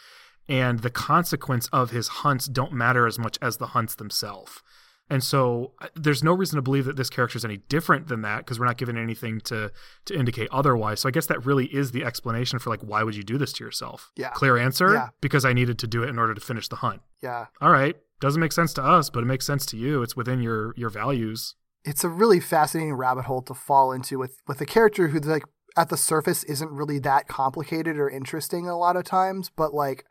and 0.48 0.80
the 0.80 0.90
consequence 0.90 1.68
of 1.72 1.92
his 1.92 2.08
hunts 2.08 2.48
don't 2.48 2.74
matter 2.74 3.08
as 3.08 3.18
much 3.18 3.38
as 3.42 3.58
the 3.58 3.68
hunts 3.68 3.96
themselves. 3.96 4.62
And 5.10 5.24
so 5.24 5.74
there's 5.96 6.24
no 6.24 6.34
reason 6.34 6.56
to 6.56 6.62
believe 6.62 6.86
that 6.86 6.96
this 6.96 7.10
character 7.10 7.38
is 7.38 7.46
any 7.46 7.58
different 7.58 8.08
than 8.08 8.22
that 8.22 8.40
because 8.40 8.60
we're 8.60 8.66
not 8.66 8.78
given 8.78 8.98
anything 8.98 9.42
to 9.42 9.72
to 10.06 10.18
indicate 10.18 10.48
otherwise. 10.52 11.02
So 11.02 11.10
I 11.10 11.12
guess 11.12 11.28
that 11.28 11.46
really 11.46 11.66
is 11.66 11.92
the 11.92 12.06
explanation 12.06 12.58
for 12.60 12.70
like 12.70 12.82
why 12.82 13.04
would 13.04 13.16
you 13.16 13.24
do 13.24 13.38
this 13.38 13.54
to 13.54 13.64
yourself? 13.64 14.12
Yeah. 14.16 14.30
Clear 14.30 14.58
answer? 14.58 14.94
Yeah. 14.94 15.10
Because 15.22 15.46
I 15.46 15.54
needed 15.54 15.78
to 15.80 15.88
do 15.88 16.04
it 16.04 16.10
in 16.10 16.18
order 16.18 16.34
to 16.34 16.42
finish 16.42 16.68
the 16.68 16.78
hunt. 16.78 17.02
Yeah. 17.22 17.48
All 17.62 17.72
right. 17.72 17.96
Doesn't 18.22 18.40
make 18.40 18.54
sense 18.54 18.74
to 18.74 18.84
us, 18.84 19.10
but 19.10 19.24
it 19.24 19.28
makes 19.28 19.46
sense 19.46 19.66
to 19.68 19.78
you. 19.78 20.02
It's 20.04 20.16
within 20.16 20.42
your 20.42 20.74
your 20.78 20.90
values. 20.90 21.56
It's 21.84 22.06
a 22.06 22.10
really 22.10 22.40
fascinating 22.40 22.94
rabbit 22.94 23.26
hole 23.26 23.42
to 23.44 23.54
fall 23.54 23.92
into 23.92 24.18
with 24.18 24.38
with 24.48 24.62
a 24.62 24.66
character 24.66 25.10
who's 25.10 25.26
like 25.26 25.44
at 25.76 25.90
the 25.90 25.98
surface 25.98 26.44
isn't 26.46 26.72
really 26.72 27.00
that 27.00 27.28
complicated 27.28 27.98
or 27.98 28.10
interesting 28.10 28.68
a 28.68 28.78
lot 28.78 28.96
of 28.96 29.04
times, 29.04 29.52
but 29.56 29.74
like 29.74 30.06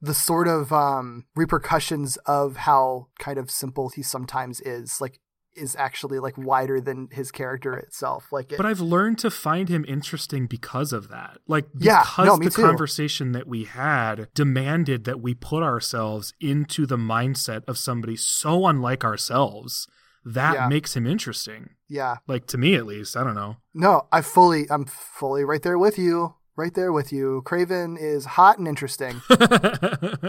the 0.00 0.14
sort 0.14 0.46
of 0.48 0.72
um 0.72 1.24
repercussions 1.34 2.16
of 2.26 2.56
how 2.58 3.08
kind 3.18 3.38
of 3.38 3.50
simple 3.50 3.88
he 3.90 4.02
sometimes 4.02 4.60
is 4.60 5.00
like 5.00 5.18
is 5.56 5.74
actually 5.76 6.20
like 6.20 6.38
wider 6.38 6.80
than 6.80 7.08
his 7.10 7.32
character 7.32 7.74
itself 7.74 8.26
like 8.30 8.52
it, 8.52 8.56
But 8.56 8.66
I've 8.66 8.78
learned 8.80 9.18
to 9.20 9.30
find 9.30 9.68
him 9.68 9.84
interesting 9.88 10.46
because 10.46 10.92
of 10.92 11.08
that. 11.08 11.38
Like 11.48 11.66
Yeah, 11.76 12.02
because 12.02 12.26
no, 12.28 12.36
me 12.36 12.46
the 12.46 12.52
too. 12.52 12.62
conversation 12.62 13.32
that 13.32 13.48
we 13.48 13.64
had 13.64 14.28
demanded 14.34 15.02
that 15.04 15.20
we 15.20 15.34
put 15.34 15.64
ourselves 15.64 16.32
into 16.40 16.86
the 16.86 16.96
mindset 16.96 17.62
of 17.66 17.76
somebody 17.76 18.14
so 18.14 18.66
unlike 18.66 19.02
ourselves. 19.04 19.88
That 20.24 20.54
Yeah. 20.54 20.68
makes 20.68 20.94
him 20.94 21.06
interesting. 21.08 21.70
yeah 21.88 22.16
Like 22.28 22.46
to 22.48 22.58
me 22.58 22.76
at 22.76 22.86
least. 22.86 23.16
I 23.16 23.24
don't 23.24 23.34
know. 23.34 23.56
no 23.74 24.06
i 24.12 24.20
fully 24.20 24.70
i'm 24.70 24.84
fully 24.84 25.42
right 25.44 25.62
there 25.62 25.78
with 25.78 25.98
you 25.98 26.34
right 26.58 26.74
there 26.74 26.92
with 26.92 27.12
you 27.12 27.40
kraven 27.46 27.96
is 27.98 28.24
hot 28.24 28.58
and 28.58 28.66
interesting 28.66 29.22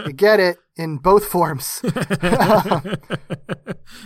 you 0.06 0.12
get 0.12 0.38
it 0.38 0.58
in 0.76 0.96
both 0.96 1.26
forms 1.26 1.80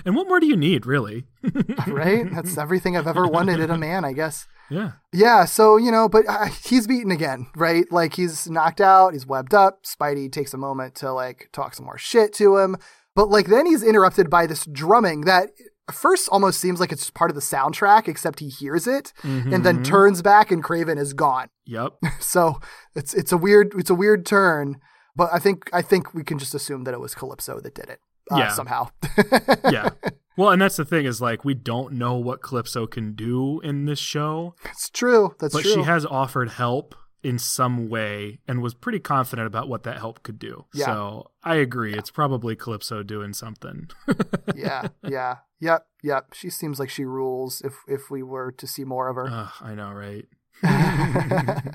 and 0.04 0.16
what 0.16 0.26
more 0.26 0.40
do 0.40 0.46
you 0.46 0.56
need, 0.56 0.86
really? 0.86 1.26
right 1.86 2.32
that's 2.32 2.56
everything 2.56 2.96
i've 2.96 3.06
ever 3.06 3.26
wanted 3.26 3.60
in 3.60 3.70
a 3.70 3.76
man 3.76 4.04
i 4.04 4.12
guess 4.12 4.46
yeah. 4.70 4.92
Yeah, 5.12 5.44
so 5.44 5.76
you 5.76 5.90
know, 5.90 6.08
but 6.08 6.24
uh, 6.26 6.46
he's 6.46 6.86
beaten 6.86 7.10
again, 7.10 7.48
right? 7.54 7.84
Like 7.92 8.14
he's 8.14 8.48
knocked 8.48 8.80
out, 8.80 9.12
he's 9.12 9.26
webbed 9.26 9.52
up. 9.52 9.84
Spidey 9.84 10.32
takes 10.32 10.54
a 10.54 10.58
moment 10.58 10.94
to 10.96 11.12
like 11.12 11.50
talk 11.52 11.74
some 11.74 11.84
more 11.84 11.98
shit 11.98 12.32
to 12.36 12.56
him, 12.56 12.76
but 13.14 13.28
like 13.28 13.46
then 13.46 13.66
he's 13.66 13.82
interrupted 13.82 14.30
by 14.30 14.46
this 14.46 14.64
drumming 14.64 15.22
that 15.22 15.50
at 15.50 15.73
first 15.92 16.28
almost 16.30 16.60
seems 16.60 16.80
like 16.80 16.92
it's 16.92 17.10
part 17.10 17.30
of 17.30 17.34
the 17.34 17.40
soundtrack, 17.40 18.08
except 18.08 18.40
he 18.40 18.48
hears 18.48 18.86
it 18.86 19.12
and 19.22 19.64
then 19.64 19.82
turns 19.82 20.22
back 20.22 20.50
and 20.50 20.62
Kraven 20.64 20.98
is 20.98 21.12
gone. 21.12 21.48
Yep. 21.66 21.94
So 22.20 22.60
it's 22.94 23.14
it's 23.14 23.32
a 23.32 23.38
weird 23.38 23.72
it's 23.74 23.88
a 23.88 23.94
weird 23.94 24.26
turn, 24.26 24.76
but 25.16 25.30
I 25.32 25.38
think 25.38 25.70
I 25.72 25.80
think 25.80 26.12
we 26.12 26.22
can 26.22 26.38
just 26.38 26.54
assume 26.54 26.84
that 26.84 26.92
it 26.92 27.00
was 27.00 27.14
Calypso 27.14 27.58
that 27.60 27.74
did 27.74 27.88
it 27.88 28.00
uh, 28.30 28.36
Yeah. 28.36 28.48
somehow. 28.50 28.88
yeah. 29.70 29.88
Well, 30.36 30.50
and 30.50 30.60
that's 30.60 30.76
the 30.76 30.84
thing 30.84 31.06
is 31.06 31.22
like 31.22 31.42
we 31.42 31.54
don't 31.54 31.94
know 31.94 32.16
what 32.16 32.42
Calypso 32.42 32.86
can 32.86 33.14
do 33.14 33.60
in 33.60 33.86
this 33.86 33.98
show. 33.98 34.54
it's 34.66 34.90
true. 34.90 35.34
That's 35.40 35.54
but 35.54 35.62
true. 35.62 35.76
But 35.76 35.80
she 35.80 35.86
has 35.86 36.04
offered 36.04 36.50
help 36.50 36.94
in 37.22 37.38
some 37.38 37.88
way 37.88 38.40
and 38.46 38.60
was 38.60 38.74
pretty 38.74 38.98
confident 38.98 39.46
about 39.46 39.66
what 39.66 39.84
that 39.84 39.96
help 39.96 40.22
could 40.22 40.38
do. 40.38 40.66
Yeah. 40.74 40.84
So 40.84 41.30
I 41.42 41.54
agree. 41.54 41.94
It's 41.94 42.10
probably 42.10 42.54
Calypso 42.56 43.02
doing 43.02 43.32
something. 43.32 43.88
yeah, 44.54 44.88
yeah, 45.02 45.36
yep, 45.64 45.86
yep. 46.02 46.34
She 46.34 46.50
seems 46.50 46.78
like 46.78 46.90
she 46.90 47.04
rules. 47.04 47.62
If 47.62 47.74
if 47.88 48.10
we 48.10 48.22
were 48.22 48.52
to 48.52 48.66
see 48.66 48.84
more 48.84 49.08
of 49.08 49.16
her. 49.16 49.28
Ugh, 49.28 49.52
I 49.60 49.74
know, 49.74 49.90
right? 49.90 50.26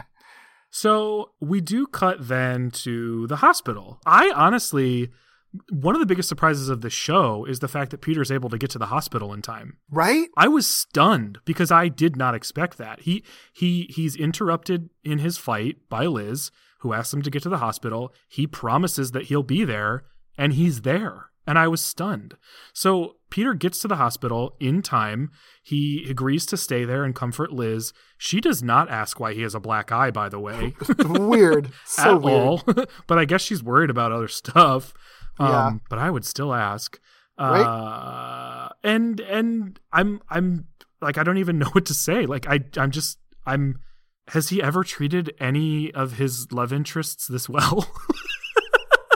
so 0.70 1.32
we 1.42 1.60
do 1.60 1.88
cut 1.88 2.28
then 2.28 2.72
to 2.72 3.28
the 3.28 3.38
hospital. 3.38 4.00
I 4.06 4.32
honestly, 4.36 5.10
one 5.70 5.96
of 5.96 6.00
the 6.00 6.06
biggest 6.06 6.30
surprises 6.30 6.70
of 6.70 6.82
the 6.82 6.90
show 6.90 7.46
is 7.46 7.60
the 7.60 7.68
fact 7.68 7.92
that 7.92 8.02
Peter's 8.02 8.32
able 8.32 8.50
to 8.50 8.58
get 8.58 8.70
to 8.72 8.80
the 8.80 8.86
hospital 8.88 9.34
in 9.34 9.42
time. 9.42 9.78
right? 9.90 10.30
I 10.38 10.48
was 10.48 10.68
stunned 10.68 11.40
because 11.44 11.72
I 11.72 11.88
did 11.88 12.16
not 12.16 12.36
expect 12.36 12.78
that. 12.78 13.02
He 13.02 13.24
he 13.52 13.88
he's 13.90 14.16
interrupted 14.16 14.90
in 15.04 15.20
his 15.20 15.38
fight 15.38 15.78
by 15.90 16.06
Liz, 16.06 16.52
who 16.80 16.94
asks 16.94 17.14
him 17.14 17.24
to 17.24 17.32
get 17.32 17.44
to 17.44 17.50
the 17.50 17.58
hospital. 17.58 18.14
He 18.28 18.48
promises 18.48 19.12
that 19.12 19.24
he'll 19.24 19.44
be 19.44 19.66
there, 19.66 20.04
and 20.38 20.54
he's 20.54 20.82
there. 20.82 21.29
And 21.50 21.58
I 21.58 21.68
was 21.68 21.82
stunned. 21.82 22.36
So 22.74 23.16
Peter 23.32 23.54
gets 23.56 23.80
to 23.80 23.88
the 23.88 23.96
hospital 23.96 24.56
in 24.60 24.82
time. 24.84 25.32
He 25.64 26.06
agrees 26.08 26.46
to 26.48 26.58
stay 26.58 26.86
there 26.86 27.04
and 27.04 27.16
comfort 27.16 27.52
Liz. 27.52 27.92
She 28.20 28.40
does 28.40 28.62
not 28.62 28.90
ask 28.90 29.20
why 29.20 29.34
he 29.34 29.42
has 29.42 29.56
a 29.56 29.60
black 29.60 29.92
eye, 29.92 30.12
by 30.12 30.30
the 30.30 30.40
way, 30.40 30.74
weird. 31.00 31.72
So 31.86 32.16
at 32.18 32.22
weird. 32.22 32.38
all. 32.40 32.64
but 33.08 33.18
I 33.18 33.26
guess 33.26 33.42
she's 33.42 33.64
worried 33.64 33.90
about 33.90 34.12
other 34.12 34.28
stuff. 34.28 34.94
Um, 35.40 35.48
Yeah. 35.50 35.72
But 35.90 35.98
I 36.00 36.10
would 36.12 36.26
still 36.26 36.54
ask. 36.54 37.00
Right. 37.40 37.62
Uh, 37.64 38.70
and 38.84 39.20
and 39.22 39.80
I'm 39.92 40.22
I'm 40.30 40.68
like 41.02 41.18
I 41.18 41.24
don't 41.24 41.38
even 41.38 41.58
know 41.58 41.70
what 41.72 41.86
to 41.88 41.94
say. 41.94 42.26
Like 42.26 42.48
I 42.48 42.60
I'm 42.78 42.92
just 42.92 43.18
I'm. 43.46 43.80
Has 44.30 44.50
he 44.50 44.62
ever 44.62 44.84
treated 44.84 45.34
any 45.40 45.92
of 45.94 46.18
his 46.18 46.52
love 46.52 46.72
interests 46.72 47.26
this 47.28 47.50
well? 47.50 47.88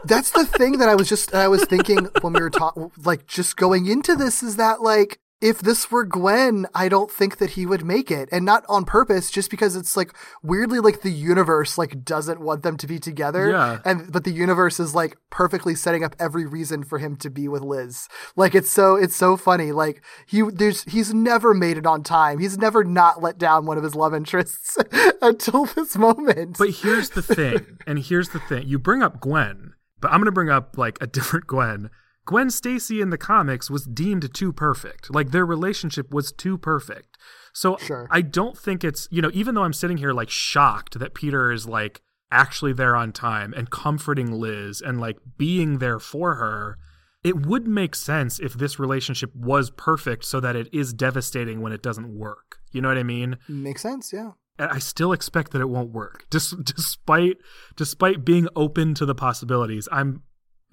That's 0.05 0.31
the 0.31 0.45
thing 0.45 0.77
that 0.79 0.89
I 0.89 0.95
was 0.95 1.09
just 1.09 1.33
I 1.33 1.47
was 1.47 1.63
thinking 1.65 2.09
when 2.21 2.33
we 2.33 2.41
were 2.41 2.49
talking 2.49 2.91
like 3.03 3.27
just 3.27 3.57
going 3.57 3.85
into 3.87 4.15
this 4.15 4.43
is 4.43 4.57
that 4.57 4.81
like 4.81 5.19
if 5.43 5.59
this 5.59 5.91
were 5.91 6.05
Gwen, 6.05 6.67
I 6.73 6.87
don't 6.87 7.11
think 7.11 7.37
that 7.39 7.51
he 7.51 7.65
would 7.65 7.83
make 7.83 8.09
it. 8.09 8.29
And 8.31 8.45
not 8.45 8.63
on 8.69 8.85
purpose, 8.85 9.29
just 9.29 9.51
because 9.51 9.75
it's 9.75 9.97
like 9.97 10.13
weirdly 10.41 10.79
like 10.79 11.01
the 11.01 11.11
universe 11.11 11.77
like 11.77 12.05
doesn't 12.05 12.39
want 12.39 12.63
them 12.63 12.77
to 12.77 12.87
be 12.87 12.97
together. 12.97 13.49
Yeah. 13.49 13.79
And 13.83 14.09
but 14.09 14.23
the 14.23 14.31
universe 14.31 14.79
is 14.79 14.95
like 14.95 15.17
perfectly 15.29 15.75
setting 15.75 16.01
up 16.01 16.15
every 16.17 16.45
reason 16.45 16.85
for 16.85 16.97
him 16.97 17.17
to 17.17 17.29
be 17.29 17.49
with 17.49 17.61
Liz. 17.61 18.07
Like 18.37 18.55
it's 18.55 18.71
so 18.71 18.95
it's 18.95 19.17
so 19.17 19.35
funny. 19.35 19.73
Like 19.73 20.01
he 20.25 20.43
there's 20.43 20.85
he's 20.85 21.13
never 21.13 21.53
made 21.53 21.77
it 21.77 21.85
on 21.85 22.03
time. 22.03 22.39
He's 22.39 22.57
never 22.57 22.85
not 22.85 23.21
let 23.21 23.37
down 23.37 23.65
one 23.65 23.77
of 23.77 23.83
his 23.83 23.95
love 23.95 24.13
interests 24.13 24.77
until 25.21 25.65
this 25.65 25.97
moment. 25.97 26.57
But 26.57 26.69
here's 26.69 27.09
the 27.09 27.21
thing, 27.21 27.79
and 27.85 27.99
here's 27.99 28.29
the 28.29 28.39
thing. 28.39 28.65
You 28.65 28.79
bring 28.79 29.03
up 29.03 29.19
Gwen, 29.19 29.73
but 30.03 30.11
I'm 30.11 30.19
going 30.19 30.25
to 30.25 30.33
bring 30.33 30.49
up 30.49 30.77
like 30.77 31.01
a 31.01 31.07
different 31.17 31.47
Gwen. 31.47 31.89
Gwen 32.25 32.49
Stacy 32.51 33.01
in 33.01 33.09
the 33.09 33.17
comics 33.17 33.69
was 33.69 33.85
deemed 33.85 34.33
too 34.33 34.53
perfect. 34.53 35.13
Like 35.13 35.31
their 35.31 35.45
relationship 35.45 36.13
was 36.13 36.31
too 36.31 36.57
perfect. 36.57 37.17
So 37.53 37.77
Sure. 37.77 38.07
I 38.11 38.21
don't 38.21 38.57
think 38.57 38.83
it's, 38.83 39.07
you 39.11 39.21
know, 39.21 39.31
even 39.33 39.55
though 39.55 39.63
I'm 39.63 39.73
sitting 39.73 39.97
here 39.97 40.11
like 40.11 40.29
shocked 40.29 40.99
that 40.99 41.13
Peter 41.13 41.51
is 41.51 41.67
like 41.67 42.01
actually 42.31 42.73
there 42.73 42.95
on 42.95 43.13
time 43.13 43.53
and 43.53 43.69
comforting 43.69 44.31
Liz 44.31 44.81
and 44.81 44.99
like 44.99 45.17
being 45.37 45.79
there 45.79 45.99
for 45.99 46.35
her, 46.35 46.77
it 47.23 47.45
would 47.45 47.65
make 47.65 47.95
sense 47.95 48.39
if 48.39 48.53
this 48.53 48.79
relationship 48.79 49.33
was 49.33 49.69
perfect 49.69 50.25
so 50.25 50.41
that 50.41 50.55
it 50.57 50.67
is 50.73 50.93
devastating 50.93 51.61
when 51.61 51.71
it 51.71 51.81
doesn't 51.81 52.13
work. 52.13 52.57
You 52.71 52.81
know 52.81 52.89
what 52.89 52.97
I 52.97 53.03
mean? 53.03 53.37
Makes 53.47 53.83
sense, 53.83 54.11
yeah. 54.11 54.31
And 54.59 54.69
I 54.71 54.79
still 54.79 55.11
expect 55.13 55.51
that 55.51 55.61
it 55.61 55.69
won't 55.69 55.91
work. 55.91 56.25
Dis- 56.29 56.51
despite 56.51 57.37
despite 57.75 58.25
being 58.25 58.47
open 58.55 58.93
to 58.95 59.05
the 59.05 59.15
possibilities, 59.15 59.87
I'm 59.91 60.23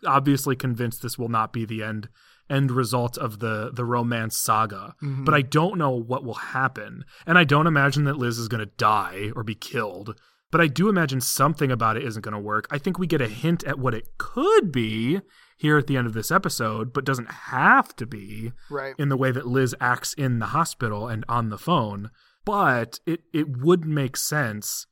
obviously 0.06 0.56
convinced 0.56 1.02
this 1.02 1.18
will 1.18 1.28
not 1.28 1.52
be 1.52 1.64
the 1.64 1.82
end 1.82 2.08
end 2.48 2.70
result 2.70 3.16
of 3.16 3.38
the 3.38 3.70
the 3.72 3.84
romance 3.84 4.36
saga. 4.36 4.94
Mm-hmm. 5.02 5.24
But 5.24 5.34
I 5.34 5.42
don't 5.42 5.78
know 5.78 5.90
what 5.90 6.24
will 6.24 6.34
happen, 6.34 7.04
and 7.26 7.38
I 7.38 7.44
don't 7.44 7.66
imagine 7.66 8.04
that 8.04 8.18
Liz 8.18 8.38
is 8.38 8.48
going 8.48 8.60
to 8.66 8.72
die 8.76 9.30
or 9.36 9.42
be 9.44 9.54
killed. 9.54 10.18
But 10.52 10.60
I 10.60 10.66
do 10.66 10.88
imagine 10.88 11.20
something 11.20 11.70
about 11.70 11.96
it 11.96 12.02
isn't 12.02 12.22
going 12.22 12.34
to 12.34 12.40
work. 12.40 12.66
I 12.72 12.78
think 12.78 12.98
we 12.98 13.06
get 13.06 13.20
a 13.20 13.28
hint 13.28 13.62
at 13.62 13.78
what 13.78 13.94
it 13.94 14.08
could 14.18 14.72
be 14.72 15.20
here 15.56 15.78
at 15.78 15.86
the 15.86 15.96
end 15.96 16.08
of 16.08 16.12
this 16.12 16.32
episode, 16.32 16.92
but 16.92 17.04
doesn't 17.04 17.30
have 17.30 17.94
to 17.96 18.04
be 18.06 18.50
Right. 18.68 18.96
in 18.98 19.10
the 19.10 19.16
way 19.16 19.30
that 19.30 19.46
Liz 19.46 19.76
acts 19.80 20.12
in 20.14 20.40
the 20.40 20.46
hospital 20.46 21.06
and 21.06 21.24
on 21.28 21.50
the 21.50 21.58
phone. 21.58 22.10
But 22.50 23.00
it, 23.06 23.20
it 23.32 23.58
would 23.58 23.84
make 23.84 24.16
sense 24.16 24.86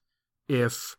if 0.48 0.97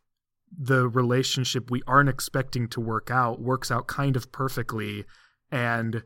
the 0.56 0.88
relationship 0.88 1.70
we 1.70 1.82
aren't 1.86 2.08
expecting 2.08 2.68
to 2.68 2.80
work 2.80 3.10
out 3.10 3.40
works 3.40 3.70
out 3.70 3.86
kind 3.86 4.16
of 4.16 4.32
perfectly 4.32 5.04
and 5.50 6.02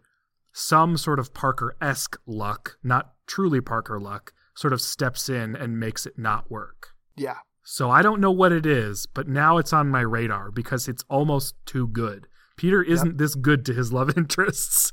some 0.53 0.97
sort 0.97 1.19
of 1.19 1.35
Parker 1.35 1.77
esque 1.81 2.17
luck, 2.27 2.77
not 2.83 3.15
truly 3.27 3.61
Parker 3.61 3.99
luck, 3.99 4.33
sort 4.55 4.73
of 4.73 4.81
steps 4.81 5.29
in 5.29 5.57
and 5.57 5.81
makes 5.81 6.07
it 6.07 6.19
not 6.19 6.51
work. 6.51 6.91
Yeah. 7.17 7.39
So 7.65 7.91
I 7.91 8.03
don't 8.03 8.21
know 8.21 8.31
what 8.31 8.53
it 8.53 8.67
is, 8.67 9.07
but 9.07 9.27
now 9.27 9.59
it's 9.59 9.73
on 9.73 9.89
my 9.89 10.03
radar 10.03 10.51
because 10.51 10.87
it's 10.87 11.05
almost 11.09 11.55
too 11.67 11.89
good 11.89 12.29
Peter 12.57 12.83
isn't 12.83 13.19
this 13.19 13.35
good 13.35 13.65
to 13.67 13.75
his 13.75 13.93
love 13.93 14.13
interests. 14.17 14.93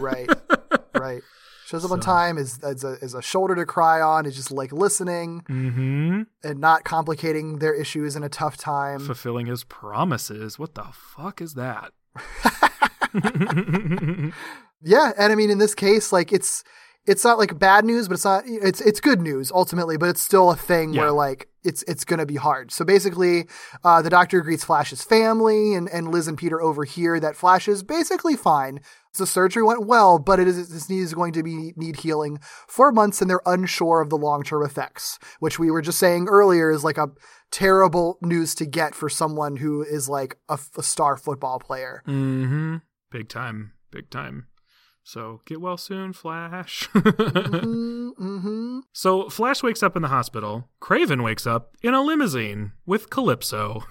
right, 0.00 0.28
right. 0.94 1.22
Shows 1.66 1.84
up 1.84 1.90
on 1.90 1.98
time 1.98 2.38
is 2.38 2.60
is 2.62 2.84
a, 2.84 2.92
is 3.02 3.12
a 3.12 3.20
shoulder 3.20 3.56
to 3.56 3.66
cry 3.66 4.00
on. 4.00 4.24
Is 4.24 4.36
just 4.36 4.52
like 4.52 4.70
listening 4.70 5.42
mm-hmm. 5.48 6.22
and 6.44 6.60
not 6.60 6.84
complicating 6.84 7.58
their 7.58 7.74
issues 7.74 8.14
in 8.14 8.22
a 8.22 8.28
tough 8.28 8.56
time. 8.56 9.00
Fulfilling 9.00 9.46
his 9.46 9.64
promises. 9.64 10.60
What 10.60 10.76
the 10.76 10.86
fuck 10.92 11.40
is 11.40 11.54
that? 11.54 11.90
yeah, 14.80 15.10
and 15.18 15.32
I 15.32 15.34
mean 15.34 15.50
in 15.50 15.58
this 15.58 15.74
case, 15.74 16.12
like 16.12 16.32
it's 16.32 16.62
it's 17.06 17.24
not 17.24 17.38
like 17.38 17.58
bad 17.58 17.84
news, 17.84 18.08
but 18.08 18.14
it's 18.14 18.24
not 18.24 18.44
it's 18.46 18.80
it's 18.80 19.00
good 19.00 19.20
news 19.20 19.50
ultimately, 19.52 19.96
but 19.96 20.08
it's 20.08 20.20
still 20.20 20.50
a 20.50 20.56
thing 20.56 20.92
Yeah. 20.92 21.02
where 21.02 21.12
like 21.12 21.48
it's 21.64 21.82
it's 21.84 22.04
gonna 22.04 22.26
be 22.26 22.36
hard. 22.36 22.70
So 22.70 22.84
basically, 22.84 23.48
uh, 23.84 24.02
the 24.02 24.10
doctor 24.10 24.40
greets 24.40 24.64
Flash's 24.64 25.02
family 25.02 25.74
and, 25.74 25.88
and 25.88 26.12
Liz 26.12 26.28
and 26.28 26.38
Peter 26.38 26.60
overhear 26.60 27.18
that 27.20 27.36
Flash 27.36 27.68
is 27.68 27.82
basically 27.82 28.36
fine. 28.36 28.80
The 29.16 29.26
surgery 29.26 29.62
went 29.62 29.86
well, 29.86 30.18
but 30.18 30.40
it 30.40 30.48
is 30.48 30.68
this 30.68 30.88
knee 30.88 31.00
is 31.00 31.14
going 31.14 31.32
to 31.34 31.42
be 31.42 31.72
need 31.76 31.96
healing 31.96 32.38
for 32.68 32.92
months, 32.92 33.20
and 33.20 33.30
they're 33.30 33.40
unsure 33.46 34.00
of 34.00 34.10
the 34.10 34.16
long 34.16 34.42
term 34.42 34.64
effects, 34.64 35.18
which 35.40 35.58
we 35.58 35.70
were 35.70 35.82
just 35.82 35.98
saying 35.98 36.28
earlier 36.28 36.70
is 36.70 36.84
like 36.84 36.98
a 36.98 37.08
terrible 37.50 38.18
news 38.22 38.54
to 38.56 38.66
get 38.66 38.94
for 38.94 39.08
someone 39.08 39.56
who 39.56 39.82
is 39.82 40.08
like 40.08 40.38
a, 40.48 40.58
a 40.76 40.82
star 40.82 41.16
football 41.16 41.58
player. 41.58 42.02
Mm-hmm. 42.06 42.76
Big 43.10 43.28
time. 43.28 43.72
Big 43.90 44.10
time. 44.10 44.48
So 45.06 45.40
get 45.46 45.60
well 45.60 45.76
soon, 45.76 46.12
Flash. 46.12 46.88
mm-hmm. 46.94 48.80
So 48.92 49.28
Flash 49.28 49.62
wakes 49.62 49.84
up 49.84 49.94
in 49.94 50.02
the 50.02 50.08
hospital. 50.08 50.68
Kraven 50.82 51.22
wakes 51.22 51.46
up 51.46 51.76
in 51.80 51.94
a 51.94 52.02
limousine 52.02 52.72
with 52.84 53.08
Calypso 53.08 53.84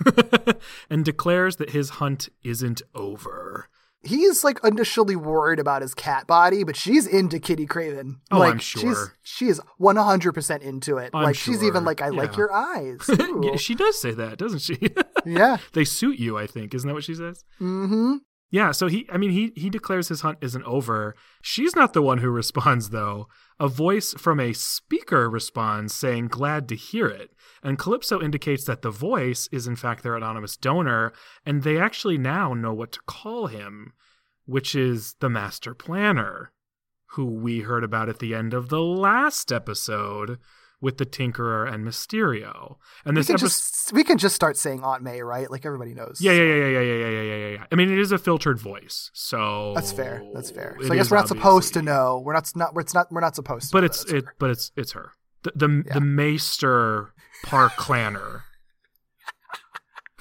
and 0.89 1.05
declares 1.05 1.55
that 1.55 1.69
his 1.69 1.91
hunt 1.91 2.27
isn't 2.43 2.81
over. 2.93 3.69
He's 4.05 4.43
like 4.43 4.59
initially 4.63 5.15
worried 5.15 5.59
about 5.59 5.81
his 5.81 5.93
cat 5.93 6.27
body, 6.27 6.63
but 6.63 6.75
she's 6.75 7.07
into 7.07 7.39
Kitty 7.39 7.65
Kraven. 7.65 8.17
Oh, 8.31 8.39
like, 8.39 8.51
I'm 8.53 8.59
sure. 8.59 9.13
She's, 9.23 9.45
she 9.45 9.47
is 9.47 9.61
100% 9.79 10.61
into 10.61 10.97
it. 10.97 11.11
I'm 11.13 11.23
like, 11.23 11.35
she's 11.35 11.63
even 11.63 11.83
like, 11.83 12.01
I 12.01 12.09
like 12.09 12.37
your 12.37 12.53
eyes. 12.53 13.09
Yeah, 13.41 13.55
she 13.55 13.75
does 13.75 13.99
say 13.99 14.11
that, 14.11 14.37
doesn't 14.37 14.59
she? 14.59 14.77
yeah. 15.25 15.57
they 15.73 15.83
suit 15.83 16.19
you, 16.19 16.37
I 16.37 16.47
think. 16.47 16.73
Isn't 16.73 16.87
that 16.87 16.93
what 16.93 17.03
she 17.03 17.15
says? 17.15 17.43
Mm-hmm. 17.59 18.15
Yeah, 18.55 18.71
so 18.71 18.87
he 18.87 19.05
I 19.11 19.17
mean 19.17 19.31
he 19.31 19.51
he 19.57 19.69
declares 19.69 20.07
his 20.07 20.21
hunt 20.21 20.37
isn't 20.39 20.63
over. 20.63 21.13
She's 21.41 21.75
not 21.75 21.91
the 21.91 22.01
one 22.01 22.19
who 22.19 22.29
responds 22.41 22.91
though. 22.91 23.27
A 23.59 23.67
voice 23.67 24.13
from 24.13 24.39
a 24.39 24.53
speaker 24.53 25.29
responds 25.29 25.93
saying 25.93 26.29
glad 26.29 26.69
to 26.69 26.75
hear 26.77 27.05
it. 27.05 27.31
And 27.61 27.77
Calypso 27.77 28.21
indicates 28.21 28.63
that 28.63 28.81
the 28.81 28.91
voice 28.91 29.49
is 29.51 29.67
in 29.67 29.75
fact 29.75 30.03
their 30.03 30.15
anonymous 30.15 30.55
donor 30.55 31.11
and 31.45 31.63
they 31.63 31.77
actually 31.77 32.17
now 32.17 32.53
know 32.53 32.73
what 32.73 32.93
to 32.93 33.01
call 33.05 33.47
him, 33.47 33.91
which 34.45 34.73
is 34.73 35.15
the 35.19 35.29
master 35.29 35.73
planner, 35.73 36.53
who 37.07 37.25
we 37.25 37.59
heard 37.59 37.83
about 37.83 38.07
at 38.07 38.19
the 38.19 38.33
end 38.33 38.53
of 38.53 38.69
the 38.69 38.81
last 38.81 39.51
episode 39.51 40.39
with 40.81 40.97
the 40.97 41.05
Tinkerer 41.05 41.71
and 41.71 41.85
Mysterio. 41.85 42.75
And 43.05 43.15
We 43.15 43.19
this 43.21 43.27
can 43.27 43.35
episode 43.35 43.47
just 43.47 43.93
we 43.93 44.03
can 44.03 44.17
just 44.17 44.35
start 44.35 44.57
saying 44.57 44.81
Aunt 44.83 45.03
May, 45.03 45.21
right? 45.21 45.49
Like 45.49 45.65
everybody 45.65 45.93
knows. 45.93 46.19
yeah, 46.21 46.31
yeah, 46.31 46.43
yeah, 46.43 46.55
yeah, 46.55 46.79
yeah, 46.79 46.93
yeah, 46.95 47.07
yeah, 47.21 47.21
yeah, 47.35 47.47
yeah. 47.49 47.65
I 47.71 47.75
mean, 47.75 47.91
it 47.91 47.99
is 47.99 48.11
a 48.11 48.17
filtered 48.17 48.59
voice, 48.59 49.09
so 49.13 49.73
That's 49.75 49.91
fair. 49.91 50.23
That's 50.33 50.51
fair. 50.51 50.77
So 50.81 50.93
I 50.93 50.95
guess 50.95 51.09
we're 51.11 51.17
not 51.17 51.27
supposed 51.27 51.73
to 51.73 51.81
know. 51.81 52.21
We're 52.25 52.33
not 52.33 52.49
not 52.55 52.73
it's 52.77 52.93
not 52.93 53.11
we're 53.11 53.21
not 53.21 53.35
supposed 53.35 53.69
to. 53.69 53.71
But 53.73 53.81
know 53.81 53.85
it's 53.85 54.05
it, 54.05 54.25
her. 54.25 54.35
but 54.39 54.49
it's 54.49 54.71
it's 54.75 54.91
her. 54.93 55.11
The 55.43 55.51
the, 55.55 55.83
Yeah. 55.87 55.93
the 55.95 56.01
Maester 56.01 57.13
Parklanner. 57.45 58.41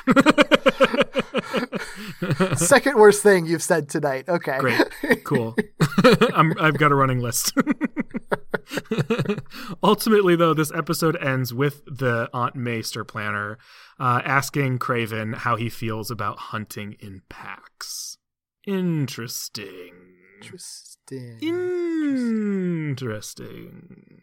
Second 2.56 2.98
worst 2.98 3.22
thing 3.22 3.46
you've 3.46 3.62
said 3.62 3.88
tonight. 3.88 4.28
Okay. 4.28 4.58
Great. 4.58 5.24
Cool. 5.24 5.56
I'm, 6.34 6.52
I've 6.58 6.78
got 6.78 6.92
a 6.92 6.94
running 6.94 7.20
list. 7.20 7.52
Ultimately, 9.82 10.36
though, 10.36 10.54
this 10.54 10.72
episode 10.72 11.16
ends 11.22 11.52
with 11.52 11.82
the 11.86 12.28
Aunt 12.32 12.56
Maester 12.56 13.04
planner 13.04 13.58
uh, 13.98 14.22
asking 14.24 14.78
Kraven 14.78 15.34
how 15.34 15.56
he 15.56 15.68
feels 15.68 16.10
about 16.10 16.38
hunting 16.38 16.96
in 17.00 17.22
packs. 17.28 18.16
Interesting. 18.66 19.92
Interesting. 20.42 21.38
Interesting. 23.00 24.22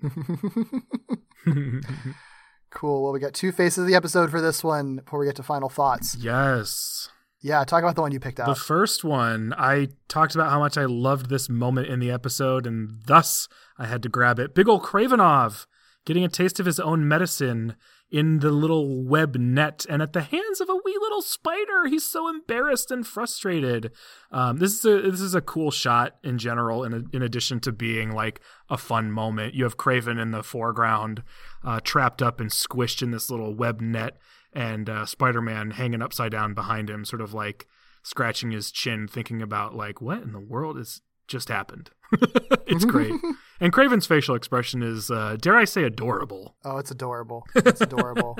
Cool. 2.72 3.04
Well, 3.04 3.14
we 3.14 3.20
got 3.20 3.34
two 3.34 3.52
faces 3.52 3.80
of 3.80 3.88
the 3.88 3.96
episode 3.96 4.32
for 4.32 4.42
this 4.42 4.64
one 4.64 4.98
before 4.98 5.20
we 5.20 5.26
get 5.28 5.36
to 5.36 5.44
final 5.44 5.70
thoughts. 5.70 6.16
yes. 6.20 7.10
Yeah, 7.44 7.64
talk 7.64 7.82
about 7.82 7.96
the 7.96 8.02
one 8.02 8.12
you 8.12 8.20
picked 8.20 8.40
out. 8.40 8.46
The 8.46 8.54
first 8.54 9.04
one, 9.04 9.52
I 9.58 9.88
talked 10.08 10.36
about 10.36 10.52
how 10.52 10.60
much 10.60 10.78
I 10.78 10.86
loved 10.86 11.28
this 11.28 11.50
moment 11.50 11.88
in 11.88 12.00
the 12.00 12.12
episode, 12.12 12.68
and 12.68 13.02
thus 13.08 13.48
I 13.80 13.88
had 13.88 14.04
to 14.04 14.10
grab 14.10 14.38
it. 14.38 14.54
Big 14.54 14.70
ol' 14.70 14.80
Kravinoff 14.80 15.66
getting 16.06 16.24
a 16.24 16.30
taste 16.30 16.60
of 16.60 16.68
his 16.68 16.80
own 16.80 17.08
medicine 17.08 17.76
in 18.12 18.40
the 18.40 18.52
little 18.52 19.04
web 19.04 19.38
net 19.38 19.86
and 19.90 20.02
at 20.02 20.12
the 20.12 20.22
hands 20.22 20.60
of 20.60 20.70
a 20.70 20.76
wee 20.76 20.98
little 21.00 21.22
spider. 21.22 21.88
He's 21.88 22.06
so 22.06 22.28
embarrassed 22.28 22.92
and 22.92 23.08
frustrated. 23.08 23.92
Um, 24.32 24.58
this 24.58 24.74
is 24.74 24.86
a 24.86 25.10
this 25.10 25.22
is 25.22 25.34
a 25.34 25.42
cool 25.42 25.72
shot 25.72 26.18
in 26.24 26.38
general. 26.38 26.84
In 26.84 27.08
in 27.14 27.22
addition 27.22 27.62
to 27.62 27.72
being 27.72 28.12
like 28.12 28.42
a 28.70 28.78
fun 28.78 29.12
moment, 29.12 29.54
you 29.54 29.64
have 29.64 29.78
Kraven 29.78 30.22
in 30.22 30.32
the 30.32 30.44
foreground, 30.44 31.24
uh, 31.64 31.80
trapped 31.82 32.22
up 32.22 32.42
and 32.42 32.50
squished 32.50 33.02
in 33.02 33.12
this 33.12 33.30
little 33.30 33.56
web 33.56 33.80
net, 33.80 34.18
and 34.52 34.90
uh, 34.90 35.06
Spider 35.06 35.42
Man 35.42 35.72
hanging 35.72 36.02
upside 36.02 36.34
down 36.34 36.54
behind 36.54 36.90
him, 36.90 37.06
sort 37.06 37.22
of 37.22 37.34
like 37.34 37.66
scratching 38.04 38.52
his 38.52 38.72
chin, 38.72 39.08
thinking 39.08 39.42
about 39.42 39.74
like 39.74 40.02
what 40.02 40.22
in 40.22 40.34
the 40.34 40.40
world 40.40 40.78
has 40.78 41.02
just 41.32 41.50
happened. 41.50 41.90
it's 42.68 42.86
great. 42.86 43.14
and 43.60 43.72
Kraven's 43.74 44.06
facial 44.06 44.36
expression 44.36 44.84
is, 44.84 45.10
uh, 45.10 45.38
dare 45.40 45.56
I 45.56 45.66
say, 45.66 45.84
adorable. 45.84 46.56
Oh, 46.64 46.78
it's 46.78 46.92
adorable. 46.92 47.46
It's 47.56 47.82
adorable. 47.82 48.38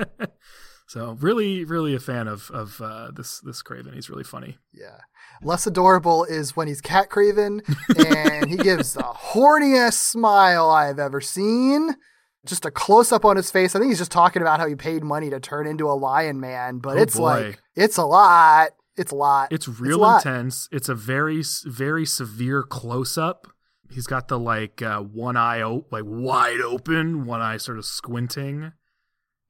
So 0.88 1.16
really, 1.20 1.64
really 1.64 1.94
a 1.94 2.00
fan 2.00 2.28
of 2.28 2.50
of 2.50 2.80
uh, 2.82 3.10
this 3.14 3.40
this 3.40 3.62
Kraven. 3.62 3.94
He's 3.94 4.10
really 4.10 4.24
funny. 4.24 4.58
yeah. 4.72 4.98
Less 5.42 5.66
adorable 5.66 6.24
is 6.24 6.54
when 6.54 6.68
he's 6.68 6.80
cat 6.80 7.08
kraven 7.08 7.62
and 8.06 8.48
he 8.50 8.56
gives 8.56 8.92
the 8.94 9.02
horniest 9.02 9.94
smile 9.94 10.68
I've 10.70 10.98
ever 11.00 11.20
seen. 11.20 11.96
Just 12.44 12.64
a 12.64 12.70
close 12.70 13.10
up 13.12 13.24
on 13.24 13.36
his 13.36 13.50
face. 13.50 13.74
I 13.74 13.78
think 13.78 13.90
he's 13.90 13.98
just 13.98 14.12
talking 14.12 14.42
about 14.42 14.60
how 14.60 14.66
he 14.66 14.74
paid 14.76 15.02
money 15.02 15.30
to 15.30 15.40
turn 15.40 15.66
into 15.66 15.88
a 15.88 15.94
lion 15.94 16.38
man, 16.40 16.78
but 16.78 16.98
Oh, 16.98 17.00
it's 17.00 17.16
boy. 17.16 17.22
like 17.22 17.62
it's 17.74 17.96
a 17.96 18.04
lot. 18.04 18.70
It's 18.96 19.12
a 19.12 19.14
lot. 19.16 19.52
It's 19.52 19.68
real 19.68 19.98
lot. 19.98 20.24
intense. 20.26 20.68
It's 20.70 20.88
a 20.88 20.94
very 20.94 21.42
very 21.64 22.04
severe 22.04 22.62
close 22.62 23.16
up. 23.16 23.46
He's 23.90 24.06
got 24.06 24.28
the 24.28 24.38
like 24.38 24.80
uh, 24.82 25.00
one 25.00 25.36
eye 25.36 25.60
o- 25.62 25.86
like 25.90 26.04
wide 26.06 26.60
open, 26.60 27.24
one 27.26 27.40
eye 27.40 27.56
sort 27.58 27.78
of 27.78 27.84
squinting, 27.84 28.72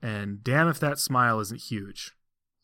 and 0.00 0.42
damn 0.42 0.68
if 0.68 0.78
that 0.80 0.98
smile 0.98 1.40
isn't 1.40 1.60
huge. 1.62 2.12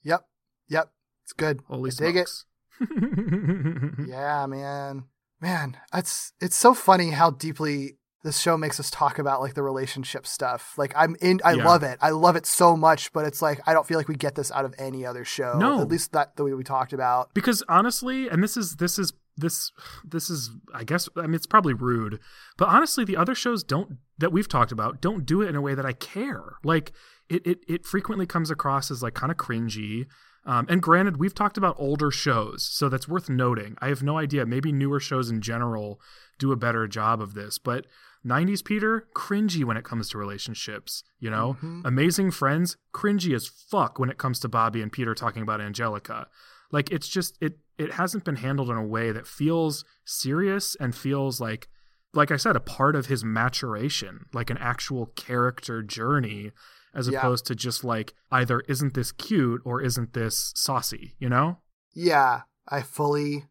Yep. 0.02 0.26
Yep. 0.68 0.90
It's 1.24 1.32
good. 1.32 1.60
Holy 1.68 1.90
I 1.90 1.94
dig 1.94 2.16
it. 2.16 2.28
smokes! 2.28 2.44
Yeah, 4.08 4.46
man. 4.46 5.04
Man, 5.40 5.76
it's 5.94 6.32
it's 6.40 6.56
so 6.56 6.74
funny 6.74 7.10
how 7.10 7.30
deeply 7.30 7.98
this 8.28 8.38
show 8.38 8.56
makes 8.58 8.78
us 8.78 8.90
talk 8.90 9.18
about 9.18 9.40
like 9.40 9.54
the 9.54 9.62
relationship 9.62 10.26
stuff. 10.26 10.74
Like 10.76 10.92
I'm 10.94 11.16
in 11.20 11.40
I 11.44 11.54
Yeah. 11.54 11.64
love 11.64 11.82
it. 11.82 11.98
I 12.02 12.10
love 12.10 12.36
it 12.36 12.44
so 12.46 12.76
much, 12.76 13.12
but 13.14 13.24
it's 13.24 13.40
like 13.40 13.58
I 13.66 13.72
don't 13.72 13.86
feel 13.86 13.96
like 13.98 14.08
we 14.08 14.16
get 14.16 14.34
this 14.34 14.52
out 14.52 14.64
of 14.66 14.74
any 14.78 15.06
other 15.06 15.24
show. 15.24 15.58
No. 15.58 15.80
At 15.80 15.88
least 15.88 16.12
that 16.12 16.36
the 16.36 16.44
way 16.44 16.52
we 16.52 16.62
talked 16.64 16.92
about. 16.92 17.32
because 17.34 17.62
honestly 17.68 18.28
and 18.28 18.42
this 18.42 18.56
is 18.56 18.76
this 18.76 18.98
is 18.98 19.12
this 19.36 19.70
this 20.04 20.28
is 20.28 20.50
i 20.74 20.82
guess 20.82 21.08
i 21.16 21.22
mean 21.22 21.34
it's 21.34 21.46
probably 21.46 21.72
rude 21.72 22.18
but 22.56 22.66
honestly 22.68 23.04
the 23.04 23.16
other 23.16 23.36
shows 23.36 23.62
don't 23.62 23.98
that 24.18 24.32
we've 24.32 24.48
talked 24.48 24.72
about 24.72 25.00
don't 25.00 25.24
do 25.24 25.42
it 25.42 25.48
in 25.48 25.54
a 25.54 25.60
way 25.60 25.74
that 25.76 25.86
i 25.86 25.92
care 25.92 26.56
like 26.64 26.90
it 27.28 27.46
it, 27.46 27.58
it 27.68 27.86
frequently 27.86 28.26
comes 28.26 28.50
across 28.50 28.90
as 28.90 29.00
like 29.00 29.14
kind 29.14 29.30
of 29.30 29.38
cringy 29.38 30.06
um, 30.44 30.66
and 30.68 30.82
granted 30.82 31.18
we've 31.18 31.36
talked 31.36 31.56
about 31.56 31.76
older 31.78 32.10
shows 32.10 32.64
so 32.64 32.88
that's 32.88 33.06
worth 33.06 33.28
noting 33.30 33.76
i 33.80 33.86
have 33.86 34.02
no 34.02 34.18
idea 34.18 34.44
maybe 34.44 34.72
newer 34.72 34.98
shows 34.98 35.30
in 35.30 35.40
general 35.40 36.00
do 36.40 36.50
a 36.50 36.56
better 36.56 36.88
job 36.88 37.22
of 37.22 37.34
this 37.34 37.58
but 37.58 37.86
90s 38.26 38.64
peter 38.64 39.06
cringy 39.14 39.64
when 39.64 39.76
it 39.76 39.84
comes 39.84 40.08
to 40.10 40.18
relationships 40.18 41.02
you 41.20 41.30
know? 41.30 41.54
Mm-hmm. 41.54 41.82
Amazing 41.84 42.30
friends 42.32 42.76
cringy 42.92 43.34
as 43.34 43.46
fuck 43.46 43.98
when 43.98 44.10
it 44.10 44.18
comes 44.18 44.38
to 44.40 44.48
bobby 44.48 44.82
and 44.82 44.92
peter 44.92 45.14
talking 45.14 45.42
about 45.42 45.60
angelica. 45.60 46.26
Like 46.70 46.90
it's 46.90 47.08
just 47.08 47.38
it 47.40 47.58
it 47.78 47.92
hasn't 47.92 48.24
been 48.24 48.36
handled 48.36 48.70
in 48.70 48.76
a 48.76 48.84
way 48.84 49.12
that 49.12 49.26
feels 49.26 49.84
serious 50.04 50.74
and 50.80 50.94
feels 50.94 51.40
like 51.40 51.68
like 52.12 52.30
i 52.30 52.36
said 52.36 52.56
a 52.56 52.60
part 52.60 52.94
of 52.96 53.06
his 53.06 53.24
maturation 53.24 54.26
like 54.34 54.50
an 54.50 54.58
actual 54.58 55.06
character 55.14 55.82
journey 55.82 56.50
as 56.94 57.08
Yeah. 57.08 57.18
opposed 57.18 57.46
to 57.46 57.54
just 57.54 57.84
like 57.84 58.14
either 58.30 58.60
isn't 58.68 58.94
this 58.94 59.12
cute 59.12 59.60
or 59.64 59.80
isn't 59.82 60.12
this 60.14 60.52
saucy 60.56 61.14
you 61.18 61.28
know? 61.28 61.58
Yeah, 61.94 62.42
I 62.68 62.82
fully 62.82 63.46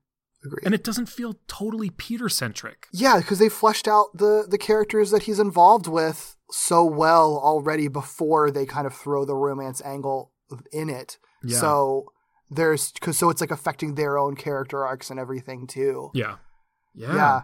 and 0.64 0.74
it 0.74 0.84
doesn't 0.84 1.07
feel 1.07 1.36
totally 1.48 1.90
peter 1.91 2.30
centric 2.30 2.88
yeah, 2.91 3.18
because 3.18 3.40
they 3.40 3.49
fleshed 3.49 3.88
out 3.88 4.07
the 4.14 4.45
the 4.49 4.57
characters 4.57 5.11
that 5.11 5.24
he's 5.24 5.40
involved 5.40 5.88
with 5.88 6.36
so 6.52 6.84
well 6.86 7.38
already 7.44 7.88
before 7.88 8.49
they 8.52 8.65
kind 8.65 8.88
of 8.88 8.94
throw 8.94 9.26
the 9.26 9.36
romance 9.36 9.82
angle 9.84 10.32
in 10.72 10.90
it. 10.90 11.18
Yeah. 11.44 11.57
So 11.57 12.06
there's 12.49 12.94
cause 13.02 13.18
so 13.18 13.30
it's 13.30 13.41
like 13.41 13.52
affecting 13.52 13.95
their 13.95 14.18
own 14.18 14.36
character 14.36 14.86
arcs 14.86 15.10
and 15.10 15.19
everything 15.19 15.68
too. 15.68 16.10
Yeah. 16.14 16.38
Yeah. 16.95 17.15
Yeah. 17.15 17.41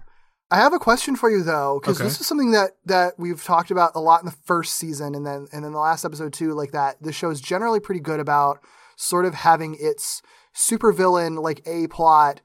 I 0.52 0.58
have 0.58 0.74
a 0.74 0.80
question 0.80 1.16
for 1.16 1.30
you 1.30 1.44
though, 1.44 1.80
because 1.82 1.98
Okay. 1.98 2.06
this 2.06 2.22
is 2.22 2.28
something 2.28 2.52
that 2.52 2.72
that 2.86 3.16
we've 3.18 3.44
talked 3.44 3.72
about 3.72 3.92
a 3.96 4.00
lot 4.00 4.22
in 4.22 4.26
the 4.26 4.38
first 4.46 4.76
season, 4.76 5.16
and 5.16 5.26
then 5.26 5.48
and 5.52 5.66
then 5.66 5.72
the 5.74 5.80
last 5.80 6.06
episode 6.06 6.32
too. 6.32 6.54
Like 6.54 6.72
that, 6.72 7.02
the 7.02 7.12
show 7.12 7.30
is 7.30 7.42
generally 7.42 7.80
pretty 7.80 8.02
good 8.02 8.20
about 8.20 8.60
sort 8.96 9.26
of 9.26 9.34
having 9.34 9.76
its 9.80 10.22
supervillain 10.56 11.42
like 11.42 11.62
a 11.66 11.88
plot 11.88 12.42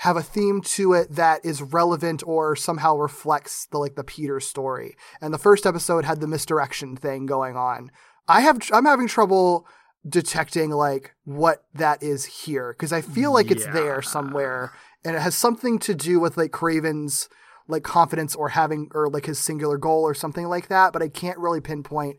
have 0.00 0.16
a 0.16 0.22
theme 0.22 0.60
to 0.60 0.92
it 0.92 1.14
that 1.14 1.44
is 1.44 1.62
relevant 1.62 2.22
or 2.26 2.54
somehow 2.54 2.96
reflects 2.96 3.66
the 3.66 3.78
like 3.78 3.94
the 3.94 4.04
Peter 4.04 4.40
story. 4.40 4.94
And 5.20 5.32
the 5.32 5.38
first 5.38 5.64
episode 5.66 6.04
had 6.04 6.20
the 6.20 6.26
misdirection 6.26 6.96
thing 6.96 7.26
going 7.26 7.56
on. 7.56 7.90
I 8.28 8.42
have 8.42 8.60
I'm 8.72 8.84
having 8.84 9.08
trouble 9.08 9.66
detecting 10.08 10.70
like 10.70 11.14
what 11.24 11.64
that 11.74 12.02
is 12.02 12.24
here 12.24 12.72
because 12.72 12.92
I 12.92 13.00
feel 13.00 13.32
like 13.32 13.50
it's 13.50 13.64
Yeah. 13.64 13.72
there 13.72 14.02
somewhere 14.02 14.72
and 15.04 15.16
it 15.16 15.22
has 15.22 15.34
something 15.34 15.78
to 15.80 15.94
do 15.94 16.20
with 16.20 16.36
like 16.36 16.50
Kraven's 16.52 17.28
like 17.68 17.82
confidence 17.82 18.36
or 18.36 18.50
having 18.50 18.88
or 18.94 19.08
like 19.08 19.26
his 19.26 19.38
singular 19.38 19.76
goal 19.78 20.02
or 20.02 20.14
something 20.14 20.46
like 20.46 20.68
that, 20.68 20.92
but 20.92 21.02
I 21.02 21.08
can't 21.08 21.38
really 21.38 21.60
pinpoint 21.60 22.18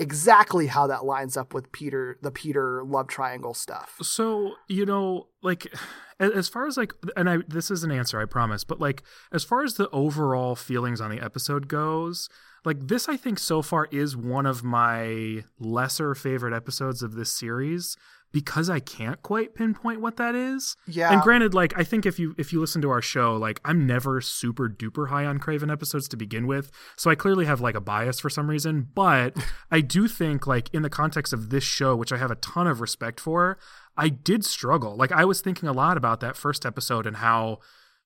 exactly 0.00 0.66
how 0.66 0.86
that 0.86 1.04
lines 1.04 1.36
up 1.36 1.52
with 1.54 1.70
Peter 1.70 2.18
the 2.22 2.30
Peter 2.30 2.82
love 2.82 3.06
triangle 3.06 3.54
stuff. 3.54 3.98
So 4.02 4.54
you 4.68 4.86
know, 4.86 5.28
like 5.42 5.72
as 6.18 6.48
far 6.48 6.66
as 6.66 6.76
like, 6.76 6.92
and 7.16 7.28
I 7.28 7.38
this 7.46 7.70
is 7.70 7.84
an 7.84 7.92
answer 7.92 8.20
I 8.20 8.24
promise, 8.24 8.64
but 8.64 8.80
like 8.80 9.02
as 9.32 9.44
far 9.44 9.62
as 9.62 9.74
the 9.74 9.88
overall 9.90 10.56
feelings 10.56 11.00
on 11.00 11.10
the 11.10 11.20
episode 11.20 11.68
goes, 11.68 12.28
like 12.64 12.88
this 12.88 13.08
I 13.08 13.16
think 13.16 13.38
so 13.38 13.62
far 13.62 13.88
is 13.90 14.16
one 14.16 14.46
of 14.46 14.64
my 14.64 15.44
lesser 15.58 16.14
favorite 16.14 16.54
episodes 16.54 17.02
of 17.02 17.14
this 17.14 17.32
series 17.32 17.96
because 18.32 18.70
I 18.70 18.80
can't 18.80 19.20
quite 19.22 19.54
pinpoint 19.54 20.00
what 20.00 20.16
that 20.16 20.34
is. 20.34 20.76
Yeah. 20.86 21.12
And 21.12 21.20
granted, 21.22 21.52
like 21.54 21.76
I 21.78 21.84
think 21.84 22.06
if 22.06 22.18
you 22.18 22.34
if 22.38 22.52
you 22.52 22.60
listen 22.60 22.80
to 22.82 22.90
our 22.90 23.02
show, 23.02 23.36
like 23.36 23.60
I'm 23.64 23.86
never 23.86 24.20
super 24.20 24.68
duper 24.68 25.08
high 25.08 25.26
on 25.26 25.38
Kraven 25.38 25.70
episodes 25.70 26.08
to 26.08 26.16
begin 26.16 26.46
with, 26.46 26.70
so 26.96 27.10
I 27.10 27.14
clearly 27.14 27.46
have 27.46 27.60
like 27.60 27.74
a 27.74 27.80
bias 27.80 28.20
for 28.20 28.30
some 28.30 28.48
reason. 28.48 28.88
But 28.94 29.36
I 29.70 29.80
do 29.80 30.06
think 30.06 30.46
like 30.46 30.72
in 30.72 30.82
the 30.82 30.90
context 30.90 31.32
of 31.32 31.50
this 31.50 31.64
show, 31.64 31.96
which 31.96 32.12
I 32.12 32.18
have 32.18 32.30
a 32.30 32.36
ton 32.36 32.66
of 32.66 32.80
respect 32.80 33.20
for, 33.20 33.58
I 33.96 34.08
did 34.08 34.44
struggle. 34.44 34.96
Like 34.96 35.12
I 35.12 35.24
was 35.24 35.40
thinking 35.40 35.68
a 35.68 35.72
lot 35.72 35.96
about 35.96 36.20
that 36.20 36.36
first 36.36 36.64
episode 36.64 37.06
and 37.06 37.16
how 37.16 37.58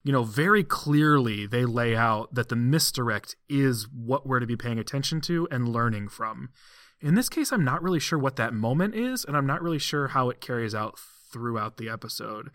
you 0.02 0.12
know 0.12 0.22
very 0.24 0.64
clearly 0.64 1.46
they 1.46 1.64
lay 1.64 1.94
out 1.94 2.34
that 2.34 2.48
the 2.48 2.56
misdirect 2.56 3.36
is 3.48 3.88
what 3.90 4.26
we're 4.26 4.40
to 4.40 4.46
be 4.46 4.56
paying 4.56 4.78
attention 4.78 5.20
to 5.22 5.46
and 5.50 5.68
learning 5.68 6.08
from. 6.08 6.48
In 7.00 7.14
this 7.14 7.28
case, 7.28 7.52
I'm 7.52 7.64
not 7.64 7.82
really 7.82 8.00
sure 8.00 8.18
what 8.18 8.36
that 8.36 8.54
moment 8.54 8.94
is, 8.94 9.24
and 9.24 9.36
I'm 9.36 9.46
not 9.46 9.62
really 9.62 9.78
sure 9.78 10.08
how 10.08 10.30
it 10.30 10.40
carries 10.40 10.74
out 10.74 10.98
throughout 11.32 11.76
the 11.76 11.88
episode. 11.88 12.50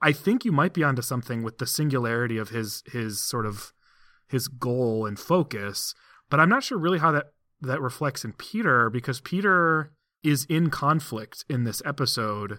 I 0.00 0.12
think 0.12 0.44
you 0.44 0.52
might 0.52 0.74
be 0.74 0.82
onto 0.82 1.02
something 1.02 1.42
with 1.42 1.58
the 1.58 1.66
singularity 1.66 2.36
of 2.36 2.48
his 2.48 2.82
his 2.86 3.20
sort 3.20 3.46
of 3.46 3.72
his 4.26 4.48
goal 4.48 5.06
and 5.06 5.18
focus, 5.18 5.94
but 6.28 6.40
I'm 6.40 6.48
not 6.48 6.64
sure 6.64 6.78
really 6.78 6.98
how 6.98 7.12
that 7.12 7.32
that 7.60 7.80
reflects 7.80 8.24
in 8.24 8.32
Peter 8.32 8.90
because 8.90 9.20
Peter 9.20 9.92
is 10.22 10.44
in 10.46 10.70
conflict 10.70 11.44
in 11.48 11.64
this 11.64 11.82
episode 11.84 12.58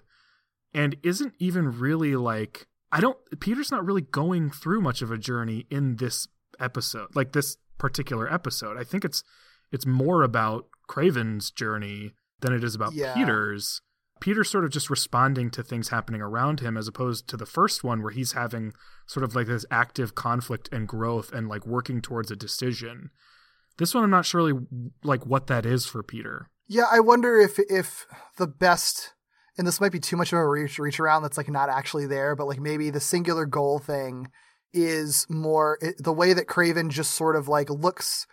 and 0.74 0.96
isn't 1.04 1.34
even 1.40 1.78
really 1.80 2.16
like 2.16 2.68
I 2.92 3.00
don't 3.00 3.18
Peter's 3.40 3.72
not 3.72 3.86
really 3.86 4.02
going 4.02 4.50
through 4.50 4.82
much 4.82 5.02
of 5.02 5.12
a 5.12 5.18
journey 5.18 5.66
in 5.70 5.98
this 5.98 6.28
episode, 6.60 7.16
like 7.16 7.34
this 7.34 7.58
particular 7.78 8.32
episode. 8.32 8.78
I 8.78 8.84
think 8.84 9.04
it's 9.04 9.24
it's 9.72 9.86
more 9.86 10.24
about 10.24 10.68
Kraven's 10.94 11.50
journey 11.52 12.14
than 12.42 12.54
it 12.54 12.64
is 12.64 12.76
about 12.76 12.94
Yeah. 12.94 13.14
Peter's. 13.14 13.82
Peter's 14.20 14.50
sort 14.50 14.64
of 14.64 14.72
just 14.72 14.90
responding 14.90 15.50
to 15.52 15.64
things 15.64 15.90
happening 15.90 16.22
around 16.22 16.60
him 16.60 16.78
as 16.78 16.88
opposed 16.88 17.28
to 17.28 17.36
the 17.36 17.46
first 17.46 17.84
one 17.84 18.02
where 18.02 18.12
he's 18.12 18.34
having 18.34 18.74
sort 19.06 19.24
of 19.24 19.36
like 19.36 19.48
this 19.48 19.66
active 19.70 20.16
conflict 20.16 20.70
and 20.72 20.88
growth 20.88 21.34
and 21.34 21.50
like 21.50 21.66
working 21.66 22.02
towards 22.02 22.32
a 22.32 22.36
decision. 22.36 23.10
This 23.78 23.94
one 23.94 24.04
I'm 24.04 24.10
not 24.10 24.26
sure 24.26 24.46
really 24.46 24.66
like 25.04 25.26
what 25.26 25.48
that 25.48 25.66
is 25.66 25.86
for 25.86 26.04
Peter. 26.04 26.50
Yeah, 26.68 26.86
I 26.90 27.00
wonder 27.00 27.38
if 27.38 27.60
if 27.60 28.06
the 28.38 28.48
best 28.48 29.14
and 29.58 29.68
this 29.68 29.82
might 29.82 29.92
be 29.92 30.00
too 30.00 30.16
much 30.16 30.32
of 30.32 30.40
a 30.40 30.48
reach 30.48 30.80
reach 30.80 31.00
around 31.00 31.24
that's 31.24 31.38
like 31.38 31.50
not 31.50 31.70
actually 31.70 32.06
there, 32.06 32.36
but 32.36 32.48
like 32.48 32.60
maybe 32.60 32.90
the 32.92 33.00
singular 33.00 33.46
goal 33.46 33.80
thing 33.80 34.30
is 34.74 35.28
more 35.30 35.78
it, 35.82 35.96
the 36.02 36.14
way 36.14 36.34
that 36.34 36.48
Kraven 36.48 36.90
just 36.90 37.12
sort 37.14 37.36
of 37.36 37.48
like 37.48 37.70
looks 37.70 38.26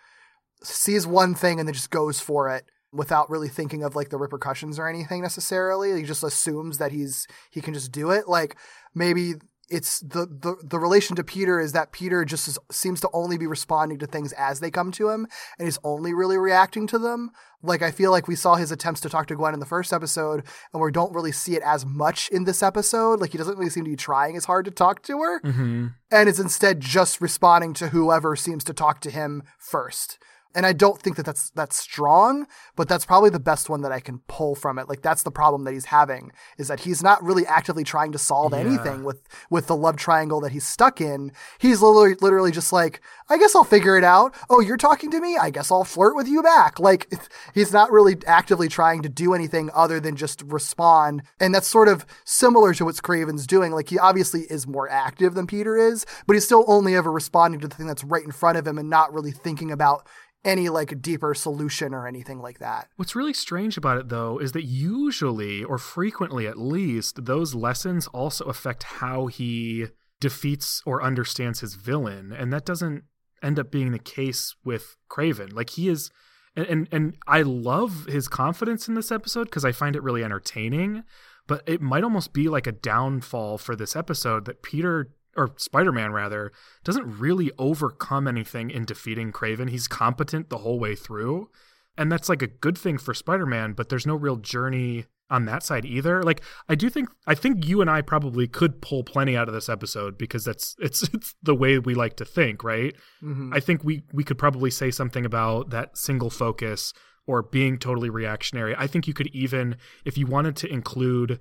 sees 0.62 1.06
one 1.06 1.34
thing 1.34 1.58
and 1.58 1.68
then 1.68 1.74
just 1.74 1.90
goes 1.90 2.20
for 2.20 2.48
it 2.50 2.64
without 2.92 3.30
really 3.30 3.48
thinking 3.48 3.82
of 3.84 3.94
like 3.94 4.08
the 4.10 4.18
repercussions 4.18 4.78
or 4.78 4.88
anything 4.88 5.22
necessarily. 5.22 5.96
He 6.00 6.02
just 6.06 6.24
assumes 6.24 6.78
that 6.78 6.92
he's 6.92 7.26
he 7.50 7.60
can 7.60 7.74
just 7.74 7.92
do 7.92 8.10
it. 8.10 8.28
Like 8.28 8.56
maybe 8.94 9.34
it's 9.68 10.00
the 10.00 10.26
the, 10.26 10.56
the 10.64 10.80
relation 10.80 11.14
to 11.14 11.22
Peter 11.22 11.60
is 11.60 11.70
that 11.72 11.92
Peter 11.92 12.24
just 12.24 12.48
is, 12.48 12.58
seems 12.72 13.00
to 13.00 13.08
only 13.12 13.38
be 13.38 13.46
responding 13.46 13.98
to 14.00 14.06
things 14.08 14.32
as 14.32 14.58
they 14.58 14.70
come 14.72 14.90
to 14.90 15.08
him 15.10 15.28
and 15.58 15.68
he's 15.68 15.78
only 15.84 16.12
really 16.12 16.36
reacting 16.36 16.88
to 16.88 16.98
them. 16.98 17.30
Like 17.62 17.80
I 17.80 17.92
feel 17.92 18.10
like 18.10 18.26
we 18.26 18.34
saw 18.34 18.56
his 18.56 18.72
attempts 18.72 19.00
to 19.02 19.08
talk 19.08 19.28
to 19.28 19.36
Gwen 19.36 19.54
in 19.54 19.60
the 19.60 19.66
first 19.66 19.92
episode 19.92 20.42
and 20.72 20.82
we 20.82 20.90
don't 20.90 21.14
really 21.14 21.30
see 21.30 21.54
it 21.54 21.62
as 21.64 21.86
much 21.86 22.28
in 22.30 22.42
this 22.42 22.60
episode. 22.64 23.20
Like 23.20 23.30
he 23.30 23.38
doesn't 23.38 23.56
really 23.56 23.70
seem 23.70 23.84
to 23.84 23.90
be 23.90 23.96
trying 23.96 24.36
as 24.36 24.46
hard 24.46 24.64
to 24.64 24.72
talk 24.72 25.02
to 25.04 25.20
her 25.20 25.40
Mm-hmm. 25.42 25.86
and 26.10 26.28
is 26.28 26.40
instead 26.40 26.80
just 26.80 27.20
responding 27.20 27.72
to 27.74 27.90
whoever 27.90 28.34
seems 28.34 28.64
to 28.64 28.74
talk 28.74 29.00
to 29.02 29.10
him 29.10 29.44
first. 29.58 30.18
And 30.54 30.66
I 30.66 30.72
don't 30.72 31.00
think 31.00 31.16
that 31.16 31.24
that's 31.26 31.50
that's 31.50 31.76
strong, 31.76 32.46
but 32.74 32.88
that's 32.88 33.04
probably 33.04 33.30
the 33.30 33.38
best 33.38 33.68
one 33.68 33.82
that 33.82 33.92
I 33.92 34.00
can 34.00 34.18
pull 34.26 34.54
from 34.54 34.78
it. 34.78 34.88
Like 34.88 35.00
that's 35.02 35.22
the 35.22 35.30
problem 35.30 35.62
that 35.64 35.72
he's 35.74 35.84
having 35.86 36.32
is 36.58 36.66
that 36.68 36.80
he's 36.80 37.02
not 37.02 37.22
really 37.22 37.46
actively 37.46 37.84
trying 37.84 38.10
to 38.12 38.18
solve 38.18 38.52
Yeah. 38.52 38.58
anything 38.58 39.04
with 39.04 39.22
with 39.48 39.68
the 39.68 39.76
love 39.76 39.96
triangle 39.96 40.40
that 40.40 40.50
he's 40.52 40.66
stuck 40.66 41.00
in. 41.00 41.30
He's 41.58 41.80
literally 41.82 42.16
literally 42.20 42.50
just 42.50 42.72
like, 42.72 43.00
I 43.28 43.38
guess 43.38 43.54
I'll 43.54 43.62
figure 43.64 43.96
it 43.96 44.02
out. 44.04 44.34
Oh, 44.48 44.60
you're 44.60 44.76
talking 44.76 45.10
to 45.12 45.20
me? 45.20 45.36
I 45.36 45.50
guess 45.50 45.70
I'll 45.70 45.84
flirt 45.84 46.16
with 46.16 46.26
you 46.26 46.42
back. 46.42 46.80
Like 46.80 47.12
he's 47.54 47.72
not 47.72 47.92
really 47.92 48.16
actively 48.26 48.66
trying 48.68 49.02
to 49.02 49.08
do 49.08 49.34
anything 49.34 49.70
other 49.72 50.00
than 50.00 50.16
just 50.16 50.42
respond. 50.42 51.22
And 51.38 51.54
that's 51.54 51.68
sort 51.68 51.86
of 51.88 52.04
similar 52.24 52.74
to 52.74 52.84
what 52.84 52.96
Kraven's 52.96 53.46
doing. 53.46 53.70
Like 53.72 53.88
he 53.90 53.98
obviously 53.98 54.42
is 54.50 54.66
more 54.66 54.88
active 54.90 55.34
than 55.34 55.46
Peter 55.46 55.76
is, 55.76 56.04
but 56.26 56.34
he's 56.34 56.44
still 56.44 56.64
only 56.66 56.96
ever 56.96 57.12
responding 57.12 57.60
to 57.60 57.68
the 57.68 57.74
thing 57.76 57.86
that's 57.86 58.02
right 58.04 58.24
in 58.24 58.32
front 58.32 58.58
of 58.58 58.66
him 58.66 58.78
and 58.78 58.90
not 58.90 59.12
really 59.12 59.30
thinking 59.32 59.70
about 59.70 60.06
any 60.44 60.68
like 60.68 61.02
deeper 61.02 61.34
solution 61.34 61.94
or 61.94 62.06
anything 62.06 62.40
like 62.40 62.58
that. 62.58 62.88
What's 62.96 63.16
really 63.16 63.34
strange 63.34 63.76
about 63.76 63.98
it, 63.98 64.08
though, 64.08 64.38
is 64.38 64.52
that 64.52 64.64
usually, 64.64 65.62
or 65.62 65.78
frequently 65.78 66.46
at 66.46 66.58
least, 66.58 67.24
those 67.24 67.54
lessons 67.54 68.06
also 68.08 68.44
affect 68.46 68.84
how 68.84 69.26
he 69.26 69.86
defeats 70.20 70.82
or 70.86 71.02
understands 71.02 71.60
his 71.60 71.74
villain. 71.74 72.32
And 72.32 72.52
that 72.52 72.64
doesn't 72.64 73.04
end 73.42 73.58
up 73.58 73.70
being 73.70 73.92
the 73.92 73.98
case 73.98 74.54
with 74.64 74.96
Kraven. 75.10 75.52
Like, 75.52 75.70
he 75.70 75.88
is. 75.88 76.10
And, 76.56 76.66
and, 76.66 76.88
and 76.90 77.16
I 77.28 77.42
love 77.42 78.06
his 78.06 78.26
confidence 78.26 78.88
in 78.88 78.94
this 78.94 79.12
episode 79.12 79.44
because 79.44 79.64
I 79.64 79.72
find 79.72 79.94
it 79.94 80.02
really 80.02 80.24
entertaining. 80.24 81.04
But 81.46 81.62
it 81.66 81.80
might 81.80 82.04
almost 82.04 82.32
be 82.32 82.48
like 82.48 82.66
a 82.66 82.72
downfall 82.72 83.58
for 83.58 83.76
this 83.76 83.94
episode 83.96 84.44
that 84.46 84.62
Peter 84.62 85.10
or 85.40 85.54
Spider-Man 85.56 86.12
rather 86.12 86.52
doesn't 86.84 87.18
really 87.18 87.50
overcome 87.58 88.28
anything 88.28 88.70
in 88.70 88.84
defeating 88.84 89.32
Kraven. 89.32 89.70
He's 89.70 89.88
competent 89.88 90.50
the 90.50 90.58
whole 90.58 90.78
way 90.78 90.94
through. 90.94 91.50
And 91.96 92.10
that's 92.10 92.28
like 92.28 92.42
a 92.42 92.46
good 92.46 92.78
thing 92.78 92.98
for 92.98 93.14
Spider-Man, 93.14 93.72
but 93.72 93.88
there's 93.88 94.06
no 94.06 94.14
real 94.14 94.36
journey 94.36 95.06
on 95.30 95.44
that 95.46 95.62
side 95.62 95.84
either. 95.84 96.22
Like 96.22 96.42
I 96.68 96.74
do 96.74 96.90
think 96.90 97.08
I 97.26 97.34
think 97.34 97.66
you 97.66 97.80
and 97.80 97.88
I 97.88 98.02
probably 98.02 98.46
could 98.46 98.82
pull 98.82 99.04
plenty 99.04 99.36
out 99.36 99.48
of 99.48 99.54
this 99.54 99.68
episode 99.68 100.18
because 100.18 100.44
that's 100.44 100.76
it's 100.80 101.02
it's 101.14 101.34
the 101.42 101.54
way 101.54 101.78
we 101.78 101.94
like 101.94 102.16
to 102.16 102.24
think, 102.24 102.64
right? 102.64 102.94
Mm-hmm. 103.22 103.54
I 103.54 103.60
think 103.60 103.84
we 103.84 104.02
we 104.12 104.24
could 104.24 104.38
probably 104.38 104.70
say 104.70 104.90
something 104.90 105.24
about 105.24 105.70
that 105.70 105.96
single 105.96 106.30
focus 106.30 106.92
or 107.26 107.42
being 107.42 107.78
totally 107.78 108.10
reactionary. 108.10 108.74
I 108.76 108.86
think 108.86 109.06
you 109.06 109.14
could 109.14 109.28
even 109.28 109.76
if 110.04 110.18
you 110.18 110.26
wanted 110.26 110.56
to 110.56 110.72
include 110.72 111.38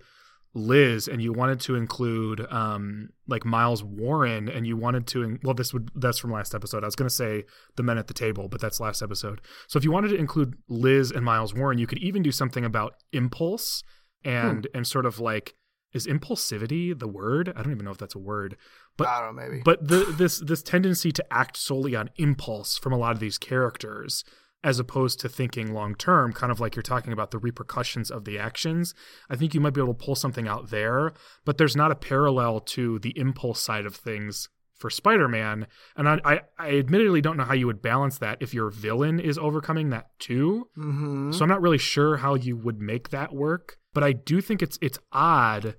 Liz 0.54 1.08
and 1.08 1.22
you 1.22 1.32
wanted 1.32 1.60
to 1.62 1.76
include 1.76 2.46
um 2.52 3.10
like 3.28 3.46
Miles 3.46 3.84
Warren 3.84 4.50
and 4.50 4.66
you 4.66 4.76
wanted 4.76 5.06
to 5.08 5.24
in- 5.24 5.40
well 5.44 5.54
this 5.54 5.74
would 5.74 5.92
that's 5.96 6.18
from 6.18 6.32
last 6.32 6.56
episode. 6.56 6.84
I 6.84 6.88
was 6.88 6.96
going 6.96 7.10
to 7.10 7.14
say 7.16 7.44
the 7.76 7.84
men 7.84 7.98
at 7.98 8.08
the 8.08 8.14
table, 8.14 8.48
but 8.48 8.60
that's 8.60 8.80
last 8.80 9.02
episode. 9.02 9.42
So 9.68 9.78
if 9.78 9.84
you 9.84 9.92
wanted 9.92 10.10
to 10.10 10.16
include 10.16 10.56
Liz 10.68 11.12
and 11.12 11.24
Miles 11.24 11.54
Warren, 11.54 11.78
you 11.78 11.88
could 11.88 12.00
even 12.00 12.24
do 12.24 12.32
something 12.32 12.66
about 12.66 12.96
impulse 13.12 13.84
and 14.26 14.68
and 14.74 14.86
sort 14.88 15.06
of 15.06 15.20
like 15.20 15.56
is 15.94 16.06
impulsivity 16.06 16.98
the 16.98 17.08
word? 17.08 17.52
I 17.56 17.64
don't 17.64 17.72
even 17.72 17.86
know 17.86 17.92
if 17.92 17.98
that's 17.98 18.16
a 18.16 18.20
word. 18.20 18.58
But 18.98 19.08
I 19.08 19.22
don't 19.22 19.36
know, 19.36 19.42
maybe. 19.42 19.62
but 19.64 19.88
the 19.88 20.14
this 20.18 20.40
this 20.40 20.62
tendency 20.62 21.12
to 21.12 21.26
act 21.34 21.58
solely 21.58 21.96
on 21.96 22.10
impulse 22.18 22.78
from 22.78 22.94
a 22.94 22.98
lot 22.98 23.12
of 23.12 23.20
these 23.20 23.38
characters 23.38 24.24
as 24.64 24.80
opposed 24.80 25.20
to 25.20 25.30
thinking 25.30 25.74
long 25.74 25.96
term 25.96 26.34
kind 26.34 26.52
of 26.52 26.60
like 26.60 26.76
you're 26.76 26.84
talking 26.84 27.14
about 27.14 27.32
the 27.32 27.38
repercussions 27.38 28.12
of 28.12 28.26
the 28.26 28.38
actions 28.38 28.94
i 29.30 29.36
think 29.36 29.54
you 29.54 29.60
might 29.60 29.74
be 29.74 29.82
able 29.82 29.94
to 29.94 30.06
pull 30.06 30.16
something 30.16 30.48
out 30.48 30.70
there 30.70 31.14
but 31.46 31.58
there's 31.58 31.76
not 31.76 31.92
a 31.92 31.96
parallel 31.96 32.60
to 32.60 33.00
the 33.00 33.18
impulse 33.18 33.62
side 33.62 33.86
of 33.86 33.96
things 33.96 34.50
for 34.76 34.90
spider-man 34.90 35.68
and 35.96 36.10
i 36.10 36.20
i, 36.24 36.40
I 36.58 36.78
admittedly 36.78 37.22
don't 37.22 37.38
know 37.38 37.44
how 37.44 37.54
you 37.54 37.68
would 37.68 37.82
balance 37.82 38.18
that 38.20 38.38
if 38.42 38.54
your 38.54 38.70
villain 38.70 39.20
is 39.20 39.38
overcoming 39.38 39.90
that 39.90 40.08
too 40.20 40.68
mm-hmm. 40.78 41.32
so 41.32 41.44
i'm 41.44 41.50
not 41.50 41.62
really 41.62 41.78
sure 41.78 42.18
how 42.18 42.36
you 42.36 42.58
would 42.58 42.80
make 42.80 43.10
that 43.10 43.34
work 43.34 43.80
but 43.94 44.04
I 44.04 44.14
do 44.14 44.42
think 44.42 44.62
it's 44.62 44.78
it's 44.82 45.00
odd 45.12 45.76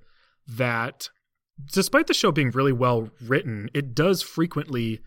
that 0.47 1.09
despite 1.73 2.07
the 2.07 2.15
show 2.15 2.33
being 2.33 2.51
really 2.51 2.73
well 2.73 3.11
written, 3.23 3.71
it 3.75 3.95
does 3.95 4.23
frequently 4.23 5.01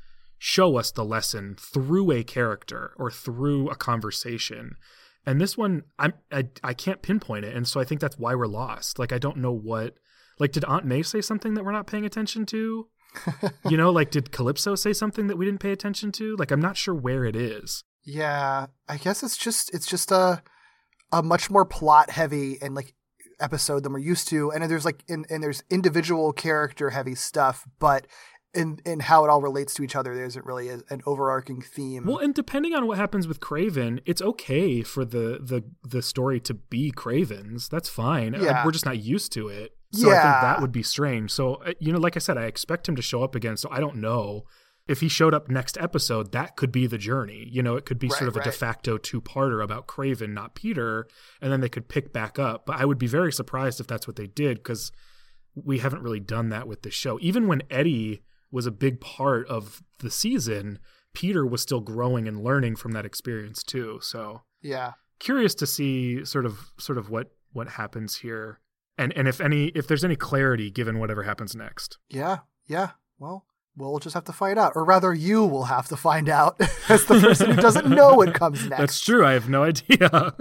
show 0.45 0.75
us 0.75 0.91
the 0.91 1.05
lesson 1.05 1.55
through 1.57 2.11
a 2.11 2.21
character 2.21 2.93
or 2.97 3.09
through 3.09 3.69
a 3.69 3.75
conversation. 3.75 4.75
And 5.25 5.39
this 5.39 5.57
one, 5.57 5.83
I'm 5.97 6.15
I, 6.33 6.49
I 6.61 6.73
can't 6.73 7.01
pinpoint 7.01 7.45
it, 7.45 7.55
and 7.55 7.65
so 7.65 7.79
I 7.79 7.85
think 7.85 8.01
that's 8.01 8.19
why 8.19 8.35
we're 8.35 8.45
lost. 8.45 8.99
Like 8.99 9.13
I 9.13 9.19
don't 9.19 9.37
know 9.37 9.53
what. 9.53 9.95
Like, 10.39 10.51
did 10.51 10.65
Aunt 10.65 10.83
May 10.83 11.01
say 11.01 11.21
something 11.21 11.53
that 11.53 11.63
we're 11.63 11.71
not 11.71 11.87
paying 11.87 12.05
attention 12.05 12.45
to? 12.47 12.87
you 13.69 13.77
know, 13.77 13.89
like 13.89 14.11
did 14.11 14.33
Calypso 14.33 14.75
say 14.75 14.91
something 14.91 15.27
that 15.27 15.37
we 15.37 15.45
didn't 15.45 15.61
pay 15.61 15.71
attention 15.71 16.11
to? 16.13 16.35
Like 16.35 16.51
I'm 16.51 16.59
not 16.59 16.75
sure 16.75 16.93
where 16.93 17.23
it 17.23 17.37
is. 17.37 17.85
Yeah, 18.03 18.65
I 18.89 18.97
guess 18.97 19.23
it's 19.23 19.37
just 19.37 19.73
it's 19.73 19.87
just 19.87 20.11
a 20.11 20.43
a 21.13 21.23
much 21.23 21.49
more 21.49 21.63
plot 21.63 22.09
heavy 22.09 22.57
and 22.61 22.75
like 22.75 22.95
episode 23.39 23.83
than 23.83 23.93
we're 23.93 23.99
used 23.99 24.27
to, 24.27 24.51
and 24.51 24.69
there's 24.69 24.83
like 24.83 25.05
in, 25.07 25.23
and 25.29 25.41
there's 25.41 25.63
individual 25.69 26.33
character 26.33 26.89
heavy 26.89 27.15
stuff, 27.15 27.65
but 27.79 28.07
in 28.53 28.79
in 28.85 28.99
how 28.99 29.23
it 29.25 29.29
all 29.29 29.41
relates 29.41 29.73
to 29.75 29.83
each 29.83 29.95
other, 29.95 30.15
there 30.15 30.25
isn't 30.25 30.45
really 30.45 30.69
a, 30.69 30.79
an 30.89 31.01
overarching 31.05 31.61
theme. 31.61 32.05
Well, 32.05 32.19
and 32.19 32.33
depending 32.33 32.73
on 32.73 32.87
what 32.87 32.97
happens 32.97 33.27
with 33.27 33.39
Kraven, 33.39 33.99
it's 34.05 34.21
okay 34.21 34.81
for 34.83 35.05
the 35.05 35.39
the 35.41 35.63
the 35.87 36.01
story 36.01 36.39
to 36.41 36.53
be 36.53 36.91
Kraven's. 36.91 37.67
That's 37.67 37.89
fine. 37.89 38.33
Yeah. 38.33 38.63
We're 38.65 38.71
just 38.71 38.85
not 38.85 38.99
used 38.99 39.31
to 39.33 39.47
it. 39.47 39.75
So 39.91 40.09
I 40.09 40.13
think 40.13 40.41
that 40.41 40.61
would 40.61 40.71
be 40.71 40.83
strange. 40.83 41.31
So 41.31 41.55
uh, 41.55 41.73
you 41.79 41.91
know, 41.91 41.99
like 41.99 42.15
I 42.15 42.19
said, 42.19 42.37
I 42.37 42.45
expect 42.45 42.87
him 42.87 42.95
to 42.95 43.01
show 43.01 43.23
up 43.23 43.35
again. 43.35 43.57
So 43.57 43.69
I 43.71 43.79
don't 43.79 43.97
know 43.97 44.43
if 44.87 44.99
he 44.99 45.07
showed 45.07 45.33
up 45.33 45.49
next 45.49 45.77
episode. 45.77 46.31
That 46.31 46.55
could 46.55 46.71
be 46.71 46.87
the 46.87 46.97
journey. 46.97 47.47
You 47.51 47.63
know, 47.63 47.75
it 47.75 47.85
could 47.85 47.99
be 47.99 48.07
Right, 48.07 48.17
sort 48.17 48.27
of 48.27 48.37
a 48.37 48.43
de 48.43 48.51
facto 48.51 48.97
two 48.97 49.21
parter 49.21 49.63
about 49.63 49.87
Kraven, 49.87 50.33
not 50.33 50.55
Peter, 50.55 51.07
and 51.41 51.51
then 51.51 51.61
they 51.61 51.69
could 51.69 51.87
pick 51.87 52.11
back 52.11 52.37
up. 52.37 52.65
But 52.65 52.79
I 52.79 52.85
would 52.85 52.97
be 52.97 53.07
very 53.07 53.31
surprised 53.31 53.79
if 53.79 53.87
that's 53.87 54.07
what 54.07 54.15
they 54.15 54.27
did 54.27 54.57
because 54.57 54.91
we 55.55 55.79
haven't 55.79 56.01
really 56.01 56.19
done 56.19 56.49
that 56.49 56.67
with 56.67 56.81
the 56.81 56.91
show. 56.91 57.19
Even 57.21 57.47
when 57.47 57.61
Eddie 57.69 58.23
was 58.53 58.65
a 58.65 58.71
big 58.71 59.01
part 59.01 59.47
of 59.47 59.81
the 59.99 60.09
season, 60.11 60.79
Peter 61.13 61.45
was 61.45 61.61
still 61.61 61.81
growing 61.81 62.27
and 62.27 62.43
learning 62.43 62.75
from 62.77 62.91
that 62.93 63.05
experience 63.05 63.63
too. 63.63 63.99
So 64.01 64.43
yeah, 64.61 64.93
curious 65.19 65.55
to 65.55 65.65
see 65.67 66.23
sort 66.23 66.45
of 66.45 66.71
sort 66.79 66.97
of 66.97 67.09
what 67.09 67.31
what 67.51 67.67
happens 67.67 68.17
here 68.17 68.59
and 68.97 69.11
and 69.17 69.27
if 69.27 69.41
any 69.41 69.67
if 69.69 69.87
there's 69.87 70.03
any 70.05 70.15
clarity 70.15 70.69
given 70.71 70.99
whatever 70.99 71.23
happens 71.23 71.55
next. 71.55 71.97
yeah, 72.09 72.37
yeah. 72.67 72.91
Well, 73.19 73.45
we'll 73.75 73.99
just 73.99 74.13
have 74.13 74.25
to 74.25 74.33
find 74.33 74.59
out, 74.59 74.73
or 74.75 74.83
rather, 74.83 75.13
you 75.13 75.45
will 75.45 75.63
have 75.65 75.87
to 75.87 75.95
find 75.97 76.29
out 76.29 76.59
as 76.89 77.05
the 77.05 77.19
person 77.19 77.51
who 77.51 77.61
doesn't 77.61 77.89
know 77.89 78.13
what 78.15 78.33
comes 78.33 78.65
next. 78.69 78.79
That's 78.79 79.01
true. 79.01 79.25
I 79.25 79.33
have 79.33 79.49
no 79.49 79.63
idea. 79.63 80.33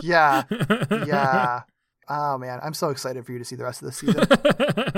Yeah, 0.00 0.42
yeah. 0.90 1.62
Oh 2.08 2.38
man, 2.38 2.60
I'm 2.62 2.74
so 2.74 2.90
excited 2.90 3.24
for 3.24 3.32
you 3.32 3.38
to 3.38 3.44
see 3.44 3.56
the 3.56 3.64
rest 3.64 3.82
of 3.82 3.86
the 3.86 3.92
season. 3.92 4.26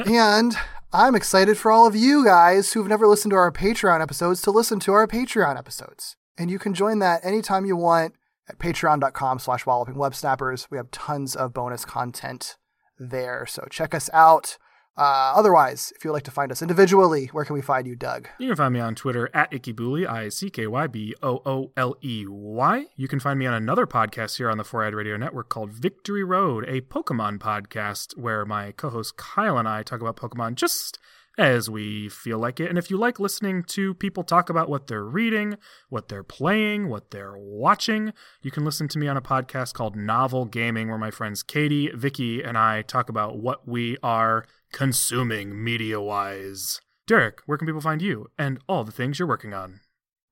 and 0.12 0.56
I'm 0.92 1.14
excited 1.14 1.56
for 1.56 1.70
all 1.70 1.86
of 1.86 1.94
you 1.94 2.24
guys 2.24 2.72
who've 2.72 2.88
never 2.88 3.06
listened 3.06 3.30
to 3.32 3.36
our 3.36 3.52
Patreon 3.52 4.00
episodes 4.00 4.42
to 4.42 4.50
listen 4.50 4.80
to 4.80 4.92
our 4.92 5.06
Patreon 5.06 5.56
episodes. 5.56 6.16
And 6.38 6.50
you 6.50 6.58
can 6.58 6.74
join 6.74 6.98
that 6.98 7.24
anytime 7.24 7.64
you 7.64 7.76
want 7.76 8.14
at 8.48 8.58
patreon.com 8.58 9.38
slash 9.38 9.66
walloping 9.66 9.96
web 9.96 10.14
snappers. 10.14 10.68
We 10.70 10.76
have 10.76 10.90
tons 10.90 11.34
of 11.34 11.52
bonus 11.52 11.84
content 11.84 12.56
there. 12.98 13.46
So 13.46 13.66
check 13.70 13.94
us 13.94 14.10
out. 14.12 14.58
Uh, 14.97 15.35
otherwise, 15.36 15.93
if 15.94 16.05
you'd 16.05 16.12
like 16.12 16.23
to 16.23 16.31
find 16.31 16.51
us 16.51 16.62
individually, 16.62 17.27
where 17.32 17.44
can 17.44 17.55
we 17.55 17.60
find 17.60 17.86
you, 17.86 17.94
Doug? 17.94 18.28
You 18.39 18.48
can 18.48 18.56
find 18.56 18.73
me 18.73 18.81
on 18.81 18.94
Twitter 18.94 19.28
at 19.35 19.51
IckyBooley, 19.51 20.09
I 20.09 20.31
C 20.31 20.48
K 20.48 20.66
Y 20.66 20.86
B 20.86 21.14
O 21.23 21.43
O 21.44 21.70
L 21.77 21.97
E 22.02 22.24
Y. 22.27 22.86
You 22.97 23.09
can 23.09 23.20
find 23.20 23.39
me 23.39 23.47
on 23.47 23.55
another 23.55 23.86
podcast 23.86 24.39
here 24.39 24.51
on 24.51 24.56
the 24.56 24.64
Four 24.64 24.85
Eyed 24.85 24.94
Radio 24.94 25.16
Network 25.16 25.51
called 25.51 25.73
Victory 25.73 26.24
Road, 26.24 26.64
a 26.66 26.81
Pokemon 26.81 27.39
podcast 27.39 28.16
where 28.16 28.47
my 28.47 28.73
co 28.73 28.89
host 28.89 29.16
Kyle 29.16 29.59
and 29.59 29.68
I 29.68 29.82
talk 29.82 30.01
about 30.01 30.16
Pokemon 30.16 30.55
just 30.55 30.98
as 31.38 31.68
we 31.68 32.08
feel 32.08 32.38
like 32.38 32.60
it. 32.60 32.68
And 32.68 32.78
if 32.78 32.90
you 32.90 32.96
like 32.96 33.20
listening 33.20 33.62
to 33.64 33.94
people 33.94 34.24
talk 34.24 34.48
about 34.48 34.68
what 34.68 34.86
they're 34.86 35.04
reading, 35.04 35.56
what 35.88 36.08
they're 36.08 36.22
playing, 36.22 36.88
what 36.88 37.10
they're 37.10 37.36
watching, 37.36 38.12
you 38.42 38.50
can 38.50 38.64
listen 38.64 38.88
to 38.88 38.98
me 38.98 39.08
on 39.08 39.16
a 39.16 39.22
podcast 39.22 39.74
called 39.74 39.96
Novel 39.96 40.46
Gaming, 40.46 40.88
where 40.88 40.98
my 40.98 41.10
friends 41.10 41.42
Katie, 41.42 41.90
Vicky, 41.94 42.42
and 42.42 42.56
I 42.56 42.82
talk 42.82 43.08
about 43.08 43.38
what 43.38 43.68
we 43.68 43.96
are 44.02 44.46
consuming 44.72 45.62
media 45.62 46.00
wise. 46.00 46.80
Derek, 47.06 47.40
where 47.46 47.58
can 47.58 47.66
people 47.66 47.80
find 47.80 48.02
you 48.02 48.26
and 48.38 48.58
all 48.68 48.84
the 48.84 48.92
things 48.92 49.18
you're 49.18 49.28
working 49.28 49.54
on? 49.54 49.80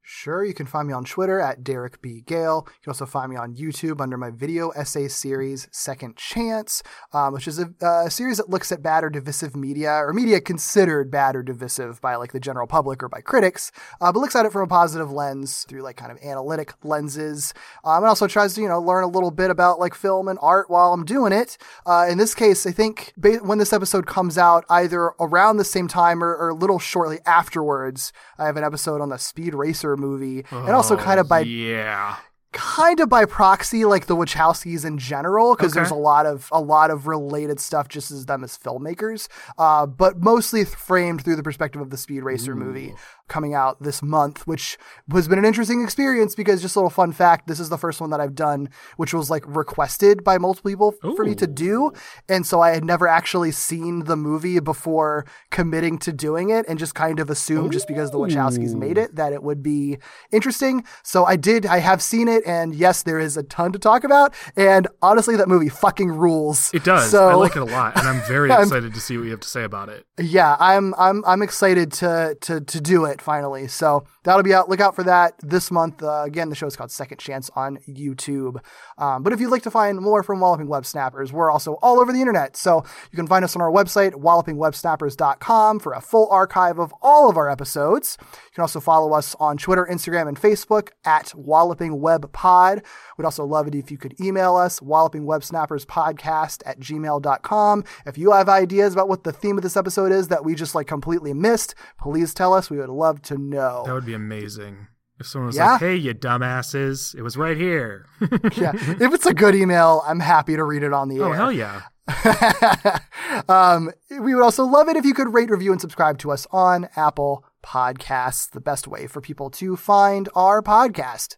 Sure, 0.07 0.45
you 0.45 0.53
can 0.53 0.67
find 0.67 0.87
me 0.87 0.93
on 0.93 1.03
Twitter 1.03 1.41
at 1.41 1.65
Derek 1.65 2.03
B. 2.03 2.23
Gale. 2.27 2.65
You 2.67 2.83
can 2.83 2.91
also 2.91 3.07
find 3.07 3.31
me 3.31 3.39
on 3.39 3.55
YouTube 3.55 4.03
under 4.03 4.19
my 4.19 4.29
video 4.29 4.69
essay 4.71 5.09
series, 5.09 5.67
Second 5.73 6.19
Chance, 6.19 6.83
um, 7.15 7.33
which 7.33 7.49
is 7.49 7.59
a, 7.59 7.73
a 7.81 8.11
series 8.11 8.37
that 8.37 8.51
looks 8.51 8.71
at 8.71 8.83
bad 8.83 9.03
or 9.03 9.09
divisive 9.09 9.57
media, 9.57 9.91
or 9.93 10.13
media 10.13 10.43
considered 10.43 11.11
bad 11.11 11.35
or 11.35 11.43
divisive 11.43 12.03
by 12.03 12.17
like 12.17 12.33
the 12.33 12.39
general 12.39 12.67
public 12.67 13.03
or 13.03 13.09
by 13.09 13.23
critics, 13.23 13.73
uh, 14.03 14.13
but 14.13 14.21
looks 14.21 14.37
at 14.37 14.45
it 14.45 14.53
from 14.53 14.61
a 14.61 14.67
positive 14.67 15.11
lens 15.11 15.65
through 15.65 15.81
like 15.81 15.97
kind 15.97 16.13
of 16.13 16.19
analytic 16.23 16.75
lenses. 16.85 17.55
Um, 17.83 18.03
and 18.03 18.07
also 18.07 18.27
tries 18.27 18.53
to, 18.57 18.61
you 18.61 18.69
know, 18.69 18.83
learn 18.83 19.05
a 19.05 19.09
little 19.09 19.31
bit 19.31 19.51
about 19.51 19.81
like 19.81 19.95
film 19.95 20.29
and 20.29 20.39
art 20.43 20.69
while 20.69 20.93
I'm 20.93 21.07
doing 21.07 21.33
it. 21.33 21.57
Uh, 21.87 22.07
in 22.11 22.19
this 22.19 22.35
case, 22.35 22.67
I 22.67 22.73
think 22.73 23.15
ba- 23.17 23.41
when 23.43 23.57
this 23.57 23.73
episode 23.73 24.07
comes 24.07 24.37
out, 24.37 24.67
either 24.69 25.13
around 25.19 25.57
the 25.57 25.65
same 25.65 25.89
time 25.89 26.23
or, 26.23 26.37
or 26.37 26.51
a 26.51 26.55
little 26.55 26.79
shortly 26.79 27.21
afterwards, 27.25 28.13
I 28.39 28.45
have 28.45 28.59
an 28.59 28.65
episode 28.65 29.01
on 29.01 29.09
the 29.09 29.19
Speed 29.19 29.55
Racer 29.55 29.94
movie, 29.97 30.45
and 30.51 30.71
also 30.71 30.97
kind 30.97 31.19
of 31.21 31.29
by 31.29 31.41
yeah. 31.41 32.17
kind 32.53 33.01
of 33.01 33.09
by 33.09 33.25
proxy, 33.25 33.85
like 33.85 34.07
the 34.07 34.15
Wachowskis 34.15 34.85
in 34.85 34.97
general, 34.97 35.57
because 35.57 35.73
Okay. 35.73 35.81
there's 35.81 35.91
a 35.91 35.95
lot 35.97 36.25
of 36.25 36.49
a 36.53 36.61
lot 36.61 36.91
of 36.91 37.07
related 37.09 37.59
stuff 37.59 37.89
just 37.89 38.11
as 38.13 38.27
them 38.27 38.45
as 38.45 38.57
filmmakers, 38.57 39.27
uh, 39.59 39.87
but 39.87 40.21
mostly 40.23 40.65
framed 40.65 41.25
through 41.25 41.37
the 41.37 41.43
perspective 41.43 41.83
of 41.83 41.91
the 41.91 41.97
Speed 41.97 42.21
Racer 42.23 42.55
movie 42.55 42.95
coming 43.29 43.55
out 43.55 43.83
this 43.83 44.03
month, 44.03 44.47
which 44.47 44.77
has 45.13 45.29
been 45.29 45.39
an 45.39 45.45
interesting 45.45 45.83
experience 45.83 46.35
because 46.35 46.61
just 46.61 46.77
a 46.77 46.79
little 46.79 46.91
fun 46.91 47.11
fact, 47.13 47.47
this 47.47 47.59
is 47.59 47.69
the 47.71 47.79
first 47.79 48.01
one 48.01 48.11
that 48.11 48.21
I've 48.21 48.35
done, 48.35 48.69
which 48.97 49.15
was 49.15 49.31
like 49.31 49.45
requested 49.47 50.23
by 50.23 50.37
multiple 50.39 50.71
people 50.71 51.15
for 51.17 51.25
me 51.25 51.35
to 51.37 51.47
do, 51.47 51.93
and 52.29 52.47
so 52.47 52.61
I 52.61 52.71
had 52.75 52.85
never 52.85 53.09
actually 53.09 53.51
seen 53.53 54.05
the 54.05 54.17
movie 54.17 54.61
before 54.61 55.25
committing 55.51 55.99
to 55.99 56.13
doing 56.13 56.51
it, 56.51 56.67
and 56.69 56.79
just 56.79 56.95
kind 56.95 57.19
of 57.21 57.31
assumed 57.31 57.73
just 57.73 57.89
because 57.89 58.11
the 58.11 58.19
Wachowskis 58.19 58.75
made 58.75 58.99
it 58.99 59.17
that 59.17 59.33
it 59.33 59.43
would 59.43 59.63
be 59.63 59.99
interesting. 60.31 60.85
So 61.03 61.25
I 61.25 61.37
did. 61.37 61.67
I 61.67 61.79
have 61.79 62.03
seen 62.03 62.29
it, 62.29 62.43
and 62.47 62.75
yes, 62.75 63.03
there 63.03 63.19
is 63.19 63.37
a 63.37 63.43
ton 63.43 63.73
to 63.73 63.79
talk 63.79 64.05
about. 64.05 64.35
And 64.57 64.87
honestly, 65.03 65.37
that 65.37 65.49
movie 65.49 65.69
fucking 65.69 66.11
rules. 66.11 66.73
It 66.75 66.85
does. 66.85 67.11
So 67.11 67.29
I 67.29 67.35
like 67.35 67.57
it 67.57 67.63
a 67.63 67.65
lot, 67.65 67.97
and 67.99 68.07
I'm 68.09 68.21
very 68.29 68.51
I'm- 68.53 68.63
excited 68.63 68.95
to 68.95 69.01
see 69.01 69.17
what 69.17 69.25
you 69.25 69.31
have 69.31 69.41
to 69.41 69.49
say 69.49 69.65
about 69.65 69.89
it. 69.89 70.07
yeah, 70.19 70.57
I'm 70.61 70.95
I'm 70.99 71.25
I'm 71.27 71.43
excited 71.43 71.93
to 71.95 72.37
to 72.43 72.61
to 72.61 72.81
do 72.81 73.05
it 73.05 73.14
finally. 73.21 73.69
So 73.69 74.05
that'll 74.23 74.43
be 74.43 74.55
out. 74.55 74.69
Look 74.69 74.81
out 74.81 74.95
for 74.95 75.03
that 75.05 75.35
this 75.41 75.71
month. 75.71 76.03
Uh, 76.03 76.23
again, 76.25 76.49
the 76.49 76.55
show 76.55 76.67
is 76.67 76.77
called 76.77 76.91
Second 76.91 77.19
Chance 77.19 77.51
on 77.55 77.79
YouTube. 77.89 78.59
Um, 78.99 79.23
but 79.23 79.33
if 79.33 79.41
you'd 79.41 79.51
like 79.51 79.63
to 79.63 79.71
find 79.71 80.01
more 80.01 80.23
from 80.23 80.41
Walloping 80.41 80.69
Web 80.69 80.87
Snappers, 80.87 81.33
we're 81.33 81.51
also 81.51 81.75
all 81.83 82.01
over 82.01 82.13
the 82.13 82.21
internet. 82.21 82.57
So 82.57 82.85
you 83.11 83.17
can 83.17 83.27
find 83.27 83.45
us 83.45 83.57
on 83.57 83.63
our 83.63 83.71
website, 83.71 84.13
wallopingwebsnappers.com, 84.13 85.81
for 85.81 85.93
a 85.93 86.01
full 86.01 86.29
archive 86.31 86.79
of 86.79 86.95
all 87.03 87.29
of 87.29 87.37
our 87.37 87.49
episodes. 87.49 88.17
You 88.21 88.51
can 88.55 88.63
also 88.63 88.81
follow 88.81 89.13
us 89.13 89.35
on 89.41 89.57
Twitter, 89.57 89.87
Instagram, 89.91 90.29
and 90.29 90.41
Facebook 90.41 90.91
at 91.05 91.35
Walloping 91.35 92.01
Web 92.01 92.33
Pod. 92.33 92.83
We'd 93.17 93.25
also 93.25 93.45
love 93.45 93.67
it 93.69 93.75
if 93.75 93.91
you 93.91 93.99
could 93.99 94.19
email 94.21 94.57
us, 94.57 94.81
wallopingwebsnapperspodcast 94.81 96.63
at 96.67 96.81
gmail.com. 96.81 97.85
If 98.07 98.19
you 98.19 98.33
have 98.33 98.49
ideas 98.49 98.93
about 98.93 99.09
what 99.09 99.25
the 99.25 99.33
theme 99.33 99.57
of 99.57 99.63
this 99.63 99.77
episode 99.77 100.13
is 100.13 100.29
that 100.29 100.45
we 100.45 100.55
just 100.55 100.75
like 100.75 100.87
completely 100.87 101.33
missed, 101.33 101.75
please 101.99 102.35
tell 102.35 102.53
us. 102.53 102.71
We 102.71 102.79
would 102.79 102.89
love 102.89 103.04
to 103.23 103.39
know. 103.39 103.83
That 103.87 103.93
would 103.95 104.07
be 104.07 104.15
amazing. 104.15 104.89
If 105.21 105.27
someone 105.29 105.47
was 105.47 105.57
Yeah? 105.57 105.73
like, 105.73 105.81
"Hey, 105.81 105.95
you 105.97 106.13
dumbasses, 106.13 107.15
it 107.15 107.23
was 107.23 107.37
right 107.37 107.57
here." 107.57 108.07
yeah. 108.57 108.73
If 109.01 109.15
it's 109.15 109.27
a 109.27 109.35
good 109.35 109.55
email, 109.55 110.03
I'm 110.07 110.21
happy 110.21 110.57
to 110.57 110.65
read 110.65 110.83
it 110.83 110.93
on 110.93 111.09
the 111.09 111.21
oh 111.21 111.27
air. 111.27 111.31
Oh 111.31 111.33
hell 111.35 111.53
yeah! 111.53 111.83
um, 113.49 113.91
we 114.11 114.35
would 114.35 114.43
also 114.43 114.65
love 114.65 114.89
it 114.89 114.97
if 114.97 115.05
you 115.05 115.15
could 115.15 115.33
rate, 115.33 115.51
review, 115.51 115.73
and 115.73 115.81
subscribe 115.81 116.19
to 116.19 116.31
us 116.33 116.47
on 116.51 116.89
Apple 116.97 117.45
Podcasts, 117.65 118.51
the 118.51 118.61
best 118.61 118.89
way 118.89 119.07
for 119.07 119.21
people 119.21 119.51
to 119.51 119.77
find 119.77 120.29
our 120.35 120.61
podcast. 120.63 121.37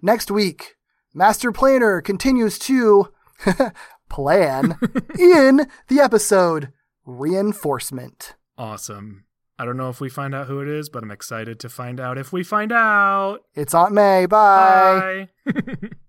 Next 0.00 0.30
week, 0.30 0.76
Master 1.12 1.50
Planner 1.52 2.00
continues 2.00 2.58
to 2.60 3.08
plan 4.08 4.78
in 5.18 5.66
the 5.88 6.00
episode 6.00 6.72
Reinforcement. 7.04 8.36
Awesome. 8.56 9.25
I 9.58 9.64
don't 9.64 9.76
know 9.76 9.88
if 9.88 10.00
we 10.00 10.08
find 10.10 10.34
out 10.34 10.48
who 10.48 10.60
it 10.60 10.68
is, 10.68 10.88
but 10.88 11.02
I'm 11.02 11.10
excited 11.10 11.58
to 11.60 11.68
find 11.68 11.98
out 11.98 12.18
if 12.18 12.32
we 12.32 12.42
find 12.42 12.72
out. 12.72 13.38
It's 13.54 13.74
Aunt 13.74 13.92
May. 13.92 14.26
Bye. 14.26 15.28
Bye. 15.46 15.88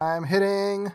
I'm 0.00 0.24
hitting 0.24 0.92